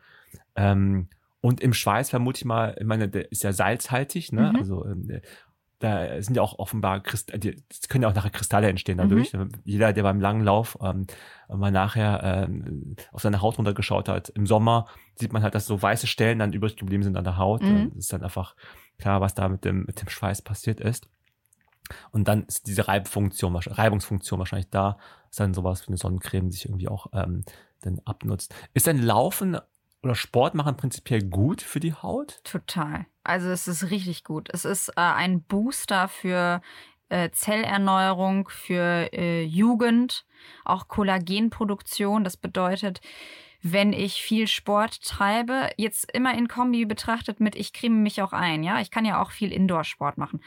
Ähm, 0.56 1.08
und 1.40 1.60
im 1.60 1.72
Schweiß 1.72 2.10
vermute 2.10 2.38
ich 2.38 2.44
mal, 2.44 2.76
ich 2.78 2.86
meine, 2.86 3.08
der 3.08 3.30
ist 3.30 3.42
ja 3.42 3.52
salzhaltig, 3.52 4.32
ne? 4.32 4.50
Mhm. 4.52 4.56
Also 4.56 4.84
ähm, 4.86 5.20
da 5.78 6.20
sind 6.22 6.36
ja 6.36 6.42
auch 6.42 6.58
offenbar 6.58 7.00
Kristalle, 7.00 7.56
es 7.70 7.88
können 7.88 8.02
ja 8.02 8.08
auch 8.08 8.14
nachher 8.14 8.30
Kristalle 8.30 8.68
entstehen 8.68 8.98
dadurch. 8.98 9.32
Mhm. 9.32 9.50
Jeder, 9.64 9.92
der 9.92 10.02
beim 10.02 10.20
langen 10.20 10.42
Lauf 10.42 10.76
ähm, 10.82 11.06
mal 11.48 11.70
nachher 11.70 12.48
ähm, 12.48 12.96
auf 13.12 13.22
seine 13.22 13.40
Haut 13.42 13.58
runtergeschaut 13.58 14.08
hat, 14.08 14.28
im 14.30 14.46
Sommer 14.46 14.86
sieht 15.14 15.32
man 15.32 15.42
halt, 15.42 15.54
dass 15.54 15.66
so 15.66 15.80
weiße 15.80 16.06
Stellen 16.06 16.40
dann 16.40 16.52
übrig 16.52 16.76
geblieben 16.76 17.02
sind 17.04 17.16
an 17.16 17.24
der 17.24 17.36
Haut. 17.36 17.62
Mhm. 17.62 17.90
Das 17.94 18.04
ist 18.04 18.12
dann 18.12 18.24
einfach 18.24 18.56
klar, 18.98 19.20
was 19.20 19.34
da 19.34 19.48
mit 19.48 19.64
dem, 19.64 19.84
mit 19.84 20.00
dem 20.00 20.08
Schweiß 20.08 20.42
passiert 20.42 20.80
ist. 20.80 21.08
Und 22.10 22.28
dann 22.28 22.44
ist 22.44 22.66
diese 22.66 22.88
Reibfunktion, 22.88 23.54
Reibungsfunktion 23.56 24.38
wahrscheinlich 24.38 24.70
da, 24.70 24.98
ist 25.30 25.40
dann 25.40 25.54
sowas 25.54 25.84
wie 25.84 25.88
eine 25.88 25.96
Sonnencreme 25.96 26.50
sich 26.50 26.66
irgendwie 26.66 26.88
auch 26.88 27.06
ähm, 27.12 27.44
dann 27.82 28.00
abnutzt. 28.04 28.54
Ist 28.74 28.86
denn 28.86 29.02
Laufen 29.02 29.58
oder 30.02 30.14
Sport 30.14 30.54
machen 30.54 30.76
prinzipiell 30.76 31.22
gut 31.22 31.62
für 31.62 31.80
die 31.80 31.94
Haut? 31.94 32.40
Total. 32.44 33.06
Also 33.28 33.50
es 33.50 33.68
ist 33.68 33.90
richtig 33.90 34.24
gut. 34.24 34.48
Es 34.54 34.64
ist 34.64 34.88
äh, 34.88 34.92
ein 35.00 35.42
Booster 35.42 36.08
für 36.08 36.62
äh, 37.10 37.28
Zellerneuerung, 37.30 38.48
für 38.48 39.12
äh, 39.12 39.42
Jugend, 39.42 40.24
auch 40.64 40.88
Kollagenproduktion. 40.88 42.24
Das 42.24 42.38
bedeutet, 42.38 43.02
wenn 43.60 43.92
ich 43.92 44.22
viel 44.22 44.46
Sport 44.46 45.02
treibe, 45.02 45.70
jetzt 45.76 46.10
immer 46.12 46.36
in 46.36 46.46
Kombi 46.46 46.84
betrachtet 46.84 47.40
mit, 47.40 47.56
ich 47.56 47.72
creme 47.72 48.02
mich 48.02 48.22
auch 48.22 48.32
ein, 48.32 48.62
ja, 48.62 48.80
ich 48.80 48.90
kann 48.90 49.04
ja 49.04 49.20
auch 49.20 49.32
viel 49.32 49.52
Indoor-Sport 49.52 50.16
machen. 50.16 50.40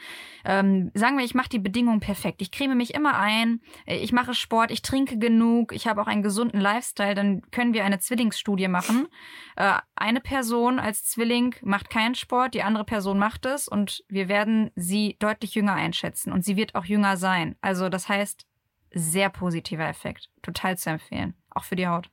Ähm, 0.44 0.90
sagen 0.94 1.18
wir, 1.18 1.24
ich 1.24 1.34
mache 1.34 1.50
die 1.50 1.58
Bedingungen 1.58 2.00
perfekt. 2.00 2.40
Ich 2.40 2.50
creme 2.50 2.74
mich 2.74 2.94
immer 2.94 3.18
ein, 3.18 3.60
äh, 3.86 3.96
ich 3.96 4.12
mache 4.12 4.34
Sport, 4.34 4.70
ich 4.70 4.80
trinke 4.80 5.18
genug, 5.18 5.72
ich 5.72 5.86
habe 5.86 6.00
auch 6.00 6.06
einen 6.06 6.22
gesunden 6.22 6.60
Lifestyle, 6.60 7.14
dann 7.14 7.42
können 7.50 7.74
wir 7.74 7.84
eine 7.84 7.98
Zwillingsstudie 7.98 8.68
machen. 8.68 9.08
Äh, 9.56 9.74
eine 9.94 10.20
Person 10.20 10.78
als 10.78 11.04
Zwilling 11.04 11.54
macht 11.62 11.90
keinen 11.90 12.14
Sport, 12.14 12.54
die 12.54 12.62
andere 12.62 12.84
Person 12.84 13.18
macht 13.18 13.44
es 13.44 13.68
und 13.68 14.04
wir 14.08 14.28
werden 14.28 14.70
sie 14.74 15.16
deutlich 15.18 15.54
jünger 15.54 15.74
einschätzen 15.74 16.32
und 16.32 16.44
sie 16.44 16.56
wird 16.56 16.74
auch 16.74 16.86
jünger 16.86 17.18
sein. 17.18 17.56
Also 17.60 17.90
das 17.90 18.08
heißt, 18.08 18.46
sehr 18.94 19.30
positiver 19.30 19.88
Effekt. 19.88 20.30
Total 20.42 20.76
zu 20.78 20.90
empfehlen. 20.90 21.34
Auch 21.50 21.64
für 21.64 21.76
die 21.76 21.88
Haut. 21.88 22.10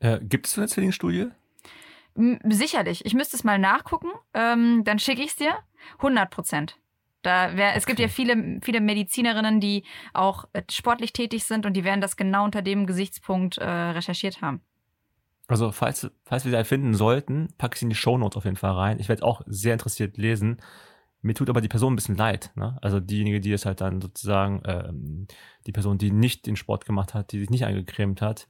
Äh, 0.00 0.18
gibt 0.20 0.46
es 0.46 0.54
so 0.54 0.60
eine 0.60 0.68
Zwillingsstudie? 0.68 1.28
Sicherlich. 2.44 3.04
Ich 3.06 3.14
müsste 3.14 3.36
es 3.36 3.44
mal 3.44 3.58
nachgucken. 3.58 4.08
Ähm, 4.34 4.82
dann 4.84 4.98
schicke 4.98 5.22
ich 5.22 5.28
es 5.28 5.36
dir. 5.36 5.54
100 5.98 6.30
Prozent. 6.30 6.76
Da 7.22 7.56
wär, 7.56 7.68
okay. 7.68 7.78
Es 7.78 7.86
gibt 7.86 8.00
ja 8.00 8.08
viele, 8.08 8.60
viele 8.62 8.80
Medizinerinnen, 8.80 9.60
die 9.60 9.84
auch 10.14 10.46
äh, 10.52 10.62
sportlich 10.70 11.12
tätig 11.12 11.44
sind 11.44 11.66
und 11.66 11.74
die 11.74 11.84
werden 11.84 12.00
das 12.00 12.16
genau 12.16 12.44
unter 12.44 12.62
dem 12.62 12.86
Gesichtspunkt 12.86 13.58
äh, 13.58 13.64
recherchiert 13.64 14.40
haben. 14.40 14.62
Also, 15.48 15.72
falls, 15.72 16.10
falls 16.24 16.44
wir 16.44 16.56
sie 16.56 16.64
finden 16.64 16.94
sollten, 16.94 17.48
packe 17.58 17.74
ich 17.74 17.80
sie 17.80 17.86
in 17.86 17.90
die 17.90 17.96
Shownotes 17.96 18.36
auf 18.36 18.44
jeden 18.44 18.56
Fall 18.56 18.72
rein. 18.72 19.00
Ich 19.00 19.08
werde 19.08 19.24
auch 19.24 19.42
sehr 19.46 19.72
interessiert 19.72 20.16
lesen. 20.16 20.62
Mir 21.22 21.34
tut 21.34 21.50
aber 21.50 21.60
die 21.60 21.68
Person 21.68 21.92
ein 21.92 21.96
bisschen 21.96 22.16
leid. 22.16 22.52
Ne? 22.54 22.78
Also 22.80 23.00
diejenige, 23.00 23.40
die 23.40 23.52
es 23.52 23.66
halt 23.66 23.80
dann 23.80 24.00
sozusagen, 24.00 24.62
ähm, 24.64 25.26
die 25.66 25.72
Person, 25.72 25.98
die 25.98 26.12
nicht 26.12 26.46
den 26.46 26.56
Sport 26.56 26.86
gemacht 26.86 27.12
hat, 27.12 27.32
die 27.32 27.40
sich 27.40 27.50
nicht 27.50 27.66
eingecremt 27.66 28.22
hat, 28.22 28.48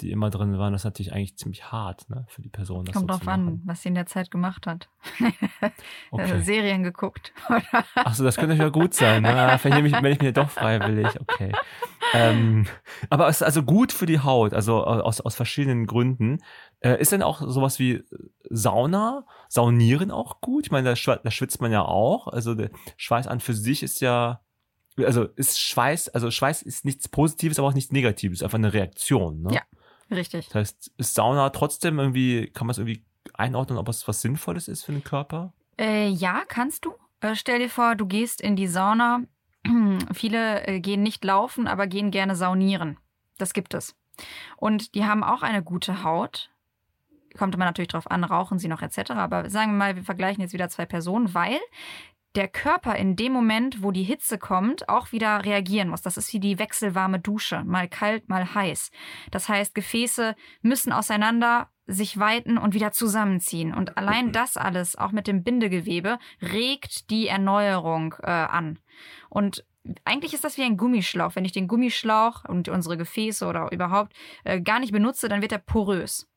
die 0.00 0.10
immer 0.10 0.30
drin 0.30 0.58
waren, 0.58 0.72
das 0.72 0.82
ist 0.82 0.84
natürlich 0.84 1.12
eigentlich 1.12 1.36
ziemlich 1.36 1.70
hart 1.70 2.08
ne, 2.08 2.24
für 2.28 2.42
die 2.42 2.48
Person. 2.48 2.86
Kommt 2.86 3.10
drauf 3.10 3.26
an, 3.26 3.62
was 3.64 3.82
sie 3.82 3.88
in 3.88 3.94
der 3.94 4.06
Zeit 4.06 4.30
gemacht 4.30 4.66
hat. 4.66 4.88
okay. 6.10 6.40
Serien 6.42 6.82
geguckt. 6.82 7.32
Achso, 7.94 8.24
das 8.24 8.36
könnte 8.36 8.54
ja 8.54 8.68
gut 8.68 8.94
sein. 8.94 9.22
Ne? 9.22 9.58
Vielleicht 9.58 9.76
nehme 9.76 9.88
ich, 9.88 9.94
wenn 9.94 10.12
ich 10.12 10.20
mir 10.20 10.32
doch 10.32 10.50
freiwillig. 10.50 11.08
Okay. 11.20 11.52
Ähm, 12.14 12.66
aber 13.10 13.28
es 13.28 13.36
ist 13.36 13.42
also 13.42 13.62
gut 13.62 13.92
für 13.92 14.06
die 14.06 14.20
Haut, 14.20 14.54
also 14.54 14.84
aus, 14.84 15.20
aus 15.20 15.34
verschiedenen 15.34 15.86
Gründen. 15.86 16.38
Äh, 16.80 17.00
ist 17.00 17.12
denn 17.12 17.22
auch 17.22 17.40
sowas 17.40 17.78
wie 17.78 18.04
Sauna, 18.48 19.26
Saunieren 19.48 20.10
auch 20.10 20.40
gut? 20.40 20.66
Ich 20.66 20.70
meine, 20.70 20.94
da, 20.94 21.16
da 21.16 21.30
schwitzt 21.30 21.60
man 21.60 21.72
ja 21.72 21.82
auch. 21.82 22.28
Also 22.28 22.54
der 22.54 22.70
Schweiß 22.96 23.26
an 23.26 23.40
für 23.40 23.54
sich 23.54 23.82
ist 23.82 24.00
ja 24.00 24.40
also 25.04 25.24
ist 25.36 25.60
Schweiß, 25.60 26.08
also 26.10 26.30
Schweiß 26.30 26.62
ist 26.62 26.84
nichts 26.84 27.08
Positives, 27.08 27.58
aber 27.58 27.68
auch 27.68 27.74
nichts 27.74 27.92
Negatives, 27.92 28.42
einfach 28.42 28.58
eine 28.58 28.72
Reaktion. 28.72 29.42
Ne? 29.42 29.54
Ja. 29.54 29.62
Richtig. 30.10 30.46
Das 30.46 30.54
heißt, 30.54 30.92
ist 30.96 31.14
Sauna 31.14 31.50
trotzdem 31.50 31.98
irgendwie, 31.98 32.46
kann 32.48 32.66
man 32.66 32.72
es 32.72 32.78
irgendwie 32.78 33.04
einordnen, 33.34 33.78
ob 33.78 33.88
es 33.88 34.08
was 34.08 34.20
Sinnvolles 34.20 34.68
ist 34.68 34.84
für 34.84 34.92
den 34.92 35.04
Körper? 35.04 35.52
Äh, 35.78 36.08
ja, 36.08 36.42
kannst 36.48 36.84
du. 36.84 36.94
Äh, 37.20 37.34
stell 37.34 37.58
dir 37.58 37.70
vor, 37.70 37.94
du 37.94 38.06
gehst 38.06 38.40
in 38.40 38.56
die 38.56 38.66
Sauna. 38.66 39.22
Viele 40.12 40.66
äh, 40.66 40.80
gehen 40.80 41.02
nicht 41.02 41.24
laufen, 41.24 41.66
aber 41.66 41.86
gehen 41.86 42.10
gerne 42.10 42.36
saunieren. 42.36 42.98
Das 43.36 43.52
gibt 43.52 43.74
es. 43.74 43.94
Und 44.56 44.94
die 44.94 45.04
haben 45.04 45.22
auch 45.22 45.42
eine 45.42 45.62
gute 45.62 46.02
Haut. 46.02 46.50
Kommt 47.36 47.54
immer 47.54 47.66
natürlich 47.66 47.88
drauf 47.88 48.10
an, 48.10 48.24
rauchen 48.24 48.58
sie 48.58 48.68
noch 48.68 48.82
etc. 48.82 49.12
Aber 49.12 49.48
sagen 49.50 49.72
wir 49.72 49.78
mal, 49.78 49.96
wir 49.96 50.02
vergleichen 50.02 50.40
jetzt 50.42 50.52
wieder 50.52 50.68
zwei 50.68 50.86
Personen, 50.86 51.34
weil 51.34 51.58
der 52.34 52.48
Körper 52.48 52.96
in 52.96 53.16
dem 53.16 53.32
Moment, 53.32 53.82
wo 53.82 53.90
die 53.90 54.02
Hitze 54.02 54.38
kommt, 54.38 54.88
auch 54.88 55.12
wieder 55.12 55.44
reagieren 55.44 55.88
muss. 55.88 56.02
Das 56.02 56.16
ist 56.16 56.32
wie 56.32 56.40
die 56.40 56.58
wechselwarme 56.58 57.18
Dusche, 57.18 57.64
mal 57.64 57.88
kalt, 57.88 58.28
mal 58.28 58.54
heiß. 58.54 58.90
Das 59.30 59.48
heißt, 59.48 59.74
Gefäße 59.74 60.36
müssen 60.62 60.92
auseinander 60.92 61.70
sich 61.86 62.18
weiten 62.18 62.58
und 62.58 62.74
wieder 62.74 62.92
zusammenziehen. 62.92 63.72
Und 63.72 63.96
allein 63.96 64.26
mhm. 64.26 64.32
das 64.32 64.56
alles, 64.56 64.96
auch 64.96 65.10
mit 65.10 65.26
dem 65.26 65.42
Bindegewebe, 65.42 66.18
regt 66.42 67.10
die 67.10 67.28
Erneuerung 67.28 68.14
äh, 68.22 68.26
an. 68.30 68.78
Und 69.30 69.64
eigentlich 70.04 70.34
ist 70.34 70.44
das 70.44 70.58
wie 70.58 70.64
ein 70.64 70.76
Gummischlauch. 70.76 71.34
Wenn 71.34 71.46
ich 71.46 71.52
den 71.52 71.66
Gummischlauch 71.66 72.44
und 72.44 72.68
unsere 72.68 72.98
Gefäße 72.98 73.46
oder 73.46 73.72
überhaupt 73.72 74.12
äh, 74.44 74.60
gar 74.60 74.80
nicht 74.80 74.92
benutze, 74.92 75.28
dann 75.28 75.40
wird 75.40 75.52
er 75.52 75.58
porös. 75.58 76.28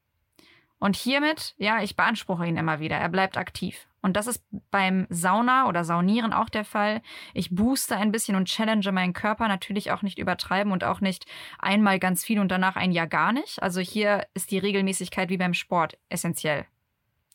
Und 0.80 0.96
hiermit, 0.96 1.54
ja, 1.58 1.84
ich 1.84 1.96
beanspruche 1.96 2.48
ihn 2.48 2.58
immer 2.58 2.80
wieder. 2.80 2.96
Er 2.96 3.10
bleibt 3.10 3.38
aktiv. 3.38 3.88
Und 4.02 4.18
das 4.18 4.28
ist 4.28 4.44
beim 4.72 5.06
Sauna 5.10 5.68
oder 5.68 5.84
Saunieren 5.84 6.34
auch 6.34 6.50
der 6.50 6.66
Fall. 6.66 7.02
Ich 7.34 7.54
booste 7.54 7.96
ein 7.96 8.12
bisschen 8.12 8.36
und 8.36 8.46
challenge 8.46 8.92
meinen 8.92 9.14
Körper. 9.14 9.48
Natürlich 9.48 9.92
auch 9.92 10.02
nicht 10.02 10.18
übertreiben 10.18 10.72
und 10.72 10.84
auch 10.84 11.02
nicht 11.02 11.26
einmal 11.60 12.00
ganz 12.00 12.24
viel 12.24 12.40
und 12.40 12.50
danach 12.50 12.76
ein 12.76 12.92
Jahr 12.92 13.08
gar 13.08 13.32
nicht. 13.32 13.62
Also 13.62 13.80
hier 13.80 14.26
ist 14.34 14.52
die 14.52 14.58
Regelmäßigkeit 14.58 15.30
wie 15.30 15.38
beim 15.38 15.54
Sport 15.54 15.98
essentiell. 16.10 16.66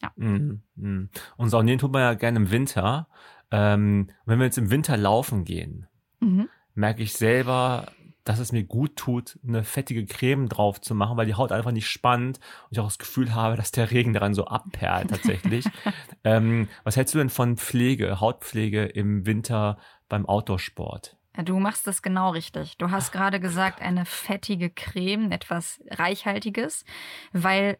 Ja. 0.03 0.13
Mm, 0.17 0.63
mm. 0.75 1.09
Und 1.37 1.49
Saunieren 1.49 1.79
tut 1.79 1.93
man 1.93 2.03
ja 2.03 2.15
gerne 2.15 2.39
im 2.39 2.51
Winter. 2.51 3.09
Ähm, 3.51 4.11
wenn 4.25 4.39
wir 4.39 4.47
jetzt 4.47 4.59
im 4.59 4.71
Winter 4.71 4.97
laufen 4.97 5.45
gehen, 5.45 5.87
mhm. 6.21 6.49
merke 6.75 7.03
ich 7.03 7.13
selber, 7.13 7.93
dass 8.27 8.41
es 8.41 8.53
mir 8.53 8.65
gut 8.65 8.97
tut, 8.97 9.39
eine 9.47 9.63
fettige 9.63 10.05
Creme 10.05 10.49
drauf 10.49 10.81
zu 10.81 10.95
machen, 10.95 11.17
weil 11.17 11.27
die 11.27 11.37
Haut 11.37 11.53
einfach 11.53 11.71
nicht 11.71 11.89
spannt 11.89 12.39
und 12.65 12.73
ich 12.73 12.81
auch 12.81 12.87
das 12.87 12.99
Gefühl 12.99 13.35
habe, 13.35 13.57
dass 13.57 13.71
der 13.71 13.91
Regen 13.93 14.13
daran 14.13 14.35
so 14.35 14.47
abperlt 14.47 15.11
tatsächlich. 15.11 15.65
ähm, 16.25 16.69
was 16.83 16.97
hältst 16.97 17.15
du 17.15 17.19
denn 17.19 17.31
von 17.31 17.57
Pflege, 17.57 18.21
Hautpflege 18.21 18.85
im 18.85 19.27
Winter 19.27 19.79
beim 20.09 20.27
Outdoorsport? 20.27 21.17
Du 21.45 21.61
machst 21.61 21.87
das 21.87 22.03
genau 22.03 22.31
richtig. 22.31 22.79
Du 22.79 22.91
hast 22.91 23.13
gerade 23.13 23.39
gesagt, 23.39 23.81
eine 23.81 24.05
fettige 24.05 24.71
Creme, 24.71 25.31
etwas 25.31 25.81
Reichhaltiges, 25.91 26.85
weil 27.33 27.79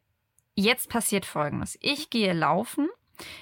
jetzt 0.55 0.89
passiert 0.91 1.27
Folgendes. 1.27 1.77
Ich 1.81 2.11
gehe 2.11 2.33
laufen 2.33 2.89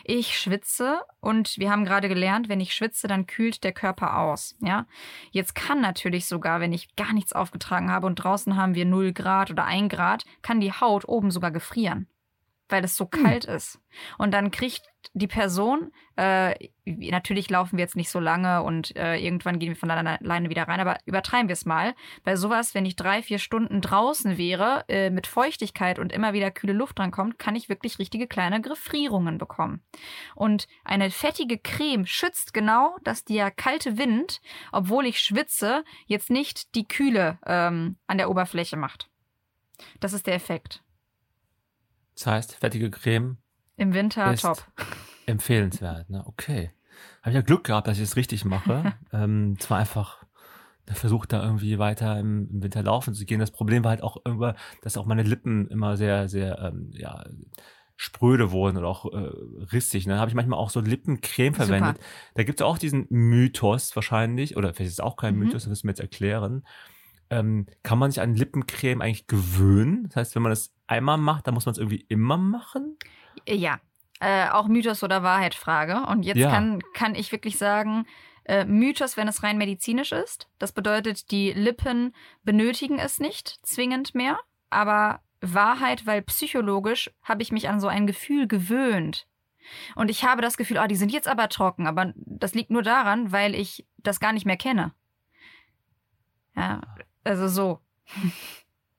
ich 0.05 0.39
schwitze 0.39 1.01
und 1.21 1.59
wir 1.59 1.71
haben 1.71 1.85
gerade 1.85 2.09
gelernt, 2.09 2.49
wenn 2.49 2.61
ich 2.61 2.75
schwitze, 2.75 3.09
dann 3.09 3.27
kühlt 3.27 3.65
der 3.65 3.73
Körper 3.73 4.19
aus. 4.19 4.57
Ja, 4.61 4.87
jetzt 5.31 5.55
kann 5.55 5.81
natürlich 5.81 6.27
sogar, 6.27 6.61
wenn 6.61 6.73
ich 6.73 6.97
gar 6.97 7.13
nichts 7.13 7.33
aufgetragen 7.33 7.91
habe 7.91 8.07
und 8.07 8.17
draußen 8.17 8.57
haben 8.57 8.75
wir 8.75 8.85
0 8.85 9.13
Grad 9.13 9.51
oder 9.51 9.65
1 9.65 9.89
Grad, 9.93 10.25
kann 10.43 10.61
die 10.61 10.73
Haut 10.73 11.09
oben 11.09 11.31
sogar 11.31 11.51
gefrieren 11.51 12.09
weil 12.75 12.85
es 12.85 12.97
so 12.97 13.09
hm. 13.13 13.23
kalt 13.23 13.45
ist. 13.45 13.79
Und 14.19 14.35
dann 14.35 14.51
kriegt 14.51 14.83
die 15.13 15.29
Person, 15.29 15.93
äh, 16.17 16.71
natürlich 16.85 17.49
laufen 17.49 17.77
wir 17.77 17.85
jetzt 17.85 17.95
nicht 17.95 18.11
so 18.11 18.19
lange 18.19 18.65
und 18.65 18.97
äh, 18.97 19.17
irgendwann 19.17 19.61
gehen 19.61 19.69
wir 19.69 19.77
von 19.77 19.93
alleine 19.93 20.51
wieder 20.51 20.67
rein, 20.67 20.81
aber 20.81 20.99
übertreiben 21.05 21.47
wir 21.47 21.53
es 21.53 21.67
mal. 21.67 21.95
Bei 22.25 22.35
sowas, 22.35 22.75
wenn 22.75 22.85
ich 22.85 22.97
drei, 22.97 23.23
vier 23.23 23.39
Stunden 23.39 23.81
draußen 23.81 24.39
wäre, 24.39 24.85
äh, 24.89 25.11
mit 25.11 25.29
Feuchtigkeit 25.29 26.01
und 26.01 26.13
immer 26.13 26.33
wieder 26.33 26.51
kühle 26.51 26.73
Luft 26.73 26.99
drankommt, 26.99 27.39
kann 27.39 27.55
ich 27.55 27.69
wirklich 27.69 28.01
richtige 28.01 28.27
kleine 28.27 28.61
Gefrierungen 28.61 29.39
bekommen. 29.39 29.85
Und 30.35 30.67
eine 30.85 31.13
fettige 31.13 31.59
Creme 31.59 32.07
schützt 32.07 32.53
genau, 32.53 32.97
dass 33.05 33.25
der 33.25 33.53
kalte 33.53 33.99
Wind, 33.99 34.41
obwohl 34.73 35.07
ich 35.07 35.21
schwitze, 35.21 35.85
jetzt 36.07 36.29
nicht 36.29 36.75
die 36.75 36.89
Kühle 36.89 37.39
ähm, 37.47 37.99
an 38.09 38.19
der 38.19 38.31
Oberfläche 38.31 38.77
macht. 38.77 39.09
Das 40.01 40.13
ist 40.13 40.27
der 40.27 40.35
Effekt. 40.35 40.84
Das 42.15 42.27
heißt, 42.27 42.55
fettige 42.57 42.91
Creme. 42.91 43.39
Im 43.77 43.95
Winter 43.95 44.35
top. 44.37 44.65
Empfehlenswert, 45.27 46.11
ne? 46.11 46.23
Okay. 46.27 46.71
Habe 47.23 47.31
ich 47.31 47.37
ja 47.37 47.43
Glück 47.43 47.65
gehabt, 47.65 47.89
dass 47.89 47.97
ich 47.97 48.05
es 48.05 48.17
richtig 48.17 48.45
mache. 48.45 48.95
ähm, 49.13 49.57
es 49.59 49.69
war 49.71 49.79
einfach 49.79 50.25
der 50.87 50.97
Versuch, 50.97 51.27
da 51.27 51.43
irgendwie 51.43 51.79
weiter 51.79 52.19
im, 52.19 52.49
im, 52.51 52.63
Winter 52.63 52.83
laufen 52.83 53.15
zu 53.15 53.25
gehen. 53.25 53.41
Das 53.41 53.51
Problem 53.51 53.85
war 53.85 53.91
halt 53.91 54.03
auch 54.03 54.19
irgendwann, 54.25 54.55
dass 54.83 54.97
auch 54.97 55.07
meine 55.07 55.23
Lippen 55.23 55.67
immer 55.69 55.97
sehr, 55.97 56.29
sehr, 56.29 56.59
ähm, 56.59 56.91
ja, 56.93 57.25
spröde 57.97 58.51
wurden 58.51 58.77
oder 58.77 58.89
auch 58.89 59.07
äh, 59.13 59.31
rissig. 59.73 60.07
Ne? 60.07 60.15
Dann 60.15 60.21
habe 60.21 60.29
ich 60.29 60.35
manchmal 60.35 60.59
auch 60.59 60.71
so 60.71 60.81
Lippencreme 60.81 61.55
Super. 61.55 61.67
verwendet. 61.67 61.99
Da 62.35 62.43
gibt 62.43 62.61
es 62.61 62.67
auch 62.67 62.77
diesen 62.77 63.07
Mythos 63.09 63.95
wahrscheinlich, 63.95 64.57
oder 64.57 64.75
vielleicht 64.75 64.89
ist 64.89 64.95
es 64.95 65.01
auch 65.01 65.17
kein 65.17 65.35
mhm. 65.35 65.45
Mythos, 65.45 65.63
das 65.63 65.69
müssen 65.69 65.87
wir 65.87 65.93
jetzt 65.93 66.01
erklären. 66.01 66.65
Ähm, 67.31 67.67
kann 67.83 67.99
man 67.99 68.11
sich 68.11 68.21
an 68.21 68.35
Lippencreme 68.35 69.01
eigentlich 69.01 69.27
gewöhnen? 69.27 70.05
Das 70.09 70.17
heißt, 70.17 70.35
wenn 70.35 70.43
man 70.43 70.51
das 70.51 70.73
einmal 70.87 71.19
macht, 71.19 71.47
dann 71.47 71.55
muss 71.55 71.67
man 71.67 71.73
es 71.73 71.79
irgendwie 71.79 72.05
immer 72.09 72.37
machen? 72.37 72.97
Ja, 73.49 73.81
äh, 74.21 74.49
auch 74.49 74.69
Mythos 74.69 75.03
oder 75.03 75.23
Wahrheit 75.23 75.55
Frage. 75.55 76.07
Und 76.09 76.25
jetzt 76.25 76.39
ja. 76.39 76.51
kann, 76.51 76.81
kann 76.93 77.15
ich 77.15 77.33
wirklich 77.33 77.59
sagen, 77.59 78.07
äh, 78.45 78.65
Mythos, 78.65 79.17
wenn 79.17 79.29
es 79.29 79.43
rein 79.43 79.59
medizinisch 79.59 80.13
ist. 80.13 80.49
Das 80.59 80.73
bedeutet, 80.73 81.31
die 81.31 81.53
Lippen 81.53 82.15
benötigen 82.43 82.99
es 82.99 83.19
nicht 83.19 83.59
zwingend 83.63 84.15
mehr. 84.15 84.39
Aber 84.71 85.21
Wahrheit, 85.41 86.07
weil 86.07 86.23
psychologisch 86.23 87.11
habe 87.23 87.43
ich 87.43 87.53
mich 87.53 87.69
an 87.69 87.81
so 87.81 87.89
ein 87.89 88.07
Gefühl 88.07 88.47
gewöhnt. 88.47 89.27
Und 89.95 90.11
ich 90.11 90.25
habe 90.25 90.43
das 90.43 90.57
Gefühl, 90.57 90.79
ah, 90.79 90.89
die 90.89 90.97
sind 90.97 91.13
jetzt 91.13 91.29
aber 91.29 91.49
trocken. 91.49 91.87
Aber 91.87 92.13
das 92.17 92.55
liegt 92.55 92.71
nur 92.71 92.83
daran, 92.83 93.33
weil 93.33 93.55
ich 93.55 93.87
das 93.99 94.21
gar 94.21 94.33
nicht 94.33 94.47
mehr 94.47 94.57
kenne. 94.57 94.93
Ja, 96.57 96.83
also 97.25 97.49
so. 97.49 97.81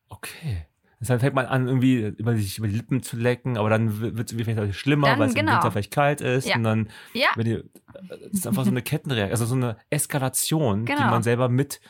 Okay. 0.09 0.67
Deshalb 0.99 1.21
fängt 1.21 1.35
man 1.35 1.45
an, 1.45 1.67
irgendwie 1.67 1.97
über 2.17 2.35
sich 2.35 2.57
über 2.57 2.67
die 2.67 2.75
Lippen 2.75 3.03
zu 3.03 3.17
lecken, 3.17 3.57
aber 3.57 3.69
dann 3.69 3.99
wird 3.99 4.27
es 4.27 4.31
irgendwie 4.31 4.53
vielleicht 4.53 4.75
schlimmer, 4.75 5.07
dann, 5.07 5.19
weil 5.19 5.27
es 5.27 5.35
genau. 5.35 5.51
im 5.51 5.57
Winter 5.57 5.71
vielleicht 5.71 5.91
kalt 5.91 6.21
ist. 6.21 6.47
Ja. 6.47 6.55
Und 6.55 6.63
dann 6.63 6.89
ja. 7.13 7.27
die, 7.37 7.63
das 8.09 8.19
ist 8.31 8.47
einfach 8.47 8.63
so 8.63 8.71
eine 8.71 8.81
Kettenreaktion, 8.81 9.31
also 9.31 9.45
so 9.45 9.55
eine 9.55 9.77
Eskalation, 9.89 10.85
genau. 10.85 10.99
die 10.99 11.05
man 11.05 11.21
selber 11.23 11.49
mit 11.49 11.81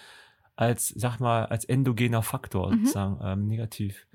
als, 0.55 0.89
sag 0.89 1.19
mal, 1.19 1.45
als 1.45 1.65
endogener 1.65 2.23
Faktor 2.23 2.71
mhm. 2.71 2.79
sozusagen 2.79 3.19
ähm, 3.23 3.47
negativ 3.47 4.07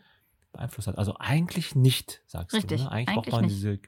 beeinflusst 0.52 0.88
hat. 0.88 0.98
Also 0.98 1.14
eigentlich 1.18 1.74
nicht, 1.74 2.22
sagst 2.26 2.54
Richtig, 2.56 2.78
du. 2.78 2.84
Ne? 2.84 2.90
Eigentlich, 2.90 3.08
eigentlich 3.08 3.30
braucht 3.30 3.32
man 3.32 3.44
nicht. 3.44 3.56
diese 3.56 3.78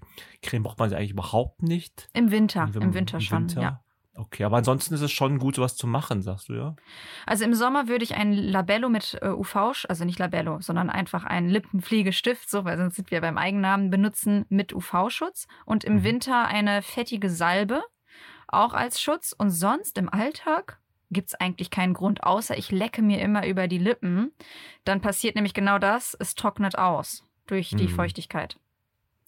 Creme 0.42 0.62
braucht 0.62 0.78
man 0.78 0.88
sie 0.88 0.96
eigentlich 0.96 1.12
überhaupt 1.12 1.62
nicht. 1.62 2.08
Im 2.12 2.30
Winter, 2.30 2.70
im, 2.74 2.82
im 2.82 2.94
Winter 2.94 3.20
schon, 3.20 3.42
Winter. 3.42 3.62
ja. 3.62 3.84
Okay, 4.14 4.44
aber 4.44 4.58
ansonsten 4.58 4.92
ist 4.92 5.00
es 5.00 5.10
schon 5.10 5.38
gut, 5.38 5.56
sowas 5.56 5.74
zu 5.74 5.86
machen, 5.86 6.20
sagst 6.20 6.50
du 6.50 6.54
ja? 6.54 6.76
Also 7.24 7.44
im 7.44 7.54
Sommer 7.54 7.88
würde 7.88 8.04
ich 8.04 8.14
ein 8.14 8.34
Labello 8.34 8.90
mit 8.90 9.18
äh, 9.22 9.28
UV, 9.28 9.86
also 9.88 10.04
nicht 10.04 10.18
Labello, 10.18 10.60
sondern 10.60 10.90
einfach 10.90 11.24
einen 11.24 11.48
Lippenpflegestift, 11.48 12.50
so, 12.50 12.64
weil 12.66 12.76
sonst 12.76 12.96
sind 12.96 13.10
wir 13.10 13.22
beim 13.22 13.38
Eigennamen, 13.38 13.90
benutzen 13.90 14.44
mit 14.50 14.74
UV-Schutz 14.74 15.46
und 15.64 15.84
im 15.84 15.96
mhm. 15.96 16.04
Winter 16.04 16.46
eine 16.46 16.82
fettige 16.82 17.30
Salbe, 17.30 17.82
auch 18.48 18.74
als 18.74 19.00
Schutz. 19.00 19.32
Und 19.32 19.50
sonst 19.50 19.96
im 19.96 20.10
Alltag 20.10 20.78
gibt 21.10 21.28
es 21.28 21.34
eigentlich 21.34 21.70
keinen 21.70 21.94
Grund, 21.94 22.22
außer 22.22 22.56
ich 22.56 22.70
lecke 22.70 23.00
mir 23.00 23.20
immer 23.20 23.46
über 23.46 23.66
die 23.66 23.78
Lippen. 23.78 24.32
Dann 24.84 25.00
passiert 25.00 25.36
nämlich 25.36 25.54
genau 25.54 25.78
das, 25.78 26.14
es 26.18 26.34
trocknet 26.34 26.76
aus 26.76 27.24
durch 27.46 27.70
die 27.70 27.88
mhm. 27.88 27.94
Feuchtigkeit. 27.94 28.58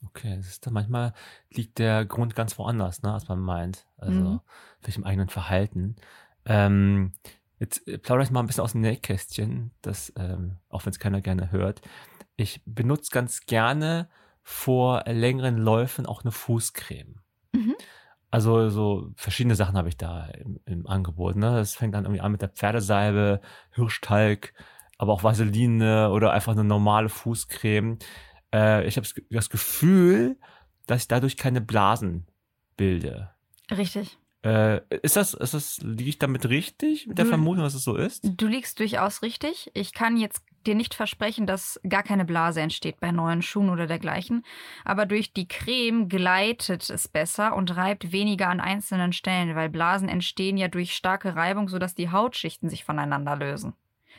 Okay, 0.06 0.36
das 0.36 0.46
ist 0.46 0.66
dann 0.66 0.74
manchmal 0.74 1.12
liegt 1.50 1.78
der 1.78 2.04
Grund 2.04 2.34
ganz 2.34 2.58
woanders, 2.58 3.02
ne, 3.02 3.12
als 3.12 3.28
man 3.28 3.40
meint. 3.40 3.86
Also 3.96 4.20
mhm. 4.20 4.40
vielleicht 4.80 4.98
im 4.98 5.04
eigenen 5.04 5.28
Verhalten. 5.28 5.96
Ähm, 6.44 7.12
jetzt 7.58 7.86
äh, 7.88 7.98
plaudere 7.98 8.24
ich 8.24 8.30
mal 8.30 8.40
ein 8.40 8.46
bisschen 8.46 8.64
aus 8.64 8.72
dem 8.72 8.82
Nähkästchen, 8.82 9.70
das, 9.82 10.12
ähm, 10.16 10.58
auch 10.68 10.84
wenn 10.84 10.92
es 10.92 10.98
keiner 10.98 11.20
gerne 11.20 11.52
hört. 11.52 11.80
Ich 12.36 12.60
benutze 12.66 13.10
ganz 13.10 13.46
gerne 13.46 14.08
vor 14.42 15.04
längeren 15.06 15.56
Läufen 15.56 16.06
auch 16.06 16.22
eine 16.22 16.32
Fußcreme. 16.32 17.20
Mhm. 17.52 17.74
Also 18.30 18.68
so 18.68 19.12
verschiedene 19.14 19.54
Sachen 19.54 19.76
habe 19.76 19.88
ich 19.88 19.96
da 19.96 20.26
im, 20.26 20.58
im 20.66 20.86
Angebot. 20.88 21.36
Ne? 21.36 21.54
Das 21.54 21.76
fängt 21.76 21.94
dann 21.94 22.04
irgendwie 22.04 22.20
an 22.20 22.32
mit 22.32 22.42
der 22.42 22.48
Pferdesalbe, 22.48 23.40
Hirschtalg, 23.70 24.52
aber 24.98 25.12
auch 25.12 25.22
Vaseline 25.22 26.10
oder 26.10 26.32
einfach 26.32 26.52
eine 26.52 26.64
normale 26.64 27.08
Fußcreme 27.08 27.98
äh, 28.54 28.86
ich 28.86 28.96
habe 28.96 29.06
das 29.30 29.50
Gefühl, 29.50 30.38
dass 30.86 31.02
ich 31.02 31.08
dadurch 31.08 31.36
keine 31.36 31.60
Blasen 31.60 32.26
bilde. 32.76 33.30
Richtig. 33.70 34.18
Äh, 34.44 34.82
ist 35.02 35.16
das, 35.16 35.32
ist 35.32 35.54
das, 35.54 35.78
liege 35.82 36.10
ich 36.10 36.18
damit 36.18 36.46
richtig 36.48 37.06
mit 37.06 37.16
der 37.16 37.24
du, 37.24 37.30
Vermutung, 37.30 37.64
dass 37.64 37.74
es 37.74 37.82
so 37.82 37.96
ist? 37.96 38.30
Du 38.36 38.46
liegst 38.46 38.78
durchaus 38.78 39.22
richtig. 39.22 39.70
Ich 39.72 39.94
kann 39.94 40.18
jetzt 40.18 40.44
dir 40.66 40.74
nicht 40.74 40.94
versprechen, 40.94 41.46
dass 41.46 41.80
gar 41.88 42.02
keine 42.02 42.26
Blase 42.26 42.60
entsteht 42.60 43.00
bei 43.00 43.10
neuen 43.10 43.40
Schuhen 43.42 43.70
oder 43.70 43.86
dergleichen. 43.86 44.44
Aber 44.84 45.06
durch 45.06 45.32
die 45.32 45.48
Creme 45.48 46.08
gleitet 46.08 46.88
es 46.90 47.08
besser 47.08 47.56
und 47.56 47.74
reibt 47.74 48.12
weniger 48.12 48.48
an 48.48 48.60
einzelnen 48.60 49.14
Stellen, 49.14 49.56
weil 49.56 49.70
Blasen 49.70 50.08
entstehen 50.08 50.58
ja 50.58 50.68
durch 50.68 50.94
starke 50.94 51.36
Reibung, 51.36 51.68
sodass 51.68 51.94
die 51.94 52.10
Hautschichten 52.10 52.68
sich 52.68 52.84
voneinander 52.84 53.36
lösen 53.36 53.74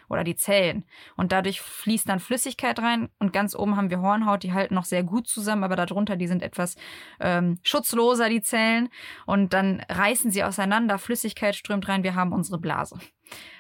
oder 0.10 0.24
die 0.24 0.36
Zellen. 0.36 0.86
Und 1.16 1.32
dadurch 1.32 1.62
fließt 1.62 2.08
dann 2.08 2.20
Flüssigkeit 2.20 2.80
rein 2.80 3.10
und 3.20 3.34
ganz 3.34 3.56
oben 3.56 3.78
haben 3.78 3.90
wir 3.90 4.02
Hornhaut, 4.02 4.44
die 4.44 4.54
halten 4.54 4.76
noch 4.76 4.86
sehr 4.86 5.04
gut 5.04 5.28
zusammen, 5.28 5.64
aber 5.64 5.76
darunter, 5.76 6.16
die 6.16 6.28
sind 6.28 6.44
etwas 6.44 6.76
ähm, 7.20 7.60
schutzloser, 7.64 8.30
die 8.30 8.42
Zellen. 8.42 8.90
Und 9.26 9.54
dann 9.54 9.82
reißen 9.90 10.32
sie 10.32 10.44
auseinander, 10.44 10.98
Flüssigkeit 10.98 11.56
strömt 11.56 11.88
rein, 11.88 12.04
wir 12.04 12.16
haben 12.16 12.34
unsere 12.34 12.60
Blase. 12.60 13.00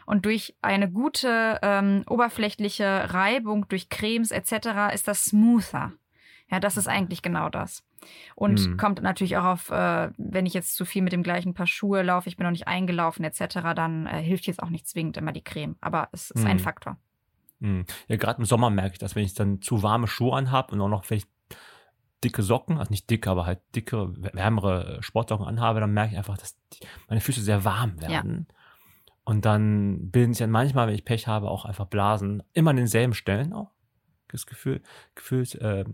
Und 0.05 0.25
durch 0.25 0.55
eine 0.61 0.91
gute 0.91 1.59
ähm, 1.61 2.03
oberflächliche 2.07 3.13
Reibung 3.13 3.67
durch 3.67 3.89
Cremes 3.89 4.31
etc. 4.31 4.93
ist 4.93 5.07
das 5.07 5.23
smoother. 5.23 5.93
Ja, 6.51 6.59
das 6.59 6.77
ist 6.77 6.87
eigentlich 6.87 7.21
genau 7.21 7.49
das. 7.49 7.83
Und 8.35 8.59
Hm. 8.59 8.77
kommt 8.77 9.01
natürlich 9.01 9.35
auch 9.37 9.45
auf, 9.45 9.71
äh, 9.71 10.11
wenn 10.17 10.45
ich 10.45 10.53
jetzt 10.53 10.75
zu 10.75 10.85
viel 10.85 11.01
mit 11.01 11.11
dem 11.11 11.23
gleichen 11.23 11.53
Paar 11.55 11.65
Schuhe 11.67 12.03
laufe, 12.03 12.29
ich 12.29 12.37
bin 12.37 12.45
noch 12.45 12.51
nicht 12.51 12.67
eingelaufen 12.67 13.25
etc., 13.25 13.73
dann 13.73 14.05
äh, 14.05 14.21
hilft 14.21 14.45
jetzt 14.45 14.61
auch 14.61 14.69
nicht 14.69 14.87
zwingend 14.87 15.17
immer 15.17 15.31
die 15.31 15.43
Creme. 15.43 15.75
Aber 15.81 16.09
es 16.11 16.29
ist 16.31 16.45
ein 16.45 16.57
Hm. 16.57 16.63
Faktor. 16.63 16.97
Hm. 17.61 17.85
Ja, 18.07 18.17
gerade 18.17 18.39
im 18.39 18.45
Sommer 18.45 18.69
merke 18.69 18.93
ich 18.93 18.99
das, 18.99 19.15
wenn 19.15 19.23
ich 19.23 19.33
dann 19.33 19.61
zu 19.61 19.81
warme 19.81 20.07
Schuhe 20.07 20.35
anhabe 20.37 20.73
und 20.73 20.81
auch 20.81 20.89
noch 20.89 21.05
vielleicht 21.05 21.29
dicke 22.23 22.43
Socken, 22.43 22.77
also 22.77 22.91
nicht 22.91 23.09
dicke, 23.09 23.29
aber 23.29 23.45
halt 23.45 23.59
dicke, 23.75 24.13
wärmere 24.33 24.97
Sportsocken 25.01 25.45
anhabe, 25.45 25.79
dann 25.79 25.93
merke 25.93 26.11
ich 26.11 26.17
einfach, 26.17 26.37
dass 26.37 26.57
die, 26.73 26.85
meine 27.07 27.21
Füße 27.21 27.41
sehr 27.41 27.65
warm 27.65 27.99
werden. 28.01 28.47
Und 29.23 29.45
dann 29.45 30.11
bilden 30.11 30.33
sich 30.33 30.39
dann 30.39 30.51
manchmal, 30.51 30.87
wenn 30.87 30.95
ich 30.95 31.05
Pech 31.05 31.27
habe, 31.27 31.49
auch 31.49 31.65
einfach 31.65 31.85
Blasen. 31.85 32.43
Immer 32.53 32.69
an 32.71 32.75
denselben 32.77 33.13
Stellen 33.15 33.53
auch. 33.53 33.71
Das 34.27 34.45
Gefühl, 34.45 34.81
gefühlt, 35.15 35.51
ge- 35.51 35.85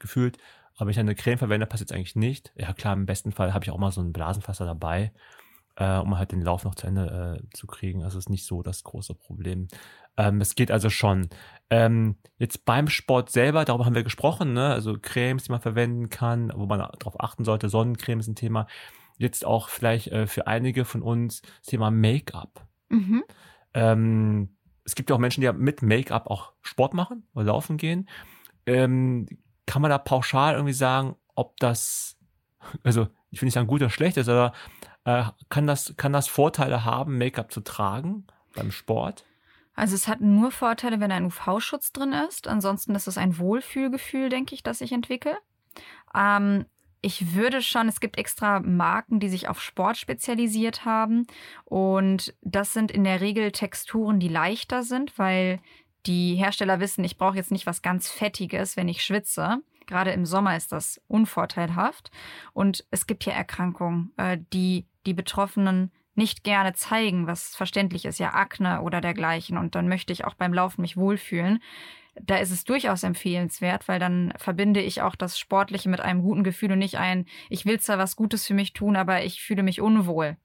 gefühlt. 0.00 0.38
Aber 0.76 0.86
wenn 0.86 0.92
ich 0.92 0.98
eine 0.98 1.14
Creme 1.14 1.38
verwende, 1.38 1.66
passiert 1.66 1.90
es 1.90 1.96
eigentlich 1.96 2.16
nicht. 2.16 2.52
Ja 2.56 2.72
klar, 2.72 2.94
im 2.94 3.06
besten 3.06 3.32
Fall 3.32 3.52
habe 3.52 3.64
ich 3.64 3.70
auch 3.70 3.78
mal 3.78 3.90
so 3.90 4.00
einen 4.00 4.12
Blasenfasser 4.12 4.64
dabei, 4.64 5.12
äh, 5.76 5.98
um 5.98 6.16
halt 6.16 6.32
den 6.32 6.42
Lauf 6.42 6.64
noch 6.64 6.76
zu 6.76 6.86
Ende 6.86 7.40
äh, 7.42 7.56
zu 7.56 7.66
kriegen. 7.66 8.04
Also 8.04 8.18
ist 8.18 8.30
nicht 8.30 8.46
so 8.46 8.62
das 8.62 8.84
große 8.84 9.14
Problem. 9.14 9.68
Ähm, 10.16 10.40
es 10.40 10.54
geht 10.54 10.70
also 10.70 10.88
schon. 10.88 11.30
Ähm, 11.70 12.16
jetzt 12.38 12.64
beim 12.64 12.88
Sport 12.88 13.30
selber, 13.30 13.64
darüber 13.64 13.86
haben 13.86 13.94
wir 13.94 14.04
gesprochen, 14.04 14.52
ne? 14.52 14.68
also 14.68 14.96
Cremes, 15.00 15.44
die 15.44 15.52
man 15.52 15.60
verwenden 15.60 16.10
kann, 16.10 16.52
wo 16.54 16.66
man 16.66 16.78
darauf 16.78 17.20
achten 17.20 17.44
sollte. 17.44 17.68
Sonnencreme 17.68 18.20
ist 18.20 18.28
ein 18.28 18.36
Thema. 18.36 18.66
Jetzt 19.16 19.44
auch 19.44 19.68
vielleicht 19.68 20.08
äh, 20.08 20.28
für 20.28 20.46
einige 20.46 20.84
von 20.84 21.02
uns 21.02 21.42
das 21.42 21.66
Thema 21.66 21.90
Make-up. 21.90 22.66
Mhm. 22.88 23.24
Ähm, 23.74 24.56
es 24.84 24.94
gibt 24.94 25.10
ja 25.10 25.16
auch 25.16 25.20
Menschen, 25.20 25.40
die 25.40 25.46
ja 25.46 25.52
mit 25.52 25.82
Make-up 25.82 26.28
auch 26.28 26.52
Sport 26.62 26.94
machen 26.94 27.24
oder 27.34 27.46
laufen 27.46 27.76
gehen. 27.76 28.08
Ähm, 28.64 29.26
kann 29.68 29.82
man 29.82 29.90
da 29.90 29.98
pauschal 29.98 30.54
irgendwie 30.54 30.72
sagen, 30.72 31.14
ob 31.34 31.56
das, 31.58 32.16
also 32.82 33.08
ich 33.30 33.40
will 33.40 33.46
nicht 33.46 33.54
sagen 33.54 33.66
gut 33.66 33.82
oder 33.82 33.90
schlecht 33.90 34.16
ist, 34.16 34.28
aber 34.28 34.52
äh, 35.04 35.24
kann, 35.50 35.66
das, 35.66 35.94
kann 35.96 36.12
das 36.12 36.26
Vorteile 36.26 36.84
haben, 36.84 37.18
Make-up 37.18 37.52
zu 37.52 37.60
tragen 37.60 38.26
beim 38.54 38.72
Sport? 38.72 39.24
Also 39.74 39.94
es 39.94 40.08
hat 40.08 40.20
nur 40.20 40.50
Vorteile, 40.50 41.00
wenn 41.00 41.12
ein 41.12 41.26
UV-Schutz 41.26 41.92
drin 41.92 42.12
ist. 42.12 42.48
Ansonsten 42.48 42.94
ist 42.94 43.06
es 43.06 43.18
ein 43.18 43.38
Wohlfühlgefühl, 43.38 44.30
denke 44.30 44.54
ich, 44.54 44.62
das 44.62 44.80
ich 44.80 44.90
entwickle. 44.90 45.36
Ähm, 46.14 46.64
ich 47.00 47.34
würde 47.34 47.62
schon, 47.62 47.88
es 47.88 48.00
gibt 48.00 48.18
extra 48.18 48.58
Marken, 48.60 49.20
die 49.20 49.28
sich 49.28 49.48
auf 49.48 49.60
Sport 49.60 49.98
spezialisiert 49.98 50.84
haben. 50.84 51.26
Und 51.64 52.34
das 52.40 52.72
sind 52.72 52.90
in 52.90 53.04
der 53.04 53.20
Regel 53.20 53.52
Texturen, 53.52 54.18
die 54.18 54.28
leichter 54.28 54.82
sind, 54.82 55.16
weil 55.18 55.60
die 56.08 56.34
Hersteller 56.34 56.80
wissen, 56.80 57.04
ich 57.04 57.18
brauche 57.18 57.36
jetzt 57.36 57.52
nicht 57.52 57.66
was 57.66 57.82
ganz 57.82 58.10
Fettiges, 58.10 58.76
wenn 58.76 58.88
ich 58.88 59.04
schwitze. 59.04 59.58
Gerade 59.86 60.10
im 60.10 60.26
Sommer 60.26 60.56
ist 60.56 60.72
das 60.72 61.00
unvorteilhaft. 61.06 62.10
Und 62.52 62.84
es 62.90 63.06
gibt 63.06 63.24
hier 63.24 63.34
Erkrankungen, 63.34 64.12
äh, 64.16 64.38
die 64.52 64.86
die 65.06 65.14
Betroffenen 65.14 65.92
nicht 66.14 66.42
gerne 66.42 66.72
zeigen, 66.72 67.26
was 67.26 67.54
verständlich 67.54 68.04
ist, 68.04 68.18
ja 68.18 68.34
Akne 68.34 68.82
oder 68.82 69.00
dergleichen. 69.00 69.56
Und 69.56 69.74
dann 69.74 69.88
möchte 69.88 70.12
ich 70.12 70.24
auch 70.24 70.34
beim 70.34 70.52
Laufen 70.52 70.82
mich 70.82 70.96
wohlfühlen. 70.96 71.62
Da 72.20 72.38
ist 72.38 72.50
es 72.50 72.64
durchaus 72.64 73.04
empfehlenswert, 73.04 73.86
weil 73.86 74.00
dann 74.00 74.34
verbinde 74.36 74.80
ich 74.80 75.00
auch 75.02 75.14
das 75.14 75.38
Sportliche 75.38 75.88
mit 75.88 76.00
einem 76.00 76.22
guten 76.22 76.42
Gefühl 76.42 76.72
und 76.72 76.80
nicht 76.80 76.96
ein, 76.96 77.26
ich 77.48 77.64
will 77.64 77.78
zwar 77.78 77.98
was 77.98 78.16
Gutes 78.16 78.46
für 78.46 78.54
mich 78.54 78.72
tun, 78.72 78.96
aber 78.96 79.22
ich 79.22 79.40
fühle 79.40 79.62
mich 79.62 79.80
unwohl. 79.80 80.36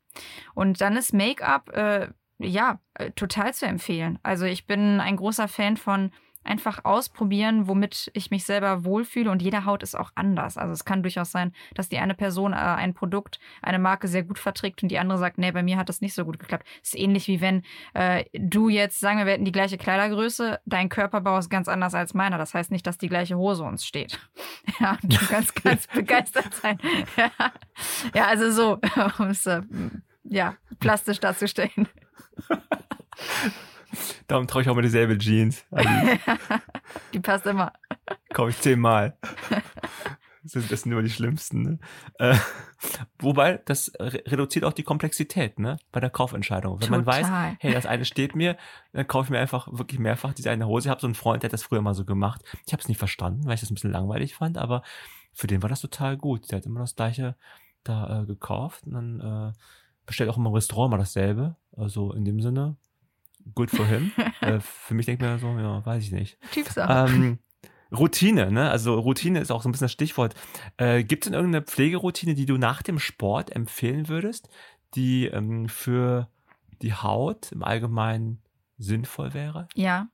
Und 0.53 0.81
dann 0.81 0.95
ist 0.95 1.13
Make-up, 1.13 1.69
äh, 1.69 2.09
ja, 2.39 2.79
äh, 2.95 3.11
total 3.11 3.53
zu 3.53 3.65
empfehlen. 3.65 4.19
Also 4.23 4.45
ich 4.45 4.65
bin 4.67 4.99
ein 4.99 5.15
großer 5.15 5.47
Fan 5.47 5.77
von 5.77 6.11
einfach 6.43 6.83
ausprobieren, 6.83 7.67
womit 7.67 8.11
ich 8.13 8.31
mich 8.31 8.43
selber 8.45 8.83
wohlfühle 8.83 9.31
und 9.31 9.41
jede 9.41 9.65
Haut 9.65 9.83
ist 9.83 9.95
auch 9.95 10.11
anders. 10.15 10.57
Also 10.57 10.73
es 10.73 10.85
kann 10.85 11.03
durchaus 11.03 11.31
sein, 11.31 11.53
dass 11.73 11.89
die 11.89 11.97
eine 11.97 12.13
Person 12.13 12.53
äh, 12.53 12.55
ein 12.55 12.93
Produkt, 12.93 13.39
eine 13.61 13.79
Marke 13.79 14.07
sehr 14.07 14.23
gut 14.23 14.39
verträgt 14.39 14.83
und 14.83 14.89
die 14.89 14.99
andere 14.99 15.17
sagt, 15.17 15.37
nee, 15.37 15.51
bei 15.51 15.63
mir 15.63 15.77
hat 15.77 15.89
das 15.89 16.01
nicht 16.01 16.13
so 16.13 16.25
gut 16.25 16.39
geklappt. 16.39 16.67
ist 16.81 16.97
ähnlich 16.97 17.27
wie 17.27 17.41
wenn 17.41 17.63
äh, 17.93 18.25
du 18.33 18.69
jetzt, 18.69 18.99
sagen 18.99 19.19
wir, 19.19 19.25
wir 19.25 19.33
hätten 19.33 19.45
die 19.45 19.51
gleiche 19.51 19.77
Kleidergröße, 19.77 20.59
dein 20.65 20.89
Körperbau 20.89 21.37
ist 21.37 21.49
ganz 21.49 21.67
anders 21.67 21.95
als 21.95 22.13
meiner. 22.13 22.37
Das 22.37 22.53
heißt 22.53 22.71
nicht, 22.71 22.85
dass 22.85 22.97
die 22.97 23.09
gleiche 23.09 23.37
Hose 23.37 23.63
uns 23.63 23.85
steht. 23.85 24.19
Ja, 24.79 24.97
du 25.03 25.17
kannst 25.29 25.61
ganz 25.61 25.87
begeistert 25.87 26.53
sein. 26.55 26.77
Ja, 27.17 27.29
ja 28.13 28.25
also 28.25 28.51
so, 28.51 28.79
um 29.19 29.27
es 29.27 29.45
äh, 29.45 29.61
ja, 30.23 30.55
plastisch 30.79 31.19
darzustellen. 31.19 31.87
Darum 34.27 34.47
traue 34.47 34.63
ich 34.63 34.69
auch 34.69 34.75
mal 34.75 34.81
dieselbe 34.81 35.17
Jeans. 35.17 35.65
Also, 35.71 35.89
Die 37.13 37.19
passt 37.19 37.45
immer. 37.45 37.73
kaufe 38.33 38.51
ich 38.51 38.59
zehnmal. 38.59 39.17
Das 40.43 40.51
sind, 40.51 40.69
das 40.73 40.81
sind 40.81 40.91
nur 40.91 41.01
die 41.01 41.09
schlimmsten. 41.09 41.61
Ne? 41.61 41.79
Äh, 42.19 42.35
wobei, 43.19 43.61
das 43.63 43.93
re 43.97 44.21
reduziert 44.27 44.65
auch 44.65 44.73
die 44.73 44.83
Komplexität 44.83 45.57
ne? 45.57 45.77
bei 45.93 46.01
der 46.01 46.09
Kaufentscheidung. 46.09 46.81
Wenn 46.81 46.89
man 46.89 47.05
weiß, 47.05 47.27
Total. 47.27 47.55
hey, 47.61 47.73
das 47.73 47.85
eine 47.85 48.03
steht 48.03 48.35
mir, 48.35 48.57
dann 48.91 49.07
kaufe 49.07 49.27
ich 49.27 49.29
mir 49.29 49.39
einfach 49.39 49.69
wirklich 49.71 50.01
mehrfach 50.01 50.33
diese 50.33 50.51
eine 50.51 50.67
Hose. 50.67 50.87
Ich 50.87 50.91
habe 50.91 50.99
so 50.99 51.07
einen 51.07 51.15
Freund, 51.15 51.43
der 51.43 51.47
hat 51.47 51.53
das 51.53 51.63
früher 51.63 51.81
mal 51.81 51.93
so 51.93 52.03
gemacht. 52.03 52.41
Ich 52.65 52.73
habe 52.73 52.81
es 52.81 52.89
nicht 52.89 52.97
verstanden, 52.97 53.45
weil 53.45 53.53
ich 53.53 53.61
das 53.61 53.71
ein 53.71 53.75
bisschen 53.75 53.93
langweilig 53.93 54.35
fand, 54.35 54.57
aber 54.57 54.83
für 55.31 55.47
den 55.47 55.61
war 55.61 55.69
das 55.69 55.79
total 55.79 56.17
gut. 56.17 56.51
Der 56.51 56.57
hat 56.57 56.65
immer 56.65 56.81
das 56.81 56.97
gleiche 56.97 57.37
da 57.85 58.21
äh, 58.21 58.25
gekauft 58.25 58.85
und 58.85 58.93
dann 58.93 59.19
äh, 59.21 59.53
bestellt 60.05 60.29
auch 60.29 60.37
immer 60.37 60.49
im 60.49 60.55
Restaurant 60.55 60.91
mal 60.91 60.97
dasselbe. 60.97 61.55
Also 61.75 62.13
in 62.13 62.25
dem 62.25 62.41
Sinne, 62.41 62.77
good 63.55 63.69
for 63.69 63.85
him. 63.85 64.11
äh, 64.41 64.59
für 64.59 64.93
mich 64.93 65.05
denkt 65.05 65.21
man 65.21 65.39
so, 65.39 65.47
ja, 65.47 65.85
weiß 65.85 66.03
ich 66.03 66.11
nicht. 66.11 66.37
Typsache. 66.51 67.11
Ähm, 67.11 67.39
Routine, 67.91 68.51
ne? 68.51 68.69
Also 68.69 68.99
Routine 68.99 69.39
ist 69.39 69.51
auch 69.51 69.61
so 69.61 69.69
ein 69.69 69.71
bisschen 69.71 69.85
das 69.85 69.91
Stichwort. 69.91 70.35
Äh, 70.77 71.03
Gibt 71.03 71.25
es 71.25 71.29
denn 71.29 71.35
irgendeine 71.35 71.63
Pflegeroutine, 71.63 72.33
die 72.33 72.45
du 72.45 72.57
nach 72.57 72.81
dem 72.81 72.99
Sport 72.99 73.55
empfehlen 73.55 74.09
würdest, 74.09 74.49
die 74.95 75.27
ähm, 75.27 75.69
für 75.69 76.29
die 76.81 76.93
Haut 76.93 77.51
im 77.51 77.63
Allgemeinen 77.63 78.41
sinnvoll 78.77 79.33
wäre? 79.33 79.67
Ja. 79.75 80.07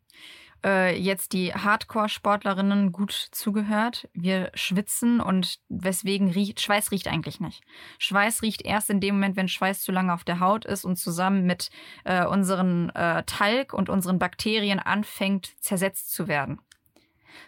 Äh, 0.63 0.97
jetzt 0.99 1.31
die 1.31 1.53
Hardcore-Sportlerinnen 1.53 2.91
gut 2.91 3.11
zugehört. 3.31 4.09
Wir 4.13 4.51
schwitzen 4.53 5.21
und 5.21 5.59
weswegen 5.69 6.29
riecht, 6.31 6.59
Schweiß 6.59 6.91
riecht 6.91 7.07
eigentlich 7.07 7.39
nicht. 7.39 7.63
Schweiß 7.97 8.41
riecht 8.41 8.63
erst 8.63 8.89
in 8.89 8.99
dem 8.99 9.15
Moment, 9.15 9.37
wenn 9.37 9.47
Schweiß 9.47 9.81
zu 9.81 9.91
lange 9.91 10.13
auf 10.13 10.23
der 10.23 10.39
Haut 10.39 10.65
ist 10.65 10.83
und 10.83 10.97
zusammen 10.97 11.45
mit 11.45 11.69
äh, 12.03 12.25
unseren 12.25 12.89
äh, 12.89 13.23
Talg 13.23 13.73
und 13.73 13.89
unseren 13.89 14.19
Bakterien 14.19 14.79
anfängt 14.79 15.53
zersetzt 15.61 16.11
zu 16.11 16.27
werden. 16.27 16.59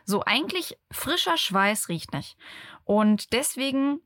So 0.06 0.24
eigentlich 0.26 0.78
frischer 0.90 1.38
Schweiß 1.38 1.90
riecht 1.90 2.14
nicht. 2.14 2.38
Und 2.86 3.34
deswegen 3.34 4.00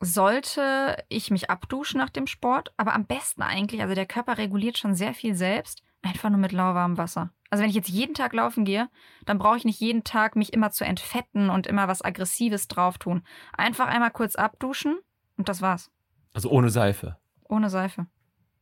sollte 0.00 1.02
ich 1.08 1.30
mich 1.30 1.50
abduschen 1.50 1.98
nach 1.98 2.10
dem 2.10 2.26
Sport, 2.26 2.72
aber 2.76 2.94
am 2.94 3.06
besten 3.06 3.42
eigentlich, 3.42 3.82
also 3.82 3.94
der 3.94 4.06
Körper 4.06 4.38
reguliert 4.38 4.78
schon 4.78 4.94
sehr 4.94 5.14
viel 5.14 5.34
selbst, 5.34 5.82
einfach 6.02 6.30
nur 6.30 6.38
mit 6.38 6.52
lauwarmem 6.52 6.98
Wasser. 6.98 7.32
Also 7.50 7.62
wenn 7.62 7.70
ich 7.70 7.76
jetzt 7.76 7.88
jeden 7.88 8.14
Tag 8.14 8.32
laufen 8.32 8.64
gehe, 8.64 8.88
dann 9.26 9.38
brauche 9.38 9.56
ich 9.56 9.64
nicht 9.64 9.80
jeden 9.80 10.04
Tag 10.04 10.36
mich 10.36 10.52
immer 10.52 10.70
zu 10.70 10.84
entfetten 10.84 11.50
und 11.50 11.66
immer 11.66 11.88
was 11.88 12.02
Aggressives 12.02 12.68
drauf 12.68 12.98
tun. 12.98 13.22
Einfach 13.56 13.88
einmal 13.88 14.12
kurz 14.12 14.36
abduschen 14.36 14.98
und 15.36 15.48
das 15.48 15.60
war's. 15.60 15.90
Also 16.32 16.48
ohne 16.50 16.70
Seife. 16.70 17.16
Ohne 17.48 17.68
Seife. 17.68 18.06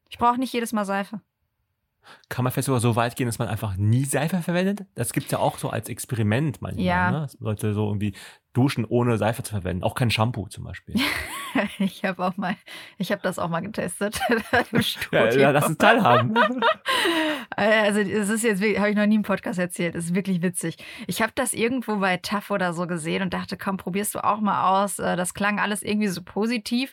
Ich 0.09 0.17
brauche 0.17 0.39
nicht 0.39 0.53
jedes 0.55 0.73
Mal 0.73 0.87
Seife. 0.87 1.21
Kann 2.31 2.43
man 2.43 2.53
vielleicht 2.53 2.67
sogar 2.67 2.81
so 2.81 2.97
weit 2.97 3.17
gehen, 3.17 3.27
dass 3.27 3.39
man 3.39 3.49
einfach 3.49 3.77
nie 3.77 4.05
Seife 4.05 4.39
verwendet? 4.39 4.87
Das 4.95 5.13
gibt's 5.13 5.31
ja 5.31 5.39
auch 5.39 5.59
so 5.59 5.69
als 5.69 5.91
Experiment 5.91 6.63
manchmal. 6.63 6.85
Ja. 6.85 7.11
Ne? 7.11 7.21
Das 7.21 7.33
sollte 7.33 7.75
so 7.75 7.87
irgendwie 7.89 8.15
duschen, 8.59 8.85
ohne 8.85 9.17
Seife 9.19 9.43
zu 9.43 9.53
verwenden. 9.53 9.85
Auch 9.85 9.95
kein 9.95 10.11
Shampoo 10.11 10.49
zum 10.49 10.65
Beispiel. 10.65 10.95
Ich 11.79 12.05
habe 12.05 12.25
auch 12.25 12.37
mal, 12.37 12.57
ich 12.99 13.11
habe 13.11 13.23
das 13.23 13.39
auch 13.39 13.49
mal 13.49 13.61
getestet 13.61 14.21
im 14.29 14.37
ja, 14.77 14.83
Studio. 14.83 15.41
ja, 15.41 15.51
lass 15.51 15.67
uns 15.67 15.79
teilhaben. 15.79 16.35
Also 17.57 18.01
es 18.01 18.29
ist 18.29 18.45
jetzt, 18.45 18.63
habe 18.79 18.91
ich 18.91 18.97
noch 18.97 19.07
nie 19.07 19.17
im 19.17 19.23
Podcast 19.23 19.59
erzählt, 19.59 19.95
es 19.95 20.07
ist 20.07 20.15
wirklich 20.15 20.43
witzig. 20.43 20.77
Ich 21.07 21.23
habe 21.23 21.33
das 21.35 21.55
irgendwo 21.55 21.97
bei 21.97 22.19
TAF 22.19 22.51
oder 22.51 22.73
so 22.75 22.87
gesehen 22.87 23.23
und 23.23 23.33
dachte, 23.35 23.57
komm, 23.57 23.79
probierst 23.79 24.15
du 24.15 24.23
auch 24.23 24.41
mal 24.41 24.83
aus. 24.85 24.99
Äh, 24.99 25.17
Das 25.17 25.33
klang 25.35 25.59
alles 25.59 25.83
irgendwie 25.83 26.09
so 26.09 26.23
positiv. 26.23 26.93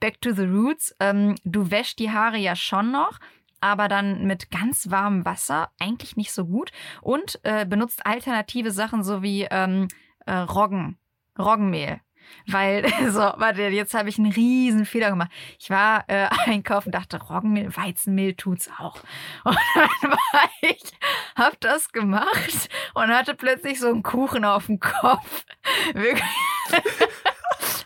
Back 0.00 0.20
to 0.20 0.32
the 0.32 0.44
roots. 0.44 0.94
Ähm, 1.00 1.34
Du 1.44 1.70
wäschst 1.70 1.98
die 1.98 2.10
Haare 2.10 2.38
ja 2.38 2.54
schon 2.56 2.92
noch, 2.92 3.18
aber 3.60 3.88
dann 3.88 4.26
mit 4.26 4.50
ganz 4.50 4.90
warmem 4.90 5.24
Wasser 5.24 5.70
eigentlich 5.80 6.16
nicht 6.16 6.32
so 6.32 6.46
gut 6.46 6.70
und 7.02 7.40
äh, 7.42 7.66
benutzt 7.66 8.06
alternative 8.06 8.70
Sachen 8.70 9.02
so 9.02 9.22
wie 9.22 9.46
ähm, 9.50 9.88
äh, 10.26 10.32
Roggen, 10.34 10.96
Roggenmehl. 11.38 12.00
Weil, 12.46 12.86
so, 13.10 13.20
warte, 13.20 13.62
jetzt 13.62 13.94
habe 13.94 14.08
ich 14.08 14.18
einen 14.18 14.32
riesen 14.32 14.84
Fehler 14.84 15.10
gemacht. 15.10 15.30
Ich 15.58 15.70
war 15.70 16.04
äh, 16.08 16.28
einkaufen, 16.46 16.92
dachte, 16.92 17.20
Roggenmehl, 17.22 17.76
Weizenmehl 17.76 18.34
tut's 18.34 18.70
auch. 18.78 18.96
Und 19.44 19.58
dann 19.74 20.10
war 20.10 20.50
ich, 20.60 20.92
hab 21.34 21.60
das 21.60 21.92
gemacht 21.92 22.68
und 22.94 23.08
hatte 23.08 23.34
plötzlich 23.34 23.78
so 23.78 23.88
einen 23.88 24.02
Kuchen 24.02 24.44
auf 24.44 24.66
dem 24.66 24.80
Kopf. 24.80 25.44
Wirklich. 25.92 26.22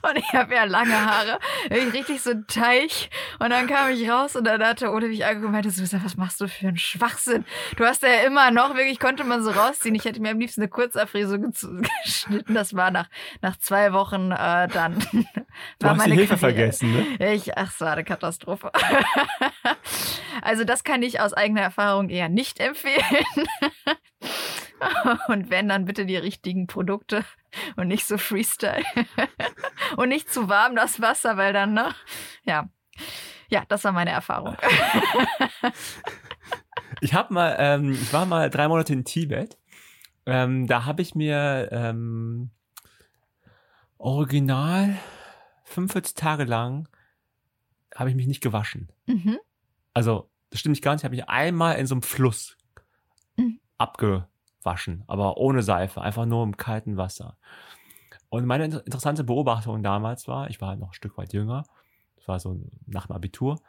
Und 0.09 0.17
ich 0.17 0.33
habe 0.33 0.55
ja 0.55 0.65
lange 0.65 0.95
Haare, 0.95 1.39
richtig 1.71 2.23
so 2.23 2.31
ein 2.31 2.47
Teich. 2.47 3.11
Und 3.39 3.51
dann 3.51 3.67
kam 3.67 3.91
ich 3.91 4.09
raus 4.09 4.35
und 4.37 4.45
dann 4.45 4.63
hatte 4.65 4.91
Ode 4.93 5.09
mich 5.09 5.25
angeguckt 5.25 5.65
und 5.65 5.71
Susan, 5.71 6.03
was 6.05 6.17
machst 6.17 6.41
du 6.41 6.49
für 6.49 6.69
einen 6.69 6.79
Schwachsinn? 6.79 7.45
Du 7.77 7.85
hast 7.85 8.03
ja 8.03 8.27
immer 8.27 8.51
noch, 8.51 8.75
wirklich 8.75 8.99
konnte 8.99 9.25
man 9.25 9.43
so 9.43 9.51
rausziehen. 9.51 9.95
Ich 9.95 10.05
hätte 10.05 10.21
mir 10.21 10.31
am 10.31 10.41
liebsten 10.41 10.63
eine 10.63 10.71
Kurzabfrisur 10.71 11.39
geschnitten. 12.05 12.55
Das 12.55 12.75
war 12.75 12.91
nach, 12.91 13.09
nach 13.43 13.57
zwei 13.59 13.93
Wochen 13.93 14.33
äh, 14.33 14.69
dann. 14.69 15.05
Du 15.79 15.87
war 15.87 15.91
hast 15.93 15.99
meine 15.99 16.13
die 16.13 16.19
Hilfe 16.21 16.37
Karriere. 16.37 16.73
vergessen, 16.73 16.93
ne? 17.19 17.33
Ich, 17.35 17.59
ach, 17.59 17.71
es 17.73 17.81
war 17.81 17.93
eine 17.93 18.05
Katastrophe. 18.05 18.71
also 20.43 20.65
das 20.65 20.85
kann 20.85 21.03
ich 21.03 21.21
aus 21.21 21.33
eigener 21.33 21.61
Erfahrung 21.61 22.09
eher 22.09 22.29
nicht 22.29 22.61
empfehlen. 22.61 23.03
Und 25.29 25.51
wenn, 25.51 25.69
dann 25.69 25.85
bitte 25.85 26.07
die 26.07 26.17
richtigen 26.17 26.67
Produkte 26.67 27.25
und 27.77 27.89
nicht 27.89 28.07
so 28.07 28.19
Freestyle. 28.19 28.85
und 29.97 30.09
nicht 30.09 30.33
zu 30.33 30.49
warm 30.49 30.77
das 30.77 31.01
Wasser, 31.01 31.37
weil 31.37 31.53
dann, 31.53 31.73
ne? 31.73 31.95
Ja. 32.45 32.69
Ja, 33.49 33.65
das 33.69 33.83
war 33.85 33.93
meine 33.93 34.11
Erfahrung. 34.11 34.57
ich 37.01 37.15
habe 37.15 37.35
mal, 37.35 37.57
ähm, 37.59 37.93
ich 37.93 38.13
war 38.13 38.27
mal 38.27 38.49
drei 38.49 38.69
Monate 38.69 38.93
in 38.93 39.05
Tibet. 39.05 39.59
Ähm, 40.27 40.67
da 40.69 40.85
habe 40.85 41.03
ich 41.03 41.15
mir 41.15 41.69
ähm, 41.73 42.51
original 43.99 44.97
45 45.65 46.15
Tage 46.15 46.45
lang 46.45 46.89
habe 47.95 48.11
ich 48.11 48.17
mich 48.17 48.27
nicht 48.27 48.43
gewaschen. 48.43 48.91
Mhm. 49.07 49.39
Also, 49.95 50.31
das 50.51 50.61
stimmt 50.61 50.73
nicht 50.73 50.85
ganz. 50.85 51.01
Ich 51.01 51.05
habe 51.05 51.17
mich 51.17 51.29
einmal 51.29 51.77
in 51.77 51.87
so 51.87 51.95
einem 51.95 52.03
Fluss 52.03 52.57
mhm. 53.37 53.61
Abgewaschen, 54.61 55.05
aber 55.07 55.37
ohne 55.37 55.63
Seife, 55.63 56.01
einfach 56.01 56.27
nur 56.27 56.45
im 56.45 56.57
kalten 56.57 56.97
Wasser. 56.97 57.37
Und 58.29 58.47
meine 58.47 58.65
interessante 58.65 59.25
Beobachtung 59.25 59.83
damals 59.83 60.29
war, 60.29 60.49
ich 60.51 60.61
war 60.61 60.69
halt 60.69 60.81
noch 60.81 60.91
ein 60.91 60.95
Stück 60.95 61.19
weit 61.19 61.33
jünger, 61.33 61.65
das 62.17 62.29
war 62.29 62.39
so 62.39 62.61
nach 62.87 63.07
dem 63.07 63.17
Abitur, 63.17 63.61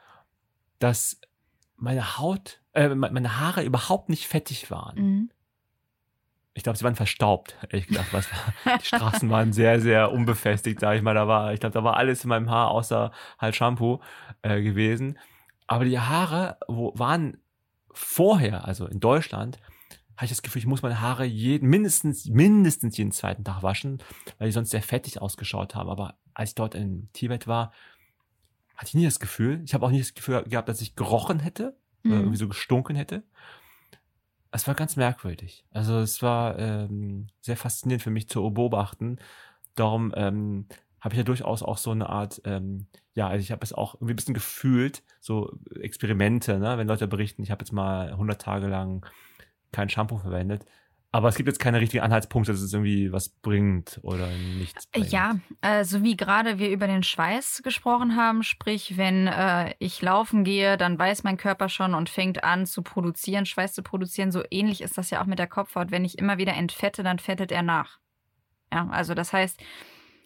dass 0.79 1.19
meine 1.77 2.17
Haut, 2.17 2.61
äh, 2.73 2.89
meine 2.89 3.39
Haare 3.39 3.63
überhaupt 3.63 4.09
nicht 4.09 4.27
fettig 4.27 4.69
waren. 4.69 4.99
Mhm. 4.99 5.31
Ich 6.53 6.63
glaube, 6.63 6.77
sie 6.77 6.83
waren 6.83 6.95
verstaubt, 6.95 7.57
ehrlich 7.69 7.87
gesagt. 7.87 8.11
Was 8.11 8.29
war, 8.29 8.77
die 8.77 8.85
Straßen 8.85 9.29
waren 9.29 9.53
sehr, 9.53 9.79
sehr 9.79 10.11
unbefestigt, 10.11 10.81
sag 10.81 10.97
ich 10.97 11.01
mal. 11.01 11.15
Da 11.15 11.25
war, 11.25 11.53
ich 11.53 11.61
glaube, 11.61 11.73
da 11.73 11.83
war 11.83 11.95
alles 11.95 12.25
in 12.25 12.29
meinem 12.29 12.49
Haar 12.49 12.71
außer 12.71 13.11
halt 13.39 13.55
Shampoo 13.55 14.01
äh, 14.41 14.61
gewesen. 14.61 15.17
Aber 15.65 15.85
die 15.85 15.97
Haare 15.97 16.57
wo, 16.67 16.91
waren 16.93 17.37
vorher, 17.93 18.65
also 18.65 18.85
in 18.85 18.99
Deutschland, 18.99 19.59
habe 20.15 20.25
ich 20.25 20.31
das 20.31 20.41
Gefühl, 20.41 20.59
ich 20.59 20.67
muss 20.67 20.81
meine 20.81 21.01
Haare 21.01 21.25
jeden, 21.25 21.69
mindestens, 21.69 22.25
mindestens 22.27 22.97
jeden 22.97 23.11
zweiten 23.11 23.43
Tag 23.43 23.63
waschen, 23.63 24.01
weil 24.37 24.47
die 24.47 24.53
sonst 24.53 24.69
sehr 24.69 24.83
fettig 24.83 25.21
ausgeschaut 25.21 25.75
haben. 25.75 25.89
Aber 25.89 26.17
als 26.33 26.51
ich 26.51 26.55
dort 26.55 26.75
in 26.75 27.09
Tibet 27.13 27.47
war, 27.47 27.71
hatte 28.75 28.89
ich 28.89 28.93
nie 28.95 29.05
das 29.05 29.19
Gefühl. 29.19 29.61
Ich 29.65 29.73
habe 29.73 29.85
auch 29.85 29.91
nie 29.91 29.99
das 29.99 30.13
Gefühl 30.13 30.43
gehabt, 30.43 30.69
dass 30.69 30.81
ich 30.81 30.95
gerochen 30.95 31.39
hätte, 31.39 31.75
mhm. 32.03 32.11
oder 32.11 32.19
irgendwie 32.21 32.37
so 32.37 32.47
gestunken 32.47 32.95
hätte. 32.95 33.23
Es 34.51 34.67
war 34.67 34.75
ganz 34.75 34.95
merkwürdig. 34.95 35.65
Also 35.71 35.99
es 35.99 36.21
war 36.21 36.59
ähm, 36.59 37.27
sehr 37.39 37.57
faszinierend 37.57 38.03
für 38.03 38.09
mich 38.09 38.27
zu 38.27 38.51
beobachten. 38.51 39.17
Darum 39.75 40.13
ähm, 40.15 40.67
habe 40.99 41.13
ich 41.13 41.17
ja 41.17 41.23
durchaus 41.23 41.63
auch 41.63 41.77
so 41.77 41.91
eine 41.91 42.09
Art, 42.09 42.41
ähm, 42.45 42.87
ja, 43.13 43.27
also 43.27 43.41
ich 43.41 43.51
habe 43.51 43.63
es 43.63 43.73
auch 43.73 43.95
irgendwie 43.95 44.13
ein 44.13 44.17
bisschen 44.17 44.33
gefühlt, 44.33 45.03
so 45.19 45.57
Experimente, 45.79 46.59
ne? 46.59 46.77
wenn 46.77 46.87
Leute 46.87 47.07
berichten, 47.07 47.43
ich 47.43 47.51
habe 47.51 47.63
jetzt 47.63 47.71
mal 47.71 48.09
100 48.11 48.41
Tage 48.41 48.67
lang 48.67 49.05
kein 49.71 49.89
Shampoo 49.89 50.17
verwendet. 50.17 50.65
Aber 51.13 51.27
es 51.27 51.35
gibt 51.35 51.47
jetzt 51.47 51.59
keine 51.59 51.81
richtigen 51.81 52.03
Anhaltspunkte, 52.03 52.53
dass 52.53 52.61
es 52.61 52.71
irgendwie 52.71 53.11
was 53.11 53.27
bringt 53.27 53.99
oder 54.01 54.29
nichts 54.57 54.87
bringt. 54.87 55.11
Ja, 55.11 55.35
also 55.59 56.03
wie 56.03 56.15
gerade 56.15 56.57
wir 56.57 56.69
über 56.69 56.87
den 56.87 57.03
Schweiß 57.03 57.63
gesprochen 57.63 58.15
haben, 58.15 58.43
sprich, 58.43 58.95
wenn 58.95 59.27
äh, 59.27 59.73
ich 59.79 60.01
laufen 60.01 60.45
gehe, 60.45 60.77
dann 60.77 60.97
weiß 60.97 61.23
mein 61.23 61.35
Körper 61.35 61.67
schon 61.67 61.95
und 61.95 62.09
fängt 62.09 62.45
an 62.45 62.65
zu 62.65 62.81
produzieren, 62.81 63.45
Schweiß 63.45 63.73
zu 63.73 63.83
produzieren. 63.83 64.31
So 64.31 64.41
ähnlich 64.51 64.79
ist 64.79 64.97
das 64.97 65.09
ja 65.09 65.21
auch 65.21 65.25
mit 65.25 65.37
der 65.37 65.47
Kopfhaut. 65.47 65.91
Wenn 65.91 66.05
ich 66.05 66.17
immer 66.17 66.37
wieder 66.37 66.53
entfette, 66.53 67.03
dann 67.03 67.19
fettet 67.19 67.51
er 67.51 67.63
nach. 67.63 67.99
Ja, 68.71 68.87
also 68.89 69.13
das 69.13 69.33
heißt, 69.33 69.59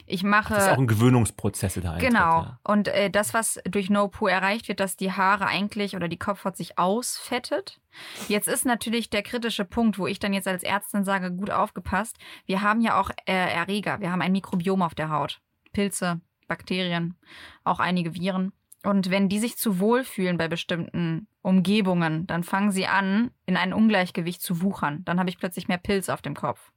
ich 0.06 0.24
mache. 0.24 0.54
Das 0.54 0.66
ist 0.66 0.70
auch 0.70 0.78
ein 0.78 0.88
Gewöhnungsprozess 0.88 1.80
da 1.82 1.98
Genau. 1.98 2.20
Ja. 2.20 2.60
Und 2.64 2.88
äh, 2.88 3.10
das, 3.10 3.34
was 3.34 3.60
durch 3.66 3.90
No 3.90 4.08
Poo 4.08 4.28
erreicht 4.28 4.68
wird, 4.68 4.80
dass 4.80 4.98
die 4.98 5.12
Haare 5.12 5.48
eigentlich 5.48 5.96
oder 5.96 6.08
die 6.08 6.20
Kopfhaut 6.20 6.56
sich 6.56 6.78
ausfettet. 6.78 7.80
Jetzt 8.28 8.48
ist 8.48 8.66
natürlich 8.66 9.10
der 9.10 9.24
kritische 9.24 9.66
Punkt, 9.66 9.98
wo 9.98 10.06
ich 10.06 10.20
dann 10.20 10.34
jetzt 10.34 10.48
als 10.48 10.64
Ärztin 10.64 11.04
sage, 11.04 11.32
gut 11.32 11.50
aufgepasst. 11.50 12.18
Wir 12.46 12.62
haben 12.62 12.82
ja 12.82 13.00
auch 13.00 13.10
äh, 13.26 13.34
Erreger. 13.34 14.00
Wir 14.00 14.12
haben 14.12 14.22
ein 14.22 14.32
Mikrobiom 14.32 14.82
auf 14.82 14.96
der 14.96 15.10
Haut. 15.10 15.42
Pilze, 15.74 16.22
Bakterien, 16.48 17.16
auch 17.64 17.80
einige 17.80 18.14
Viren. 18.14 18.54
Und 18.84 19.10
wenn 19.10 19.30
die 19.30 19.40
sich 19.40 19.58
zu 19.58 19.80
wohl 19.80 20.04
fühlen 20.04 20.38
bei 20.38 20.48
bestimmten 20.48 21.28
Umgebungen, 21.42 22.28
dann 22.28 22.44
fangen 22.44 22.72
sie 22.72 22.86
an, 22.86 23.32
in 23.48 23.58
ein 23.58 23.74
Ungleichgewicht 23.74 24.42
zu 24.42 24.62
wuchern. 24.62 25.02
Dann 25.06 25.20
habe 25.20 25.30
ich 25.30 25.40
plötzlich 25.40 25.68
mehr 25.68 25.80
Pilz 25.80 26.10
auf 26.10 26.22
dem 26.22 26.36
Kopf. 26.36 26.72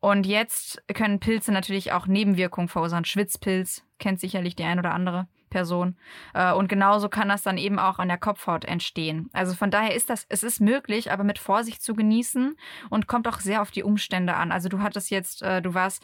Und 0.00 0.26
jetzt 0.26 0.82
können 0.94 1.20
Pilze 1.20 1.52
natürlich 1.52 1.92
auch 1.92 2.06
Nebenwirkungen 2.06 2.68
verursachen. 2.68 3.04
Schwitzpilz 3.04 3.84
kennt 3.98 4.18
sicherlich 4.18 4.56
die 4.56 4.64
ein 4.64 4.78
oder 4.78 4.92
andere 4.92 5.28
Person. 5.50 5.96
Äh, 6.32 6.52
und 6.52 6.68
genauso 6.68 7.08
kann 7.08 7.28
das 7.28 7.42
dann 7.42 7.58
eben 7.58 7.78
auch 7.78 7.98
an 7.98 8.08
der 8.08 8.16
Kopfhaut 8.16 8.64
entstehen. 8.64 9.28
Also 9.32 9.54
von 9.54 9.70
daher 9.70 9.94
ist 9.94 10.08
das, 10.08 10.24
es 10.28 10.42
ist 10.42 10.60
möglich, 10.60 11.12
aber 11.12 11.24
mit 11.24 11.38
Vorsicht 11.38 11.82
zu 11.82 11.94
genießen 11.94 12.56
und 12.88 13.06
kommt 13.08 13.28
auch 13.28 13.40
sehr 13.40 13.60
auf 13.60 13.70
die 13.70 13.82
Umstände 13.82 14.34
an. 14.34 14.52
Also 14.52 14.68
du 14.68 14.80
hattest 14.80 15.10
jetzt, 15.10 15.42
äh, 15.42 15.60
du 15.60 15.74
warst 15.74 16.02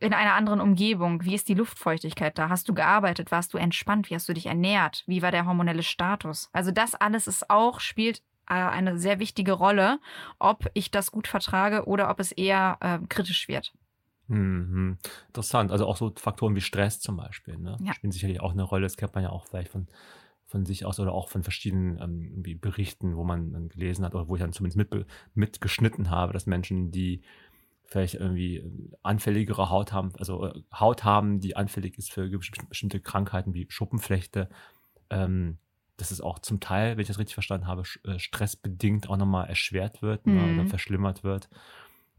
in 0.00 0.14
einer 0.14 0.34
anderen 0.34 0.60
Umgebung. 0.60 1.24
Wie 1.24 1.34
ist 1.34 1.48
die 1.48 1.54
Luftfeuchtigkeit 1.54 2.36
da? 2.38 2.48
Hast 2.48 2.68
du 2.68 2.74
gearbeitet? 2.74 3.30
Warst 3.30 3.54
du 3.54 3.58
entspannt? 3.58 4.10
Wie 4.10 4.14
hast 4.14 4.28
du 4.28 4.32
dich 4.32 4.46
ernährt? 4.46 5.04
Wie 5.06 5.22
war 5.22 5.30
der 5.30 5.46
hormonelle 5.46 5.82
Status? 5.82 6.48
Also 6.52 6.70
das 6.70 6.94
alles 6.94 7.26
ist 7.26 7.50
auch, 7.50 7.80
spielt 7.80 8.22
eine 8.50 8.98
sehr 8.98 9.18
wichtige 9.18 9.52
Rolle, 9.52 9.98
ob 10.38 10.70
ich 10.74 10.90
das 10.90 11.10
gut 11.10 11.28
vertrage 11.28 11.86
oder 11.86 12.10
ob 12.10 12.20
es 12.20 12.32
eher 12.32 12.78
äh, 12.80 12.98
kritisch 13.08 13.48
wird. 13.48 13.72
Mhm. 14.30 14.98
Interessant. 15.26 15.72
Also 15.72 15.86
auch 15.86 15.96
so 15.96 16.12
Faktoren 16.16 16.54
wie 16.54 16.60
Stress 16.60 17.00
zum 17.00 17.16
Beispiel 17.16 17.58
ne? 17.58 17.76
ja. 17.82 17.94
spielen 17.94 18.12
sicherlich 18.12 18.40
auch 18.40 18.52
eine 18.52 18.62
Rolle. 18.62 18.82
Das 18.82 18.96
kennt 18.96 19.14
man 19.14 19.24
ja 19.24 19.30
auch 19.30 19.46
vielleicht 19.46 19.70
von, 19.70 19.88
von 20.46 20.64
sich 20.64 20.84
aus 20.84 21.00
oder 21.00 21.12
auch 21.12 21.28
von 21.28 21.42
verschiedenen 21.42 22.00
ähm, 22.00 22.60
Berichten, 22.60 23.16
wo 23.16 23.24
man 23.24 23.52
dann 23.52 23.68
gelesen 23.68 24.04
hat 24.04 24.14
oder 24.14 24.28
wo 24.28 24.36
ich 24.36 24.40
dann 24.40 24.52
zumindest 24.52 24.76
mit, 24.76 25.06
mitgeschnitten 25.34 26.10
habe, 26.10 26.32
dass 26.32 26.46
Menschen, 26.46 26.92
die 26.92 27.22
vielleicht 27.86 28.14
irgendwie 28.14 28.62
anfälligere 29.02 29.68
Haut 29.68 29.92
haben, 29.92 30.12
also 30.16 30.46
äh, 30.46 30.62
Haut 30.72 31.02
haben, 31.02 31.40
die 31.40 31.56
anfällig 31.56 31.98
ist 31.98 32.12
für 32.12 32.28
bestimmte 32.68 33.00
Krankheiten 33.00 33.52
wie 33.52 33.66
Schuppenflechte, 33.68 34.48
ähm, 35.10 35.58
dass 36.00 36.10
es 36.10 36.20
auch 36.20 36.38
zum 36.38 36.60
Teil, 36.60 36.96
wenn 36.96 37.02
ich 37.02 37.08
das 37.08 37.18
richtig 37.18 37.34
verstanden 37.34 37.66
habe, 37.66 37.82
äh, 38.04 38.18
stressbedingt 38.18 39.08
auch 39.08 39.16
nochmal 39.16 39.48
erschwert 39.48 40.02
wird 40.02 40.26
ne, 40.26 40.32
mhm. 40.32 40.60
oder 40.60 40.68
verschlimmert 40.68 41.24
wird. 41.24 41.48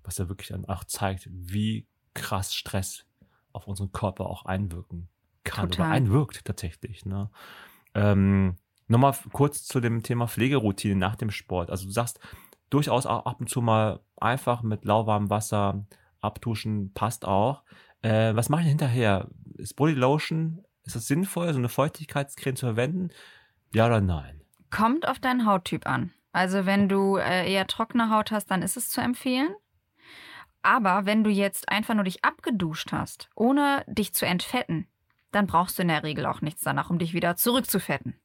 Was 0.03 0.17
ja 0.17 0.29
wirklich 0.29 0.49
dann 0.49 0.65
auch 0.65 0.83
zeigt, 0.83 1.27
wie 1.31 1.87
krass 2.13 2.53
Stress 2.53 3.05
auf 3.53 3.67
unseren 3.67 3.91
Körper 3.91 4.27
auch 4.27 4.45
einwirken 4.45 5.09
kann 5.43 5.69
Total. 5.69 5.87
oder 5.87 5.95
einwirkt 5.95 6.45
tatsächlich. 6.45 7.05
Ne? 7.05 7.29
Ähm, 7.93 8.57
Nochmal 8.91 9.15
kurz 9.31 9.63
zu 9.63 9.79
dem 9.79 10.03
Thema 10.03 10.27
Pflegeroutine 10.27 10.97
nach 10.97 11.15
dem 11.15 11.31
Sport. 11.31 11.69
Also 11.69 11.85
du 11.85 11.91
sagst 11.91 12.19
durchaus 12.69 13.05
auch 13.05 13.25
ab 13.25 13.39
und 13.39 13.49
zu 13.49 13.61
mal 13.61 14.01
einfach 14.17 14.63
mit 14.63 14.83
lauwarmem 14.83 15.29
Wasser 15.29 15.85
abduschen, 16.19 16.91
passt 16.93 17.23
auch. 17.23 17.63
Äh, 18.01 18.35
was 18.35 18.49
mache 18.49 18.63
ich 18.63 18.67
hinterher? 18.67 19.29
Ist 19.55 19.77
Body 19.77 19.93
Lotion, 19.93 20.65
ist 20.83 20.97
es 20.97 21.07
sinnvoll, 21.07 21.53
so 21.53 21.59
eine 21.59 21.69
Feuchtigkeitscreme 21.69 22.57
zu 22.57 22.65
verwenden? 22.65 23.11
Ja 23.73 23.87
oder 23.87 24.01
nein? 24.01 24.41
Kommt 24.69 25.07
auf 25.07 25.19
deinen 25.19 25.45
Hauttyp 25.45 25.87
an. 25.87 26.11
Also 26.33 26.65
wenn 26.65 26.87
du 26.87 27.17
äh, 27.17 27.51
eher 27.51 27.67
trockene 27.67 28.09
Haut 28.09 28.31
hast, 28.31 28.51
dann 28.51 28.61
ist 28.61 28.77
es 28.77 28.89
zu 28.89 29.01
empfehlen. 29.01 29.53
Aber 30.61 31.05
wenn 31.05 31.23
du 31.23 31.29
jetzt 31.29 31.69
einfach 31.69 31.93
nur 31.93 32.03
dich 32.03 32.23
abgeduscht 32.23 32.91
hast, 32.91 33.29
ohne 33.35 33.83
dich 33.87 34.13
zu 34.13 34.25
entfetten, 34.25 34.87
dann 35.31 35.47
brauchst 35.47 35.77
du 35.77 35.81
in 35.81 35.87
der 35.87 36.03
Regel 36.03 36.25
auch 36.25 36.41
nichts 36.41 36.61
danach, 36.61 36.89
um 36.89 36.99
dich 36.99 37.13
wieder 37.13 37.35
zurückzufetten. 37.35 38.19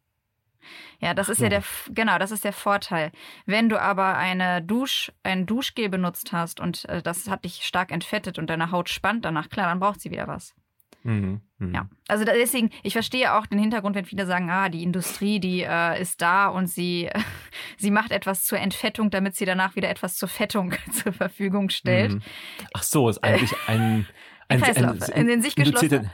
Ja, 0.98 1.14
das 1.14 1.28
ist 1.28 1.40
ja 1.40 1.48
der, 1.48 1.62
genau, 1.90 2.18
das 2.18 2.32
ist 2.32 2.44
der 2.44 2.52
Vorteil. 2.52 3.12
Wenn 3.44 3.68
du 3.68 3.80
aber 3.80 4.16
eine 4.16 4.62
Dusch, 4.62 5.12
ein 5.22 5.46
Duschgel 5.46 5.88
benutzt 5.88 6.32
hast 6.32 6.60
und 6.60 6.84
äh, 6.86 7.02
das 7.02 7.28
hat 7.28 7.44
dich 7.44 7.64
stark 7.64 7.92
entfettet 7.92 8.38
und 8.38 8.50
deine 8.50 8.72
Haut 8.72 8.88
spannt 8.88 9.24
danach, 9.24 9.48
klar, 9.48 9.68
dann 9.68 9.78
braucht 9.78 10.00
sie 10.00 10.10
wieder 10.10 10.26
was. 10.26 10.54
Mhm, 11.06 11.40
mh. 11.58 11.74
Ja, 11.74 11.88
also 12.08 12.24
deswegen, 12.24 12.70
ich 12.82 12.92
verstehe 12.92 13.34
auch 13.34 13.46
den 13.46 13.58
Hintergrund, 13.58 13.94
wenn 13.94 14.04
viele 14.04 14.26
sagen, 14.26 14.50
ah, 14.50 14.68
die 14.68 14.82
Industrie, 14.82 15.38
die 15.38 15.62
äh, 15.62 16.00
ist 16.00 16.20
da 16.20 16.48
und 16.48 16.66
sie, 16.66 17.08
sie 17.78 17.92
macht 17.92 18.10
etwas 18.10 18.44
zur 18.44 18.58
Entfettung, 18.58 19.10
damit 19.10 19.36
sie 19.36 19.44
danach 19.44 19.76
wieder 19.76 19.88
etwas 19.88 20.16
zur 20.16 20.28
Fettung 20.28 20.74
zur 20.90 21.12
Verfügung 21.12 21.70
stellt. 21.70 22.14
Mhm. 22.14 22.22
Ach 22.74 22.82
so, 22.82 23.08
ist 23.08 23.22
eigentlich 23.22 23.52
ein, 23.68 24.06
ein, 24.48 24.62
ein, 24.62 24.76
ein, 24.76 25.02
ein 25.02 25.28
in 25.28 25.42
sich 25.42 25.54
geschlossenen 25.54 26.10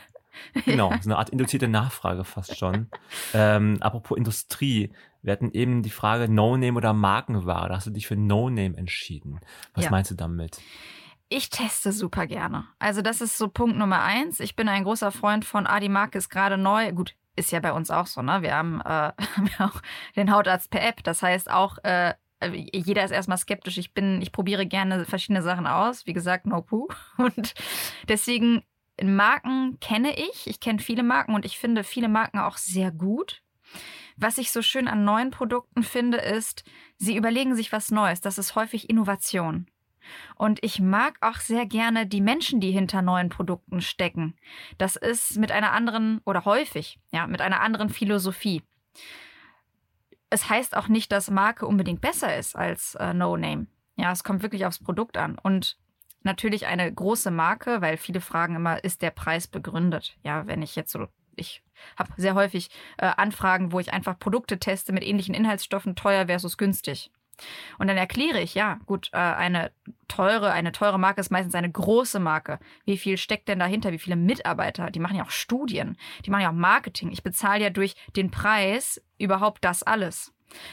Genau, 0.67 0.93
so 1.01 1.11
eine 1.11 1.19
Art 1.19 1.31
induzierte 1.31 1.69
Nachfrage 1.69 2.25
fast 2.25 2.59
schon. 2.59 2.89
ähm, 3.35 3.79
apropos 3.81 4.19
Industrie, 4.19 4.91
wir 5.23 5.33
hatten 5.33 5.51
eben 5.53 5.83
die 5.83 5.91
Frage 5.91 6.31
No-Name 6.31 6.77
oder 6.77 6.93
Markenware. 6.93 7.69
Da 7.69 7.77
hast 7.77 7.87
du 7.87 7.91
dich 7.91 8.07
für 8.07 8.17
No-Name 8.17 8.77
entschieden. 8.77 9.41
Was 9.75 9.85
ja. 9.85 9.91
meinst 9.91 10.11
du 10.11 10.15
damit? 10.15 10.61
Ich 11.35 11.49
teste 11.49 11.93
super 11.93 12.27
gerne. 12.27 12.67
Also 12.79 13.01
das 13.01 13.23
ist 13.23 13.39
so 13.39 13.49
Punkt 13.49 13.79
Nummer 13.79 14.03
eins. 14.03 14.39
Ich 14.39 14.55
bin 14.55 14.69
ein 14.69 14.85
großer 14.85 15.11
Freund 15.11 15.47
von, 15.47 15.67
die 15.81 15.89
Marke 15.89 16.19
ist 16.19 16.29
gerade 16.29 16.59
neu. 16.59 16.93
Gut, 16.93 17.17
ist 17.37 17.53
ja 17.53 17.61
bei 17.61 17.73
uns 17.73 17.91
auch 17.91 18.07
so, 18.07 18.21
ne? 18.21 18.43
Wir 18.43 18.55
haben, 18.55 18.83
äh, 18.83 18.85
haben 19.37 19.51
ja 19.59 19.67
auch 19.67 19.81
den 20.15 20.31
Hautarzt 20.31 20.71
per 20.71 20.87
App. 20.87 21.03
Das 21.05 21.23
heißt 21.23 21.51
auch, 21.51 21.79
äh, 21.85 22.13
jeder 22.45 23.03
ist 23.03 23.13
erstmal 23.13 23.39
skeptisch. 23.39 23.79
Ich 23.79 23.95
bin, 23.95 24.21
ich 24.21 24.31
probiere 24.31 24.67
gerne 24.67 25.07
verschiedene 25.07 25.41
Sachen 25.41 25.67
aus. 25.67 26.05
Wie 26.05 26.13
gesagt, 26.13 26.47
no 26.47 26.61
poo. 26.61 26.89
Und 27.17 27.55
deswegen 28.09 28.63
Marken 29.03 29.81
kenne 29.81 30.15
ich. 30.15 30.47
Ich 30.47 30.61
kenne 30.61 30.81
viele 30.81 31.03
Marken 31.03 31.35
und 31.35 31.47
ich 31.47 31.59
finde 31.59 31.83
viele 31.83 32.11
Marken 32.11 32.41
auch 32.41 32.59
sehr 32.59 32.91
gut. 32.91 33.43
Was 34.19 34.37
ich 34.37 34.53
so 34.53 34.61
schön 34.61 34.87
an 34.87 35.05
neuen 35.05 35.31
Produkten 35.31 35.83
finde, 35.83 36.19
ist, 36.19 36.63
sie 36.99 37.17
überlegen 37.17 37.57
sich 37.57 37.73
was 37.73 37.91
Neues. 37.91 38.21
Das 38.21 38.37
ist 38.37 38.55
häufig 38.55 38.91
Innovation. 38.91 39.67
Und 40.37 40.63
ich 40.63 40.81
mag 40.81 41.17
auch 41.21 41.37
sehr 41.37 41.67
gerne 41.67 42.07
die 42.07 42.21
Menschen, 42.21 42.61
die 42.61 42.71
hinter 42.71 43.03
neuen 43.03 43.29
Produkten 43.29 43.81
stecken. 43.81 44.35
Das 44.79 44.97
ist 44.97 45.37
mit 45.39 45.53
einer 45.53 45.73
anderen 45.73 46.21
oder 46.25 46.45
häufig, 46.45 46.99
ja, 47.13 47.27
mit 47.27 47.41
einer 47.41 47.61
anderen 47.61 47.89
Philosophie. 47.89 48.63
Es 50.31 50.49
heißt 50.49 50.77
auch 50.77 50.89
nicht, 50.89 51.13
dass 51.13 51.31
Marke 51.31 51.67
unbedingt 51.67 52.01
besser 52.01 52.37
ist 52.37 52.57
als 52.57 52.95
äh, 52.95 53.13
No 53.13 53.37
Name. 53.37 53.67
Ja, 53.97 54.13
es 54.13 54.25
kommt 54.25 54.43
wirklich 54.43 54.65
aufs 54.65 54.79
Produkt 54.79 55.17
an. 55.17 55.39
Und 55.39 55.77
natürlich 56.23 56.67
eine 56.67 56.93
große 56.93 57.31
Marke, 57.31 57.81
weil 57.81 57.97
viele 57.97 58.21
fragen 58.21 58.57
immer, 58.57 58.83
ist 58.83 59.03
der 59.03 59.11
Preis 59.11 59.47
begründet? 59.47 60.17
Ja, 60.23 60.47
wenn 60.47 60.63
ich 60.63 60.77
jetzt 60.77 60.93
so, 60.93 61.07
ich 61.37 61.63
habe 61.99 62.13
sehr 62.17 62.35
häufig 62.35 62.71
äh, 62.99 63.07
Anfragen, 63.17 63.73
wo 63.73 63.81
ich 63.81 63.93
einfach 63.93 64.19
Produkte 64.19 64.59
teste 64.59 64.93
mit 64.93 65.05
ähnlichen 65.05 65.35
Inhaltsstoffen, 65.35 65.97
teuer 65.97 66.27
versus 66.27 66.57
günstig. 66.57 67.11
Und 67.79 67.89
dann 67.89 67.97
erkläre 67.97 68.41
ich, 68.41 68.55
ja, 68.55 68.79
gut, 68.87 69.11
äh, 69.13 69.17
eine 69.17 69.73
teure, 70.09 70.53
eine 70.53 70.73
teure 70.73 70.99
Marke 70.99 71.21
ist 71.21 71.31
meistens 71.31 71.55
eine 71.55 71.71
große 71.71 72.21
Marke. 72.21 72.59
Wie 72.85 72.99
viel 72.99 73.17
steckt 73.17 73.49
denn 73.49 73.59
dahinter? 73.59 73.93
Wie 73.93 73.99
viele 73.99 74.17
Mitarbeiter? 74.17 74.91
Die 74.91 75.01
machen 75.01 75.17
ja 75.17 75.25
auch 75.25 75.31
Studien, 75.31 75.97
die 76.25 76.31
machen 76.31 76.43
ja 76.43 76.51
auch 76.51 76.55
Marketing. 76.55 77.11
Ich 77.11 77.23
bezahle 77.23 77.63
ja 77.63 77.71
durch 77.71 77.95
den 78.17 78.31
Preis 78.31 79.03
überhaupt 79.19 79.65
das 79.65 79.83
alles. 79.83 80.33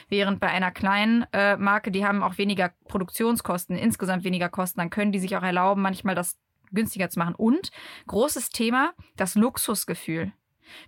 Während 0.10 0.40
bei 0.40 0.50
einer 0.50 0.72
kleinen 0.72 1.26
äh, 1.32 1.56
Marke, 1.58 1.92
die 1.92 2.06
haben 2.06 2.24
auch 2.24 2.38
weniger 2.38 2.74
Produktionskosten, 2.88 3.78
insgesamt 3.78 4.24
weniger 4.24 4.50
Kosten, 4.50 4.80
dann 4.80 4.90
können 4.90 5.12
die 5.12 5.20
sich 5.20 5.38
auch 5.38 5.44
erlauben, 5.44 5.82
manchmal 5.82 6.16
das 6.16 6.38
günstiger 6.72 7.10
zu 7.10 7.20
machen. 7.20 7.36
Und 7.36 7.72
großes 8.08 8.50
Thema, 8.50 8.94
das 9.16 9.36
Luxusgefühl. 9.36 10.34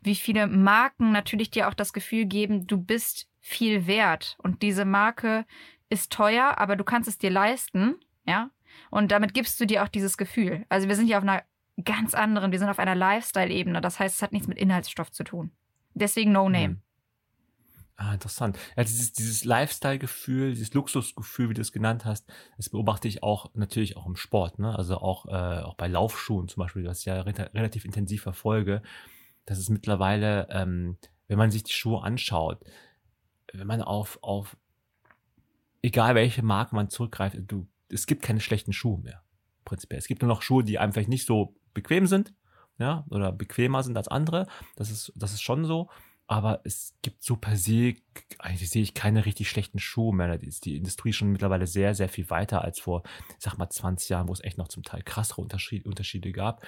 Wie 0.02 0.16
viele 0.16 0.48
Marken 0.48 1.12
natürlich 1.12 1.50
dir 1.50 1.68
auch 1.68 1.74
das 1.74 1.94
Gefühl 1.94 2.26
geben, 2.26 2.68
du 2.68 2.78
bist 2.78 3.28
viel 3.42 3.88
wert 3.88 4.38
und 4.42 4.62
diese 4.62 4.86
Marke 4.86 5.46
ist 5.90 6.12
teuer, 6.12 6.58
aber 6.58 6.76
du 6.76 6.84
kannst 6.84 7.10
es 7.10 7.18
dir 7.18 7.30
leisten, 7.30 7.96
ja? 8.26 8.50
Und 8.90 9.12
damit 9.12 9.34
gibst 9.34 9.60
du 9.60 9.66
dir 9.66 9.84
auch 9.84 9.90
dieses 9.90 10.18
Gefühl. 10.18 10.66
Also 10.70 10.88
wir 10.88 10.96
sind 10.96 11.08
ja 11.08 11.18
auf 11.18 11.24
einer 11.24 11.44
ganz 11.84 12.14
anderen, 12.14 12.52
wir 12.52 12.60
sind 12.60 12.70
auf 12.70 12.80
einer 12.80 12.96
Lifestyle-Ebene. 12.96 13.82
Das 13.82 14.00
heißt, 14.00 14.16
es 14.16 14.22
hat 14.22 14.32
nichts 14.32 14.48
mit 14.48 14.58
Inhaltsstoff 14.58 15.12
zu 15.12 15.24
tun. 15.24 15.52
Deswegen 15.94 16.32
No 16.32 16.48
Name. 16.48 16.66
Hm. 16.66 16.82
Ah, 17.98 18.14
interessant. 18.14 18.58
Ja, 18.76 18.84
dieses, 18.84 19.14
dieses 19.14 19.44
Lifestyle-Gefühl, 19.44 20.52
dieses 20.52 20.74
Luxusgefühl, 20.74 21.50
wie 21.50 21.54
du 21.54 21.62
es 21.62 21.72
genannt 21.72 22.06
hast, 22.06 22.28
das 22.58 22.70
beobachte 22.70 23.08
ich 23.08 23.22
auch 23.22 23.52
natürlich 23.54 23.96
auch 23.96 24.08
im 24.08 24.16
Sport, 24.16 24.58
ne? 24.58 24.76
Also 24.76 24.98
auch, 24.98 25.28
äh, 25.28 25.62
auch 25.62 25.76
bei 25.76 25.88
Laufschuhen 25.88 26.48
zum 26.48 26.62
Beispiel, 26.62 26.86
was 26.86 27.00
ich 27.00 27.06
ja 27.06 27.22
re 27.22 27.34
relativ 27.54 27.86
intensiv 27.86 28.24
verfolge. 28.24 28.82
Das 29.46 29.60
ist 29.60 29.70
mittlerweile, 29.70 30.48
ähm, 30.50 30.98
wenn 31.28 31.38
man 31.38 31.52
sich 31.52 31.64
die 31.64 31.74
Schuhe 31.74 32.02
anschaut, 32.02 32.64
wenn 33.54 33.68
man 33.68 33.82
auf, 33.82 34.20
auf 34.22 34.58
egal 35.82 36.16
welche 36.16 36.44
Marke 36.44 36.76
man 36.76 36.90
zurückgreift, 36.90 37.38
du, 37.48 37.68
es 37.90 38.06
gibt 38.06 38.22
keine 38.22 38.40
schlechten 38.40 38.74
Schuhe 38.74 39.00
mehr. 39.00 39.24
Prinzipiell. 39.66 40.00
Es 40.00 40.08
gibt 40.08 40.22
nur 40.22 40.30
noch 40.30 40.42
Schuhe, 40.42 40.64
die 40.64 40.80
einem 40.80 40.94
vielleicht 40.94 41.10
nicht 41.10 41.26
so 41.26 41.56
bequem 41.74 42.08
sind, 42.08 42.34
ja, 42.78 43.06
oder 43.10 43.32
bequemer 43.32 43.84
sind 43.84 43.98
als 43.98 44.08
andere. 44.08 44.48
Das 44.76 44.90
ist, 44.90 45.12
das 45.16 45.34
ist 45.34 45.42
schon 45.42 45.66
so. 45.66 45.90
Aber 46.28 46.62
es 46.64 46.96
gibt 47.02 47.24
so 47.24 47.36
per 47.36 47.58
se, 47.58 47.96
eigentlich 48.40 48.70
sehe 48.70 48.82
ich 48.82 48.94
keine 48.94 49.26
richtig 49.26 49.50
schlechten 49.50 49.80
Schuhe 49.80 50.16
mehr. 50.16 50.28
Da 50.30 50.36
ist 50.36 50.64
die 50.64 50.78
Industrie 50.78 51.12
schon 51.12 51.32
mittlerweile 51.32 51.68
sehr, 51.68 51.94
sehr 51.94 52.08
viel 52.08 52.30
weiter 52.30 52.64
als 52.64 52.80
vor, 52.80 53.04
ich 53.38 53.44
sag 53.44 53.58
mal, 53.58 53.70
20 53.70 54.08
Jahren, 54.08 54.30
wo 54.30 54.34
es 54.34 54.44
echt 54.44 54.58
noch 54.58 54.70
zum 54.70 54.84
Teil 54.84 55.04
krassere 55.04 55.42
Unterschiede, 55.42 55.90
Unterschiede 55.90 56.32
gab. 56.32 56.66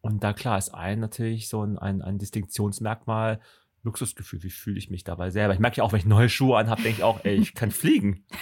Und 0.00 0.24
da 0.24 0.32
klar 0.32 0.56
ist 0.56 0.70
ein 0.70 0.98
natürlich 0.98 1.48
so 1.48 1.62
ein, 1.62 1.78
ein, 1.78 2.00
ein 2.00 2.18
Distinktionsmerkmal, 2.18 3.40
Luxusgefühl, 3.84 4.42
wie 4.42 4.50
fühle 4.50 4.78
ich 4.78 4.90
mich 4.90 5.02
dabei 5.02 5.30
selber. 5.30 5.54
Ich 5.54 5.60
merke 5.60 5.78
ja 5.78 5.84
auch, 5.84 5.92
wenn 5.92 5.98
ich 5.98 6.06
neue 6.06 6.28
Schuhe 6.28 6.56
anhabe, 6.56 6.82
denke 6.82 6.98
ich 6.98 7.04
auch, 7.04 7.24
ey, 7.24 7.34
ich 7.34 7.54
kann 7.54 7.70
fliegen. 7.70 8.24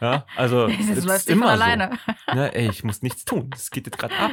Ja, 0.00 0.26
also 0.36 0.66
das 0.66 1.04
läuft 1.04 1.28
immer 1.28 1.48
alleine. 1.48 1.90
So. 2.26 2.34
Ne, 2.34 2.54
ey, 2.54 2.68
ich 2.68 2.84
muss 2.84 3.02
nichts 3.02 3.24
tun. 3.24 3.48
Das 3.50 3.70
geht 3.70 3.86
jetzt 3.86 3.96
gerade 3.96 4.14
ab. 4.16 4.30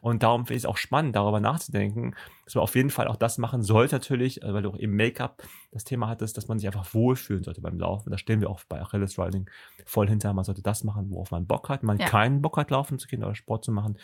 Und 0.00 0.22
darum 0.22 0.46
finde 0.46 0.56
ich 0.56 0.62
es 0.62 0.66
auch 0.66 0.78
spannend, 0.78 1.16
darüber 1.16 1.40
nachzudenken, 1.40 2.14
dass 2.44 2.54
man 2.54 2.62
auf 2.62 2.74
jeden 2.76 2.88
Fall 2.88 3.08
auch 3.08 3.16
das 3.16 3.36
machen 3.36 3.62
sollte 3.62 3.96
natürlich, 3.96 4.42
äh, 4.42 4.54
weil 4.54 4.62
du 4.62 4.70
auch 4.70 4.78
eben 4.78 4.94
Make-up 4.96 5.42
das 5.70 5.84
Thema 5.84 6.08
hattest, 6.08 6.36
dass 6.36 6.48
man 6.48 6.58
sich 6.58 6.66
einfach 6.66 6.94
wohlfühlen 6.94 7.42
sollte 7.42 7.60
beim 7.60 7.78
Laufen. 7.78 8.10
Da 8.10 8.16
stehen 8.16 8.40
wir 8.40 8.48
auch 8.48 8.62
bei 8.68 8.80
Achilles 8.80 9.18
Riding 9.18 9.50
voll 9.84 10.08
hinter. 10.08 10.32
Man 10.32 10.44
sollte 10.44 10.62
das 10.62 10.84
machen, 10.84 11.10
worauf 11.10 11.30
man 11.30 11.46
Bock 11.46 11.68
hat. 11.68 11.82
Man 11.82 11.98
ja. 11.98 12.06
keinen 12.06 12.40
Bock 12.40 12.56
hat, 12.56 12.70
laufen 12.70 12.98
zu 12.98 13.08
gehen 13.08 13.22
oder 13.22 13.34
Sport 13.34 13.64
zu 13.64 13.72
machen 13.72 13.98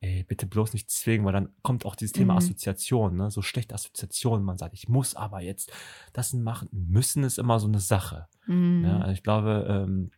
ey, 0.00 0.24
bitte 0.24 0.46
bloß 0.46 0.72
nicht 0.72 0.90
zwingen, 0.90 1.26
weil 1.26 1.32
dann 1.32 1.50
kommt 1.62 1.84
auch 1.84 1.96
dieses 1.96 2.12
Thema 2.12 2.34
mhm. 2.34 2.38
Assoziation, 2.38 3.16
ne? 3.16 3.30
so 3.30 3.42
schlechte 3.42 3.74
Assoziationen. 3.74 4.44
Man 4.44 4.58
sagt, 4.58 4.74
ich 4.74 4.88
muss 4.88 5.14
aber 5.14 5.40
jetzt 5.40 5.72
das 6.12 6.32
machen. 6.32 6.68
Müssen 6.72 7.24
ist 7.24 7.38
immer 7.38 7.58
so 7.58 7.66
eine 7.66 7.80
Sache. 7.80 8.28
Mhm. 8.46 8.84
Ja, 8.84 8.98
also 8.98 9.12
ich 9.12 9.22
glaube, 9.22 9.66
ähm, 9.68 10.10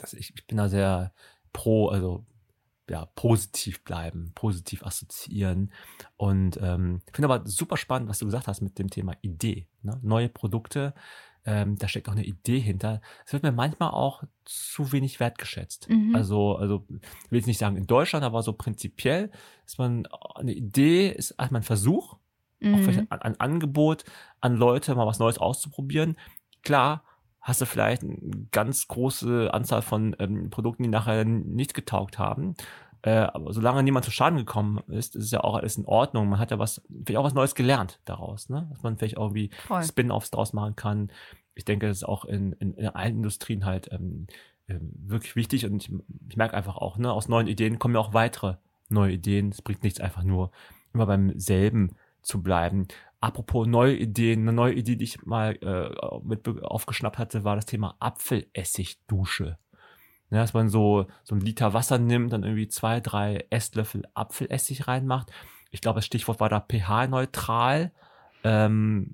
dass 0.00 0.14
ich, 0.14 0.32
ich 0.34 0.46
bin 0.46 0.56
da 0.56 0.68
sehr 0.68 1.12
pro, 1.52 1.88
also 1.88 2.24
ja, 2.88 3.06
positiv 3.06 3.84
bleiben, 3.84 4.32
positiv 4.34 4.84
assoziieren. 4.84 5.72
Und 6.16 6.58
ähm, 6.60 7.02
finde 7.12 7.32
aber 7.32 7.46
super 7.46 7.76
spannend, 7.76 8.08
was 8.08 8.18
du 8.18 8.24
gesagt 8.24 8.48
hast 8.48 8.62
mit 8.62 8.78
dem 8.78 8.90
Thema 8.90 9.14
Idee. 9.22 9.68
Ne? 9.82 9.98
Neue 10.02 10.28
Produkte, 10.28 10.94
ähm, 11.44 11.76
da 11.78 11.88
steckt 11.88 12.08
auch 12.08 12.12
eine 12.12 12.24
Idee 12.24 12.60
hinter. 12.60 13.00
Es 13.24 13.32
wird 13.32 13.42
mir 13.42 13.52
manchmal 13.52 13.90
auch 13.90 14.22
zu 14.44 14.92
wenig 14.92 15.20
wertgeschätzt. 15.20 15.88
Mhm. 15.88 16.14
Also, 16.14 16.56
also 16.56 16.84
ich 16.90 17.30
will 17.30 17.38
jetzt 17.38 17.46
nicht 17.46 17.58
sagen 17.58 17.76
in 17.76 17.86
Deutschland, 17.86 18.24
aber 18.24 18.42
so 18.42 18.52
prinzipiell 18.52 19.30
ist 19.66 19.78
man 19.78 20.06
eine 20.34 20.52
Idee, 20.52 21.08
ist 21.08 21.32
erstmal 21.32 21.60
ein 21.60 21.64
Versuch, 21.64 22.16
mhm. 22.60 22.74
auch 22.74 22.78
vielleicht 22.80 23.12
ein, 23.12 23.22
ein 23.22 23.40
Angebot 23.40 24.04
an 24.40 24.56
Leute, 24.56 24.94
mal 24.94 25.06
was 25.06 25.18
Neues 25.18 25.38
auszuprobieren. 25.38 26.16
Klar, 26.62 27.04
hast 27.40 27.60
du 27.60 27.66
vielleicht 27.66 28.02
eine 28.02 28.18
ganz 28.52 28.86
große 28.88 29.52
Anzahl 29.52 29.82
von 29.82 30.14
ähm, 30.18 30.50
Produkten, 30.50 30.82
die 30.82 30.88
nachher 30.88 31.24
nicht 31.24 31.74
getaugt 31.74 32.18
haben. 32.18 32.54
Äh, 33.02 33.10
aber 33.10 33.52
solange 33.52 33.82
niemand 33.82 34.04
zu 34.04 34.10
Schaden 34.10 34.38
gekommen 34.38 34.78
ist, 34.88 35.16
ist 35.16 35.24
es 35.24 35.30
ja 35.30 35.40
auch 35.40 35.56
alles 35.56 35.76
in 35.76 35.86
Ordnung. 35.86 36.28
Man 36.28 36.38
hat 36.38 36.50
ja 36.50 36.58
was, 36.58 36.82
vielleicht 37.04 37.18
auch 37.18 37.24
was 37.24 37.34
Neues 37.34 37.54
gelernt 37.54 38.00
daraus, 38.04 38.48
ne? 38.48 38.68
Dass 38.70 38.82
man 38.82 38.96
vielleicht 38.98 39.16
irgendwie 39.16 39.50
Spin-offs 39.82 40.30
draus 40.30 40.52
machen 40.52 40.76
kann. 40.76 41.10
Ich 41.54 41.64
denke, 41.64 41.88
das 41.88 41.98
ist 41.98 42.04
auch 42.04 42.24
in, 42.24 42.52
in, 42.54 42.74
in 42.74 42.88
allen 42.88 43.16
Industrien 43.16 43.64
halt 43.64 43.90
ähm, 43.92 44.26
ähm, 44.68 44.92
wirklich 44.94 45.34
wichtig 45.34 45.66
und 45.66 45.82
ich, 45.82 45.92
ich 46.28 46.36
merke 46.36 46.56
einfach 46.56 46.76
auch, 46.76 46.96
ne, 46.98 47.12
aus 47.12 47.28
neuen 47.28 47.46
Ideen 47.46 47.78
kommen 47.78 47.94
ja 47.94 48.00
auch 48.00 48.14
weitere 48.14 48.56
neue 48.88 49.12
Ideen. 49.12 49.50
Es 49.50 49.62
bringt 49.62 49.82
nichts 49.82 50.00
einfach 50.00 50.22
nur 50.22 50.50
immer 50.92 51.06
beim 51.06 51.38
selben 51.38 51.96
zu 52.22 52.42
bleiben. 52.42 52.86
Apropos 53.20 53.66
neue 53.66 53.96
Ideen, 53.96 54.40
eine 54.40 54.52
neue 54.52 54.74
Idee, 54.74 54.96
die 54.96 55.04
ich 55.04 55.24
mal 55.24 55.56
äh, 55.62 56.18
mit 56.22 56.46
aufgeschnappt 56.62 57.18
hatte, 57.18 57.44
war 57.44 57.56
das 57.56 57.66
Thema 57.66 57.96
Apfelessigdusche. 57.98 59.58
Ja, 60.30 60.38
dass 60.38 60.54
man 60.54 60.68
so, 60.68 61.06
so 61.24 61.34
ein 61.34 61.40
Liter 61.40 61.74
Wasser 61.74 61.98
nimmt, 61.98 62.32
dann 62.32 62.44
irgendwie 62.44 62.68
zwei, 62.68 63.00
drei 63.00 63.46
Esslöffel 63.50 64.04
Apfelessig 64.14 64.86
reinmacht. 64.86 65.32
Ich 65.70 65.80
glaube, 65.80 65.98
das 65.98 66.06
Stichwort 66.06 66.40
war 66.40 66.48
da 66.48 66.60
pH-neutral. 66.60 67.92
Ähm, 68.44 69.12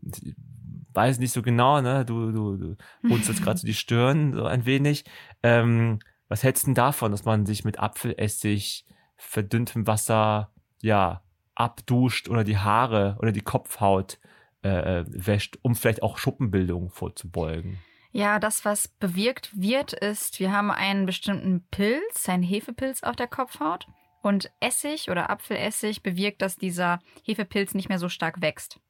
weiß 0.92 1.18
nicht 1.18 1.32
so 1.32 1.42
genau, 1.42 1.80
ne? 1.80 2.04
Du, 2.04 2.32
du, 2.32 2.56
du 2.56 2.76
runzelst 3.08 3.42
gerade 3.44 3.58
so 3.58 3.66
die 3.66 3.74
Stirn 3.74 4.34
so 4.34 4.44
ein 4.44 4.66
wenig. 4.66 5.04
Ähm, 5.42 6.00
was 6.28 6.42
hältst 6.42 6.64
du 6.64 6.68
denn 6.68 6.74
davon, 6.74 7.12
dass 7.12 7.24
man 7.24 7.46
sich 7.46 7.64
mit 7.64 7.78
Apfelessig, 7.78 8.84
verdünntem 9.16 9.86
Wasser, 9.86 10.50
ja, 10.82 11.22
abduscht 11.54 12.28
oder 12.28 12.44
die 12.44 12.58
Haare 12.58 13.16
oder 13.20 13.32
die 13.32 13.40
Kopfhaut 13.40 14.18
äh, 14.62 15.00
äh 15.00 15.04
wäscht, 15.08 15.58
um 15.62 15.74
vielleicht 15.74 16.02
auch 16.02 16.18
Schuppenbildung 16.18 16.90
vorzubeugen? 16.90 17.78
Ja, 18.16 18.38
das, 18.38 18.64
was 18.64 18.88
bewirkt 18.88 19.50
wird, 19.60 19.92
ist, 19.92 20.40
wir 20.40 20.50
haben 20.50 20.70
einen 20.70 21.04
bestimmten 21.04 21.66
Pilz, 21.70 22.26
einen 22.30 22.42
Hefepilz 22.42 23.02
auf 23.02 23.14
der 23.14 23.26
Kopfhaut. 23.26 23.86
Und 24.22 24.50
Essig 24.58 25.10
oder 25.10 25.28
Apfelessig 25.28 26.02
bewirkt, 26.02 26.40
dass 26.40 26.56
dieser 26.56 26.98
Hefepilz 27.24 27.74
nicht 27.74 27.90
mehr 27.90 27.98
so 27.98 28.08
stark 28.08 28.40
wächst. 28.40 28.80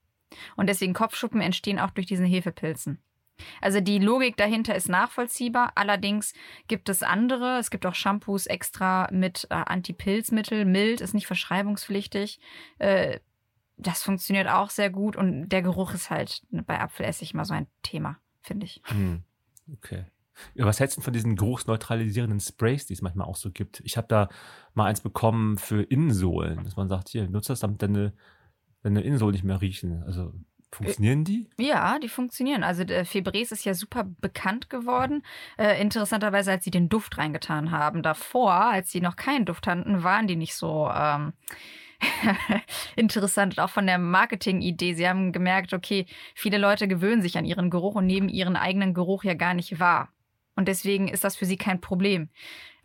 Und 0.55 0.68
deswegen 0.68 0.95
Kopfschuppen 0.95 1.41
entstehen 1.41 1.81
auch 1.81 1.91
durch 1.91 2.07
diesen 2.07 2.24
Hefepilzen. 2.24 3.03
Also 3.61 3.81
die 3.81 3.99
Logik 3.99 4.37
dahinter 4.37 4.77
ist 4.77 4.89
nachvollziehbar. 4.89 5.72
Allerdings 5.74 6.33
gibt 6.68 6.89
es 6.89 7.03
andere. 7.03 7.59
Es 7.59 7.70
gibt 7.70 7.85
auch 7.85 7.97
Shampoos 7.97 8.47
extra 8.47 9.09
mit 9.11 9.49
äh, 9.51 9.55
Antipilzmittel. 9.55 10.64
Mild 10.64 11.01
ist 11.01 11.14
nicht 11.14 11.27
verschreibungspflichtig. 11.27 12.39
Äh, 12.79 13.18
das 13.77 14.05
funktioniert 14.05 14.47
auch 14.47 14.70
sehr 14.70 14.91
gut. 14.91 15.16
Und 15.16 15.49
der 15.49 15.62
Geruch 15.62 15.95
ist 15.95 16.11
halt 16.11 16.43
bei 16.53 16.81
Apfelessig 16.81 17.35
immer 17.35 17.45
so 17.45 17.55
ein 17.55 17.66
Thema 17.83 18.20
finde 18.47 18.66
ich. 18.66 18.80
Hm. 18.84 19.22
Okay. 19.72 20.05
Ja, 20.55 20.66
was 20.66 20.80
hältst 20.80 20.97
du 20.97 21.01
von 21.01 21.12
diesen 21.12 21.36
geruchsneutralisierenden 21.36 22.40
Sprays, 22.40 22.86
die 22.86 22.92
es 22.92 23.03
manchmal 23.03 23.26
auch 23.26 23.36
so 23.36 23.51
gibt? 23.51 23.80
Ich 23.84 23.97
habe 23.97 24.07
da 24.09 24.28
mal 24.74 24.86
eins 24.86 25.01
bekommen 25.01 25.59
für 25.59 25.82
Innensohlen, 25.82 26.62
dass 26.64 26.76
man 26.76 26.88
sagt, 26.88 27.09
hier, 27.09 27.28
nutze 27.28 27.53
das, 27.53 27.61
damit 27.61 27.82
deine, 27.82 28.12
deine 28.82 29.01
Innensohlen 29.01 29.32
nicht 29.32 29.44
mehr 29.44 29.61
riechen. 29.61 30.03
Also 30.03 30.34
funktionieren 30.70 31.24
die? 31.24 31.49
Ja, 31.59 31.99
die 31.99 32.09
funktionieren. 32.09 32.64
Also 32.64 32.84
der 32.84 33.07
Febreze 33.07 33.55
ist 33.55 33.64
ja 33.64 33.74
super 33.74 34.05
bekannt 34.20 34.68
geworden. 34.68 35.22
Äh, 35.57 35.80
interessanterweise, 35.80 36.51
als 36.51 36.64
sie 36.64 36.70
den 36.70 36.88
Duft 36.88 37.16
reingetan 37.16 37.70
haben. 37.70 38.03
Davor, 38.03 38.53
als 38.53 38.90
sie 38.90 39.01
noch 39.01 39.16
keinen 39.16 39.47
Duft 39.47 39.66
hatten, 39.66 40.03
waren 40.03 40.26
die 40.26 40.36
nicht 40.36 40.55
so 40.55 40.90
ähm, 40.94 41.32
interessant. 42.97 43.59
Auch 43.59 43.70
von 43.70 43.86
der 43.86 43.99
Marketing-Idee. 43.99 44.94
Sie 44.94 45.09
haben 45.09 45.32
gemerkt, 45.32 45.72
okay, 45.72 46.07
viele 46.34 46.59
Leute 46.59 46.88
gewöhnen 46.88 47.22
sich 47.22 47.38
an 47.38 47.44
ihren 47.44 47.70
Geruch 47.70 47.94
und 47.94 48.07
nehmen 48.07 48.28
ihren 48.28 48.57
eigenen 48.57 48.94
Geruch 48.94 49.24
ja 49.24 49.34
gar 49.34 49.55
nicht 49.55 49.80
wahr. 49.80 50.12
Und 50.57 50.68
deswegen 50.68 51.09
ist 51.09 51.24
das 51.24 51.36
für 51.36 51.44
sie 51.44 51.59
kein 51.59 51.80
Problem. 51.80 52.30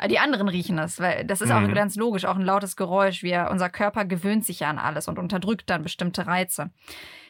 Die 0.10 0.20
anderen 0.20 0.48
riechen 0.48 0.80
es, 0.80 1.00
weil 1.00 1.26
das 1.26 1.42
ist 1.42 1.50
mhm. 1.50 1.56
auch 1.56 1.74
ganz 1.74 1.96
logisch, 1.96 2.26
auch 2.26 2.36
ein 2.36 2.42
lautes 2.42 2.76
Geräusch. 2.76 3.24
Wir, 3.24 3.50
unser 3.52 3.70
Körper 3.70 4.06
gewöhnt 4.06 4.46
sich 4.46 4.62
ja 4.62 4.70
an 4.70 4.80
alles 4.80 5.08
und 5.08 5.20
unterdrückt 5.20 5.70
dann 5.70 5.84
bestimmte 5.84 6.28
Reize. 6.28 6.72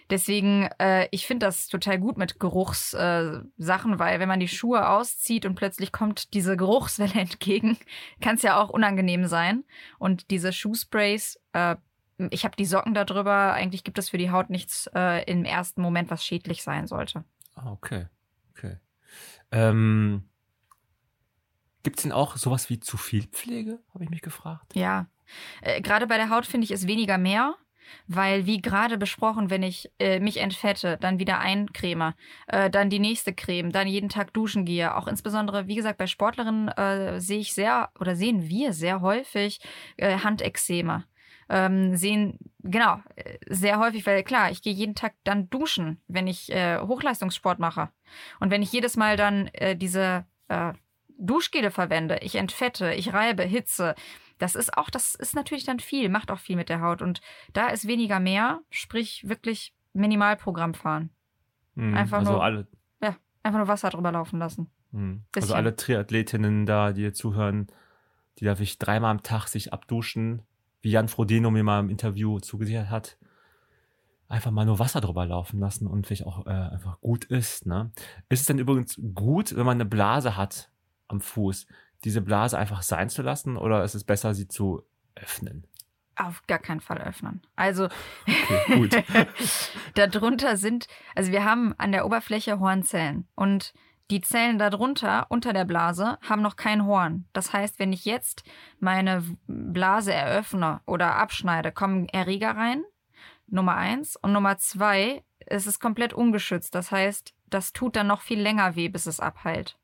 Deswegen, 0.10 0.70
äh, 0.78 1.08
ich 1.12 1.26
finde 1.26 1.46
das 1.46 1.68
total 1.68 1.98
gut 1.98 2.18
mit 2.18 2.38
Geruchssachen, 2.38 3.94
äh, 3.94 4.00
weil 4.00 4.20
wenn 4.20 4.28
man 4.28 4.42
die 4.42 4.50
Schuhe 4.50 4.90
auszieht 4.90 5.46
und 5.46 5.56
plötzlich 5.56 5.94
kommt 5.94 6.34
diese 6.34 6.58
Geruchswelle 6.58 7.14
entgegen, 7.20 7.78
kann 8.20 8.36
es 8.36 8.42
ja 8.42 8.62
auch 8.62 8.70
unangenehm 8.70 9.26
sein. 9.28 9.64
Und 10.00 10.30
diese 10.30 10.52
Schuhsprays, 10.52 11.40
äh, 11.54 11.78
ich 12.30 12.44
habe 12.44 12.58
die 12.58 12.66
Socken 12.66 12.94
darüber. 12.94 13.54
Eigentlich 13.54 13.84
gibt 13.84 13.98
es 13.98 14.10
für 14.10 14.18
die 14.18 14.32
Haut 14.32 14.50
nichts 14.50 14.90
äh, 14.94 15.24
im 15.32 15.46
ersten 15.46 15.82
Moment, 15.82 16.12
was 16.12 16.26
schädlich 16.26 16.62
sein 16.62 16.88
sollte. 16.88 17.24
Ah, 17.56 17.72
okay. 17.72 18.08
Okay. 18.52 18.78
Ähm, 19.52 20.30
Gibt 21.84 21.98
es 21.98 22.04
denn 22.04 22.12
auch 22.12 22.38
sowas 22.38 22.70
wie 22.70 22.80
zu 22.80 22.98
viel 22.98 23.24
Pflege, 23.28 23.80
habe 23.94 24.04
ich 24.04 24.10
mich 24.10 24.22
gefragt? 24.22 24.76
Ja. 24.76 25.08
Äh, 25.62 25.82
gerade 25.82 26.08
bei 26.08 26.18
der 26.18 26.30
Haut 26.30 26.46
finde 26.46 26.66
ich 26.66 26.72
es 26.72 26.88
weniger 26.88 27.18
mehr. 27.18 27.56
Weil, 28.08 28.46
wie 28.46 28.62
gerade 28.62 28.98
besprochen, 28.98 29.50
wenn 29.50 29.64
ich 29.64 29.92
äh, 30.00 30.20
mich 30.20 30.38
entfette, 30.38 30.98
dann 31.02 31.20
wieder 31.20 31.40
eincreme, 31.40 32.14
äh, 32.48 32.70
dann 32.70 32.90
die 32.90 33.00
nächste 33.00 33.34
Creme, 33.34 33.72
dann 33.72 33.88
jeden 33.88 34.10
Tag 34.10 34.34
duschen 34.34 34.66
gehe. 34.66 34.96
Auch 34.96 35.08
insbesondere, 35.08 35.68
wie 35.68 35.76
gesagt, 35.76 35.98
bei 35.98 36.08
Sportlerinnen 36.08 36.70
äh, 36.70 37.20
sehe 37.20 37.40
ich 37.40 37.54
sehr 37.54 37.90
oder 38.00 38.16
sehen 38.16 38.48
wir 38.48 38.74
sehr 38.74 39.02
häufig 39.02 39.60
äh, 39.98 40.20
Handexeme. 40.20 41.06
Ähm, 41.50 41.98
sehen, 41.98 42.40
genau, 42.60 43.02
äh, 43.16 43.38
sehr 43.50 43.78
häufig, 43.80 44.06
weil 44.06 44.24
klar, 44.24 44.52
ich 44.52 44.62
gehe 44.62 44.74
jeden 44.74 44.96
Tag 44.96 45.14
dann 45.26 45.50
duschen, 45.50 46.02
wenn 46.08 46.28
ich 46.28 46.52
äh, 46.52 46.80
Hochleistungssport 46.80 47.60
mache. 47.60 47.90
Und 48.40 48.52
wenn 48.52 48.62
ich 48.62 48.72
jedes 48.72 48.96
Mal 48.96 49.18
dann 49.18 49.48
äh, 49.48 49.76
diese 49.76 50.26
äh, 50.48 50.74
Duschgele 51.22 51.72
verwende, 51.72 52.18
ich 52.22 52.36
entfette, 52.36 52.94
ich 52.94 53.14
reibe, 53.14 53.44
hitze, 53.44 53.96
das 54.38 54.56
ist 54.56 54.78
auch, 54.78 54.90
das 54.90 55.16
ist 55.16 55.36
natürlich 55.36 55.66
dann 55.66 55.80
viel, 55.80 56.10
macht 56.10 56.32
auch 56.32 56.40
viel 56.40 56.56
mit 56.56 56.70
der 56.70 56.82
Haut. 56.82 57.02
Und 57.02 57.22
da 57.54 57.68
ist 57.68 57.88
weniger 57.88 58.20
mehr, 58.20 58.62
sprich 58.70 59.28
wirklich 59.28 59.74
Minimalprogramm 59.94 60.74
fahren. 60.74 61.12
Mhm, 61.76 61.96
einfach 61.96 62.20
also 62.20 62.34
nur, 62.34 62.44
alle, 62.44 62.68
ja, 63.02 63.16
einfach 63.44 63.60
nur 63.60 63.68
Wasser 63.68 63.90
drüber 63.90 64.12
laufen 64.12 64.40
lassen. 64.40 64.72
Mhm. 64.92 65.24
Also 65.36 65.54
alle 65.54 65.76
Triathletinnen 65.76 66.66
da, 66.66 66.92
die 66.92 67.02
hier 67.02 67.14
zuhören, 67.14 67.68
die 68.40 68.46
darf 68.46 68.60
ich 68.60 68.80
dreimal 68.80 69.12
am 69.12 69.24
Tag 69.24 69.48
sich 69.48 69.72
abduschen, 69.72 70.42
wie 70.82 70.90
Jan 70.90 71.08
Frodeno 71.08 71.52
mir 71.52 71.64
mal 71.64 71.80
im 71.80 71.90
Interview 71.90 72.40
zugesichert 72.40 72.90
hat 72.90 73.18
einfach 74.32 74.52
mal 74.52 74.66
nur 74.66 74.80
Wasser 74.80 75.02
drüber 75.02 75.26
laufen 75.26 75.60
lassen 75.60 75.88
und 75.88 76.08
vielleicht 76.08 76.26
auch 76.26 76.48
äh, 76.48 76.52
einfach 76.52 77.02
gut 77.02 77.26
ist. 77.26 77.66
Ne? 77.66 77.92
Ist 78.30 78.40
es 78.40 78.46
denn 78.46 78.60
übrigens 78.60 79.00
gut, 79.14 79.56
wenn 79.56 79.66
man 79.66 79.76
eine 79.76 79.86
Blase 79.86 80.38
hat 80.38 80.71
am 81.12 81.22
Fuß, 81.22 81.68
diese 82.04 82.22
Blase 82.22 82.58
einfach 82.58 82.82
sein 82.82 83.10
zu 83.10 83.22
lassen 83.22 83.58
oder 83.58 83.84
ist 83.84 83.96
es 83.96 84.04
besser, 84.04 84.34
sie 84.34 84.48
zu 84.48 84.84
öffnen? 85.16 85.68
Auf 86.16 86.46
gar 86.48 86.60
keinen 86.60 86.82
Fall 86.82 87.00
öffnen. 87.00 87.42
Also 87.56 87.88
okay, 88.28 88.76
gut. 88.76 89.04
darunter 89.96 90.58
sind, 90.58 90.88
also 91.16 91.32
wir 91.32 91.46
haben 91.46 91.74
an 91.78 91.92
der 91.92 92.06
Oberfläche 92.06 92.60
Hornzellen 92.60 93.28
und 93.36 93.74
die 94.12 94.20
Zellen 94.20 94.60
darunter, 94.60 95.28
unter 95.30 95.54
der 95.54 95.64
Blase, 95.64 96.20
haben 96.22 96.42
noch 96.42 96.58
kein 96.58 96.86
Horn. 96.86 97.28
Das 97.32 97.54
heißt, 97.54 97.80
wenn 97.80 97.94
ich 97.94 98.04
jetzt 98.04 98.44
meine 98.80 99.24
Blase 99.48 100.14
eröffne 100.14 100.82
oder 100.86 101.16
abschneide, 101.16 101.72
kommen 101.72 102.10
Erreger 102.10 102.58
rein. 102.58 102.84
Nummer 103.48 103.78
eins. 103.78 104.18
Und 104.18 104.34
Nummer 104.34 104.58
zwei, 104.58 105.24
es 105.46 105.66
ist 105.66 105.80
komplett 105.80 106.14
ungeschützt. 106.14 106.76
Das 106.76 106.92
heißt, 106.92 107.34
das 107.50 107.72
tut 107.72 107.96
dann 107.96 108.08
noch 108.08 108.22
viel 108.22 108.42
länger 108.42 108.76
weh, 108.76 108.90
bis 108.90 109.06
es 109.06 109.22
abheilt. 109.22 109.78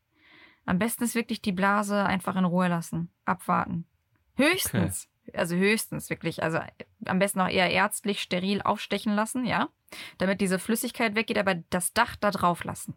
Am 0.68 0.80
besten 0.80 1.06
ist 1.06 1.16
wirklich 1.16 1.42
die 1.42 1.54
Blase 1.54 2.06
einfach 2.06 2.36
in 2.36 2.44
Ruhe 2.44 2.68
lassen. 2.68 3.10
Abwarten. 3.24 3.86
Höchstens. 4.36 5.08
Okay. 5.26 5.38
Also 5.38 5.56
höchstens 5.56 6.10
wirklich. 6.10 6.44
Also 6.44 6.60
am 7.06 7.20
besten 7.20 7.40
auch 7.40 7.48
eher 7.48 7.72
ärztlich 7.72 8.22
steril 8.22 8.62
aufstechen 8.62 9.16
lassen, 9.16 9.46
ja. 9.46 9.70
Damit 10.18 10.42
diese 10.42 10.60
Flüssigkeit 10.60 11.16
weggeht, 11.16 11.38
aber 11.38 11.56
das 11.70 11.94
Dach 11.94 12.18
da 12.18 12.32
drauf 12.32 12.66
lassen. 12.66 12.96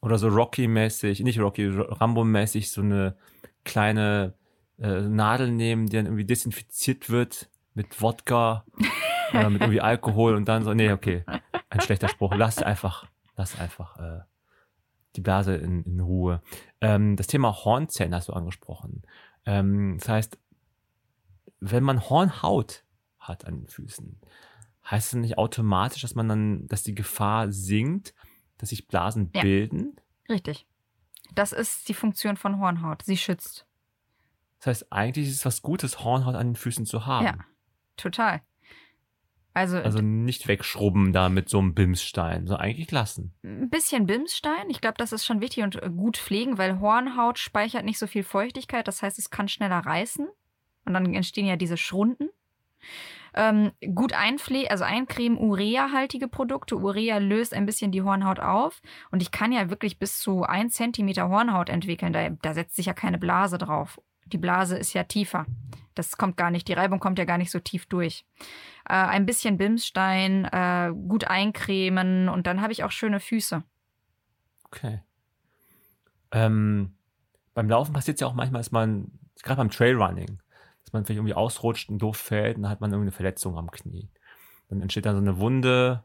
Oder 0.00 0.16
so 0.16 0.28
Rocky-mäßig, 0.28 1.20
nicht 1.20 1.40
Rocky, 1.40 1.66
Rambo-mäßig 1.66 2.70
so 2.70 2.82
eine 2.82 3.16
kleine 3.64 4.34
äh, 4.78 5.00
Nadel 5.00 5.50
nehmen, 5.50 5.86
die 5.86 5.96
dann 5.96 6.06
irgendwie 6.06 6.24
desinfiziert 6.24 7.10
wird 7.10 7.50
mit 7.74 8.00
Wodka 8.00 8.64
oder 9.32 9.50
mit 9.50 9.60
irgendwie 9.60 9.80
Alkohol 9.80 10.36
und 10.36 10.46
dann 10.46 10.62
so, 10.62 10.72
nee, 10.72 10.92
okay, 10.92 11.24
ein 11.68 11.80
schlechter 11.80 12.08
Spruch. 12.08 12.32
Lass 12.36 12.62
einfach, 12.62 13.06
lass 13.36 13.58
einfach 13.58 13.98
äh, 13.98 14.20
die 15.16 15.20
Blase 15.20 15.54
in, 15.54 15.82
in 15.84 16.00
Ruhe. 16.00 16.42
Ähm, 16.80 17.16
das 17.16 17.26
Thema 17.26 17.64
Hornzellen 17.64 18.14
hast 18.14 18.28
du 18.28 18.32
angesprochen. 18.32 19.02
Ähm, 19.46 19.96
das 19.98 20.08
heißt, 20.08 20.38
wenn 21.60 21.84
man 21.84 22.08
Hornhaut 22.08 22.84
hat 23.18 23.44
an 23.44 23.60
den 23.60 23.66
Füßen, 23.66 24.20
heißt 24.90 25.14
es 25.14 25.20
nicht 25.20 25.38
automatisch, 25.38 26.02
dass 26.02 26.14
man 26.14 26.28
dann, 26.28 26.66
dass 26.66 26.82
die 26.82 26.94
Gefahr 26.94 27.52
sinkt, 27.52 28.14
dass 28.58 28.70
sich 28.70 28.88
Blasen 28.88 29.30
ja. 29.34 29.42
bilden? 29.42 29.96
Richtig. 30.28 30.66
Das 31.34 31.52
ist 31.52 31.88
die 31.88 31.94
Funktion 31.94 32.36
von 32.36 32.58
Hornhaut. 32.58 33.02
Sie 33.02 33.16
schützt. 33.16 33.66
Das 34.58 34.66
heißt, 34.66 34.92
eigentlich 34.92 35.28
ist 35.28 35.36
es 35.36 35.46
was 35.46 35.62
Gutes, 35.62 36.04
Hornhaut 36.04 36.34
an 36.34 36.48
den 36.48 36.56
Füßen 36.56 36.86
zu 36.86 37.06
haben. 37.06 37.26
Ja, 37.26 37.38
total. 37.96 38.42
Also, 39.52 39.78
also 39.78 40.00
nicht 40.00 40.46
wegschrubben 40.46 41.12
da 41.12 41.28
mit 41.28 41.48
so 41.48 41.58
einem 41.58 41.74
Bimsstein, 41.74 42.46
so 42.46 42.56
eigentlich 42.56 42.90
lassen. 42.92 43.34
Ein 43.42 43.68
bisschen 43.68 44.06
Bimsstein. 44.06 44.70
Ich 44.70 44.80
glaube, 44.80 44.96
das 44.98 45.12
ist 45.12 45.24
schon 45.24 45.40
wichtig 45.40 45.64
und 45.64 45.82
äh, 45.82 45.90
gut 45.90 46.16
pflegen, 46.16 46.56
weil 46.56 46.80
Hornhaut 46.80 47.38
speichert 47.38 47.84
nicht 47.84 47.98
so 47.98 48.06
viel 48.06 48.22
Feuchtigkeit. 48.22 48.86
Das 48.86 49.02
heißt, 49.02 49.18
es 49.18 49.30
kann 49.30 49.48
schneller 49.48 49.78
reißen. 49.78 50.28
Und 50.84 50.94
dann 50.94 51.12
entstehen 51.14 51.46
ja 51.46 51.56
diese 51.56 51.76
Schrunden. 51.76 52.28
Ähm, 53.34 53.72
gut 53.94 54.12
einpflegen, 54.12 54.70
also 54.70 54.84
eincremen, 54.84 55.38
Urea-haltige 55.38 56.26
Produkte. 56.28 56.76
Urea 56.76 57.18
löst 57.18 57.54
ein 57.54 57.66
bisschen 57.66 57.92
die 57.92 58.02
Hornhaut 58.02 58.40
auf. 58.40 58.80
Und 59.10 59.22
ich 59.22 59.30
kann 59.30 59.52
ja 59.52 59.70
wirklich 59.70 59.98
bis 59.98 60.18
zu 60.18 60.42
ein 60.42 60.70
Zentimeter 60.70 61.28
Hornhaut 61.28 61.68
entwickeln. 61.68 62.12
Da, 62.12 62.30
da 62.30 62.54
setzt 62.54 62.76
sich 62.76 62.86
ja 62.86 62.94
keine 62.94 63.18
Blase 63.18 63.58
drauf. 63.58 64.00
Die 64.32 64.38
Blase 64.38 64.76
ist 64.76 64.92
ja 64.92 65.04
tiefer. 65.04 65.46
Das 65.94 66.16
kommt 66.16 66.36
gar 66.36 66.50
nicht, 66.50 66.68
die 66.68 66.72
Reibung 66.72 67.00
kommt 67.00 67.18
ja 67.18 67.24
gar 67.24 67.38
nicht 67.38 67.50
so 67.50 67.58
tief 67.58 67.86
durch. 67.86 68.24
Äh, 68.88 68.94
ein 68.94 69.26
bisschen 69.26 69.58
Bimsstein, 69.58 70.44
äh, 70.44 70.92
gut 71.08 71.24
eincremen 71.24 72.28
und 72.28 72.46
dann 72.46 72.62
habe 72.62 72.72
ich 72.72 72.84
auch 72.84 72.90
schöne 72.90 73.20
Füße. 73.20 73.62
Okay. 74.64 75.02
Ähm, 76.30 76.94
beim 77.54 77.68
Laufen 77.68 77.92
passiert 77.92 78.16
es 78.16 78.20
ja 78.20 78.28
auch 78.28 78.34
manchmal, 78.34 78.60
dass 78.60 78.70
man, 78.70 79.10
gerade 79.42 79.58
beim 79.58 79.70
Trailrunning, 79.70 80.40
dass 80.84 80.92
man 80.92 81.04
vielleicht 81.04 81.18
irgendwie 81.18 81.34
ausrutscht 81.34 81.88
und 81.90 81.98
doof 81.98 82.16
fällt 82.16 82.56
und 82.56 82.62
dann 82.62 82.70
hat 82.70 82.80
man 82.80 82.90
irgendeine 82.90 83.12
Verletzung 83.12 83.58
am 83.58 83.70
Knie. 83.70 84.08
Dann 84.68 84.80
entsteht 84.80 85.06
dann 85.06 85.16
so 85.16 85.20
eine 85.20 85.38
Wunde 85.38 86.04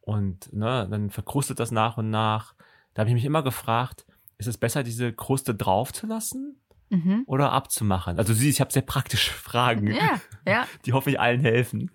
und 0.00 0.52
ne, 0.52 0.88
dann 0.90 1.10
verkrustet 1.10 1.60
das 1.60 1.70
nach 1.70 1.98
und 1.98 2.08
nach. 2.10 2.54
Da 2.94 3.00
habe 3.00 3.10
ich 3.10 3.14
mich 3.14 3.26
immer 3.26 3.42
gefragt, 3.42 4.06
ist 4.38 4.48
es 4.48 4.56
besser, 4.56 4.82
diese 4.82 5.12
Kruste 5.12 5.54
drauf 5.54 5.92
zu 5.92 6.06
lassen 6.06 6.58
mhm. 6.88 7.24
oder 7.26 7.52
abzumachen? 7.52 8.18
Also 8.18 8.32
ich 8.32 8.60
habe 8.60 8.72
sehr 8.72 8.82
praktische 8.82 9.32
Fragen, 9.32 9.92
ja, 9.92 10.20
ja. 10.46 10.66
die 10.84 10.92
hoffentlich 10.92 11.20
allen 11.20 11.40
helfen. 11.40 11.90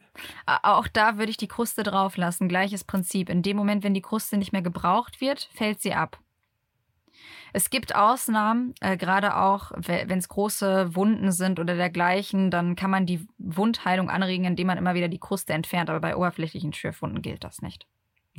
Auch 0.46 0.88
da 0.88 1.18
würde 1.18 1.32
ich 1.32 1.38
die 1.38 1.48
Kruste 1.48 1.84
drauf 1.84 2.18
lassen. 2.18 2.50
Gleiches 2.50 2.84
Prinzip. 2.84 3.30
In 3.30 3.42
dem 3.42 3.58
Moment, 3.58 3.84
wenn 3.84 3.94
die 3.94 4.02
Kruste 4.02 4.38
nicht 4.38 4.52
mehr 4.52 4.62
gebraucht 4.62 5.22
wird, 5.22 5.50
fällt 5.54 5.82
sie 5.82 5.94
ab. 5.94 6.20
Es 7.54 7.70
gibt 7.70 7.96
Ausnahmen, 7.96 8.74
äh, 8.80 8.96
gerade 8.96 9.36
auch, 9.36 9.72
wenn 9.76 10.18
es 10.18 10.30
große 10.30 10.96
Wunden 10.96 11.32
sind 11.32 11.60
oder 11.60 11.76
dergleichen, 11.76 12.50
dann 12.50 12.76
kann 12.76 12.90
man 12.90 13.06
die 13.06 13.28
Wundheilung 13.38 14.10
anregen, 14.10 14.46
indem 14.46 14.68
man 14.68 14.78
immer 14.78 14.94
wieder 14.94 15.10
die 15.10 15.20
Kruste 15.20 15.54
entfernt. 15.54 15.90
Aber 15.90 16.00
bei 16.00 16.16
oberflächlichen 16.16 16.72
Schürfwunden 16.72 17.22
gilt 17.22 17.44
das 17.44 17.62
nicht. 17.62 17.88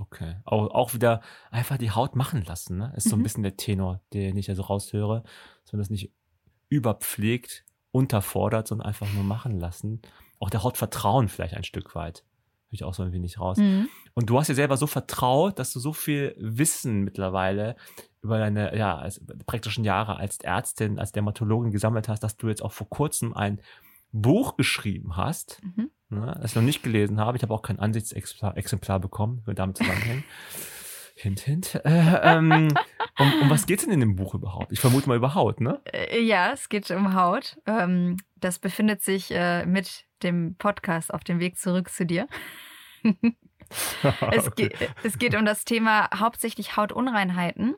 Okay. 0.01 0.37
Auch, 0.45 0.71
auch 0.71 0.95
wieder 0.95 1.21
einfach 1.51 1.77
die 1.77 1.91
Haut 1.91 2.17
machen 2.17 2.43
lassen, 2.45 2.79
ne? 2.79 2.93
Ist 2.97 3.11
so 3.11 3.17
ein 3.17 3.19
mhm. 3.19 3.23
bisschen 3.25 3.43
der 3.43 3.57
Tenor, 3.57 4.01
den 4.15 4.37
ich 4.39 4.49
also 4.49 4.63
raushöre, 4.63 5.23
dass 5.63 5.73
man 5.73 5.81
das 5.81 5.91
nicht 5.91 6.11
überpflegt, 6.73 7.65
unterfordert, 7.91 8.67
sondern 8.67 8.87
einfach 8.87 9.13
nur 9.13 9.25
machen 9.25 9.61
lassen. 9.61 10.01
Auch 10.41 10.49
der 10.51 10.63
Haut 10.63 10.79
vertrauen 10.79 11.29
vielleicht 11.29 11.55
ein 11.55 11.65
Stück 11.65 11.95
weit. 11.95 12.25
ich 12.71 12.85
auch 12.85 12.95
so 12.95 13.03
ein 13.03 13.13
wenig 13.13 13.39
raus. 13.39 13.59
Mhm. 13.59 13.89
Und 14.15 14.31
du 14.31 14.39
hast 14.39 14.47
dir 14.49 14.55
selber 14.55 14.79
so 14.79 14.87
vertraut, 14.87 15.59
dass 15.59 15.75
du 15.75 15.79
so 15.81 15.93
viel 15.93 16.35
Wissen 16.39 17.03
mittlerweile 17.03 17.77
über 18.23 18.39
deine 18.39 18.75
ja, 18.75 18.97
als, 18.97 19.21
praktischen 19.47 19.85
Jahre 19.85 20.17
als 20.17 20.39
Ärztin, 20.39 20.99
als 20.99 21.13
Dermatologin 21.13 21.71
gesammelt 21.71 22.09
hast, 22.09 22.21
dass 22.21 22.39
du 22.39 22.49
jetzt 22.49 22.63
auch 22.63 22.73
vor 22.73 22.89
kurzem 22.89 23.35
ein 23.35 23.61
Buch 24.11 24.57
geschrieben 24.57 25.17
hast, 25.19 25.61
Mhm. 25.63 25.91
ne, 26.09 26.39
das 26.41 26.53
ich 26.53 26.57
noch 26.57 26.63
nicht 26.63 26.83
gelesen 26.83 27.21
habe. 27.21 27.37
Ich 27.37 27.43
habe 27.43 27.53
auch 27.53 27.63
kein 27.63 27.79
Ansichtsexemplar 27.79 28.57
Exemplar 28.57 29.01
bekommen, 29.01 29.43
damit 29.55 29.77
zusammenhängen. 29.77 30.25
hint, 31.23 31.41
hint. 31.41 31.75
Äh, 31.85 31.89
ähm, 32.23 32.69
um, 33.19 33.33
um 33.43 33.51
was 33.51 33.67
geht's 33.67 33.85
denn 33.85 33.93
in 33.93 34.01
dem 34.01 34.17
Buch 34.17 34.35
überhaupt? 34.35 34.73
Ich 34.73 34.81
vermute 34.81 35.09
mal 35.09 35.17
über 35.17 35.35
Haut, 35.35 35.61
ne? 35.61 35.81
Äh, 35.93 36.21
Ja, 36.23 36.53
es 36.53 36.69
geht 36.69 36.91
um 36.91 37.15
Haut. 37.15 37.59
Ähm, 37.67 38.17
das 38.37 38.59
befindet 38.59 39.03
sich 39.03 39.31
äh, 39.31 39.65
mit 39.65 40.05
dem 40.23 40.57
Podcast 40.57 41.13
auf 41.13 41.25
dem 41.25 41.39
Weg 41.41 41.57
zurück 41.59 41.91
zu 41.91 42.05
dir. 42.07 42.27
Es, 44.33 44.49
Okay. 44.49 44.69
ge 44.69 44.89
es 45.03 45.19
geht 45.19 45.35
um 45.35 45.47
das 45.47 45.65
Thema 45.65 46.11
hauptsächlich 46.15 46.77
Hautunreinheiten, 46.77 47.75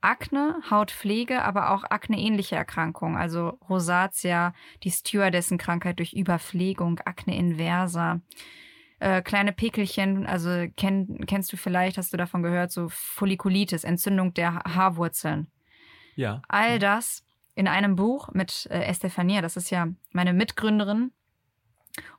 Akne, 0.00 0.56
Hautpflege, 0.70 1.42
aber 1.44 1.70
auch 1.70 1.84
akneähnliche 1.84 2.56
Erkrankungen, 2.56 3.16
also 3.18 3.58
Rosatia, 3.68 4.54
die 4.84 4.90
Stewardessenkrankheit 4.90 5.98
durch 5.98 6.14
Überpflegung, 6.14 7.00
Akne 7.04 7.36
inversa, 7.36 8.20
äh, 9.00 9.22
kleine 9.22 9.52
Pickelchen, 9.52 10.26
also 10.26 10.66
kenn, 10.76 11.24
kennst 11.26 11.52
du 11.52 11.56
vielleicht, 11.56 11.98
hast 11.98 12.12
du 12.12 12.16
davon 12.16 12.42
gehört, 12.42 12.72
so 12.72 12.88
Follikulitis, 12.88 13.84
Entzündung 13.84 14.34
der 14.34 14.54
Ha- 14.54 14.74
Haarwurzeln. 14.74 15.50
Ja. 16.16 16.42
All 16.48 16.78
das 16.78 17.24
in 17.54 17.68
einem 17.68 17.96
Buch 17.96 18.30
mit 18.32 18.66
äh, 18.70 18.82
Estefania, 18.84 19.40
das 19.40 19.56
ist 19.56 19.70
ja 19.70 19.88
meine 20.12 20.32
Mitgründerin. 20.32 21.12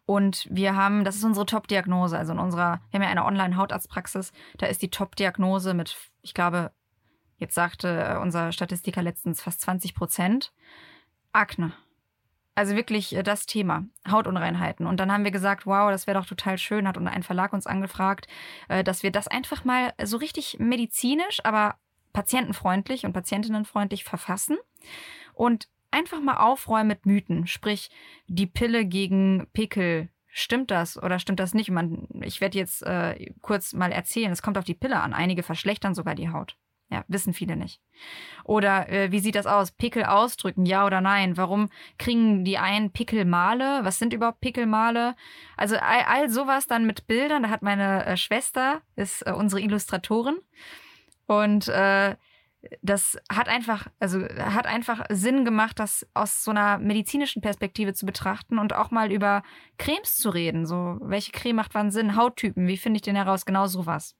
Und 0.06 0.48
wir 0.50 0.76
haben, 0.76 1.04
das 1.04 1.16
ist 1.16 1.24
unsere 1.24 1.46
Top-Diagnose. 1.46 2.18
Also 2.18 2.34
in 2.34 2.40
unserer, 2.40 2.82
wir 2.92 3.00
haben 3.00 3.04
ja 3.04 3.10
eine 3.10 3.26
Online-Hautarztpraxis, 3.26 4.32
da 4.58 4.66
ist 4.66 4.82
die 4.82 4.90
Top-Diagnose 4.90 5.74
mit, 5.74 5.98
ich 6.22 6.34
glaube, 6.34 6.72
jetzt 7.38 7.56
sagte 7.56 8.20
unser 8.22 8.52
Statistiker 8.52 9.02
letztens 9.04 9.42
fast 9.42 9.62
20 9.62 9.96
Prozent. 9.96 10.52
Akne. 11.32 11.74
Also 12.60 12.76
wirklich 12.76 13.16
äh, 13.16 13.24
das 13.24 13.45
Thema, 13.45 13.86
Hautunreinheiten. 14.05 14.86
Und 14.86 14.99
dann 14.99 15.14
haben 15.14 15.24
wir 15.24 15.32
gesagt, 15.32 15.66
wow, 15.66 15.89
das 15.91 16.07
wäre 16.07 16.20
doch 16.20 16.26
total 16.26 16.57
schön, 16.57 16.89
hat 16.89 16.97
ein 16.97 17.24
Verlag 17.24 17.53
uns 17.53 17.66
angefragt, 17.66 18.28
äh, 18.68 18.84
dass 18.84 19.01
wir 19.01 19.12
das 19.12 19.30
einfach 19.30 19.64
mal 19.64 19.93
so 20.03 20.18
richtig 20.18 20.57
medizinisch, 20.60 21.39
aber 21.45 21.76
patientenfreundlich 22.12 23.05
und 23.05 23.14
patientinnenfreundlich 23.14 24.03
verfassen 24.03 24.57
und 25.34 25.70
einfach 25.89 26.20
mal 26.20 26.36
aufräumen 26.36 26.89
mit 26.89 27.05
Mythen. 27.05 27.47
Sprich, 27.47 27.91
die 28.28 28.47
Pille 28.47 28.84
gegen 28.84 29.47
Pickel. 29.53 30.10
Stimmt 30.28 30.70
das 30.70 31.01
oder 31.01 31.18
stimmt 31.18 31.39
das 31.39 31.53
nicht? 31.53 31.72
Man, 31.72 32.10
ich 32.24 32.41
werde 32.41 32.57
jetzt 32.57 32.84
äh, 32.84 33.32
kurz 33.41 33.72
mal 33.72 33.93
erzählen, 33.93 34.34
es 34.34 34.41
kommt 34.41 34.57
auf 34.57 34.66
die 34.66 34.76
Pille 34.76 34.99
an. 34.99 35.14
Einige 35.14 35.43
verschlechtern 35.43 35.95
sogar 35.95 36.14
die 36.14 36.30
Haut. 36.30 36.57
Ja, 36.92 37.06
wissen 37.08 37.34
viele 37.34 37.56
nicht. 37.56 37.82
Oder 38.44 38.90
äh, 38.90 39.12
wie 39.12 39.20
sieht 39.20 39.36
das 39.36 39.46
aus? 39.46 39.72
Pickel 39.72 40.06
ausdrücken, 40.06 40.66
ja 40.66 40.88
oder 40.88 41.02
nein? 41.02 41.38
Warum 41.38 41.70
kriegen 42.00 42.44
die 42.44 42.58
einen 42.58 42.92
Pickelmale? 42.92 43.82
Was 43.84 44.00
sind 44.00 44.12
überhaupt 44.12 44.42
Pickelmale? 44.42 45.16
Also 45.56 45.76
all, 45.76 46.02
all 46.08 46.30
sowas 46.30 46.66
dann 46.66 46.88
mit 46.88 47.06
Bildern. 47.06 47.44
Da 47.44 47.50
hat 47.50 47.62
meine 47.62 48.06
äh, 48.06 48.18
Schwester, 48.18 48.82
ist 48.96 49.22
äh, 49.28 49.34
unsere 49.34 49.62
Illustratorin. 49.62 50.38
Und 51.28 51.68
äh, 51.68 52.16
das 52.82 53.18
hat 53.32 53.48
einfach, 53.48 53.88
also 54.00 54.22
hat 54.22 54.66
einfach 54.66 55.06
Sinn 55.10 55.46
gemacht, 55.46 55.80
das 55.80 56.08
aus 56.14 56.44
so 56.44 56.52
einer 56.52 56.80
medizinischen 56.80 57.42
Perspektive 57.42 57.94
zu 57.94 58.06
betrachten 58.06 58.58
und 58.58 58.74
auch 58.74 58.90
mal 58.90 59.12
über 59.12 59.44
Cremes 59.78 60.18
zu 60.18 60.30
reden. 60.32 60.66
So, 60.66 60.98
welche 61.02 61.32
Creme 61.32 61.58
macht 61.58 61.76
wann 61.76 61.92
Sinn? 61.92 62.16
Hauttypen, 62.16 62.68
wie 62.68 62.78
finde 62.78 62.98
ich 62.98 63.04
den 63.04 63.16
heraus? 63.16 63.46
Genau 63.46 63.68
sowas. 63.68 64.16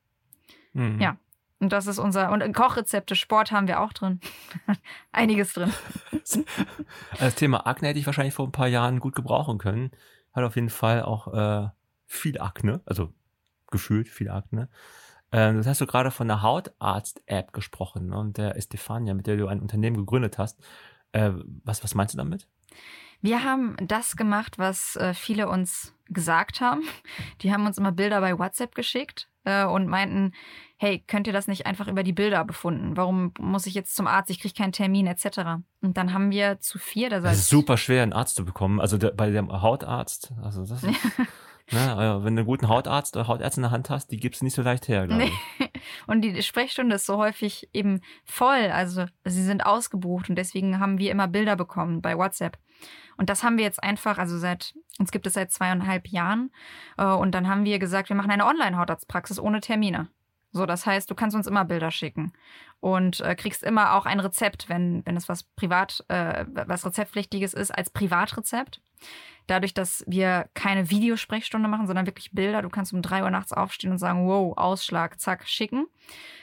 Mhm. 0.74 1.00
Ja. 1.02 1.18
Und 1.60 1.74
das 1.74 1.88
ist 1.88 2.00
unser, 2.00 2.32
und 2.32 2.54
Kochrezepte, 2.54 3.16
Sport 3.16 3.52
haben 3.52 3.68
wir 3.68 3.82
auch 3.82 3.92
drin. 3.92 4.20
Einiges 5.12 5.54
drin. 5.54 5.74
Das 7.20 7.36
Thema 7.36 7.66
Akne 7.66 7.88
hätte 7.88 8.00
ich 8.00 8.06
wahrscheinlich 8.06 8.34
vor 8.34 8.48
ein 8.48 8.52
paar 8.52 8.68
Jahren 8.68 9.00
gut 9.00 9.16
gebrauchen 9.16 9.58
können. 9.58 9.92
Hat 10.34 10.44
auf 10.44 10.56
jeden 10.56 10.70
Fall 10.70 11.02
auch 11.02 11.34
äh, 11.34 11.70
viel 12.06 12.40
Akne, 12.40 12.82
also 12.86 13.14
gefühlt 13.72 14.08
viel 14.08 14.30
Akne. 14.30 14.70
Ähm, 15.32 15.58
das 15.58 15.68
hast 15.68 15.82
du 15.82 15.86
gerade 15.86 16.12
von 16.12 16.28
der 16.28 16.42
Hautarzt-App 16.42 17.54
gesprochen 17.54 18.10
ne? 18.10 18.18
und 18.18 18.38
der 18.38 18.56
Estefania, 18.58 19.14
mit 19.14 19.28
der 19.28 19.38
du 19.38 19.48
ein 19.48 19.60
Unternehmen 19.60 19.98
gegründet 19.98 20.38
hast. 20.38 20.60
Äh, 21.12 21.32
was, 21.64 21.84
was 21.84 21.96
meinst 21.96 22.14
du 22.14 22.18
damit? 22.18 22.48
Wir 23.22 23.44
haben 23.44 23.76
das 23.82 24.16
gemacht, 24.16 24.58
was 24.58 24.96
äh, 24.96 25.14
viele 25.14 25.50
uns 25.50 25.94
gesagt 26.08 26.62
haben. 26.62 26.84
Die 27.42 27.52
haben 27.52 27.66
uns 27.66 27.78
immer 27.78 27.92
Bilder 27.92 28.22
bei 28.22 28.38
WhatsApp 28.38 28.76
geschickt 28.76 29.30
äh, 29.44 29.66
und 29.66 29.88
meinten, 29.88 30.34
hey, 30.82 31.04
könnt 31.06 31.28
ihr 31.28 31.34
das 31.34 31.48
nicht 31.48 31.66
einfach 31.66 31.88
über 31.90 32.04
die 32.04 32.14
Bilder 32.14 32.46
befunden? 32.46 32.96
Warum 32.96 33.34
muss 33.38 33.66
ich 33.66 33.74
jetzt 33.74 33.96
zum 33.98 34.08
Arzt? 34.08 34.30
Ich 34.32 34.40
kriege 34.40 34.54
keinen 34.54 34.72
Termin 34.72 35.08
etc. 35.08 35.62
Und 35.82 35.98
dann 35.98 36.14
haben 36.14 36.32
wir 36.32 36.60
zu 36.62 36.80
vier, 36.80 37.10
das 37.10 37.22
Das 37.24 37.34
ist 37.34 37.40
heißt, 37.40 37.50
super 37.50 37.76
schwer, 37.78 38.02
einen 38.02 38.14
Arzt 38.14 38.36
zu 38.36 38.46
bekommen. 38.46 38.80
Also 38.80 38.98
der, 38.98 39.12
bei 39.12 39.30
dem 39.30 39.52
Hautarzt, 39.52 40.32
also 40.42 40.66
das 40.66 40.84
ist, 40.84 40.86
ne, 41.72 41.80
äh, 41.80 42.24
wenn 42.24 42.36
du 42.38 42.42
einen 42.42 42.46
guten 42.46 42.70
Hautarzt 42.70 43.18
oder 43.18 43.28
Hautärzte 43.28 43.60
in 43.60 43.64
der 43.64 43.72
Hand 43.72 43.90
hast, 43.90 44.08
die 44.08 44.18
gibst 44.18 44.40
du 44.40 44.46
nicht 44.46 44.56
so 44.56 44.62
leicht 44.62 44.88
her, 44.88 45.06
glaube 45.06 45.26
ich. 45.26 45.32
Nee. 45.60 45.70
Und 46.08 46.22
die 46.22 46.42
Sprechstunde 46.42 46.96
ist 46.96 47.06
so 47.06 47.18
häufig 47.18 47.70
eben 47.74 48.00
voll. 48.24 48.72
Also 48.72 49.06
sie 49.26 49.44
sind 49.44 49.66
ausgebucht 49.66 50.30
und 50.30 50.36
deswegen 50.38 50.80
haben 50.80 50.98
wir 50.98 51.12
immer 51.12 51.28
Bilder 51.28 51.56
bekommen 51.56 52.02
bei 52.02 52.18
WhatsApp. 52.18 52.58
Und 53.18 53.30
das 53.30 53.44
haben 53.44 53.58
wir 53.58 53.66
jetzt 53.66 53.84
einfach, 53.84 54.18
also 54.18 54.38
seit, 54.38 54.74
uns 54.98 55.12
gibt 55.12 55.28
es 55.28 55.34
seit 55.34 55.52
zweieinhalb 55.52 56.08
Jahren. 56.08 56.52
Äh, 56.98 57.06
Und 57.06 57.34
dann 57.36 57.50
haben 57.50 57.66
wir 57.66 57.80
gesagt, 57.80 58.08
wir 58.08 58.16
machen 58.16 58.32
eine 58.32 58.46
Online-Hautarztpraxis 58.46 59.40
ohne 59.40 59.60
Termine. 59.60 60.08
So, 60.52 60.66
das 60.66 60.86
heißt, 60.86 61.10
du 61.10 61.16
kannst 61.16 61.36
uns 61.36 61.48
immer 61.48 61.66
Bilder 61.66 61.92
schicken 61.92 62.34
und 62.80 63.20
äh, 63.22 63.36
kriegst 63.36 63.64
immer 63.64 63.94
auch 63.94 64.06
ein 64.06 64.20
Rezept, 64.20 64.70
wenn, 64.70 65.06
wenn 65.06 65.16
es 65.16 65.30
was 65.30 65.44
privat, 65.44 66.04
äh, 66.08 66.46
was 66.48 66.86
rezeptpflichtiges 66.86 67.54
ist, 67.54 67.72
als 67.72 67.90
Privatrezept. 67.90 68.82
Dadurch, 69.48 69.74
dass 69.74 70.04
wir 70.08 70.50
keine 70.54 70.90
Videosprechstunde 70.90 71.68
machen, 71.68 71.88
sondern 71.88 72.06
wirklich 72.06 72.32
Bilder, 72.32 72.62
du 72.62 72.70
kannst 72.70 72.94
um 72.94 73.02
drei 73.02 73.24
Uhr 73.24 73.32
nachts 73.32 73.54
aufstehen 73.54 73.92
und 73.92 73.98
sagen, 73.98 74.28
wow, 74.28 74.58
Ausschlag, 74.58 75.20
zack, 75.20 75.48
schicken. 75.48 75.88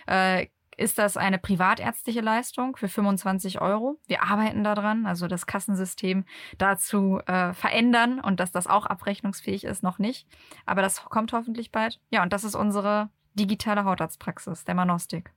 Äh, 0.07 0.47
ist 0.77 0.99
das 0.99 1.17
eine 1.17 1.39
privatärztliche 1.39 2.21
Leistung 2.21 2.77
für 2.77 2.89
25 2.89 3.61
Euro. 3.61 3.99
Wir 4.07 4.23
arbeiten 4.23 4.63
daran, 4.63 5.07
also 5.07 5.27
das 5.27 5.47
Kassensystem 5.47 6.25
dazu 6.59 7.21
äh, 7.27 7.55
verändern 7.55 8.21
und 8.21 8.41
dass 8.41 8.53
das 8.53 8.67
auch 8.67 8.87
abrechnungsfähig 8.87 9.65
ist, 9.65 9.83
noch 9.83 9.99
nicht. 9.99 10.27
Aber 10.67 10.83
das 10.83 11.03
kommt 11.05 11.33
hoffentlich 11.33 11.73
bald. 11.73 12.01
Ja, 12.11 12.23
und 12.23 12.33
das 12.33 12.45
ist 12.45 12.55
unsere 12.55 13.09
digitale 13.37 13.85
Hautarztpraxis, 13.85 14.65
der 14.65 14.75
Manostik. 14.75 15.33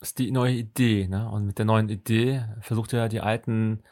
Das 0.00 0.10
ist 0.10 0.18
die 0.18 0.32
neue 0.32 0.54
Idee, 0.54 1.06
ne? 1.06 1.30
Und 1.30 1.46
mit 1.46 1.58
der 1.58 1.64
neuen 1.64 1.88
Idee 1.88 2.44
versucht 2.60 2.92
er 2.92 3.00
ja 3.00 3.08
die 3.08 3.20
alten 3.20 3.82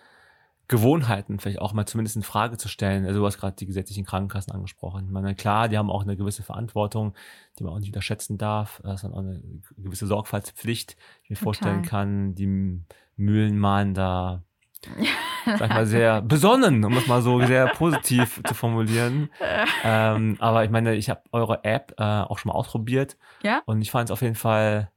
Gewohnheiten 0.70 1.40
vielleicht 1.40 1.58
auch 1.60 1.72
mal 1.72 1.86
zumindest 1.86 2.14
in 2.14 2.22
Frage 2.22 2.56
zu 2.56 2.68
stellen. 2.68 3.04
Also 3.04 3.18
du 3.18 3.26
hast 3.26 3.38
gerade 3.38 3.56
die 3.56 3.66
gesetzlichen 3.66 4.04
Krankenkassen 4.04 4.52
angesprochen. 4.52 5.06
Ich 5.06 5.10
meine, 5.10 5.34
klar, 5.34 5.68
die 5.68 5.76
haben 5.76 5.90
auch 5.90 6.02
eine 6.02 6.16
gewisse 6.16 6.44
Verantwortung, 6.44 7.14
die 7.58 7.64
man 7.64 7.72
auch 7.72 7.80
nicht 7.80 7.88
unterschätzen 7.88 8.38
darf. 8.38 8.80
Das 8.84 9.02
ist 9.02 9.10
auch 9.10 9.18
eine 9.18 9.42
gewisse 9.76 10.06
Sorgfaltspflicht, 10.06 10.92
die 10.92 10.94
ich 11.24 11.30
mir 11.30 11.34
Total. 11.34 11.44
vorstellen 11.44 11.82
kann. 11.82 12.34
Die 12.36 12.82
Mühlen 13.16 13.58
malen 13.58 13.94
da, 13.94 14.44
sag 15.44 15.60
ich 15.62 15.68
mal, 15.68 15.86
sehr 15.86 16.22
besonnen, 16.22 16.84
um 16.84 16.96
es 16.96 17.06
mal 17.06 17.22
so 17.22 17.44
sehr 17.44 17.68
positiv 17.68 18.40
zu 18.46 18.54
formulieren. 18.54 19.30
Ähm, 19.82 20.36
aber 20.40 20.64
ich 20.64 20.70
meine, 20.70 20.94
ich 20.94 21.08
habe 21.08 21.22
eure 21.32 21.64
App 21.64 21.94
äh, 21.98 22.02
auch 22.02 22.38
schon 22.38 22.50
mal 22.50 22.54
ausprobiert. 22.56 23.16
Ja? 23.42 23.62
Und 23.64 23.80
ich 23.80 23.90
fand 23.90 24.08
es 24.08 24.12
auf 24.12 24.20
jeden 24.20 24.34
Fall 24.34 24.90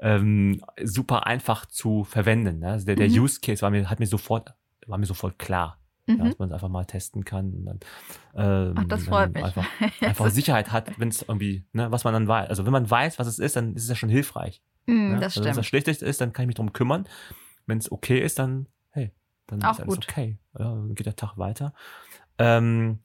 ähm, 0.00 0.62
super 0.82 1.26
einfach 1.26 1.66
zu 1.66 2.04
verwenden. 2.04 2.60
Ne? 2.60 2.68
Also 2.72 2.86
der, 2.86 2.96
der 2.96 3.08
Mhm. 3.08 3.20
Use 3.20 3.40
Case 3.40 3.62
war 3.62 3.70
mir, 3.70 3.88
hat 3.90 4.00
mir 4.00 4.06
sofort, 4.06 4.54
war 4.86 4.98
mir 4.98 5.06
sofort 5.06 5.38
klar, 5.38 5.78
ja, 6.06 6.14
Mhm. 6.14 6.18
dass 6.24 6.38
man 6.38 6.48
es 6.48 6.54
einfach 6.54 6.68
mal 6.68 6.84
testen 6.84 7.24
kann. 7.24 7.52
Und 7.52 7.64
dann, 7.66 7.80
ähm, 8.34 8.74
Ach, 8.78 8.84
das 8.88 9.04
freut 9.04 9.34
mich. 9.34 9.44
Einfach, 9.44 9.66
einfach 10.00 10.30
Sicherheit 10.30 10.72
hat, 10.72 10.98
wenn 10.98 11.08
es 11.08 11.22
irgendwie, 11.22 11.64
ne, 11.72 11.90
was 11.92 12.04
man 12.04 12.14
dann 12.14 12.26
weiß. 12.28 12.48
Also 12.48 12.64
wenn 12.64 12.72
man 12.72 12.90
weiß, 12.90 13.18
was 13.18 13.26
es 13.26 13.38
ist, 13.38 13.56
dann 13.56 13.74
ist 13.74 13.84
es 13.84 13.88
ja 13.90 13.94
schon 13.96 14.08
hilfreich. 14.10 14.62
Mm, 14.86 14.92
Ne? 15.14 15.18
das 15.20 15.36
also 15.36 15.40
wenn 15.40 15.50
es 15.50 15.54
stimmt. 15.54 15.56
das 15.58 15.66
Schlechteste 15.66 16.06
ist, 16.06 16.20
dann 16.20 16.32
kann 16.32 16.44
ich 16.44 16.48
mich 16.48 16.56
drum 16.56 16.72
kümmern. 16.72 17.06
Wenn 17.66 17.78
es 17.78 17.90
okay 17.92 18.20
ist, 18.20 18.38
dann, 18.38 18.66
dann 19.46 19.62
Auch 19.62 19.72
ist 19.72 19.80
alles 19.80 19.94
gut. 19.94 20.08
okay. 20.08 20.38
Ja, 20.58 20.64
dann 20.64 20.94
geht 20.94 21.06
der 21.06 21.16
Tag 21.16 21.36
weiter. 21.38 21.72
Ähm, 22.38 22.98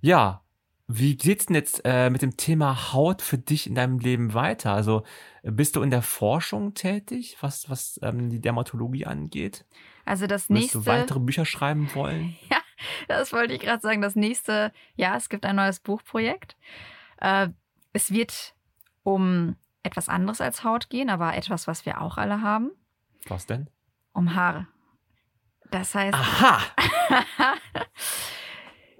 ja, 0.00 0.42
wie 0.88 1.16
geht's 1.16 1.46
denn 1.46 1.54
jetzt 1.56 1.80
äh, 1.84 2.10
mit 2.10 2.22
dem 2.22 2.36
Thema 2.36 2.92
Haut 2.92 3.22
für 3.22 3.38
dich 3.38 3.66
in 3.66 3.74
deinem 3.74 3.98
Leben 3.98 4.34
weiter? 4.34 4.72
Also 4.74 5.04
bist 5.42 5.76
du 5.76 5.82
in 5.82 5.90
der 5.90 6.02
Forschung 6.02 6.74
tätig, 6.74 7.36
was, 7.40 7.70
was 7.70 7.98
ähm, 8.02 8.28
die 8.30 8.40
Dermatologie 8.40 9.06
angeht? 9.06 9.64
Also 10.04 10.26
das 10.26 10.48
Willst 10.50 10.74
nächste. 10.74 10.78
du 10.78 10.86
weitere 10.86 11.20
Bücher 11.20 11.44
schreiben 11.44 11.88
wollen? 11.94 12.36
Das 13.06 13.32
wollte 13.32 13.54
ich 13.54 13.60
gerade 13.60 13.80
sagen. 13.80 14.02
Das 14.02 14.16
nächste, 14.16 14.72
ja, 14.96 15.16
es 15.16 15.28
gibt 15.28 15.46
ein 15.46 15.54
neues 15.54 15.78
Buchprojekt. 15.78 16.56
Äh, 17.18 17.50
es 17.92 18.10
wird 18.10 18.56
um 19.04 19.54
etwas 19.84 20.08
anderes 20.08 20.40
als 20.40 20.64
Haut 20.64 20.90
gehen, 20.90 21.08
aber 21.08 21.36
etwas, 21.36 21.68
was 21.68 21.86
wir 21.86 22.00
auch 22.00 22.18
alle 22.18 22.40
haben, 22.42 22.72
Was 23.26 23.46
denn? 23.46 23.68
um 24.14 24.34
Haare. 24.34 24.66
Das 25.72 25.94
heißt, 25.94 26.14
Aha! 26.14 26.60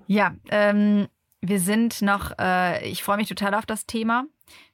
ja, 0.07 0.35
ähm, 0.51 1.07
Wir 1.43 1.61
sind 1.61 2.03
noch, 2.03 2.33
äh, 2.39 2.89
ich 2.89 3.03
freue 3.03 3.19
mich 3.19 3.29
total 3.29 3.55
auf 3.55 3.67
das 3.67 3.85
Thema. 3.85 4.25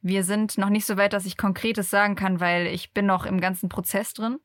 Wir 0.01 0.23
sind 0.23 0.59
noch 0.59 0.69
nicht 0.69 0.87
so 0.87 0.97
weit, 0.97 1.13
dass 1.13 1.27
ich 1.27 1.37
Konkretes 1.37 1.91
sagen 1.91 2.15
kann, 2.15 2.41
weil 2.41 2.67
ich 2.69 2.93
bin 2.95 3.07
noch 3.07 3.27
im 3.27 3.41
ganzen 3.41 3.69
Prozess 3.69 4.15
drin. 4.15 4.39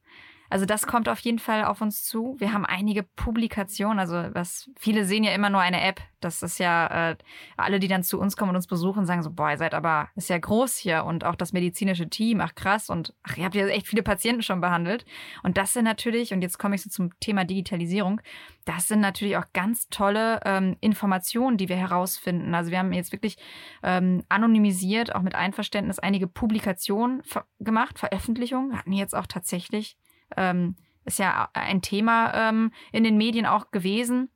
Also 0.53 0.67
das 0.67 0.85
kommt 0.85 1.09
auf 1.09 1.17
jeden 1.21 1.39
Fall 1.39 1.65
auf 1.65 1.81
uns 1.81 2.03
zu. 2.03 2.35
Wir 2.37 2.53
haben 2.53 2.63
einige 2.63 3.01
Publikationen, 3.01 3.97
also 3.97 4.13
was 4.35 4.69
viele 4.77 5.03
sehen 5.03 5.23
ja 5.23 5.31
immer 5.31 5.49
nur 5.49 5.61
eine 5.61 5.81
App. 5.81 5.99
Das 6.19 6.43
ist 6.43 6.59
ja 6.59 7.09
äh, 7.09 7.15
alle, 7.57 7.79
die 7.79 7.87
dann 7.87 8.03
zu 8.03 8.19
uns 8.19 8.37
kommen 8.37 8.51
und 8.51 8.57
uns 8.57 8.67
besuchen, 8.67 9.07
sagen 9.07 9.23
so, 9.23 9.31
boah, 9.31 9.49
ihr 9.49 9.57
seid 9.57 9.73
aber 9.73 10.09
ist 10.15 10.29
ja 10.29 10.37
groß 10.37 10.77
hier 10.77 11.05
und 11.05 11.23
auch 11.23 11.33
das 11.33 11.53
medizinische 11.53 12.07
Team, 12.07 12.39
ach 12.39 12.53
krass 12.53 12.91
und 12.91 13.15
ach, 13.23 13.35
ihr 13.35 13.45
habt 13.45 13.55
ja 13.55 13.65
echt 13.65 13.87
viele 13.87 14.03
Patienten 14.03 14.43
schon 14.43 14.61
behandelt. 14.61 15.05
Und 15.41 15.57
das 15.57 15.73
sind 15.73 15.85
natürlich, 15.85 16.33
und 16.33 16.43
jetzt 16.43 16.59
komme 16.59 16.75
ich 16.75 16.83
so 16.83 16.89
zum 16.91 17.19
Thema 17.19 17.45
Digitalisierung, 17.45 18.21
das 18.65 18.87
sind 18.87 18.99
natürlich 18.99 19.37
auch 19.37 19.45
ganz 19.53 19.89
tolle 19.89 20.39
ähm, 20.45 20.77
Informationen, 20.81 21.57
die 21.57 21.67
wir 21.67 21.77
herausfinden. 21.77 22.53
Also 22.53 22.69
wir 22.69 22.77
haben 22.77 22.93
jetzt 22.93 23.11
wirklich 23.11 23.37
ähm, 23.81 24.23
anonymisiert, 24.29 25.15
auch 25.15 25.23
mit 25.23 25.33
Einverständnis, 25.33 25.97
einige 25.97 26.27
Publikationen 26.27 27.23
ver 27.23 27.47
gemacht, 27.59 27.97
Veröffentlichungen, 27.97 28.77
hatten 28.77 28.93
jetzt 28.93 29.15
auch 29.15 29.25
tatsächlich 29.25 29.97
ähm, 30.38 30.75
ist 31.05 31.19
ja 31.19 31.49
ein 31.53 31.81
Thema 31.81 32.34
ähm, 32.34 32.71
in 32.91 33.03
den 33.03 33.17
Medien 33.17 33.45
auch 33.45 33.71
gewesen. 33.71 34.29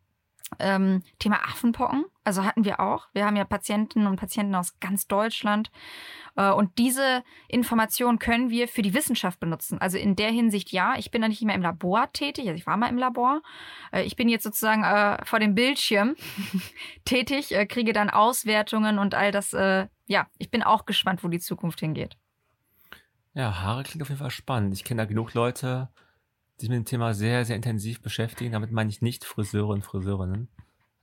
Ähm, 0.59 1.03
Thema 1.19 1.43
Affenpocken, 1.43 2.05
also 2.23 2.45
hatten 2.45 2.63
wir 2.63 2.79
auch. 2.79 3.07
Wir 3.11 3.25
haben 3.25 3.35
ja 3.35 3.43
Patienten 3.43 4.07
und 4.07 4.15
Patienten 4.15 4.55
aus 4.55 4.79
ganz 4.79 5.05
Deutschland. 5.05 5.71
Äh, 6.37 6.51
und 6.51 6.77
diese 6.77 7.23
Information 7.49 8.17
können 8.17 8.49
wir 8.49 8.69
für 8.69 8.81
die 8.81 8.93
Wissenschaft 8.93 9.41
benutzen. 9.41 9.77
Also 9.79 9.97
in 9.97 10.15
der 10.15 10.31
Hinsicht, 10.31 10.71
ja, 10.71 10.95
ich 10.97 11.11
bin 11.11 11.21
da 11.21 11.27
nicht 11.27 11.41
mehr 11.41 11.55
im 11.55 11.61
Labor 11.61 12.09
tätig, 12.13 12.47
also 12.47 12.55
ich 12.55 12.65
war 12.65 12.77
mal 12.77 12.87
im 12.87 12.97
Labor. 12.97 13.41
Äh, 13.91 14.03
ich 14.03 14.15
bin 14.15 14.29
jetzt 14.29 14.43
sozusagen 14.43 14.85
äh, 14.85 15.17
vor 15.25 15.39
dem 15.39 15.53
Bildschirm 15.53 16.15
tätig, 17.05 17.53
äh, 17.53 17.65
kriege 17.65 17.91
dann 17.91 18.09
Auswertungen 18.09 18.99
und 18.99 19.15
all 19.15 19.31
das. 19.31 19.51
Äh, 19.51 19.87
ja, 20.05 20.27
ich 20.37 20.49
bin 20.49 20.63
auch 20.63 20.85
gespannt, 20.85 21.25
wo 21.25 21.27
die 21.27 21.39
Zukunft 21.39 21.81
hingeht. 21.81 22.15
Ja, 23.37 23.61
Haare 23.61 23.83
klingt 23.83 24.01
auf 24.01 24.09
jeden 24.09 24.17
Fall 24.17 24.31
spannend. 24.31 24.73
Ich 24.73 24.83
kenne 24.83 25.03
da 25.03 25.05
genug 25.05 25.35
Leute, 25.35 25.89
die 26.55 26.61
sich 26.61 26.69
mit 26.69 26.77
dem 26.77 26.85
Thema 26.85 27.13
sehr, 27.13 27.45
sehr 27.45 27.55
intensiv 27.55 28.01
beschäftigen. 28.01 28.51
Damit 28.51 28.71
meine 28.71 28.89
ich 28.89 29.03
nicht 29.03 29.25
Friseure 29.25 29.67
und 29.67 29.83
Friseurinnen, 29.83 30.47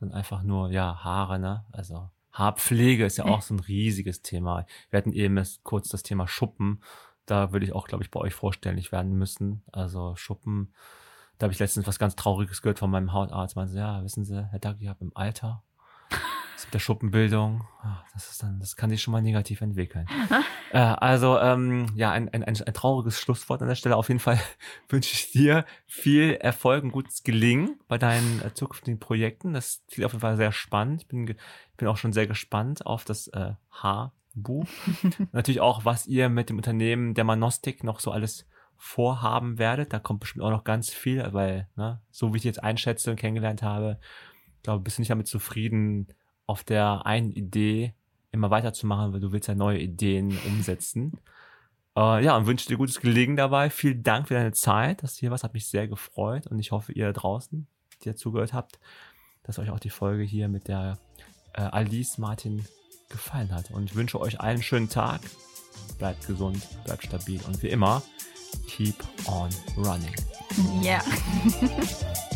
sondern 0.01 0.18
einfach 0.18 0.43
nur, 0.43 0.72
ja, 0.72 1.05
Haare, 1.05 1.39
ne? 1.39 1.64
Also 1.70 2.11
Haarpflege 2.32 3.07
ist 3.07 3.18
ja 3.18 3.26
auch 3.26 3.41
so 3.41 3.55
ein 3.55 3.61
riesiges 3.61 4.22
Thema. 4.22 4.66
Wir 4.91 4.97
hatten 4.97 5.12
eben 5.12 5.41
kurz 5.62 5.89
das 5.91 6.03
Thema 6.03 6.26
Schuppen. 6.26 6.82
Da 7.24 7.53
würde 7.53 7.66
ich 7.66 7.72
auch, 7.72 7.87
glaube 7.87 8.03
ich, 8.03 8.11
bei 8.11 8.18
euch 8.18 8.35
vorstellig 8.35 8.91
werden 8.91 9.16
müssen. 9.16 9.62
Also 9.70 10.16
Schuppen, 10.16 10.74
da 11.39 11.45
habe 11.45 11.53
ich 11.53 11.61
letztens 11.61 11.87
was 11.87 12.01
ganz 12.01 12.16
Trauriges 12.16 12.62
gehört 12.62 12.80
von 12.80 12.91
meinem 12.91 13.12
Hautarzt. 13.12 13.55
Meinte, 13.55 13.78
ja, 13.78 14.03
wissen 14.03 14.24
Sie, 14.24 14.45
Herr 14.51 14.59
Dag, 14.59 14.78
ich 14.80 14.89
habe 14.89 15.05
im 15.05 15.12
Alter 15.14 15.62
das 16.64 16.68
mit 16.68 16.74
der 16.74 16.78
Schuppenbildung, 16.78 17.66
ah, 17.82 18.04
das 18.12 18.30
ist 18.30 18.42
dann, 18.42 18.58
das 18.58 18.76
kann 18.76 18.90
sich 18.90 19.02
schon 19.02 19.12
mal 19.12 19.22
negativ 19.22 19.60
entwickeln. 19.60 20.06
äh, 20.72 20.78
also 20.78 21.38
ähm, 21.38 21.86
ja, 21.94 22.10
ein, 22.10 22.28
ein, 22.30 22.42
ein, 22.42 22.56
ein 22.56 22.74
trauriges 22.74 23.20
Schlusswort 23.20 23.62
an 23.62 23.68
der 23.68 23.74
Stelle. 23.74 23.96
Auf 23.96 24.08
jeden 24.08 24.20
Fall 24.20 24.40
wünsche 24.88 25.14
ich 25.14 25.32
dir 25.32 25.64
viel 25.86 26.34
Erfolg 26.34 26.84
und 26.84 26.92
gutes 26.92 27.22
Gelingen 27.22 27.78
bei 27.88 27.98
deinen 27.98 28.42
äh, 28.42 28.54
zukünftigen 28.54 28.98
Projekten. 28.98 29.52
Das 29.52 29.82
klingt 29.90 30.06
auf 30.06 30.12
jeden 30.12 30.22
Fall 30.22 30.36
sehr 30.36 30.52
spannend. 30.52 31.02
Ich 31.02 31.08
bin, 31.08 31.36
bin 31.76 31.88
auch 31.88 31.96
schon 31.96 32.12
sehr 32.12 32.26
gespannt 32.26 32.86
auf 32.86 33.04
das 33.04 33.28
äh, 33.28 33.52
Haarbuch. 33.70 34.66
Natürlich 35.32 35.60
auch, 35.60 35.84
was 35.84 36.06
ihr 36.06 36.28
mit 36.28 36.48
dem 36.48 36.56
Unternehmen 36.56 37.14
der 37.14 37.24
Manostik 37.24 37.84
noch 37.84 38.00
so 38.00 38.10
alles 38.10 38.46
vorhaben 38.76 39.58
werdet. 39.58 39.92
Da 39.92 39.98
kommt 39.98 40.20
bestimmt 40.20 40.44
auch 40.44 40.50
noch 40.50 40.64
ganz 40.64 40.90
viel, 40.90 41.26
weil, 41.32 41.68
ne, 41.76 42.00
so 42.10 42.32
wie 42.32 42.38
ich 42.38 42.44
jetzt 42.44 42.62
einschätze 42.62 43.10
und 43.10 43.16
kennengelernt 43.16 43.62
habe, 43.62 43.98
glaube, 44.64 44.82
bist 44.82 44.98
du 44.98 45.02
nicht 45.02 45.10
damit 45.10 45.28
zufrieden, 45.28 46.08
auf 46.47 46.64
der 46.64 47.07
einen 47.07 47.30
Idee 47.30 47.95
immer 48.32 48.51
weiterzumachen, 48.51 49.12
weil 49.12 49.20
du 49.20 49.32
willst 49.32 49.49
ja 49.49 49.55
neue 49.55 49.78
Ideen 49.78 50.36
umsetzen. 50.47 51.20
Äh, 51.97 52.24
ja, 52.24 52.36
und 52.36 52.47
wünsche 52.47 52.68
dir 52.68 52.76
gutes 52.76 53.01
Gelegen 53.01 53.36
dabei. 53.36 53.70
Vielen 53.70 54.03
Dank 54.03 54.28
für 54.28 54.34
deine 54.34 54.53
Zeit. 54.53 55.03
Das 55.03 55.16
hier 55.16 55.30
was 55.30 55.45
hat 55.45 55.55
mich 55.55 55.66
sehr 55.66 55.86
gefreut 55.86 56.47
und 56.47 56.59
ich 56.59 56.72
hoffe, 56.72 56.92
ihr 56.92 57.07
da 57.07 57.12
draußen, 57.12 57.66
die 58.03 58.09
ihr 58.09 58.16
zugehört 58.16 58.53
habt, 58.53 58.80
dass 59.45 59.59
euch 59.59 59.70
auch 59.70 59.78
die 59.78 59.90
Folge 59.90 60.24
hier 60.24 60.49
mit 60.49 60.68
der 60.68 60.99
äh, 61.55 61.62
Alice 61.62 62.18
Martin 62.18 62.64
gefallen 63.09 63.53
hat. 63.55 63.70
Und 63.70 63.84
ich 63.84 63.95
wünsche 63.95 64.20
euch 64.20 64.40
einen 64.40 64.62
schönen 64.62 64.88
Tag. 64.88 65.20
Bleibt 65.99 66.26
gesund, 66.26 66.66
bleibt 66.84 67.05
stabil 67.05 67.40
und 67.47 67.62
wie 67.62 67.68
immer, 67.68 68.03
keep 68.66 68.97
on 69.26 69.51
running. 69.76 70.14
Ja. 70.82 71.03
Yeah. 71.62 72.24